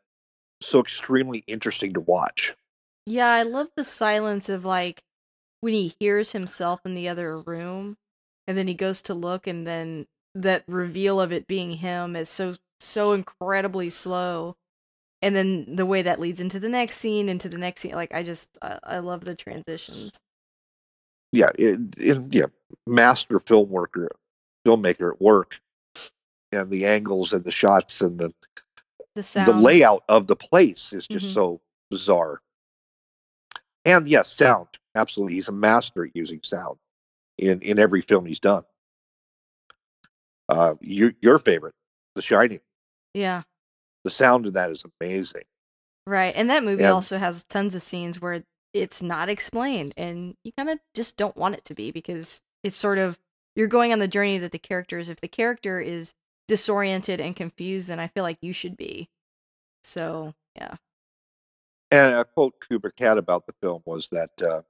so 0.62 0.80
extremely 0.80 1.44
interesting 1.48 1.94
to 1.94 2.00
watch. 2.00 2.56
Yeah, 3.06 3.30
I 3.30 3.44
love 3.44 3.68
the 3.76 3.84
silence 3.84 4.48
of 4.48 4.64
like 4.64 5.04
when 5.60 5.74
he 5.74 5.94
hears 6.00 6.32
himself 6.32 6.82
in 6.86 6.94
the 6.94 7.10
other 7.10 7.38
room 7.40 7.98
and 8.48 8.58
then 8.58 8.68
he 8.68 8.74
goes 8.74 9.02
to 9.04 9.14
look 9.14 9.48
and 9.48 9.68
then 9.68 10.06
that 10.36 10.64
reveal 10.68 11.20
of 11.22 11.32
it 11.32 11.48
being 11.48 11.72
him 11.74 12.16
is 12.16 12.30
so 12.30 12.56
so 12.80 13.14
incredibly 13.14 13.90
slow 13.90 14.56
and 15.22 15.36
then 15.36 15.76
the 15.76 15.86
way 15.86 16.02
that 16.02 16.20
leads 16.20 16.42
into 16.42 16.60
the 16.60 16.70
next 16.70 16.98
scene 16.98 17.30
into 17.30 17.50
the 17.50 17.58
next 17.58 17.82
scene 17.82 17.94
like 17.94 18.14
i 18.14 18.24
just 18.24 18.58
i, 18.62 18.80
I 18.84 19.00
love 19.00 19.26
the 19.26 19.36
transitions 19.36 20.20
yeah, 21.32 21.50
it, 21.58 21.80
it, 21.98 22.22
yeah, 22.32 22.48
master 22.88 23.40
film 23.40 23.70
worker, 23.70 24.10
filmmaker 24.66 25.14
at 25.14 25.22
work, 25.22 25.62
and 26.52 26.70
the 26.70 26.86
angles 26.86 27.32
and 27.34 27.44
the 27.44 27.52
shots 27.52 28.02
and 28.02 28.20
the 28.20 28.34
the 29.16 29.22
the 29.46 29.54
layout 29.54 30.04
of 30.10 30.28
the 30.28 30.36
place 30.36 30.94
is 30.94 31.08
just 31.08 31.28
Mhm. 31.28 31.34
so 31.34 31.62
bizarre. 31.90 32.42
And 33.86 34.08
yes, 34.08 34.32
sound 34.32 34.68
absolutely. 34.96 35.36
He's 35.36 35.48
a 35.48 35.54
master 35.54 36.06
at 36.06 36.16
using 36.16 36.42
sound 36.44 36.78
in 37.38 37.62
in 37.62 37.80
every 37.80 38.02
film 38.02 38.26
he's 38.26 38.40
done. 38.40 38.64
Uh, 40.52 40.76
your 40.82 41.14
your 41.22 41.40
favorite, 41.40 41.74
The 42.16 42.22
Shining. 42.22 42.60
yeah 43.14 43.44
The 44.04 44.12
sound 44.12 44.46
in 44.48 44.54
that 44.54 44.72
is 44.72 44.84
amazing. 45.02 45.44
right 46.08 46.34
and 46.36 46.50
that 46.50 46.64
movie 46.64 46.84
Yeah. 46.84 46.92
also 46.92 47.18
has 47.18 47.44
tons 47.46 47.76
of 47.76 47.82
scenes 47.82 48.22
where 48.22 48.44
it's 48.74 49.02
not 49.02 49.30
explained 49.30 49.94
and 49.98 50.36
you 50.44 50.52
kind 50.58 50.70
of 50.70 50.80
just 50.94 51.18
don't 51.18 51.38
want 51.38 51.56
it 51.56 51.64
to 51.66 51.76
be 51.76 51.92
because 51.92 52.42
it's 52.64 52.76
sort 52.76 52.98
of 53.00 53.20
you're 53.56 53.68
going 53.68 53.94
on 53.94 54.00
the 54.00 54.08
journey 54.08 54.38
that 54.40 54.52
the 54.52 54.60
character 54.60 54.98
is 54.98 55.10
if 55.10 55.22
the 55.22 55.28
character 55.28 55.80
is 55.80 56.14
disoriented 56.48 57.22
and 57.22 57.36
confused 57.36 57.88
then 57.90 58.00
i 58.00 58.08
feel 58.08 58.24
like 58.24 58.38
you 58.42 58.54
should 58.54 58.76
be 58.78 59.10
so 59.84 60.34
yeah 60.56 60.76
And 61.92 62.16
a 62.16 62.26
quote 62.26 62.56
Kubrick 62.62 63.00
had 63.00 63.18
about 63.18 63.46
the 63.46 63.54
film 63.62 63.82
was 63.86 64.08
that 64.12 64.32
uh, 64.42 64.62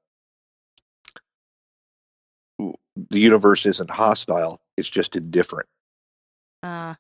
the 3.10 3.20
universe 3.20 3.66
isn't 3.66 3.90
hostile; 3.90 4.62
it's 4.78 4.90
just 4.90 5.16
indifferent. 5.16 5.68
uh 6.64 6.96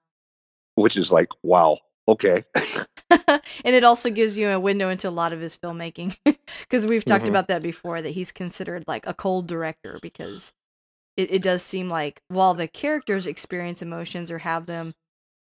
Which 0.75 0.97
is 0.97 1.11
like, 1.11 1.29
wow, 1.43 1.77
okay. 2.07 2.43
and 3.09 3.75
it 3.75 3.83
also 3.83 4.09
gives 4.09 4.37
you 4.37 4.49
a 4.49 4.59
window 4.59 4.89
into 4.89 5.09
a 5.09 5.11
lot 5.11 5.33
of 5.33 5.39
his 5.41 5.57
filmmaking 5.57 6.15
because 6.61 6.87
we've 6.87 7.05
talked 7.05 7.25
Mhm. 7.25 7.29
about 7.29 7.47
that 7.49 7.61
before 7.61 8.01
that 8.01 8.11
he's 8.11 8.31
considered 8.31 8.85
like 8.87 9.05
a 9.05 9.13
cold 9.13 9.47
director 9.47 9.99
because 10.01 10.53
it, 11.17 11.31
it 11.31 11.41
does 11.43 11.63
seem 11.63 11.89
like 11.89 12.21
while 12.29 12.53
the 12.53 12.67
characters 12.67 13.27
experience 13.27 13.81
emotions 13.81 14.31
or 14.31 14.39
have 14.39 14.65
them 14.65 14.93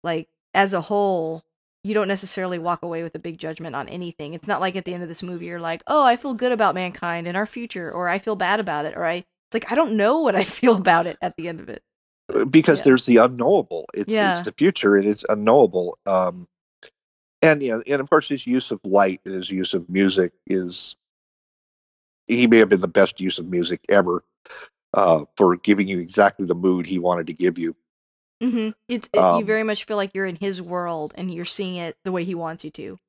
like 0.04 0.30
as 0.54 0.74
a 0.74 0.82
whole 0.82 1.44
you 1.84 1.94
don't 1.94 2.08
necessarily 2.10 2.60
walk 2.60 2.84
away 2.84 3.04
with 3.04 3.16
a 3.16 3.20
big 3.20 3.38
judgment 3.38 3.76
on 3.76 3.90
anything 3.90 4.34
it's 4.34 4.48
not 4.48 4.62
like 4.62 4.76
at 4.76 4.86
the 4.86 4.94
end 4.94 5.04
of 5.04 5.10
this 5.10 5.24
movie 5.24 5.46
you're 5.48 5.60
like 5.60 5.84
oh 5.88 6.04
i 6.06 6.16
feel 6.18 6.34
good 6.34 6.52
about 6.52 6.76
mankind 6.76 7.28
and 7.28 7.38
our 7.38 7.46
future 7.46 7.92
or 7.92 8.10
i 8.10 8.20
feel 8.20 8.36
bad 8.36 8.60
about 8.60 8.86
it 8.86 8.96
or 8.98 9.06
i 9.06 9.24
it's 9.52 9.54
like 9.56 9.72
i 9.72 9.76
don't 9.76 9.94
know 9.98 10.20
what 10.22 10.36
i 10.36 10.44
feel 10.60 10.76
about 10.76 11.08
it 11.08 11.18
at 11.22 11.36
the 11.38 11.48
end 11.48 11.60
of 11.60 11.70
it 11.70 11.82
because 12.50 12.80
Yeah. 12.80 12.84
there's 12.86 13.06
the 13.06 13.18
unknowable. 13.18 13.86
It's 13.94 14.14
Yeah. 14.14 14.32
it's 14.34 14.44
the 14.44 14.52
future 14.52 14.96
and 14.96 15.06
it's 15.06 15.26
unknowable. 15.28 15.98
Um, 16.06 16.48
and 17.42 17.62
yeah, 17.64 17.80
and 17.88 18.02
of 18.02 18.10
course 18.10 18.28
his 18.30 18.46
use 18.46 18.72
of 18.72 18.80
light 18.84 19.22
and 19.26 19.36
his 19.36 19.50
use 19.50 19.74
of 19.74 19.90
music 19.90 20.34
is 20.48 20.96
he 22.28 22.48
may 22.48 22.58
have 22.58 22.70
been 22.70 22.82
the 22.82 22.88
best 22.88 23.20
use 23.20 23.40
of 23.40 23.48
music 23.48 23.82
ever 23.90 24.24
uh, 24.94 25.26
for 25.38 25.56
giving 25.56 25.88
you 25.88 26.00
exactly 26.00 26.46
the 26.46 26.56
mood 26.56 26.86
he 26.86 27.00
wanted 27.00 27.28
to 27.28 27.34
give 27.34 27.58
you. 27.58 27.76
mm-hmm. 28.44 28.70
it's 28.88 29.10
it, 29.14 29.18
you 29.18 29.24
Um, 29.24 29.46
very 29.46 29.64
much 29.64 29.86
feel 29.86 29.98
like 29.98 30.14
you're 30.14 30.26
in 30.28 30.36
his 30.38 30.62
world 30.62 31.14
and 31.18 31.34
you're 31.34 31.46
seeing 31.46 31.78
it 31.78 31.98
the 32.04 32.12
way 32.12 32.24
he 32.24 32.36
wants 32.36 32.64
you 32.64 32.72
to 32.72 33.00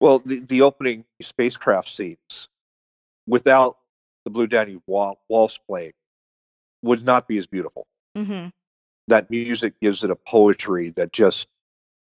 Well, 0.00 0.20
the 0.20 0.40
the 0.40 0.62
opening 0.62 1.06
spacecraft 1.22 1.88
scenes 1.94 2.48
without 3.26 3.78
the 4.24 4.30
Blue 4.30 4.46
Danube 4.46 4.82
waltz 4.86 5.58
playing 5.68 5.92
would 6.82 7.04
not 7.04 7.28
be 7.28 7.38
as 7.38 7.46
beautiful. 7.46 7.86
mm-hmm. 8.16 8.48
That 9.08 9.30
music 9.30 9.74
gives 9.80 10.04
it 10.04 10.10
a 10.10 10.16
poetry 10.16 10.90
that 10.90 11.12
just 11.12 11.48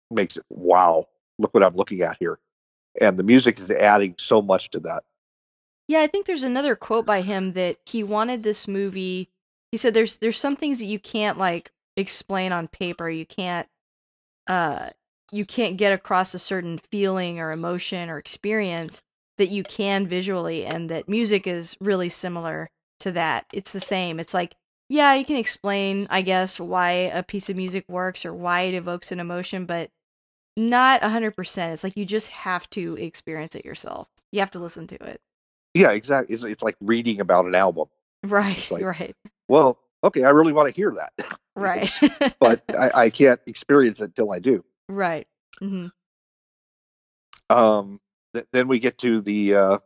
makes 0.09 0.37
it 0.37 0.45
wow. 0.49 1.05
Look 1.39 1.53
what 1.53 1.63
I'm 1.63 1.75
looking 1.75 2.01
at 2.01 2.17
here, 2.19 2.39
and 3.01 3.17
the 3.17 3.23
music 3.23 3.59
is 3.59 3.71
adding 3.71 4.15
so 4.19 4.41
much 4.41 4.69
to 4.71 4.79
that. 4.81 5.03
Yeah, 5.87 6.01
I 6.01 6.07
think 6.07 6.25
there's 6.25 6.43
another 6.43 6.75
quote 6.75 7.05
by 7.05 7.21
him 7.21 7.53
that 7.53 7.77
he 7.85 8.03
wanted 8.03 8.43
this 8.43 8.67
movie. 8.67 9.29
He 9.71 9.77
said 9.77 9.93
there's 9.93 10.17
there's 10.17 10.39
some 10.39 10.55
things 10.55 10.79
that 10.79 10.85
you 10.85 10.99
can't 10.99 11.37
like 11.37 11.71
explain 11.97 12.51
on 12.51 12.67
paper. 12.67 13.09
You 13.09 13.25
can't 13.25 13.67
uh 14.47 14.89
you 15.31 15.45
can't 15.45 15.77
get 15.77 15.93
across 15.93 16.33
a 16.33 16.39
certain 16.39 16.77
feeling 16.77 17.39
or 17.39 17.51
emotion 17.51 18.09
or 18.09 18.17
experience 18.17 19.01
that 19.37 19.49
you 19.49 19.63
can 19.63 20.07
visually 20.07 20.65
and 20.65 20.89
that 20.89 21.09
music 21.09 21.47
is 21.47 21.75
really 21.81 22.09
similar 22.09 22.69
to 22.99 23.11
that. 23.13 23.45
It's 23.53 23.73
the 23.73 23.79
same. 23.79 24.19
It's 24.19 24.33
like 24.33 24.55
yeah, 24.89 25.13
you 25.15 25.25
can 25.25 25.37
explain, 25.37 26.05
I 26.11 26.21
guess, 26.21 26.59
why 26.59 26.91
a 26.91 27.23
piece 27.23 27.49
of 27.49 27.55
music 27.55 27.85
works 27.87 28.25
or 28.25 28.33
why 28.33 28.61
it 28.61 28.73
evokes 28.75 29.11
an 29.11 29.19
emotion, 29.19 29.65
but 29.65 29.89
not 30.55 31.01
100%. 31.01 31.73
It's 31.73 31.83
like 31.83 31.97
you 31.97 32.05
just 32.05 32.29
have 32.31 32.69
to 32.71 32.95
experience 32.97 33.55
it 33.55 33.65
yourself. 33.65 34.07
You 34.31 34.41
have 34.41 34.51
to 34.51 34.59
listen 34.59 34.85
to 34.87 34.95
it. 35.03 35.19
Yeah, 35.73 35.91
exactly. 35.91 36.33
It's, 36.35 36.43
it's 36.43 36.61
like 36.61 36.75
reading 36.79 37.21
about 37.21 37.45
an 37.45 37.55
album. 37.55 37.87
Right, 38.23 38.69
like- 38.69 38.83
right, 38.99 39.15
Well, 39.47 39.79
okay, 40.03 40.25
I 40.25 40.29
really 40.29 40.53
want 40.53 40.69
to 40.69 40.75
hear 40.75 40.91
that, 40.91 41.37
right, 41.55 41.89
but 42.39 42.61
I, 42.77 42.91
I 43.05 43.09
can't 43.09 43.39
experience 43.47 43.99
it 43.99 44.13
till 44.15 44.31
I 44.31 44.39
do. 44.39 44.63
right. 44.89 45.25
Mm-hmm. 45.61 45.87
Um, 47.55 47.99
th- 48.33 48.47
then 48.51 48.67
we 48.67 48.79
get 48.79 48.97
to 48.99 49.21
the 49.21 49.55
uh, 49.55 49.77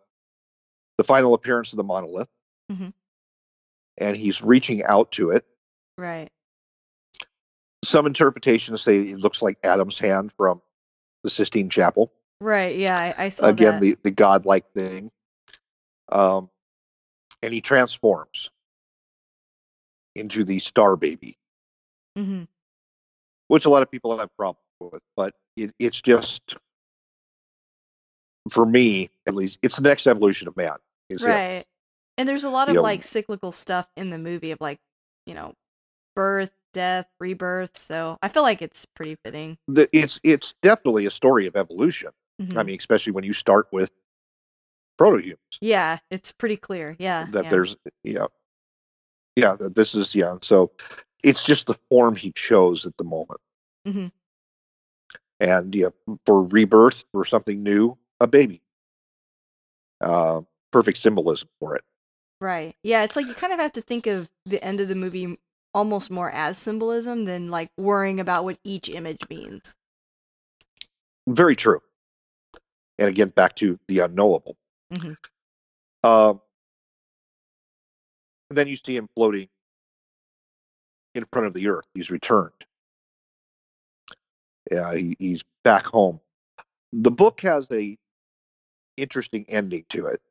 the 0.98 1.04
final 1.04 1.34
appearance 1.34 1.74
of 1.74 1.78
the 1.78 1.84
monolith, 1.84 2.30
Mhm. 2.72 2.94
and 3.98 4.16
he's 4.18 4.42
reaching 4.42 4.84
out 4.84 5.12
to 5.14 5.32
it. 5.32 5.46
Right. 5.98 6.30
Some 7.84 8.06
interpretations 8.08 8.82
say 8.82 8.98
it 9.02 9.20
looks 9.20 9.42
like 9.42 9.60
Adam's 9.64 10.00
hand 10.00 10.32
from 10.36 10.62
the 11.24 11.30
Sistine 11.30 11.70
Chapel. 11.70 12.12
Right. 12.42 12.76
Yeah, 12.78 12.98
I, 12.98 13.26
I 13.26 13.30
saw 13.30 13.46
Again, 13.48 13.76
that. 13.76 13.82
the 13.82 13.98
the 14.04 14.12
godlike 14.12 14.72
thing. 14.74 15.12
Um, 16.10 16.50
and 17.44 17.54
he 17.54 17.62
transforms 17.62 18.50
into 20.16 20.44
the 20.44 20.60
Star 20.60 20.96
Baby, 20.96 21.38
hmm 22.16 22.44
which 23.50 23.66
a 23.66 23.70
lot 23.70 23.82
of 23.84 23.90
people 23.92 24.18
have 24.18 24.30
problems 24.36 24.60
with, 24.82 25.02
but 25.16 25.34
it, 25.56 25.74
it's 25.80 26.02
just 26.02 26.58
for 28.50 28.66
me 28.66 29.10
at 29.28 29.34
least, 29.36 29.60
it's 29.62 29.76
the 29.78 29.82
next 29.82 30.08
evolution 30.08 30.48
of 30.48 30.56
man. 30.58 30.76
Is 31.10 31.22
him. 31.24 31.30
Right. 31.30 31.66
And 32.18 32.28
there's 32.28 32.44
a 32.44 32.50
lot 32.50 32.70
of 32.70 32.76
Yeah. 32.76 32.82
like 32.82 33.04
cyclical 33.04 33.52
stuff 33.52 33.88
in 33.96 34.10
the 34.10 34.18
movie 34.18 34.52
of 34.52 34.60
like, 34.60 34.80
you 35.26 35.34
know, 35.34 35.54
birth, 36.16 36.52
death, 36.74 37.08
rebirth. 37.20 37.78
So 37.78 38.18
I 38.22 38.28
feel 38.28 38.44
like 38.44 38.62
it's 38.62 38.86
pretty 38.86 39.18
fitting. 39.24 39.58
the, 39.68 39.88
it's 39.94 40.20
it's 40.24 40.54
definitely 40.62 41.06
a 41.06 41.12
story 41.12 41.46
of 41.48 41.56
evolution. 41.56 42.10
Mhm. 42.42 42.58
I 42.58 42.64
mean, 42.64 42.78
especially 42.80 43.14
when 43.14 43.24
you 43.24 43.34
start 43.34 43.68
with 43.72 43.92
proto-humans, 44.98 45.40
yeah, 45.62 46.00
it's 46.12 46.32
pretty 46.32 46.58
clear. 46.58 46.96
Yeah. 47.00 47.26
that 47.32 47.46
yeah. 47.46 47.50
there's 47.50 47.78
yeah, 48.04 48.26
yeah, 49.36 49.56
that 49.56 49.76
this 49.76 49.94
is 49.96 50.14
yeah. 50.16 50.38
So 50.42 50.72
it's 51.24 51.44
just 51.44 51.68
the 51.68 51.76
form 51.90 52.16
he 52.16 52.32
chose 52.32 52.86
at 52.86 52.98
the 52.98 53.04
moment, 53.04 53.40
Mhm. 53.88 54.12
and 55.40 55.74
yeah, 55.76 55.90
for 56.26 56.44
rebirth 56.44 57.04
for 57.12 57.26
something 57.26 57.62
new, 57.64 57.98
a 58.20 58.28
baby. 58.28 58.62
Uh, 60.02 60.42
perfect 60.72 60.98
symbolism 60.98 61.50
for 61.60 61.76
it. 61.76 61.84
Right. 62.40 62.76
Yeah, 62.84 63.04
it's 63.04 63.16
like 63.16 63.28
you 63.28 63.34
kind 63.34 63.54
of 63.54 63.60
have 63.60 63.72
to 63.74 63.82
think 63.82 64.06
of 64.08 64.30
the 64.46 64.64
end 64.64 64.80
of 64.80 64.88
the 64.88 64.96
movie 64.96 65.40
almost 65.74 66.12
more 66.12 66.32
as 66.32 66.58
symbolism 66.58 67.26
than 67.26 67.50
like 67.50 67.70
worrying 67.78 68.20
about 68.20 68.44
what 68.44 68.60
each 68.64 68.90
image 68.90 69.22
means. 69.30 69.76
Very 71.28 71.56
true. 71.56 71.82
And 73.00 73.10
again, 73.10 73.30
back 73.30 73.56
to 73.58 73.80
the 73.88 74.00
unknowable. 74.00 74.56
Mhm. 74.92 75.18
Um, 76.04 76.42
and 78.50 78.58
then 78.58 78.68
you 78.68 78.78
see 78.78 78.96
him 78.96 79.10
floating 79.16 79.50
in 81.16 81.26
front 81.32 81.48
of 81.48 81.54
the 81.54 81.68
earth. 81.68 81.86
He's 81.94 82.10
returned. 82.10 82.54
Yeah, 84.72 84.94
he, 84.96 85.16
he's 85.20 85.44
back 85.64 85.86
home. 85.86 86.20
The 86.94 87.12
book 87.12 87.42
has 87.42 87.68
a 87.72 87.98
interesting 88.98 89.46
ending 89.48 89.86
to 89.90 90.08
it 90.08 90.22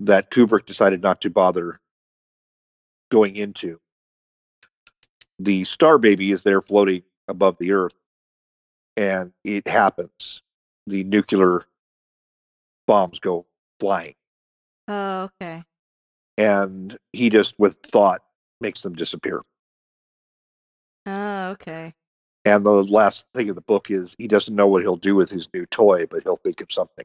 that 0.00 0.30
Kubrick 0.30 0.66
decided 0.66 1.02
not 1.02 1.20
to 1.22 1.30
bother 1.30 1.80
going 3.10 3.36
into. 3.36 3.80
The 5.38 5.64
star 5.64 5.98
baby 5.98 6.32
is 6.32 6.42
there 6.42 6.60
floating 6.62 7.02
above 7.28 7.56
the 7.58 7.72
earth, 7.72 7.94
and 8.96 9.32
it 9.44 9.66
happens. 9.68 10.42
The 10.86 11.04
nuclear 11.04 11.62
bombs 12.86 13.18
go 13.20 13.46
flying, 13.80 14.14
Oh, 14.88 15.24
okay. 15.24 15.64
and 16.38 16.96
he 17.12 17.30
just, 17.30 17.58
with 17.58 17.76
thought, 17.82 18.22
makes 18.60 18.82
them 18.82 18.94
disappear. 18.94 19.42
Oh, 21.06 21.50
okay. 21.50 21.94
And 22.44 22.64
the 22.64 22.70
last 22.84 23.26
thing 23.34 23.48
in 23.48 23.54
the 23.54 23.60
book 23.60 23.90
is 23.90 24.14
he 24.18 24.26
doesn't 24.28 24.54
know 24.54 24.66
what 24.66 24.82
he'll 24.82 24.96
do 24.96 25.14
with 25.14 25.30
his 25.30 25.48
new 25.52 25.66
toy, 25.66 26.06
but 26.06 26.22
he'll 26.22 26.36
think 26.36 26.60
of 26.60 26.72
something. 26.72 27.04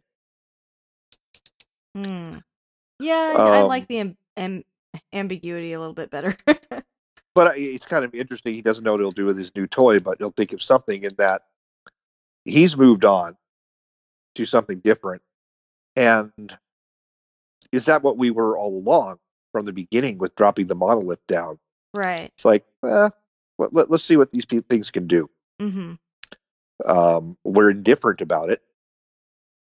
Hmm. 1.95 2.37
Yeah, 2.99 3.33
I 3.37 3.61
Um, 3.61 3.67
like 3.67 3.87
the 3.87 3.99
am- 3.99 4.17
am- 4.37 4.63
ambiguity 5.11 5.73
a 5.73 5.79
little 5.79 5.93
bit 5.93 6.09
better. 6.09 6.35
but 7.35 7.57
it's 7.57 7.85
kind 7.85 8.05
of 8.05 8.13
interesting. 8.13 8.53
He 8.53 8.61
doesn't 8.61 8.83
know 8.83 8.91
what 8.91 8.99
he'll 8.99 9.11
do 9.11 9.25
with 9.25 9.37
his 9.37 9.53
new 9.55 9.67
toy, 9.67 9.99
but 9.99 10.19
he'll 10.19 10.31
think 10.31 10.53
of 10.53 10.61
something 10.61 11.03
in 11.03 11.13
that 11.17 11.43
he's 12.45 12.77
moved 12.77 13.05
on 13.05 13.35
to 14.35 14.45
something 14.45 14.79
different. 14.79 15.21
And 15.95 16.31
is 17.71 17.85
that 17.85 18.03
what 18.03 18.17
we 18.17 18.31
were 18.31 18.57
all 18.57 18.75
along 18.75 19.19
from 19.51 19.65
the 19.65 19.73
beginning 19.73 20.17
with 20.17 20.35
dropping 20.35 20.67
the 20.67 20.75
monolith 20.75 21.25
down? 21.27 21.59
right. 21.95 22.31
It's 22.33 22.45
like, 22.45 22.65
eh, 22.85 23.09
let, 23.59 23.73
let, 23.73 23.91
us 23.91 24.03
see 24.03 24.17
what 24.17 24.31
these 24.31 24.45
things 24.45 24.91
can 24.91 25.07
do. 25.07 25.29
Mm-hmm. 25.61 25.93
Um, 26.85 27.37
we're 27.43 27.69
indifferent 27.71 28.21
about 28.21 28.49
it 28.49 28.61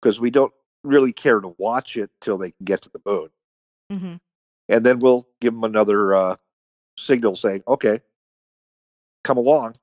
because 0.01 0.19
we 0.19 0.31
don't 0.31 0.53
really 0.85 1.12
care 1.12 1.40
to 1.40 1.55
watch 1.59 1.97
it 1.97 2.11
till 2.20 2.39
they 2.39 2.51
can 2.52 2.65
get 2.65 2.82
to 2.82 2.90
the 2.90 3.01
moon. 3.05 3.28
Mm-hmm. 3.93 4.15
And 4.69 4.86
then 4.86 4.98
we'll 5.01 5.27
give 5.40 5.52
them 5.52 5.65
another 5.65 6.15
uh, 6.15 6.36
signal 6.98 7.36
saying, 7.36 7.62
okay, 7.66 8.01
come 9.24 9.36
along. 9.39 9.74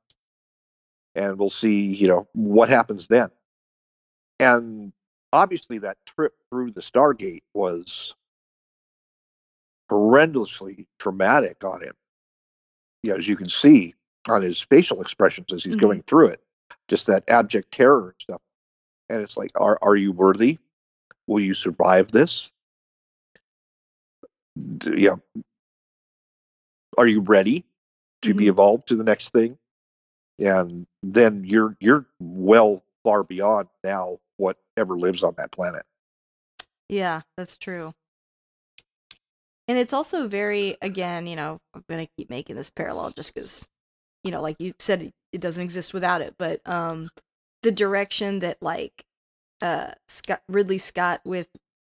And 1.16 1.38
we'll 1.38 1.50
see, 1.50 1.94
you 1.94 2.08
know, 2.08 2.28
what 2.34 2.70
happens 2.70 3.08
then. 3.08 3.30
And 4.40 4.94
obviously, 5.34 5.80
that 5.80 5.98
trip 6.06 6.34
through 6.50 6.72
the 6.72 6.82
Stargate 6.82 7.44
was 7.54 8.16
horrendously 9.92 10.88
traumatic 11.00 11.64
on 11.64 11.84
him. 11.84 11.94
You 13.04 13.12
know, 13.12 13.18
as 13.18 13.28
you 13.28 13.36
can 13.36 13.50
see 13.50 13.94
on 14.30 14.42
his 14.42 14.62
facial 14.62 15.02
expressions 15.02 15.52
as 15.52 15.64
he's 15.64 15.76
Mhm. 15.76 15.82
going 15.82 16.02
through 16.04 16.28
it, 16.28 16.44
just 16.88 17.08
that 17.08 17.30
abject 17.30 17.72
terror 17.72 18.10
and 18.10 18.22
stuff. 18.22 18.42
And 19.10 19.22
it's 19.22 19.36
like, 19.36 19.52
are 19.56 19.78
are 19.82 19.96
you 19.96 20.12
worthy? 20.12 20.60
Will 21.32 21.40
you 21.40 21.54
survive 21.54 22.12
this? 22.12 22.52
D- 24.78 25.04
Yeah. 25.04 25.16
Are 26.98 27.08
you 27.08 27.22
ready 27.22 27.64
to 28.24 28.34
be 28.34 28.46
Mhm. 28.46 28.50
evolved 28.50 28.88
to 28.90 28.98
the 28.98 29.06
next 29.06 29.30
thing? 29.30 29.58
And 30.40 30.86
then 31.04 31.46
you're 31.46 31.78
you're 31.80 32.06
well 32.20 32.84
far 33.04 33.24
beyond 33.24 33.70
now 33.82 34.20
whatever 34.36 34.96
lives 34.96 35.24
on 35.24 35.36
that 35.38 35.52
planet. 35.52 35.86
Yeah, 36.90 37.22
that's 37.38 37.56
true. 37.56 37.94
And 39.70 39.78
it's 39.78 39.94
also 39.94 40.28
very, 40.28 40.78
again, 40.82 41.28
you 41.28 41.38
know, 41.38 41.60
I'm 41.74 41.86
gonna 41.90 42.08
keep 42.18 42.30
making 42.30 42.58
this 42.58 42.70
parallel 42.70 43.12
just 43.12 43.34
because, 43.34 43.66
you 44.26 44.32
know, 44.32 44.42
like 44.42 44.58
you 44.60 44.74
said, 44.80 45.02
it, 45.02 45.14
it 45.32 45.40
doesn't 45.40 45.64
exist 45.64 45.94
without 45.94 46.20
it. 46.20 46.36
But 46.38 46.60
um, 46.68 47.10
the 47.64 47.72
direction 47.72 48.40
that 48.40 48.62
like 48.62 49.06
uh 49.62 49.92
Scott 50.08 50.42
Ridley 50.48 50.78
Scott 50.78 51.22
with 51.26 51.50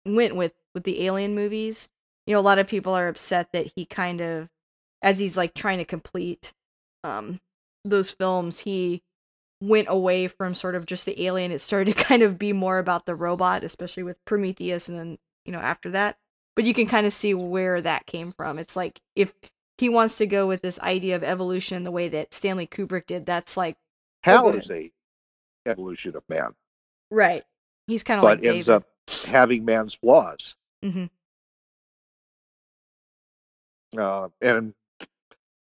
went 0.05 0.37
with 0.37 0.55
with 0.75 0.85
the 0.85 1.05
Alien 1.07 1.35
movies, 1.35 1.89
you 2.27 2.35
know, 2.35 2.41
a 2.41 2.43
lot 2.43 2.59
of 2.59 2.69
people 2.69 2.95
are 2.95 3.09
upset 3.09 3.53
that 3.53 3.73
he 3.75 3.87
kind 3.87 4.21
of, 4.21 4.49
as 5.03 5.19
he's 5.19 5.37
like 5.37 5.55
trying 5.55 5.79
to 5.79 5.85
complete 5.85 6.53
um 7.05 7.41
those 7.85 8.11
films, 8.11 8.61
he 8.61 9.03
went 9.61 9.89
away 9.89 10.27
from 10.29 10.55
sort 10.55 10.75
of 10.75 10.87
just 10.87 11.07
the 11.07 11.25
alien. 11.25 11.53
It 11.53 11.61
started 11.61 11.97
to 11.97 12.05
kind 12.05 12.23
of 12.23 12.39
be 12.39 12.53
more 12.53 12.79
about 12.79 13.07
the 13.07 13.15
robot, 13.15 13.65
especially 13.65 14.03
with 14.03 14.25
Prometheus, 14.25 14.89
and 14.89 14.99
then 14.99 15.19
you 15.45 15.53
know 15.53 15.61
after 15.61 15.91
that. 15.93 16.19
But 16.55 16.65
you 16.65 16.75
can 16.75 16.87
kind 16.87 17.07
of 17.07 17.13
see 17.13 17.35
where 17.35 17.81
that 17.83 18.07
came 18.07 18.33
from. 18.33 18.59
It's 18.59 18.77
like 18.77 19.01
if 19.15 19.35
he 19.79 19.89
wants 19.89 20.17
to 20.19 20.27
go 20.27 20.47
with 20.47 20.63
this 20.63 20.81
idea 20.81 21.17
of 21.17 21.23
evolution 21.23 21.85
the 21.85 21.91
way 21.91 22.09
that 22.09 22.33
Stanley 22.33 22.67
Kubrick 22.67 23.07
did, 23.07 23.27
that's 23.27 23.57
like 23.57 23.77
how 24.23 24.49
is 24.51 24.71
a 24.71 24.91
evolution 25.67 26.17
of 26.17 26.23
man, 26.29 26.53
right. 27.11 27.45
He's 27.87 28.03
kind 28.03 28.19
of 28.19 28.23
but 28.23 28.41
like 28.41 28.49
ends 28.49 28.67
David. 28.67 28.83
up 28.83 28.85
having 29.27 29.65
man's 29.65 29.95
flaws. 29.95 30.55
hmm 30.83 31.07
uh, 33.97 34.29
and 34.43 34.75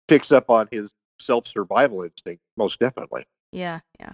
picks 0.07 0.31
up 0.31 0.49
on 0.49 0.67
his 0.71 0.89
self 1.19 1.47
survival 1.47 2.03
instinct 2.03 2.41
most 2.57 2.79
definitely. 2.79 3.23
Yeah, 3.51 3.81
yeah, 3.99 4.13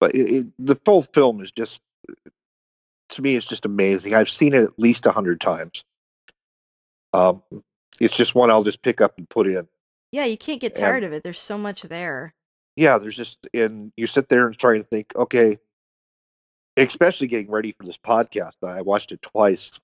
But 0.00 0.14
it, 0.14 0.18
it, 0.18 0.46
the 0.58 0.76
full 0.84 1.00
film 1.02 1.40
is 1.40 1.50
just 1.52 1.80
to 3.10 3.22
me, 3.22 3.34
it's 3.36 3.46
just 3.46 3.64
amazing. 3.64 4.14
I've 4.14 4.28
seen 4.28 4.52
it 4.52 4.64
at 4.64 4.78
least 4.78 5.06
a 5.06 5.12
hundred 5.12 5.40
times. 5.40 5.84
Um, 7.14 7.42
it's 8.00 8.16
just 8.16 8.34
one 8.34 8.50
I'll 8.50 8.64
just 8.64 8.82
pick 8.82 9.00
up 9.00 9.14
and 9.18 9.28
put 9.28 9.46
in. 9.46 9.68
yeah. 10.10 10.24
You 10.26 10.36
can't 10.36 10.60
get 10.60 10.72
And- 10.72 10.80
tired 10.80 11.04
of 11.04 11.12
it. 11.12 11.22
There's 11.22 11.40
so 11.40 11.56
much 11.56 11.82
there. 11.82 12.34
Yeah, 12.76 12.98
there's 12.98 13.16
just 13.16 13.46
and 13.52 13.92
you 13.96 14.06
sit 14.06 14.28
there 14.28 14.46
and 14.46 14.58
try 14.58 14.78
to 14.78 14.84
think, 14.84 15.12
okay, 15.14 15.58
especially 16.76 17.26
getting 17.26 17.50
ready 17.50 17.72
for 17.72 17.84
this 17.84 17.98
podcast. 17.98 18.52
I 18.66 18.82
watched 18.82 19.12
it 19.12 19.22
twice, 19.22 19.78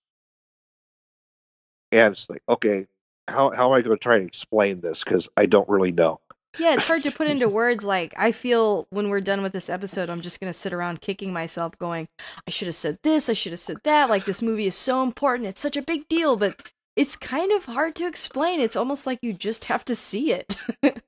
and 1.92 2.12
it's 2.12 2.30
like, 2.30 2.42
okay, 2.48 2.86
how 3.28 3.50
how 3.50 3.68
am 3.68 3.78
I 3.78 3.82
going 3.82 3.96
to 3.96 4.02
try 4.02 4.16
and 4.16 4.26
explain 4.26 4.80
this 4.80 5.04
because 5.04 5.28
I 5.36 5.46
don't 5.46 5.68
really 5.68 5.92
know. 5.92 6.20
Yeah, 6.58 6.74
it's 6.74 6.86
hard 6.86 7.02
to 7.02 7.10
put 7.10 7.28
into 7.28 7.48
words. 7.48 7.84
Like, 7.84 8.14
I 8.16 8.32
feel 8.32 8.86
when 8.90 9.10
we're 9.10 9.20
done 9.20 9.42
with 9.42 9.52
this 9.52 9.68
episode, 9.68 10.08
I'm 10.08 10.22
just 10.22 10.40
going 10.40 10.50
to 10.50 10.58
sit 10.58 10.72
around 10.72 11.00
kicking 11.00 11.32
myself, 11.32 11.78
going, 11.78 12.08
I 12.46 12.50
should 12.50 12.66
have 12.66 12.74
said 12.74 12.98
this, 13.02 13.28
I 13.28 13.34
should 13.34 13.52
have 13.52 13.60
said 13.60 13.78
that. 13.84 14.08
Like, 14.08 14.24
this 14.24 14.42
movie 14.42 14.66
is 14.66 14.74
so 14.74 15.02
important, 15.02 15.48
it's 15.48 15.60
such 15.60 15.76
a 15.76 15.82
big 15.82 16.08
deal, 16.08 16.36
but 16.36 16.70
it's 16.96 17.16
kind 17.16 17.52
of 17.52 17.66
hard 17.66 17.94
to 17.96 18.06
explain. 18.06 18.60
It's 18.60 18.76
almost 18.76 19.06
like 19.06 19.20
you 19.22 19.32
just 19.34 19.66
have 19.66 19.84
to 19.84 19.94
see 19.94 20.32
it. 20.32 20.56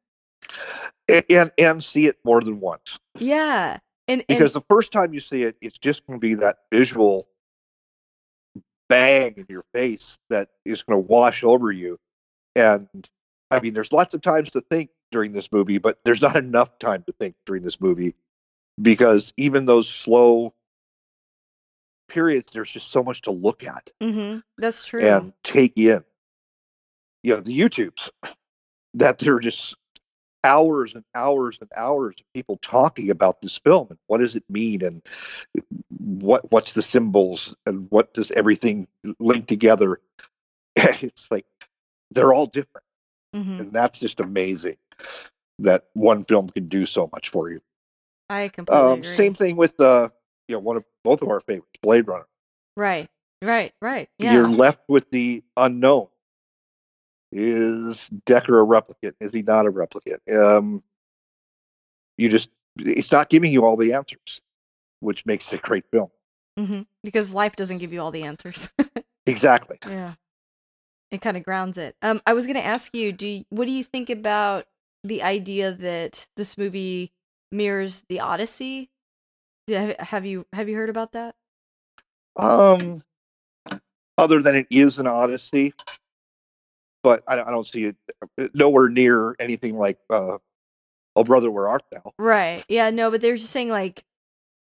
and 1.08 1.50
and, 1.58 1.84
see 1.84 2.06
it 2.06 2.16
more 2.24 2.40
than 2.40 2.60
once 2.60 2.98
yeah. 3.18 3.78
And, 4.08 4.20
and 4.20 4.26
because 4.28 4.52
the 4.52 4.62
first 4.68 4.92
time 4.92 5.14
you 5.14 5.20
see 5.20 5.42
it 5.42 5.56
it's 5.60 5.78
just 5.78 6.06
going 6.06 6.18
to 6.18 6.20
be 6.20 6.34
that 6.36 6.58
visual 6.72 7.28
bang 8.88 9.34
in 9.36 9.46
your 9.48 9.64
face 9.72 10.18
that 10.30 10.48
is 10.64 10.82
going 10.82 11.00
to 11.00 11.06
wash 11.06 11.44
over 11.44 11.70
you 11.70 11.98
and 12.56 12.88
i 13.50 13.60
mean 13.60 13.72
there's 13.72 13.92
lots 13.92 14.14
of 14.14 14.20
times 14.20 14.50
to 14.50 14.60
think 14.60 14.90
during 15.12 15.32
this 15.32 15.52
movie 15.52 15.78
but 15.78 15.98
there's 16.04 16.22
not 16.22 16.36
enough 16.36 16.78
time 16.78 17.04
to 17.06 17.12
think 17.12 17.36
during 17.46 17.62
this 17.62 17.80
movie 17.80 18.14
because 18.80 19.32
even 19.36 19.64
those 19.64 19.88
slow 19.88 20.52
periods 22.08 22.52
there's 22.52 22.70
just 22.70 22.90
so 22.90 23.02
much 23.02 23.22
to 23.22 23.30
look 23.30 23.62
at 23.64 23.90
Mhm, 24.02 24.42
that's 24.58 24.84
true. 24.84 25.00
and 25.00 25.32
take 25.42 25.76
in. 25.76 26.04
You 27.22 27.34
know, 27.34 27.40
the 27.40 27.58
YouTubes 27.58 28.10
that 28.94 29.18
they're 29.18 29.38
just 29.38 29.76
hours 30.44 30.94
and 30.94 31.04
hours 31.14 31.58
and 31.60 31.70
hours 31.76 32.16
of 32.20 32.26
people 32.34 32.58
talking 32.62 33.10
about 33.10 33.40
this 33.40 33.58
film 33.58 33.88
and 33.90 33.98
what 34.06 34.18
does 34.18 34.36
it 34.36 34.44
mean 34.48 34.84
and 34.84 35.02
what 35.90 36.50
what's 36.52 36.74
the 36.74 36.82
symbols 36.82 37.54
and 37.66 37.88
what 37.90 38.14
does 38.14 38.30
everything 38.30 38.88
link 39.18 39.46
together. 39.46 40.00
It's 40.76 41.30
like 41.30 41.46
they're 42.12 42.32
all 42.34 42.46
different, 42.46 42.84
Mhm, 43.34 43.60
and 43.60 43.72
that's 43.72 44.00
just 44.00 44.20
amazing 44.20 44.76
that 45.60 45.84
one 45.94 46.24
film 46.24 46.48
can 46.50 46.68
do 46.68 46.86
so 46.86 47.08
much 47.12 47.30
for 47.30 47.50
you. 47.50 47.60
I 48.30 48.48
completely 48.48 48.82
Um, 48.92 48.98
agree. 48.98 49.16
same 49.16 49.34
thing 49.34 49.56
with 49.56 49.80
uh, 49.80 50.10
you 50.48 50.56
know 50.56 50.60
one 50.60 50.76
of 50.78 50.84
both 51.04 51.22
of 51.22 51.28
our 51.30 51.40
favorites, 51.40 51.78
Blade 51.82 52.06
Runner. 52.08 52.26
Right, 52.76 53.08
right, 53.42 53.72
right. 53.82 54.08
Yeah. 54.18 54.32
You're 54.34 54.48
left 54.48 54.82
with 54.88 55.10
the 55.10 55.42
unknown. 55.56 56.09
Is 57.32 58.10
Deckard 58.26 58.60
a 58.60 58.66
replicant? 58.66 59.14
Is 59.20 59.32
he 59.32 59.42
not 59.42 59.66
a 59.66 59.72
replicant? 59.72 60.18
Um, 60.30 60.82
you 62.18 62.28
just, 62.28 62.50
it's 62.78 63.12
not 63.12 63.30
giving 63.30 63.52
you 63.52 63.64
all 63.64 63.76
the 63.76 63.92
answers, 63.92 64.40
which 65.00 65.24
makes 65.26 65.52
it 65.52 65.60
a 65.60 65.62
great 65.62 65.84
film. 65.90 66.10
Mm-hmm. 66.58 66.82
Because 67.04 67.32
life 67.32 67.56
doesn't 67.56 67.78
give 67.78 67.92
you 67.92 68.00
all 68.00 68.10
the 68.10 68.24
answers. 68.24 68.68
Exactly. 69.26 69.78
Yeah. 69.86 70.12
It 71.10 71.20
kind 71.20 71.36
of 71.36 71.42
grounds 71.42 71.78
it. 71.78 71.96
Um, 72.02 72.20
I 72.26 72.32
was 72.32 72.46
gonna 72.46 72.60
ask 72.60 72.94
you, 72.94 73.12
do 73.12 73.26
you, 73.26 73.44
what 73.50 73.66
do 73.66 73.72
you 73.72 73.84
think 73.84 74.10
about 74.10 74.66
the 75.04 75.22
idea 75.22 75.72
that 75.72 76.26
this 76.36 76.56
movie 76.56 77.12
mirrors 77.50 78.04
the 78.08 78.20
Odyssey? 78.20 78.90
Do, 79.66 79.74
have, 79.74 79.96
have 79.98 80.26
you 80.26 80.46
have 80.52 80.68
you 80.68 80.76
heard 80.76 80.90
about 80.90 81.12
that? 81.12 81.34
Um, 82.36 83.02
other 84.16 84.40
than 84.40 84.54
it 84.54 84.66
is 84.70 84.98
an 84.98 85.06
Odyssey, 85.06 85.74
but 87.02 87.22
I, 87.28 87.40
I 87.40 87.50
don't 87.50 87.66
see 87.66 87.84
it 87.84 87.96
nowhere 88.54 88.88
near 88.88 89.34
anything 89.38 89.76
like, 89.78 89.98
uh, 90.10 90.38
Oh 91.16 91.24
Brother, 91.24 91.50
Where 91.50 91.68
Art 91.68 91.82
Thou? 91.90 92.12
Right. 92.18 92.64
Yeah. 92.68 92.90
No, 92.90 93.10
but 93.10 93.20
they're 93.20 93.36
just 93.36 93.50
saying 93.50 93.68
like 93.68 94.04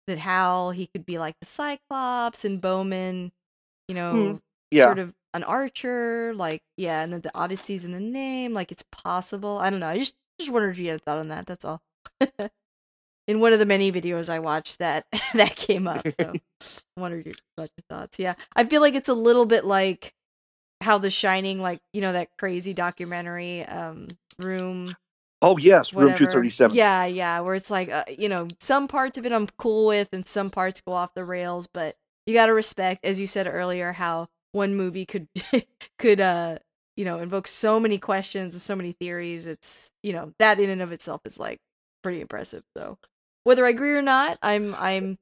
that 0.06 0.18
Hal 0.18 0.70
he 0.70 0.86
could 0.86 1.04
be 1.04 1.18
like 1.18 1.34
the 1.40 1.46
Cyclops 1.46 2.44
and 2.44 2.60
Bowman, 2.60 3.32
you 3.88 3.94
know, 3.94 4.12
Hmm. 4.12 4.36
Yeah. 4.70 4.84
sort 4.84 4.98
of 5.00 5.14
an 5.34 5.42
archer. 5.44 6.32
Like 6.34 6.62
yeah, 6.76 7.02
and 7.02 7.12
then 7.12 7.22
the 7.22 7.36
Odyssey's 7.36 7.84
in 7.84 7.92
the 7.92 8.00
name. 8.00 8.54
Like 8.54 8.70
it's 8.70 8.84
possible. 8.92 9.58
I 9.58 9.68
don't 9.70 9.80
know. 9.80 9.88
I 9.88 9.98
just 9.98 10.14
just 10.38 10.52
wondered 10.52 10.70
if 10.70 10.78
you 10.78 10.88
had 10.88 11.00
a 11.00 11.02
thought 11.02 11.18
on 11.18 11.28
that. 11.28 11.46
That's 11.46 11.64
all. 11.64 11.80
in 13.26 13.40
one 13.40 13.52
of 13.52 13.58
the 13.58 13.66
many 13.66 13.92
videos 13.92 14.28
I 14.30 14.38
watched 14.38 14.78
that 14.78 15.06
that 15.34 15.56
came 15.56 15.86
up. 15.88 16.06
So 16.08 16.32
I 16.62 17.00
wondered 17.00 17.26
about 17.56 17.70
your 17.76 17.84
thoughts. 17.90 18.18
Yeah, 18.18 18.34
I 18.54 18.64
feel 18.64 18.80
like 18.80 18.94
it's 18.94 19.08
a 19.08 19.14
little 19.14 19.44
bit 19.44 19.64
like 19.64 20.14
how 20.80 20.98
The 20.98 21.10
Shining, 21.10 21.60
like 21.60 21.80
you 21.92 22.00
know 22.00 22.12
that 22.12 22.28
crazy 22.38 22.74
documentary, 22.74 23.64
um, 23.64 24.08
Room. 24.38 24.96
Oh, 25.40 25.56
yes, 25.56 25.92
Room 25.92 26.14
237. 26.14 26.76
Yeah, 26.76 27.04
yeah, 27.06 27.40
where 27.40 27.54
it's 27.54 27.70
like 27.70 27.88
uh, 27.90 28.04
you 28.08 28.28
know 28.28 28.48
some 28.60 28.88
parts 28.88 29.18
of 29.18 29.26
it 29.26 29.32
I'm 29.32 29.46
cool 29.58 29.86
with, 29.86 30.08
and 30.12 30.26
some 30.26 30.50
parts 30.50 30.80
go 30.80 30.92
off 30.92 31.14
the 31.14 31.24
rails, 31.24 31.68
but 31.72 31.94
you 32.26 32.34
got 32.34 32.46
to 32.46 32.54
respect, 32.54 33.04
as 33.04 33.18
you 33.20 33.26
said 33.26 33.46
earlier, 33.46 33.92
how 33.92 34.28
one 34.52 34.74
movie 34.74 35.06
could 35.06 35.28
could 35.98 36.20
uh 36.20 36.58
you 36.96 37.04
know 37.04 37.18
invoke 37.18 37.46
so 37.46 37.78
many 37.80 37.98
questions 37.98 38.54
and 38.54 38.62
so 38.62 38.76
many 38.76 38.92
theories. 38.92 39.46
It's 39.46 39.92
you 40.02 40.12
know 40.12 40.32
that 40.38 40.60
in 40.60 40.70
and 40.70 40.82
of 40.82 40.92
itself 40.92 41.22
is 41.24 41.38
like 41.38 41.58
pretty 42.02 42.20
impressive. 42.20 42.62
So 42.76 42.98
whether 43.44 43.66
I 43.66 43.70
agree 43.70 43.92
or 43.96 44.02
not, 44.02 44.38
I'm 44.42 44.74
I'm 44.74 45.18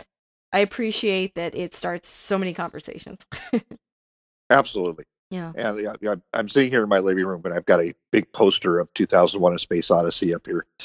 I 0.52 0.60
appreciate 0.60 1.34
that 1.34 1.54
it 1.54 1.74
starts 1.74 2.08
so 2.08 2.38
many 2.38 2.54
conversations. 2.54 3.24
Absolutely. 4.50 5.04
Yeah. 5.30 5.52
And 5.56 5.98
yeah, 6.00 6.14
I'm 6.32 6.48
sitting 6.48 6.70
here 6.70 6.82
in 6.82 6.88
my 6.88 6.98
living 6.98 7.24
room, 7.24 7.42
and 7.44 7.52
I've 7.52 7.66
got 7.66 7.80
a 7.80 7.92
big 8.12 8.30
poster 8.32 8.78
of 8.78 8.92
2001: 8.94 9.54
A 9.54 9.58
Space 9.58 9.90
Odyssey 9.90 10.34
up 10.34 10.46
here. 10.46 10.66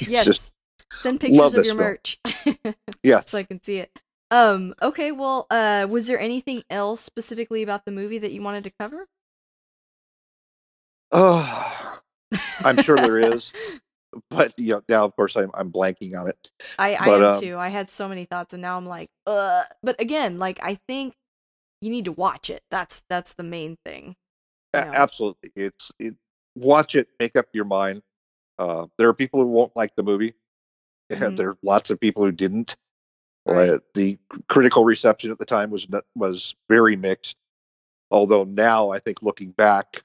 yes. 0.00 0.24
Just, 0.24 0.54
Send 0.94 1.20
pictures 1.20 1.54
of 1.54 1.64
your 1.64 1.74
film. 1.74 1.78
merch. 1.78 2.18
yeah. 3.02 3.22
So 3.24 3.38
I 3.38 3.44
can 3.44 3.62
see 3.62 3.78
it. 3.78 3.90
Um. 4.30 4.74
Okay. 4.82 5.12
Well. 5.12 5.46
Uh. 5.50 5.86
Was 5.88 6.06
there 6.06 6.18
anything 6.18 6.64
else 6.70 7.00
specifically 7.00 7.62
about 7.62 7.84
the 7.84 7.92
movie 7.92 8.18
that 8.18 8.32
you 8.32 8.42
wanted 8.42 8.64
to 8.64 8.72
cover? 8.78 9.06
Oh, 11.12 12.00
I'm 12.60 12.82
sure 12.82 12.96
there 12.96 13.18
is. 13.18 13.52
but 14.28 14.52
you 14.58 14.74
know, 14.74 14.82
now 14.88 15.04
of 15.04 15.14
course 15.16 15.36
I'm 15.36 15.50
I'm 15.54 15.70
blanking 15.70 16.18
on 16.20 16.28
it. 16.28 16.50
I 16.78 16.96
I 16.96 17.04
but, 17.06 17.22
am 17.22 17.34
um, 17.34 17.40
too. 17.40 17.56
I 17.56 17.68
had 17.68 17.88
so 17.88 18.08
many 18.08 18.24
thoughts, 18.24 18.52
and 18.52 18.60
now 18.60 18.76
I'm 18.76 18.86
like, 18.86 19.08
uh. 19.26 19.62
But 19.82 20.00
again, 20.00 20.38
like 20.38 20.58
I 20.62 20.78
think 20.88 21.14
you 21.82 21.90
need 21.90 22.06
to 22.06 22.12
watch 22.12 22.48
it. 22.48 22.62
That's 22.70 23.02
that's 23.10 23.34
the 23.34 23.42
main 23.42 23.76
thing. 23.84 24.16
You 24.74 24.80
know? 24.80 24.92
Absolutely, 24.94 25.50
it's 25.54 25.90
it. 25.98 26.14
Watch 26.54 26.94
it, 26.94 27.08
make 27.18 27.36
up 27.36 27.46
your 27.52 27.64
mind. 27.64 28.02
Uh, 28.58 28.86
there 28.96 29.08
are 29.08 29.14
people 29.14 29.40
who 29.40 29.48
won't 29.48 29.74
like 29.74 29.94
the 29.96 30.02
movie, 30.02 30.34
mm-hmm. 31.12 31.22
and 31.22 31.38
there 31.38 31.50
are 31.50 31.58
lots 31.62 31.90
of 31.90 32.00
people 32.00 32.24
who 32.24 32.32
didn't. 32.32 32.76
Right. 33.44 33.70
Uh, 33.70 33.78
the 33.94 34.18
critical 34.48 34.84
reception 34.84 35.30
at 35.32 35.38
the 35.38 35.44
time 35.44 35.70
was 35.70 35.86
was 36.14 36.54
very 36.68 36.96
mixed. 36.96 37.36
Although 38.10 38.44
now 38.44 38.90
I 38.90 39.00
think 39.00 39.20
looking 39.20 39.50
back, 39.50 40.02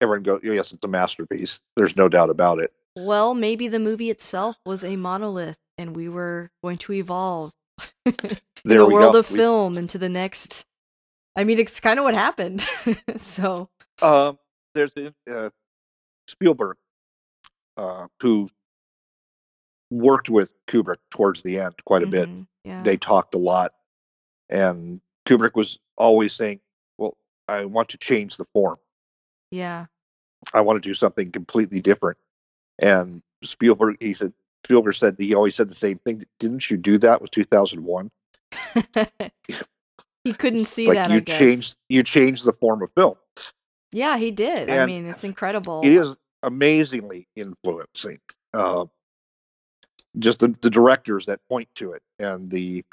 everyone 0.00 0.22
goes, 0.22 0.40
"Yes, 0.44 0.72
it's 0.72 0.84
a 0.84 0.88
masterpiece." 0.88 1.60
There's 1.76 1.96
no 1.96 2.08
doubt 2.08 2.30
about 2.30 2.60
it. 2.60 2.72
Well, 2.94 3.34
maybe 3.34 3.68
the 3.68 3.80
movie 3.80 4.10
itself 4.10 4.56
was 4.64 4.84
a 4.84 4.96
monolith, 4.96 5.56
and 5.78 5.96
we 5.96 6.08
were 6.08 6.50
going 6.62 6.78
to 6.78 6.92
evolve 6.92 7.52
the 8.04 8.86
world 8.86 9.12
go. 9.12 9.18
of 9.20 9.26
film 9.26 9.78
into 9.78 9.98
the 9.98 10.08
next. 10.08 10.64
I 11.36 11.44
mean, 11.44 11.58
it's 11.58 11.80
kind 11.80 11.98
of 11.98 12.04
what 12.04 12.14
happened. 12.14 12.66
so, 13.16 13.68
um, 14.02 14.38
there's 14.74 14.92
uh, 15.30 15.50
Spielberg, 16.26 16.76
uh, 17.76 18.06
who 18.20 18.48
worked 19.90 20.28
with 20.28 20.50
Kubrick 20.66 20.98
towards 21.10 21.42
the 21.42 21.58
end 21.58 21.74
quite 21.84 22.02
a 22.02 22.06
mm-hmm. 22.06 22.40
bit. 22.40 22.46
Yeah. 22.64 22.82
They 22.82 22.96
talked 22.96 23.34
a 23.34 23.38
lot, 23.38 23.72
and 24.48 25.00
Kubrick 25.26 25.54
was 25.54 25.78
always 25.96 26.32
saying, 26.32 26.60
"Well, 26.98 27.16
I 27.48 27.64
want 27.64 27.88
to 27.90 27.98
change 27.98 28.36
the 28.36 28.46
form. 28.52 28.78
Yeah, 29.50 29.86
I 30.52 30.60
want 30.60 30.82
to 30.82 30.88
do 30.88 30.94
something 30.94 31.32
completely 31.32 31.80
different." 31.80 32.18
And 32.78 33.22
Spielberg, 33.44 33.96
he 34.00 34.14
said, 34.14 34.32
Spielberg 34.64 34.94
said 34.94 35.16
he 35.18 35.34
always 35.34 35.54
said 35.54 35.68
the 35.70 35.74
same 35.74 35.98
thing. 35.98 36.24
Didn't 36.38 36.70
you 36.70 36.76
do 36.76 36.98
that 36.98 37.20
with 37.20 37.30
2001? 37.30 38.10
he 40.24 40.32
couldn't 40.32 40.66
see 40.66 40.86
like 40.86 40.96
that. 40.96 41.10
You 41.10 41.20
changed 41.20 41.76
you 41.88 42.02
changed 42.02 42.44
the 42.44 42.52
form 42.52 42.82
of 42.82 42.90
film. 42.94 43.16
Yeah, 43.90 44.16
he 44.16 44.30
did. 44.30 44.70
And 44.70 44.80
I 44.80 44.86
mean, 44.86 45.04
it's 45.06 45.24
incredible. 45.24 45.82
It 45.84 45.92
is 45.92 46.14
amazingly 46.42 47.28
influencing. 47.36 48.20
Uh, 48.54 48.86
just 50.18 50.40
the, 50.40 50.54
the 50.60 50.70
directors 50.70 51.26
that 51.26 51.40
point 51.48 51.68
to 51.76 51.92
it 51.92 52.02
and 52.18 52.50
the 52.50 52.84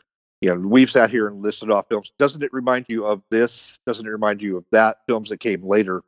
you 0.41 0.49
know 0.49 0.55
we've 0.55 0.91
sat 0.91 1.09
here 1.09 1.27
and 1.27 1.41
listed 1.41 1.69
off 1.69 1.87
films 1.89 2.11
doesn't 2.17 2.43
it 2.43 2.53
remind 2.53 2.85
you 2.87 3.05
of 3.05 3.21
this 3.29 3.77
doesn't 3.85 4.05
it 4.05 4.09
remind 4.09 4.41
you 4.41 4.57
of 4.57 4.65
that 4.71 4.99
films 5.07 5.29
that 5.29 5.39
came 5.39 5.61
later 5.65 6.01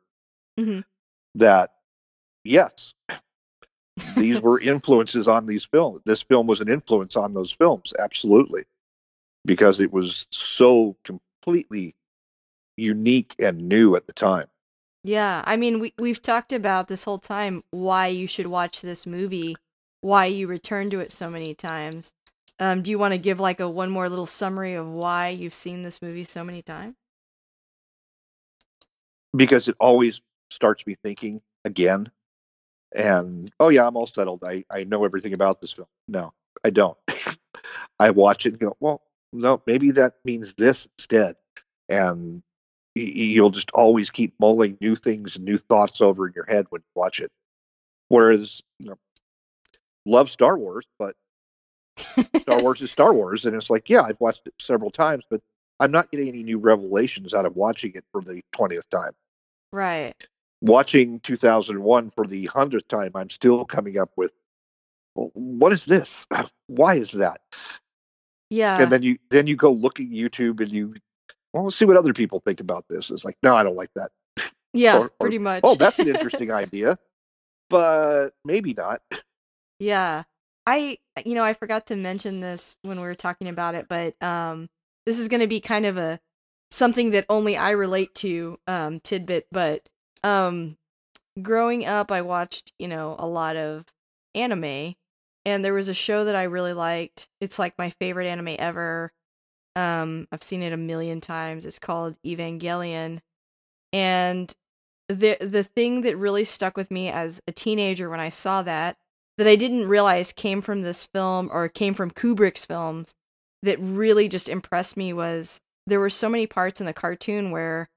mm-hmm. 0.58 0.80
that 1.34 1.72
yes 2.44 2.94
these 4.16 4.40
were 4.40 4.60
influences 4.60 5.28
on 5.28 5.46
these 5.46 5.64
films. 5.64 6.00
This 6.04 6.22
film 6.22 6.46
was 6.46 6.60
an 6.60 6.68
influence 6.68 7.16
on 7.16 7.34
those 7.34 7.52
films, 7.52 7.92
absolutely, 7.98 8.64
because 9.44 9.80
it 9.80 9.92
was 9.92 10.26
so 10.30 10.96
completely 11.04 11.94
unique 12.76 13.34
and 13.38 13.68
new 13.68 13.96
at 13.96 14.06
the 14.06 14.12
time. 14.12 14.46
Yeah, 15.04 15.42
I 15.44 15.56
mean, 15.56 15.78
we 15.78 15.92
we've 15.98 16.22
talked 16.22 16.52
about 16.52 16.88
this 16.88 17.04
whole 17.04 17.18
time 17.18 17.62
why 17.70 18.06
you 18.06 18.26
should 18.26 18.46
watch 18.46 18.80
this 18.80 19.06
movie, 19.06 19.56
why 20.00 20.26
you 20.26 20.46
return 20.46 20.90
to 20.90 21.00
it 21.00 21.10
so 21.10 21.28
many 21.28 21.54
times. 21.54 22.12
Um, 22.60 22.82
do 22.82 22.90
you 22.90 22.98
want 22.98 23.12
to 23.12 23.18
give 23.18 23.40
like 23.40 23.60
a 23.60 23.68
one 23.68 23.90
more 23.90 24.08
little 24.08 24.26
summary 24.26 24.74
of 24.74 24.86
why 24.86 25.30
you've 25.30 25.54
seen 25.54 25.82
this 25.82 26.00
movie 26.00 26.24
so 26.24 26.44
many 26.44 26.62
times? 26.62 26.94
Because 29.34 29.66
it 29.68 29.74
always 29.80 30.20
starts 30.50 30.86
me 30.86 30.94
thinking 31.02 31.40
again 31.64 32.10
and 32.94 33.50
oh 33.60 33.68
yeah, 33.68 33.86
I'm 33.86 33.96
all 33.96 34.06
settled. 34.06 34.42
I, 34.46 34.64
I 34.70 34.84
know 34.84 35.04
everything 35.04 35.32
about 35.32 35.60
this 35.60 35.72
film. 35.72 35.88
No, 36.08 36.32
I 36.64 36.70
don't. 36.70 36.96
I 37.98 38.10
watch 38.10 38.46
it 38.46 38.50
and 38.50 38.58
go, 38.58 38.76
well, 38.80 39.02
no, 39.32 39.62
maybe 39.66 39.92
that 39.92 40.14
means 40.24 40.54
this 40.54 40.86
instead. 40.98 41.36
And 41.88 42.42
you'll 42.94 43.50
just 43.50 43.70
always 43.72 44.10
keep 44.10 44.34
mulling 44.38 44.76
new 44.80 44.96
things 44.96 45.36
and 45.36 45.44
new 45.44 45.56
thoughts 45.56 46.00
over 46.00 46.26
in 46.26 46.32
your 46.34 46.46
head 46.46 46.66
when 46.70 46.80
you 46.80 47.00
watch 47.00 47.20
it. 47.20 47.30
Whereas, 48.08 48.60
you 48.78 48.90
know, 48.90 48.98
love 50.04 50.30
Star 50.30 50.58
Wars, 50.58 50.86
but 50.98 51.14
Star 52.40 52.58
Wars 52.62 52.82
is 52.82 52.90
Star 52.90 53.14
Wars, 53.14 53.44
and 53.44 53.56
it's 53.56 53.70
like, 53.70 53.88
yeah, 53.88 54.02
I've 54.02 54.20
watched 54.20 54.46
it 54.46 54.54
several 54.60 54.90
times, 54.90 55.24
but 55.30 55.40
I'm 55.80 55.90
not 55.90 56.10
getting 56.10 56.28
any 56.28 56.42
new 56.42 56.58
revelations 56.58 57.32
out 57.32 57.46
of 57.46 57.56
watching 57.56 57.92
it 57.94 58.04
for 58.12 58.20
the 58.20 58.42
twentieth 58.52 58.88
time. 58.90 59.12
Right 59.72 60.14
watching 60.62 61.20
2001 61.20 62.10
for 62.10 62.26
the 62.26 62.46
hundredth 62.46 62.88
time, 62.88 63.10
I'm 63.14 63.28
still 63.28 63.64
coming 63.64 63.98
up 63.98 64.10
with, 64.16 64.32
well, 65.14 65.30
what 65.34 65.72
is 65.72 65.84
this? 65.84 66.26
Why 66.68 66.94
is 66.94 67.12
that? 67.12 67.40
Yeah. 68.48 68.80
And 68.80 68.92
then 68.92 69.02
you 69.02 69.18
then 69.30 69.46
you 69.46 69.56
go 69.56 69.72
look 69.72 70.00
at 70.00 70.06
YouTube 70.06 70.60
and 70.60 70.70
you, 70.70 70.94
well, 71.52 71.64
let's 71.64 71.76
see 71.76 71.84
what 71.84 71.96
other 71.96 72.14
people 72.14 72.40
think 72.40 72.60
about 72.60 72.84
this. 72.88 73.10
It's 73.10 73.24
like, 73.24 73.36
no, 73.42 73.56
I 73.56 73.62
don't 73.62 73.76
like 73.76 73.90
that. 73.96 74.10
Yeah, 74.72 74.98
or, 74.98 75.10
pretty 75.20 75.38
much. 75.38 75.62
oh, 75.64 75.74
that's 75.74 75.98
an 75.98 76.08
interesting 76.14 76.50
idea, 76.50 76.98
but 77.68 78.30
maybe 78.44 78.72
not. 78.72 79.02
Yeah. 79.78 80.22
I 80.66 80.98
you 81.26 81.34
know, 81.34 81.44
I 81.44 81.54
forgot 81.54 81.86
to 81.86 81.96
mention 81.96 82.40
this 82.40 82.76
when 82.82 82.98
we 82.98 83.06
were 83.06 83.14
talking 83.14 83.48
about 83.48 83.74
it, 83.74 83.86
but 83.88 84.22
um 84.22 84.68
this 85.04 85.18
is 85.18 85.28
going 85.28 85.40
to 85.40 85.48
be 85.48 85.60
kind 85.60 85.84
of 85.84 85.98
a 85.98 86.20
something 86.70 87.10
that 87.10 87.26
only 87.28 87.56
I 87.56 87.70
relate 87.70 88.14
to 88.16 88.58
um 88.66 89.00
tidbit, 89.00 89.44
but 89.50 89.90
um 90.24 90.76
growing 91.40 91.84
up 91.86 92.12
I 92.12 92.22
watched, 92.22 92.72
you 92.78 92.88
know, 92.88 93.16
a 93.18 93.26
lot 93.26 93.56
of 93.56 93.86
anime 94.34 94.94
and 95.44 95.64
there 95.64 95.74
was 95.74 95.88
a 95.88 95.94
show 95.94 96.24
that 96.24 96.36
I 96.36 96.44
really 96.44 96.72
liked. 96.72 97.28
It's 97.40 97.58
like 97.58 97.76
my 97.78 97.90
favorite 97.90 98.26
anime 98.26 98.56
ever. 98.58 99.12
Um 99.76 100.28
I've 100.32 100.42
seen 100.42 100.62
it 100.62 100.72
a 100.72 100.76
million 100.76 101.20
times. 101.20 101.66
It's 101.66 101.78
called 101.78 102.16
Evangelion. 102.24 103.20
And 103.92 104.54
the 105.08 105.36
the 105.40 105.64
thing 105.64 106.02
that 106.02 106.16
really 106.16 106.44
stuck 106.44 106.76
with 106.76 106.90
me 106.90 107.08
as 107.08 107.40
a 107.46 107.52
teenager 107.52 108.08
when 108.08 108.20
I 108.20 108.28
saw 108.30 108.62
that 108.62 108.96
that 109.38 109.46
I 109.46 109.56
didn't 109.56 109.88
realize 109.88 110.32
came 110.32 110.60
from 110.60 110.82
this 110.82 111.04
film 111.04 111.50
or 111.52 111.68
came 111.68 111.94
from 111.94 112.10
Kubrick's 112.10 112.64
films 112.64 113.14
that 113.62 113.78
really 113.80 114.28
just 114.28 114.48
impressed 114.48 114.96
me 114.96 115.12
was 115.12 115.60
there 115.86 116.00
were 116.00 116.10
so 116.10 116.28
many 116.28 116.46
parts 116.46 116.80
in 116.80 116.86
the 116.86 116.92
cartoon 116.92 117.50
where 117.50 117.88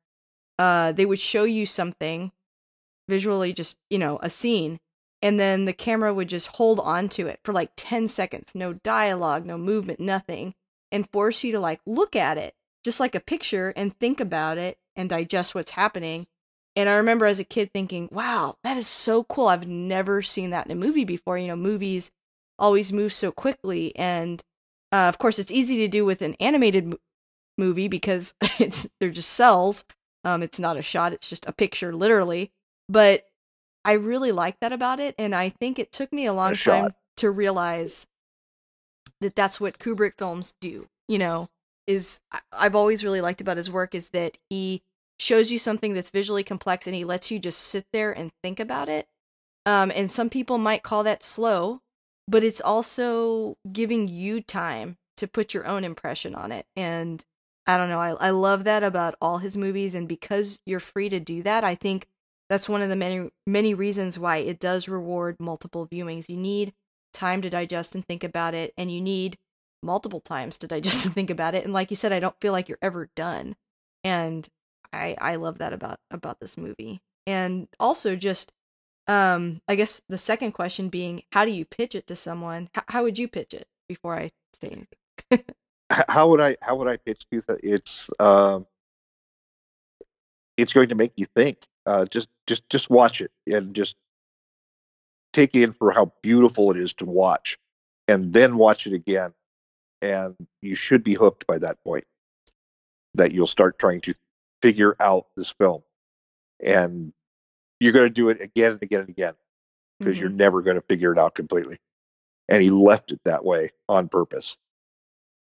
uh, 0.58 0.92
they 0.92 1.06
would 1.06 1.20
show 1.20 1.44
you 1.44 1.66
something 1.66 2.32
visually, 3.08 3.54
just, 3.54 3.78
you 3.90 3.98
know, 3.98 4.20
a 4.22 4.30
scene, 4.30 4.80
and 5.22 5.40
then 5.40 5.66
the 5.66 5.74
camera 5.74 6.14
would 6.14 6.30
just 6.30 6.56
hold 6.58 6.80
on 6.80 7.10
to 7.10 7.28
it 7.28 7.40
for 7.44 7.54
like 7.54 7.72
10 7.76 8.08
seconds, 8.08 8.54
no 8.56 8.74
dialogue, 8.74 9.46
no 9.46 9.58
movement, 9.58 10.00
nothing, 10.00 10.54
and 10.92 11.10
force 11.10 11.44
you 11.44 11.52
to 11.52 11.60
like 11.60 11.82
look 11.86 12.16
at 12.16 12.38
it 12.38 12.54
just 12.86 13.00
like 13.00 13.16
a 13.16 13.20
picture 13.20 13.74
and 13.76 13.98
think 13.98 14.22
about 14.22 14.60
it 14.60 14.78
and 14.96 15.10
digest 15.10 15.56
what's 15.56 15.72
happening. 15.72 16.28
And 16.76 16.88
I 16.88 16.96
remember 16.96 17.26
as 17.26 17.40
a 17.40 17.44
kid 17.44 17.72
thinking, 17.74 18.08
wow, 18.12 18.58
that 18.64 18.78
is 18.78 18.86
so 18.86 19.24
cool. 19.24 19.48
I've 19.48 19.68
never 19.68 20.22
seen 20.22 20.52
that 20.52 20.68
in 20.68 20.72
a 20.72 20.76
movie 20.76 21.04
before. 21.04 21.38
You 21.38 21.48
know, 21.48 21.56
movies 21.56 22.12
always 22.60 22.94
move 22.94 23.12
so 23.12 23.32
quickly. 23.32 23.96
And 23.96 24.44
uh, 24.92 25.10
of 25.10 25.18
course, 25.18 25.40
it's 25.40 25.52
easy 25.52 25.78
to 25.78 25.88
do 25.88 26.06
with 26.06 26.22
an 26.22 26.36
animated 26.40 26.96
movie 27.58 27.88
because 27.88 28.36
it's 28.60 28.88
they're 29.00 29.10
just 29.10 29.32
cells 29.32 29.84
um, 30.26 30.44
it's 30.44 30.60
not 30.60 30.76
a 30.76 30.82
shot, 30.82 31.14
it's 31.14 31.30
just 31.30 31.48
a 31.48 31.54
picture, 31.54 31.96
literally. 31.96 32.52
But 32.90 33.26
I 33.86 33.94
really 33.94 34.32
like 34.32 34.60
that 34.60 34.74
about 34.74 35.00
it. 35.00 35.16
And 35.18 35.34
I 35.34 35.50
think 35.50 35.80
it 35.80 35.92
took 35.92 36.12
me 36.12 36.26
a 36.26 36.34
long 36.34 36.54
a 36.54 36.56
time 36.56 36.94
to 37.18 37.32
realize 37.32 38.08
that 39.22 39.36
that's 39.36 39.62
what 39.62 39.80
Kubrick 39.80 40.18
films 40.18 40.54
do, 40.60 40.88
you 41.08 41.20
know, 41.20 41.48
is 41.88 42.20
I've 42.52 42.76
always 42.76 43.04
really 43.04 43.22
liked 43.22 43.42
about 43.42 43.58
his 43.58 43.72
work 43.72 43.96
is 43.96 44.10
that 44.10 44.38
he 44.50 44.82
shows 45.20 45.52
you 45.52 45.60
something 45.60 45.94
that's 45.94 46.10
visually 46.10 46.44
complex 46.44 46.88
and 46.88 46.96
he 46.96 47.06
lets 47.06 47.32
you 47.32 47.40
just 47.40 47.60
sit 47.60 47.86
there 47.94 48.12
and 48.12 48.32
think 48.44 48.60
about 48.60 48.90
it. 48.90 49.08
Um, 49.66 49.92
and 49.96 50.12
some 50.12 50.30
people 50.30 50.58
might 50.58 50.84
call 50.84 51.04
that 51.04 51.24
slow, 51.24 51.82
but 52.28 52.44
it's 52.44 52.62
also 52.62 53.56
giving 53.72 54.08
you 54.08 54.42
time 54.42 54.98
to 55.18 55.28
put 55.28 55.54
your 55.54 55.66
own 55.66 55.84
impression 55.84 56.36
on 56.36 56.52
it. 56.52 56.66
And 56.76 57.24
I 57.68 57.78
don't 57.78 57.90
know, 57.90 58.00
I 58.00 58.12
I 58.12 58.30
love 58.32 58.64
that 58.66 58.84
about 58.84 59.16
all 59.22 59.40
his 59.40 59.58
movies 59.58 59.96
and 59.96 60.08
because 60.08 60.60
you're 60.66 60.80
free 60.80 61.10
to 61.10 61.20
do 61.20 61.42
that, 61.44 61.64
I 61.64 61.76
think 61.76 62.08
that's 62.50 62.70
one 62.70 62.82
of 62.82 62.90
the 62.90 62.96
many 62.96 63.30
many 63.48 63.74
reasons 63.74 64.20
why 64.20 64.38
it 64.38 64.60
does 64.60 64.88
reward 64.88 65.38
multiple 65.40 65.88
viewings. 65.88 66.30
You 66.30 66.38
need 66.38 66.74
time 67.14 67.42
to 67.42 67.50
digest 67.50 67.96
and 67.96 68.06
think 68.06 68.24
about 68.24 68.54
it 68.54 68.74
and 68.78 68.92
you 68.92 69.02
need 69.02 69.38
multiple 69.84 70.20
times 70.22 70.58
to 70.60 70.68
digest 70.76 71.06
and 71.06 71.14
think 71.14 71.30
about 71.30 71.56
it. 71.56 71.64
And 71.64 71.74
like 71.74 71.90
you 71.90 71.96
said, 71.96 72.12
I 72.14 72.20
don't 72.20 72.40
feel 72.42 72.52
like 72.54 72.70
you're 72.70 72.78
ever 72.82 73.10
done. 73.16 73.56
And 74.04 74.48
I 74.94 75.16
I 75.20 75.36
love 75.38 75.58
that 75.60 75.74
about 75.74 76.00
about 76.12 76.40
this 76.40 76.58
movie. 76.58 77.02
And 77.28 77.68
also 77.80 78.16
just 78.16 78.52
um 79.08 79.62
I 79.68 79.76
guess 79.76 80.02
the 80.10 80.18
second 80.20 80.54
question 80.54 80.90
being 80.90 81.24
how 81.34 81.46
do 81.46 81.52
you 81.52 81.66
pitch 81.66 81.96
it 81.96 82.08
to 82.08 82.16
someone? 82.16 82.70
H- 82.78 82.86
how 82.90 83.04
would 83.04 83.18
you 83.20 83.28
pitch 83.28 83.54
it 83.54 83.68
before 83.90 84.18
I 84.18 84.32
say 84.54 84.70
anything? 84.70 85.46
how 85.90 86.30
would 86.30 86.42
I 86.42 86.58
how 86.62 86.76
would 86.78 86.88
I 86.88 86.98
pitch 86.98 87.26
you 87.32 87.42
that 87.48 87.60
it's 87.64 88.10
um 88.20 88.66
it's 90.58 90.74
going 90.74 90.90
to 90.90 90.96
make 90.96 91.14
you 91.16 91.26
think. 91.36 91.60
Uh, 91.86 92.06
just 92.06 92.30
just 92.48 92.68
just 92.70 92.90
watch 92.90 93.22
it 93.22 93.32
and 93.48 93.76
just 93.76 93.96
take 95.34 95.56
in 95.56 95.74
for 95.74 95.92
how 95.92 96.12
beautiful 96.24 96.72
it 96.72 96.78
is 96.78 96.94
to 96.94 97.06
watch, 97.06 97.58
and 98.08 98.34
then 98.34 98.58
watch 98.58 98.88
it 98.88 98.94
again, 98.94 99.34
and 100.02 100.36
you 100.62 100.76
should 100.76 101.04
be 101.04 101.14
hooked 101.14 101.46
by 101.46 101.60
that 101.60 101.78
point. 101.84 102.06
That 103.14 103.34
you'll 103.34 103.48
start 103.48 103.78
trying 103.78 104.02
to 104.02 104.14
figure 104.62 104.96
out 105.00 105.28
this 105.38 105.52
film, 105.52 105.84
and 106.60 107.14
you're 107.80 107.94
going 107.94 108.08
to 108.08 108.14
do 108.14 108.30
it 108.30 108.42
again 108.42 108.72
and 108.74 108.84
again 108.84 109.02
and 109.02 109.10
again 109.10 109.34
because 110.00 110.18
Mhm. 110.18 110.22
you're 110.22 110.30
never 110.30 110.62
going 110.62 110.76
to 110.76 110.82
figure 110.82 111.12
it 111.12 111.20
out 111.20 111.36
completely. 111.36 111.78
And 112.50 112.64
he 112.64 112.70
left 112.70 113.12
it 113.12 113.20
that 113.26 113.44
way 113.46 113.72
on 113.88 114.10
purpose. 114.10 114.58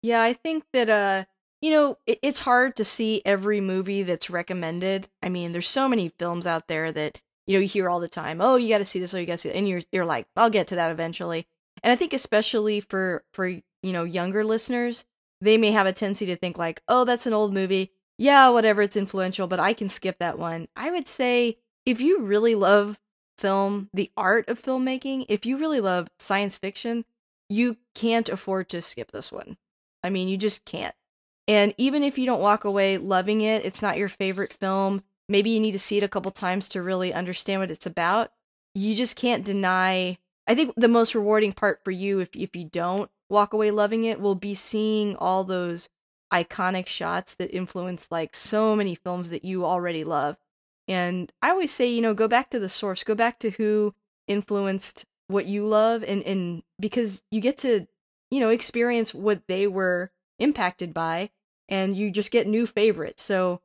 Yeah, 0.01 0.21
I 0.21 0.33
think 0.33 0.63
that 0.73 0.89
uh 0.89 1.25
you 1.61 1.69
know, 1.69 1.97
it, 2.07 2.19
it's 2.23 2.39
hard 2.39 2.75
to 2.77 2.85
see 2.85 3.21
every 3.23 3.61
movie 3.61 4.01
that's 4.03 4.31
recommended. 4.31 5.07
I 5.21 5.29
mean, 5.29 5.51
there's 5.51 5.69
so 5.69 5.87
many 5.87 6.09
films 6.09 6.47
out 6.47 6.67
there 6.67 6.91
that 6.91 7.21
you 7.45 7.55
know 7.55 7.61
you 7.61 7.67
hear 7.67 7.89
all 7.89 7.99
the 7.99 8.07
time. 8.07 8.41
Oh, 8.41 8.55
you 8.55 8.69
got 8.69 8.79
to 8.79 8.85
see 8.85 8.99
this. 8.99 9.13
Oh, 9.13 9.17
you 9.17 9.25
got 9.27 9.33
to 9.33 9.37
see, 9.37 9.49
it. 9.49 9.55
and 9.55 9.67
you're 9.67 9.81
you're 9.91 10.05
like, 10.05 10.27
I'll 10.35 10.49
get 10.49 10.67
to 10.67 10.75
that 10.75 10.91
eventually. 10.91 11.47
And 11.83 11.91
I 11.91 11.95
think 11.95 12.13
especially 12.13 12.81
for 12.81 13.23
for 13.33 13.47
you 13.47 13.61
know 13.83 14.03
younger 14.03 14.43
listeners, 14.43 15.05
they 15.39 15.57
may 15.57 15.71
have 15.71 15.87
a 15.87 15.93
tendency 15.93 16.25
to 16.27 16.35
think 16.35 16.57
like, 16.57 16.81
oh, 16.87 17.05
that's 17.05 17.25
an 17.25 17.33
old 17.33 17.53
movie. 17.53 17.91
Yeah, 18.17 18.49
whatever, 18.49 18.83
it's 18.83 18.97
influential, 18.97 19.47
but 19.47 19.59
I 19.59 19.73
can 19.73 19.89
skip 19.89 20.19
that 20.19 20.37
one. 20.37 20.67
I 20.75 20.91
would 20.91 21.07
say 21.07 21.57
if 21.85 21.99
you 21.99 22.21
really 22.21 22.53
love 22.53 22.99
film, 23.37 23.89
the 23.93 24.11
art 24.15 24.47
of 24.47 24.61
filmmaking, 24.61 25.25
if 25.27 25.45
you 25.45 25.57
really 25.57 25.81
love 25.81 26.07
science 26.19 26.57
fiction, 26.57 27.05
you 27.49 27.77
can't 27.95 28.29
afford 28.29 28.69
to 28.69 28.81
skip 28.81 29.11
this 29.11 29.31
one. 29.31 29.57
I 30.03 30.09
mean, 30.09 30.27
you 30.27 30.37
just 30.37 30.65
can't. 30.65 30.95
And 31.47 31.73
even 31.77 32.03
if 32.03 32.17
you 32.17 32.25
don't 32.25 32.41
walk 32.41 32.63
away 32.63 32.97
loving 32.97 33.41
it, 33.41 33.65
it's 33.65 33.81
not 33.81 33.97
your 33.97 34.09
favorite 34.09 34.53
film, 34.53 35.01
maybe 35.27 35.49
you 35.49 35.59
need 35.59 35.71
to 35.71 35.79
see 35.79 35.97
it 35.97 36.03
a 36.03 36.09
couple 36.09 36.31
times 36.31 36.69
to 36.69 36.81
really 36.81 37.13
understand 37.13 37.61
what 37.61 37.71
it's 37.71 37.85
about. 37.85 38.31
You 38.73 38.95
just 38.95 39.15
can't 39.15 39.45
deny. 39.45 40.17
I 40.47 40.55
think 40.55 40.73
the 40.75 40.87
most 40.87 41.15
rewarding 41.15 41.51
part 41.51 41.83
for 41.83 41.91
you, 41.91 42.19
if, 42.19 42.29
if 42.35 42.55
you 42.55 42.65
don't 42.65 43.09
walk 43.29 43.53
away 43.53 43.71
loving 43.71 44.03
it, 44.03 44.19
will 44.19 44.35
be 44.35 44.55
seeing 44.55 45.15
all 45.15 45.43
those 45.43 45.89
iconic 46.33 46.87
shots 46.87 47.35
that 47.35 47.55
influence 47.55 48.09
like 48.11 48.35
so 48.35 48.75
many 48.75 48.95
films 48.95 49.29
that 49.29 49.43
you 49.43 49.65
already 49.65 50.03
love. 50.03 50.37
And 50.87 51.31
I 51.41 51.49
always 51.49 51.71
say, 51.71 51.87
you 51.87 52.01
know, 52.01 52.13
go 52.13 52.27
back 52.27 52.49
to 52.51 52.59
the 52.59 52.69
source, 52.69 53.03
go 53.03 53.15
back 53.15 53.39
to 53.39 53.51
who 53.51 53.93
influenced 54.27 55.05
what 55.27 55.45
you 55.45 55.65
love 55.65 56.03
and 56.03 56.21
and 56.23 56.61
because 56.79 57.23
you 57.31 57.39
get 57.39 57.57
to 57.57 57.87
you 58.31 58.39
know 58.39 58.49
experience 58.49 59.13
what 59.13 59.45
they 59.47 59.67
were 59.67 60.09
impacted 60.39 60.93
by 60.93 61.29
and 61.69 61.95
you 61.95 62.09
just 62.09 62.31
get 62.31 62.47
new 62.47 62.65
favorites. 62.65 63.21
So 63.21 63.61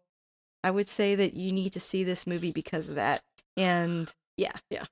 i 0.63 0.71
would 0.71 0.89
say 0.89 1.15
that 1.15 1.35
you 1.35 1.53
need 1.53 1.73
to 1.75 1.81
see 1.81 2.03
this 2.05 2.27
movie 2.27 2.53
because 2.53 2.89
of 2.89 2.97
that. 2.97 3.23
And 3.57 4.13
yeah 4.37 4.53
yeah. 4.69 4.85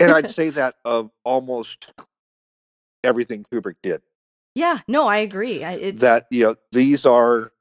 And 0.00 0.12
I'd 0.12 0.28
say 0.40 0.50
that 0.50 0.76
of 0.84 1.10
almost 1.24 1.90
everything 3.02 3.44
Kubrick 3.52 3.76
did. 3.82 4.00
yeah 4.54 4.78
no 4.88 5.06
i 5.06 5.18
agree. 5.18 5.62
I, 5.64 5.72
it's 5.72 6.00
that 6.00 6.26
you 6.30 6.44
know 6.44 6.54
these 6.72 7.04
are 7.04 7.52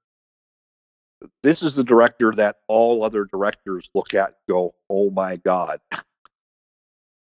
this 1.41 1.63
is 1.63 1.73
the 1.73 1.83
director 1.83 2.33
that 2.35 2.57
all 2.67 3.03
other 3.03 3.25
directors 3.25 3.89
look 3.93 4.13
at 4.13 4.27
and 4.27 4.35
go 4.49 4.75
oh 4.89 5.09
my 5.09 5.37
god. 5.37 5.79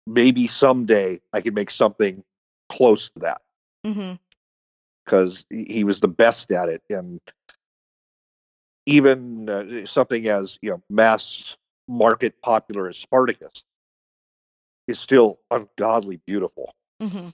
Maybe 0.06 0.46
someday 0.46 1.20
i 1.34 1.42
can 1.42 1.52
make 1.54 1.70
something 1.70 2.24
close 2.70 3.10
to 3.10 3.20
that 3.20 3.42
because 5.04 5.44
he 5.50 5.84
was 5.84 6.00
the 6.00 6.08
best 6.08 6.50
at 6.52 6.68
it 6.68 6.82
and 6.90 7.20
even 8.86 9.48
uh, 9.48 9.86
something 9.86 10.26
as 10.28 10.58
you 10.62 10.70
know 10.70 10.82
mass 10.90 11.56
market 11.88 12.40
popular 12.42 12.88
as 12.88 12.96
spartacus 12.98 13.64
is 14.88 14.98
still 14.98 15.38
ungodly 15.50 16.20
beautiful. 16.26 16.72
Hmm 17.00 17.28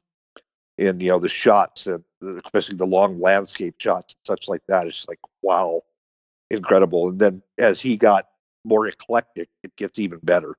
in 0.79 1.01
you 1.01 1.11
know 1.11 1.19
the 1.19 1.29
shots 1.29 1.87
and 1.87 2.03
the- 2.21 2.41
especially 2.45 2.77
the 2.77 2.87
long 2.87 3.21
landscape 3.21 3.75
shots 3.79 4.15
and 4.15 4.27
such 4.27 4.49
like 4.49 4.63
that 4.69 4.87
it's 4.87 5.07
like 5.09 5.19
wow 5.43 5.83
incredible. 6.51 7.09
And 7.09 7.19
then 7.21 7.43
as 7.59 7.81
he 7.81 7.97
got 7.97 8.27
more 8.65 8.87
eclectic 8.87 9.49
it 9.63 9.75
gets 9.77 9.99
even 9.99 10.19
better. 10.23 10.55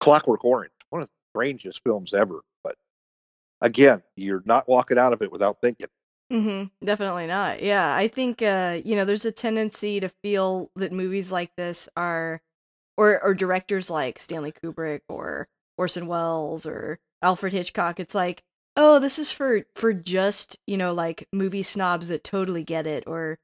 Clockwork 0.00 0.44
orange 0.44 0.72
one 0.90 1.02
of 1.02 1.08
the 1.08 1.14
strangest 1.38 1.82
films 1.84 2.14
ever 2.14 2.40
but 2.62 2.76
again 3.60 4.02
you're 4.16 4.42
not 4.46 4.68
walking 4.68 4.98
out 4.98 5.12
of 5.12 5.22
it 5.22 5.32
without 5.32 5.58
thinking 5.60 5.88
hmm 6.30 6.64
Definitely 6.84 7.26
not. 7.26 7.62
Yeah, 7.62 7.94
I 7.94 8.08
think 8.08 8.42
uh, 8.42 8.80
you 8.84 8.96
know 8.96 9.04
there's 9.04 9.24
a 9.24 9.32
tendency 9.32 9.98
to 10.00 10.10
feel 10.22 10.70
that 10.76 10.92
movies 10.92 11.32
like 11.32 11.56
this 11.56 11.88
are, 11.96 12.40
or 12.98 13.22
or 13.22 13.34
directors 13.34 13.90
like 13.90 14.18
Stanley 14.18 14.52
Kubrick 14.52 15.02
or 15.08 15.48
Orson 15.78 16.06
Welles 16.08 16.66
or 16.66 16.98
Alfred 17.22 17.52
Hitchcock. 17.54 18.00
It's 18.00 18.14
like, 18.14 18.42
oh, 18.76 18.98
this 19.00 19.18
is 19.18 19.32
for 19.32 19.64
for 19.76 19.92
just 19.94 20.58
you 20.66 20.76
know 20.78 20.94
like 20.94 21.28
movie 21.32 21.62
snobs 21.64 22.08
that 22.08 22.24
totally 22.24 22.64
get 22.64 22.86
it, 22.86 23.04
or 23.06 23.38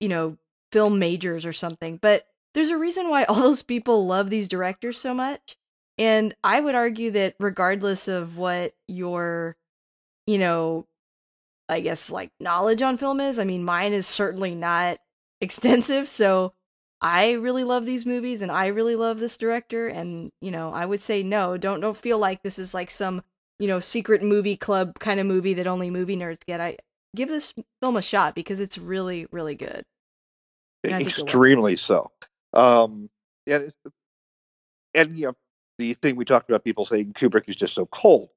you 0.00 0.08
know 0.08 0.36
film 0.72 0.98
majors 0.98 1.46
or 1.46 1.52
something. 1.52 1.98
But 2.00 2.26
there's 2.54 2.70
a 2.70 2.78
reason 2.78 3.08
why 3.10 3.24
all 3.26 3.36
those 3.36 3.62
people 3.62 4.06
love 4.06 4.30
these 4.30 4.48
directors 4.48 4.98
so 4.98 5.14
much, 5.14 5.56
and 5.98 6.34
I 6.44 6.60
would 6.60 6.74
argue 6.74 7.10
that 7.12 7.34
regardless 7.40 8.08
of 8.08 8.36
what 8.36 8.72
your 8.88 9.56
you 10.26 10.38
know 10.38 10.86
I 11.68 11.80
guess 11.80 12.10
like 12.10 12.30
knowledge 12.40 12.82
on 12.82 12.96
film 12.96 13.20
is. 13.20 13.38
I 13.38 13.44
mean, 13.44 13.64
mine 13.64 13.92
is 13.92 14.06
certainly 14.06 14.54
not 14.54 14.98
extensive, 15.40 16.08
so 16.08 16.52
I 17.00 17.32
really 17.32 17.64
love 17.64 17.84
these 17.84 18.06
movies 18.06 18.42
and 18.42 18.50
I 18.50 18.68
really 18.68 18.96
love 18.96 19.18
this 19.18 19.36
director 19.36 19.86
and, 19.88 20.32
you 20.40 20.50
know, 20.50 20.72
I 20.72 20.86
would 20.86 21.00
say 21.00 21.22
no, 21.22 21.56
don't 21.56 21.80
don't 21.80 21.96
feel 21.96 22.18
like 22.18 22.42
this 22.42 22.58
is 22.58 22.72
like 22.72 22.90
some, 22.90 23.22
you 23.58 23.68
know, 23.68 23.80
secret 23.80 24.22
movie 24.22 24.56
club 24.56 24.98
kind 24.98 25.20
of 25.20 25.26
movie 25.26 25.54
that 25.54 25.66
only 25.66 25.90
movie 25.90 26.16
nerds 26.16 26.44
get. 26.46 26.60
I 26.60 26.76
give 27.14 27.28
this 27.28 27.52
film 27.80 27.96
a 27.96 28.02
shot 28.02 28.34
because 28.34 28.60
it's 28.60 28.78
really 28.78 29.26
really 29.30 29.54
good. 29.54 29.84
Yeah, 30.84 30.92
I 30.92 30.94
think 30.94 31.10
it 31.10 31.16
will. 31.18 31.24
extremely 31.24 31.76
so 31.76 32.10
um 32.52 33.10
and 33.46 33.72
and 34.94 35.18
you 35.18 35.26
know 35.26 35.36
the 35.78 35.94
thing 35.94 36.16
we 36.16 36.24
talked 36.24 36.48
about 36.50 36.64
people 36.64 36.84
saying 36.84 37.12
kubrick 37.12 37.48
is 37.48 37.56
just 37.56 37.74
so 37.74 37.86
cold 37.86 38.28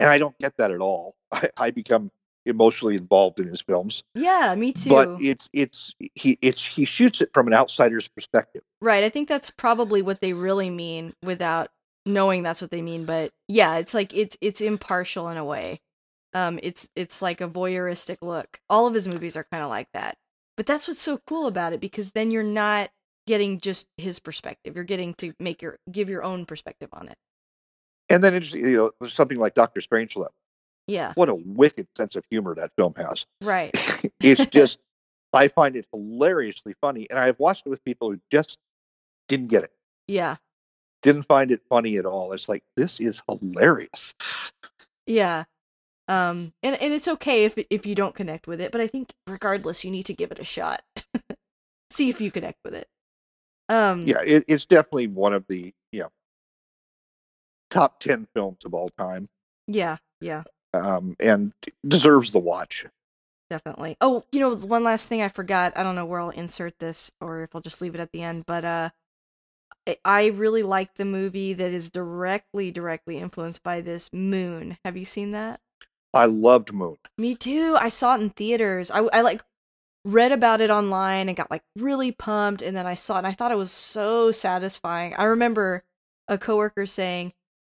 and 0.00 0.08
i 0.08 0.18
don't 0.18 0.38
get 0.38 0.56
that 0.56 0.70
at 0.70 0.80
all 0.80 1.14
i, 1.32 1.48
I 1.56 1.70
become 1.70 2.10
emotionally 2.46 2.96
involved 2.96 3.40
in 3.40 3.46
his 3.46 3.60
films 3.60 4.02
Yeah, 4.14 4.54
me 4.56 4.72
too. 4.72 4.88
but 4.88 5.10
it's 5.20 5.50
it's 5.52 5.94
he 6.14 6.38
it's 6.40 6.64
he 6.64 6.86
shoots 6.86 7.20
it 7.20 7.30
from 7.34 7.46
an 7.46 7.52
outsider's 7.54 8.08
perspective 8.08 8.62
Right. 8.80 9.02
I 9.02 9.08
think 9.10 9.28
that's 9.28 9.50
probably 9.50 10.02
what 10.02 10.20
they 10.20 10.32
really 10.32 10.70
mean 10.70 11.12
without 11.22 11.68
knowing 12.06 12.44
that's 12.44 12.60
what 12.62 12.70
they 12.70 12.80
mean. 12.80 13.06
But 13.06 13.32
yeah, 13.48 13.78
it's 13.78 13.92
like 13.92 14.14
it's 14.14 14.36
it's 14.40 14.60
impartial 14.60 15.28
in 15.30 15.36
a 15.36 15.44
way. 15.44 15.80
Um, 16.32 16.60
it's 16.62 16.88
it's 16.94 17.20
like 17.20 17.40
a 17.40 17.48
voyeuristic 17.48 18.18
look. 18.22 18.60
All 18.70 18.86
of 18.86 18.94
his 18.94 19.08
movies 19.08 19.36
are 19.36 19.46
kind 19.50 19.64
of 19.64 19.68
like 19.68 19.88
that. 19.94 20.16
But 20.56 20.66
that's 20.66 20.86
what's 20.86 21.02
so 21.02 21.18
cool 21.26 21.48
about 21.48 21.72
it 21.72 21.80
because 21.80 22.12
then 22.12 22.30
you're 22.30 22.44
not 22.44 22.90
getting 23.28 23.60
just 23.60 23.86
his 23.98 24.18
perspective. 24.18 24.74
You're 24.74 24.84
getting 24.84 25.14
to 25.14 25.32
make 25.38 25.62
your 25.62 25.78
give 25.92 26.08
your 26.08 26.24
own 26.24 26.46
perspective 26.46 26.88
on 26.92 27.08
it. 27.08 27.16
and 28.10 28.24
then 28.24 28.34
it's, 28.34 28.52
you 28.52 28.76
know 28.76 28.90
there's 29.00 29.12
something 29.14 29.38
like 29.38 29.52
dr 29.54 29.78
strangelove 29.80 30.32
Yeah. 30.86 31.12
what 31.14 31.28
a 31.28 31.34
wicked 31.34 31.86
sense 31.96 32.16
of 32.16 32.24
humor 32.30 32.54
that 32.54 32.72
film 32.76 32.94
has 32.96 33.26
Right. 33.42 33.70
it's 34.20 34.46
just 34.58 34.78
i 35.34 35.48
find 35.48 35.76
it 35.76 35.86
hilariously 35.92 36.74
funny 36.80 37.06
and 37.10 37.18
i've 37.18 37.38
watched 37.38 37.66
it 37.66 37.68
with 37.70 37.84
people 37.84 38.10
who 38.10 38.18
just 38.32 38.56
didn't 39.28 39.48
get 39.48 39.62
it 39.64 39.72
Yeah. 40.08 40.36
didn't 41.02 41.24
find 41.28 41.52
it 41.52 41.60
funny 41.68 41.98
at 41.98 42.06
all 42.06 42.32
it's 42.32 42.48
like 42.48 42.62
this 42.76 42.98
is 42.98 43.22
hilarious 43.28 44.14
Yeah. 45.06 45.44
Um, 46.08 46.54
and 46.62 46.74
and 46.80 46.94
it's 46.94 47.06
okay 47.08 47.44
if 47.44 47.58
if 47.68 47.84
you 47.84 47.94
don't 47.94 48.14
connect 48.14 48.46
with 48.46 48.62
it, 48.62 48.72
but 48.72 48.80
I 48.80 48.86
think 48.86 49.12
regardless, 49.26 49.84
you 49.84 49.90
need 49.90 50.06
to 50.06 50.14
give 50.14 50.30
it 50.30 50.38
a 50.38 50.44
shot. 50.44 50.80
See 51.90 52.08
if 52.08 52.18
you 52.22 52.30
connect 52.30 52.56
with 52.64 52.74
it. 52.74 52.86
Um, 53.68 54.06
yeah, 54.06 54.20
it, 54.24 54.44
it's 54.48 54.66
definitely 54.66 55.08
one 55.08 55.32
of 55.34 55.44
the 55.48 55.72
you 55.92 56.00
know 56.00 56.10
top 57.70 58.00
ten 58.00 58.26
films 58.34 58.64
of 58.64 58.74
all 58.74 58.90
time, 58.98 59.28
Yeah. 59.66 59.98
Yeah. 60.20 60.44
um, 60.74 61.16
and 61.20 61.52
deserves 61.86 62.32
the 62.32 62.38
watch. 62.38 62.86
definitely. 63.50 63.96
Oh, 64.00 64.24
you 64.32 64.40
know, 64.40 64.54
one 64.56 64.84
last 64.84 65.08
thing 65.08 65.22
I 65.22 65.28
forgot. 65.28 65.76
I 65.76 65.82
don't 65.82 65.94
know 65.94 66.06
where 66.06 66.20
I'll 66.20 66.30
insert 66.30 66.78
this 66.78 67.10
or 67.20 67.42
if 67.42 67.54
I'll 67.54 67.60
just 67.62 67.80
leave 67.80 67.94
it 67.94 68.00
at 68.00 68.12
the 68.12 68.22
end, 68.22 68.44
but 68.46 68.64
uh 68.64 68.90
I 70.04 70.26
really 70.26 70.62
like 70.62 70.94
the 70.94 71.04
movie 71.04 71.52
that 71.54 71.72
is 71.72 71.90
directly 71.90 72.70
directly 72.70 73.18
influenced 73.18 73.64
by 73.64 73.80
this 73.80 74.12
Moon. 74.12 74.78
Have 74.84 74.96
you 74.96 75.04
seen 75.04 75.32
that? 75.32 75.60
I 76.12 76.26
loved 76.26 76.72
Moon. 76.74 76.98
Me 77.16 77.34
too. 77.34 77.76
I 77.78 77.88
saw 77.88 78.14
it 78.14 78.20
in 78.20 78.30
theaters. 78.30 78.90
I 78.90 79.00
I 79.12 79.20
like 79.22 79.42
read 80.08 80.32
about 80.32 80.60
it 80.60 80.70
online 80.70 81.28
and 81.28 81.36
got 81.36 81.50
like 81.50 81.62
really 81.76 82.12
pumped 82.12 82.62
and 82.62 82.76
then 82.76 82.86
I 82.86 82.94
saw 82.94 83.16
it 83.16 83.18
and 83.18 83.26
I 83.26 83.32
thought 83.32 83.52
it 83.52 83.58
was 83.58 83.72
so 83.72 84.30
satisfying. 84.32 85.14
I 85.14 85.24
remember 85.24 85.82
a 86.28 86.38
coworker 86.38 86.86
saying, 86.86 87.32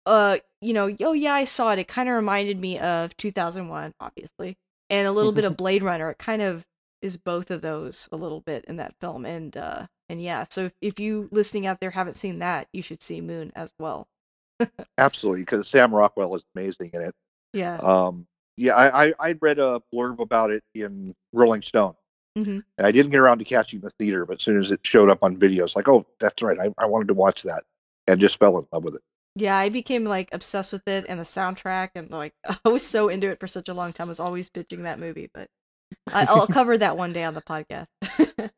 "Uh, 0.07 0.39
you 0.61 0.73
know, 0.73 0.95
oh 1.01 1.13
yeah, 1.13 1.35
I 1.35 1.45
saw 1.45 1.73
it. 1.73 1.79
It 1.79 1.89
kind 1.89 2.09
of 2.09 2.17
reminded 2.17 2.59
me 2.59 2.79
of 2.79 3.17
2001, 3.17 3.95
obviously." 4.01 4.57
and 4.91 5.07
a 5.07 5.13
little 5.13 5.33
bit 5.33 5.45
of 5.45 5.57
Blade 5.57 5.83
Runner. 5.83 6.11
It 6.11 6.19
kind 6.19 6.43
of 6.43 6.67
is 7.01 7.17
both 7.17 7.51
of 7.51 7.63
those 7.63 8.09
a 8.13 8.17
little 8.17 8.41
bit 8.41 8.65
in 8.67 8.77
that 8.77 8.95
film, 9.01 9.25
and 9.25 9.57
uh, 9.57 9.87
and 10.09 10.21
yeah. 10.21 10.45
So 10.51 10.67
if, 10.67 10.73
if 10.83 11.01
you 11.01 11.29
listening 11.31 11.67
out 11.67 11.81
there 11.81 11.91
haven't 11.91 12.17
seen 12.17 12.41
that, 12.41 12.69
you 12.73 12.83
should 12.83 13.03
see 13.03 13.21
Moon 13.21 13.53
as 13.55 13.73
well. 13.79 14.09
Absolutely, 14.99 15.43
because 15.43 15.69
Sam 15.69 15.95
Rockwell 15.95 16.35
is 16.35 16.45
amazing 16.55 16.91
in 16.93 17.01
it. 17.01 17.15
Yeah. 17.55 17.77
Um. 17.77 18.27
Yeah, 18.57 18.75
I 18.75 19.07
I 19.07 19.13
I 19.21 19.35
read 19.41 19.59
a 19.59 19.81
blurb 19.95 20.19
about 20.19 20.51
it 20.51 20.63
in 20.75 21.15
Rolling 21.33 21.63
Stone. 21.63 21.95
Mm-hmm. 22.39 22.61
And 22.79 22.87
I 22.87 22.93
didn't 22.93 23.11
get 23.11 23.21
around 23.21 23.39
to 23.39 23.45
catching 23.45 23.81
the 23.81 23.91
theater, 23.91 24.25
but 24.25 24.37
as 24.37 24.43
soon 24.43 24.59
as 24.59 24.71
it 24.71 24.81
showed 24.83 25.11
up 25.11 25.23
on 25.23 25.37
video, 25.37 25.65
it's 25.65 25.77
like, 25.77 25.89
oh, 25.89 26.07
that's 26.19 26.43
right. 26.43 26.59
I, 26.59 26.73
I 26.79 26.87
wanted 26.87 27.09
to 27.09 27.15
watch 27.15 27.43
that 27.43 27.65
and 28.07 28.21
just 28.21 28.39
fell 28.39 28.59
in 28.59 28.67
love 28.73 28.85
with 28.85 28.95
it. 28.97 29.03
Yeah, 29.37 29.57
I 29.57 29.69
became 29.69 30.05
like 30.05 30.29
obsessed 30.33 30.73
with 30.73 30.87
it 30.89 31.07
and 31.09 31.21
the 31.21 31.25
soundtrack, 31.25 31.91
and 31.95 32.11
like 32.11 32.35
I 32.65 32.69
was 32.69 32.85
so 32.85 33.09
into 33.09 33.31
it 33.31 33.41
for 33.41 33.47
such 33.47 33.69
a 33.69 33.75
long 33.75 33.93
time. 33.93 34.09
I 34.09 34.11
was 34.11 34.21
always 34.21 34.51
bitching 34.51 34.83
that 34.83 34.99
movie, 34.99 35.31
but 35.33 35.49
I, 36.13 36.27
I'll 36.27 36.47
cover 36.49 36.77
that 36.79 36.97
one 36.97 37.13
day 37.13 37.25
on 37.25 37.35
the 37.35 37.43
podcast. 37.43 37.87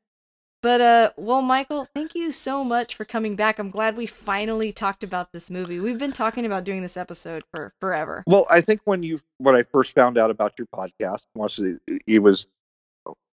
but 0.63 0.81
uh, 0.81 1.11
well, 1.17 1.43
Michael, 1.43 1.87
thank 1.95 2.15
you 2.15 2.33
so 2.33 2.65
much 2.65 2.95
for 2.95 3.05
coming 3.05 3.37
back. 3.37 3.59
I'm 3.59 3.71
glad 3.71 3.97
we 3.97 4.07
finally 4.07 4.73
talked 4.73 5.05
about 5.05 5.33
this 5.33 5.51
movie. 5.51 5.79
We've 5.79 5.99
been 5.99 6.13
talking 6.13 6.47
about 6.47 6.65
doing 6.65 6.81
this 6.81 6.97
episode 6.97 7.45
for 7.51 7.75
forever. 7.79 8.25
Well, 8.27 8.47
I 8.51 8.63
think 8.63 8.81
when 8.85 9.03
you 9.03 9.21
when 9.39 9.55
I 9.55 9.65
first 9.65 9.95
found 9.95 10.17
out 10.17 10.31
about 10.31 10.55
your 10.59 10.69
podcast, 10.75 11.23
once 11.35 11.59
it, 11.59 11.81
it 12.07 12.23
was 12.23 12.47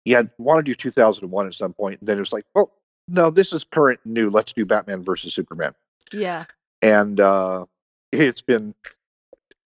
you 0.04 0.16
had 0.16 0.30
wanted 0.38 0.66
to 0.66 0.72
do 0.72 0.74
2001 0.74 1.46
at 1.46 1.54
some 1.54 1.72
point, 1.72 2.00
and 2.00 2.08
then 2.08 2.16
it 2.16 2.20
was 2.20 2.32
like, 2.32 2.44
well, 2.54 2.72
no, 3.08 3.30
this 3.30 3.52
is 3.52 3.64
current 3.64 4.00
new. 4.04 4.30
Let's 4.30 4.52
do 4.52 4.64
Batman 4.64 5.02
versus 5.02 5.34
Superman. 5.34 5.74
Yeah 6.12 6.44
and 6.82 7.20
uh, 7.20 7.66
it's 8.12 8.42
been. 8.42 8.74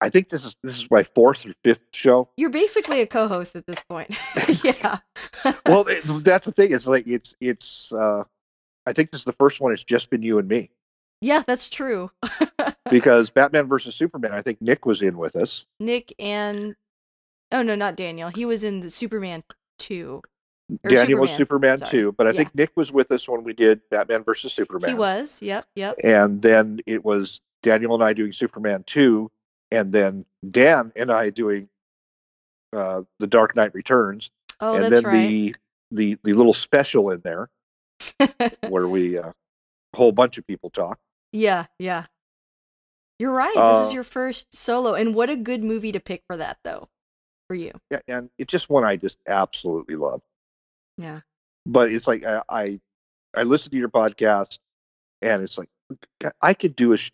I 0.01 0.11
think 0.11 0.29
this 0.29 0.45
is 0.45 0.57
this 0.63 0.79
is 0.79 0.91
my 0.91 1.05
fourth 1.05 1.47
or 1.47 1.55
fifth 1.63 1.81
show. 1.93 2.29
You're 2.37 2.51
basically 2.51 3.01
a 3.01 3.07
co-host 3.07 3.55
at 3.55 3.67
this 3.67 3.81
point. 3.89 4.11
yeah. 4.65 4.99
well, 5.67 5.85
it, 5.87 6.03
that's 6.25 6.47
the 6.47 6.53
thing. 6.53 6.73
It's 6.73 6.87
like 6.87 7.07
it's 7.07 7.35
it's. 7.41 7.93
Uh, 7.93 8.25
I 8.87 8.93
think 8.93 9.13
this 9.13 9.21
is 9.21 9.25
the 9.25 9.33
first 9.33 9.61
one. 9.61 9.73
It's 9.73 9.85
just 9.85 10.11
been 10.11 10.23
you 10.23 10.39
and 10.39 10.49
me. 10.49 10.71
Yeah, 11.21 11.45
that's 11.47 11.71
true. 11.71 12.11
because 12.91 13.31
Batman 13.31 13.69
versus 13.69 13.95
Superman, 13.95 14.33
I 14.33 14.43
think 14.43 14.61
Nick 14.61 14.87
was 14.87 15.03
in 15.03 15.17
with 15.19 15.37
us. 15.37 15.67
Nick 15.79 16.13
and 16.19 16.75
oh 17.53 17.63
no, 17.63 17.77
not 17.77 17.95
Daniel. 17.95 18.31
He 18.31 18.45
was 18.45 18.65
in 18.65 18.81
the 18.81 18.91
Superman 18.91 19.43
two. 19.83 20.23
Daniel 20.89 21.01
Superman. 21.03 21.21
was 21.21 21.31
Superman 21.33 21.79
Sorry. 21.79 21.91
too, 21.91 22.13
but 22.13 22.27
I 22.27 22.31
yeah. 22.31 22.37
think 22.37 22.55
Nick 22.55 22.71
was 22.77 22.91
with 22.91 23.11
us 23.13 23.29
when 23.29 23.45
we 23.45 23.53
did 23.53 23.81
Batman 23.91 24.25
versus 24.25 24.53
Superman. 24.53 24.91
He 24.91 24.97
was, 24.97 25.43
yep, 25.43 25.67
yep. 25.75 25.97
And 26.03 26.41
then 26.41 26.81
it 26.87 27.05
was 27.05 27.41
Daniel 27.63 27.95
and 27.95 28.03
I 28.03 28.13
doing 28.13 28.33
Superman 28.33 28.85
two, 28.87 29.31
and 29.71 29.93
then 29.93 30.25
Dan 30.49 30.93
and 30.97 31.11
I 31.11 31.31
doing 31.31 31.69
uh, 32.73 33.03
the 33.19 33.27
Dark 33.27 33.55
Knight 33.55 33.75
Returns. 33.75 34.31
Oh, 34.61 34.75
and 34.75 34.85
that's 34.85 34.95
then 34.95 35.05
right. 35.05 35.29
the 35.29 35.57
the 35.91 36.19
the 36.23 36.33
little 36.33 36.55
special 36.55 37.11
in 37.11 37.21
there 37.23 37.51
where 38.69 38.89
we 38.89 39.19
uh, 39.19 39.33
a 39.93 39.97
whole 39.97 40.13
bunch 40.13 40.39
of 40.39 40.47
people 40.47 40.71
talk. 40.71 40.99
Yeah, 41.33 41.67
yeah. 41.79 42.07
You're 43.19 43.33
right. 43.33 43.57
Uh, 43.57 43.79
this 43.79 43.89
is 43.89 43.93
uh, 43.93 43.95
your 43.95 44.05
first 44.05 44.55
solo, 44.55 44.95
and 44.95 45.15
what 45.15 45.31
a 45.31 45.37
good 45.37 45.63
movie 45.63 45.93
to 45.93 46.01
pick 46.01 46.23
for 46.27 46.37
that, 46.37 46.59
though, 46.65 46.89
for 47.53 47.57
you. 47.57 47.73
Yeah, 47.91 48.01
and 48.09 48.31
it's 48.39 48.51
just 48.51 48.71
one 48.71 48.83
I 48.83 48.97
just 48.97 49.19
absolutely 49.29 49.97
love. 49.97 50.23
Yeah. 50.97 51.21
But 51.67 51.93
it's 51.93 52.09
like 52.09 52.25
I 52.25 52.43
I, 52.49 52.81
I 53.35 53.43
listen 53.43 53.71
to 53.73 53.77
your 53.77 53.91
podcast, 53.91 54.59
and 55.21 55.43
it's 55.43 55.59
like 55.59 55.69
I 56.41 56.55
could 56.55 56.75
do 56.75 56.95
a 56.95 56.97
sh- 56.97 57.11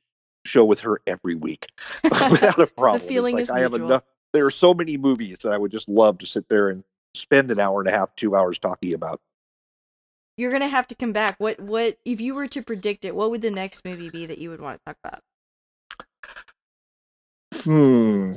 show 0.47 0.65
with 0.65 0.81
her 0.81 1.01
every 1.06 1.35
week 1.35 1.66
without 2.05 2.60
a 2.60 2.66
problem. 2.78 3.02
the 3.02 3.09
feeling 3.09 3.35
like 3.35 3.43
is 3.43 3.51
I 3.51 3.60
have 3.60 3.74
enough. 3.74 4.05
There 4.32 4.47
are 4.47 4.52
so 4.52 4.74
many 4.74 4.97
movies 4.97 5.39
that 5.43 5.52
I 5.52 5.59
would 5.59 5.73
just 5.73 5.89
love 5.89 6.19
to 6.19 6.27
sit 6.27 6.48
there 6.48 6.69
and 6.69 6.85
spend 7.15 7.51
an 7.51 7.59
hour 7.59 7.81
and 7.81 7.89
a 7.89 7.93
half, 7.93 8.15
two 8.15 8.36
hours 8.36 8.59
talking 8.59 8.94
about. 8.94 9.20
You're 10.36 10.52
gonna 10.52 10.69
have 10.69 10.86
to 10.86 10.94
come 10.94 11.12
back. 11.12 11.35
What 11.39 11.59
what 11.59 11.98
if 12.05 12.20
you 12.20 12.36
were 12.36 12.47
to 12.47 12.62
predict 12.62 13.05
it? 13.05 13.16
What 13.16 13.32
would 13.32 13.43
the 13.43 13.51
next 13.51 13.85
movie 13.85 14.09
be 14.09 14.27
that 14.27 14.39
you 14.39 14.51
would 14.51 14.60
want 14.60 14.78
to 14.78 14.94
talk 14.94 14.97
about? 15.02 15.20
Hmm. 17.65 18.35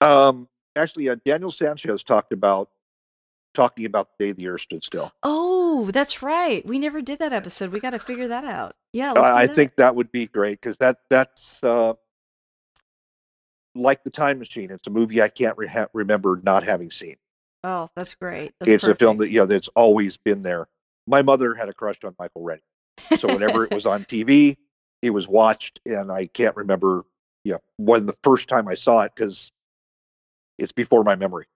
Um. 0.00 0.48
Actually, 0.76 1.08
uh, 1.08 1.16
Daniel 1.24 1.50
Sanchez 1.50 2.02
talked 2.02 2.32
about 2.32 2.70
talking 3.54 3.86
about 3.86 4.08
the 4.18 4.26
day 4.26 4.32
the 4.32 4.48
Earth 4.48 4.62
stood 4.62 4.84
still. 4.84 5.12
Oh, 5.22 5.90
that's 5.92 6.22
right. 6.22 6.64
We 6.64 6.78
never 6.78 7.02
did 7.02 7.18
that 7.18 7.32
episode. 7.32 7.72
We 7.72 7.80
got 7.80 7.90
to 7.90 7.98
figure 7.98 8.28
that 8.28 8.44
out. 8.44 8.76
Yeah, 8.92 9.14
I 9.16 9.46
think 9.46 9.76
that 9.76 9.94
would 9.96 10.12
be 10.12 10.26
great 10.26 10.60
because 10.60 10.78
that 10.78 10.98
that's 11.08 11.62
uh, 11.62 11.94
like 13.74 14.04
the 14.04 14.10
Time 14.10 14.38
Machine. 14.38 14.70
It's 14.70 14.86
a 14.86 14.90
movie 14.90 15.22
I 15.22 15.28
can't 15.28 15.56
re- 15.56 15.86
remember 15.92 16.40
not 16.42 16.64
having 16.64 16.90
seen. 16.90 17.16
Oh, 17.62 17.90
that's 17.94 18.14
great. 18.14 18.52
That's 18.58 18.70
it's 18.70 18.84
perfect. 18.84 19.02
a 19.02 19.04
film 19.04 19.18
that 19.18 19.30
you 19.30 19.40
know 19.40 19.46
that's 19.46 19.68
always 19.68 20.16
been 20.16 20.42
there. 20.42 20.68
My 21.06 21.22
mother 21.22 21.54
had 21.54 21.68
a 21.68 21.74
crush 21.74 21.98
on 22.04 22.14
Michael 22.18 22.42
Rennie, 22.42 22.62
so 23.18 23.28
whenever 23.28 23.64
it 23.64 23.74
was 23.74 23.86
on 23.86 24.04
TV, 24.04 24.56
it 25.02 25.10
was 25.10 25.28
watched, 25.28 25.80
and 25.86 26.10
I 26.10 26.26
can't 26.26 26.56
remember 26.56 27.04
you 27.44 27.52
know 27.52 27.60
when 27.76 28.06
the 28.06 28.16
first 28.22 28.48
time 28.48 28.68
I 28.68 28.74
saw 28.74 29.02
it 29.02 29.12
because 29.14 29.52
it's 30.60 30.72
before 30.72 31.02
my 31.02 31.16
memory. 31.16 31.46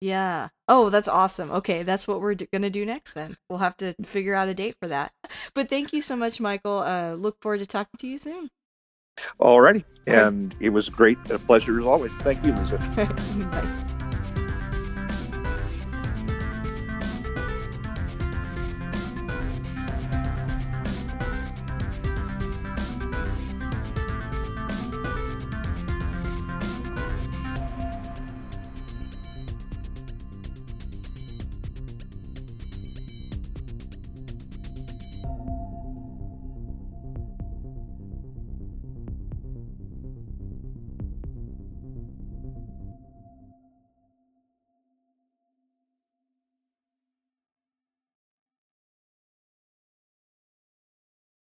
Yeah. 0.00 0.48
Oh, 0.66 0.90
that's 0.90 1.06
awesome. 1.06 1.50
Okay, 1.52 1.82
that's 1.84 2.08
what 2.08 2.20
we're 2.20 2.34
d- 2.34 2.48
going 2.52 2.62
to 2.62 2.70
do 2.70 2.84
next 2.84 3.12
then. 3.12 3.36
We'll 3.48 3.60
have 3.60 3.76
to 3.76 3.94
figure 4.02 4.34
out 4.34 4.48
a 4.48 4.54
date 4.54 4.76
for 4.80 4.88
that. 4.88 5.12
But 5.54 5.68
thank 5.68 5.92
you 5.92 6.00
so 6.00 6.16
much, 6.16 6.40
Michael. 6.40 6.78
Uh, 6.78 7.12
look 7.12 7.36
forward 7.42 7.58
to 7.58 7.66
talking 7.66 7.98
to 7.98 8.06
you 8.06 8.16
soon. 8.16 8.48
Alrighty. 9.38 9.84
And 10.06 10.56
it 10.60 10.70
was 10.70 10.88
great. 10.88 11.18
A 11.30 11.38
pleasure 11.38 11.78
as 11.78 11.84
always. 11.84 12.12
Thank 12.20 12.44
you, 12.44 12.54
Lisa. 12.54 12.78
Bye. 13.52 13.88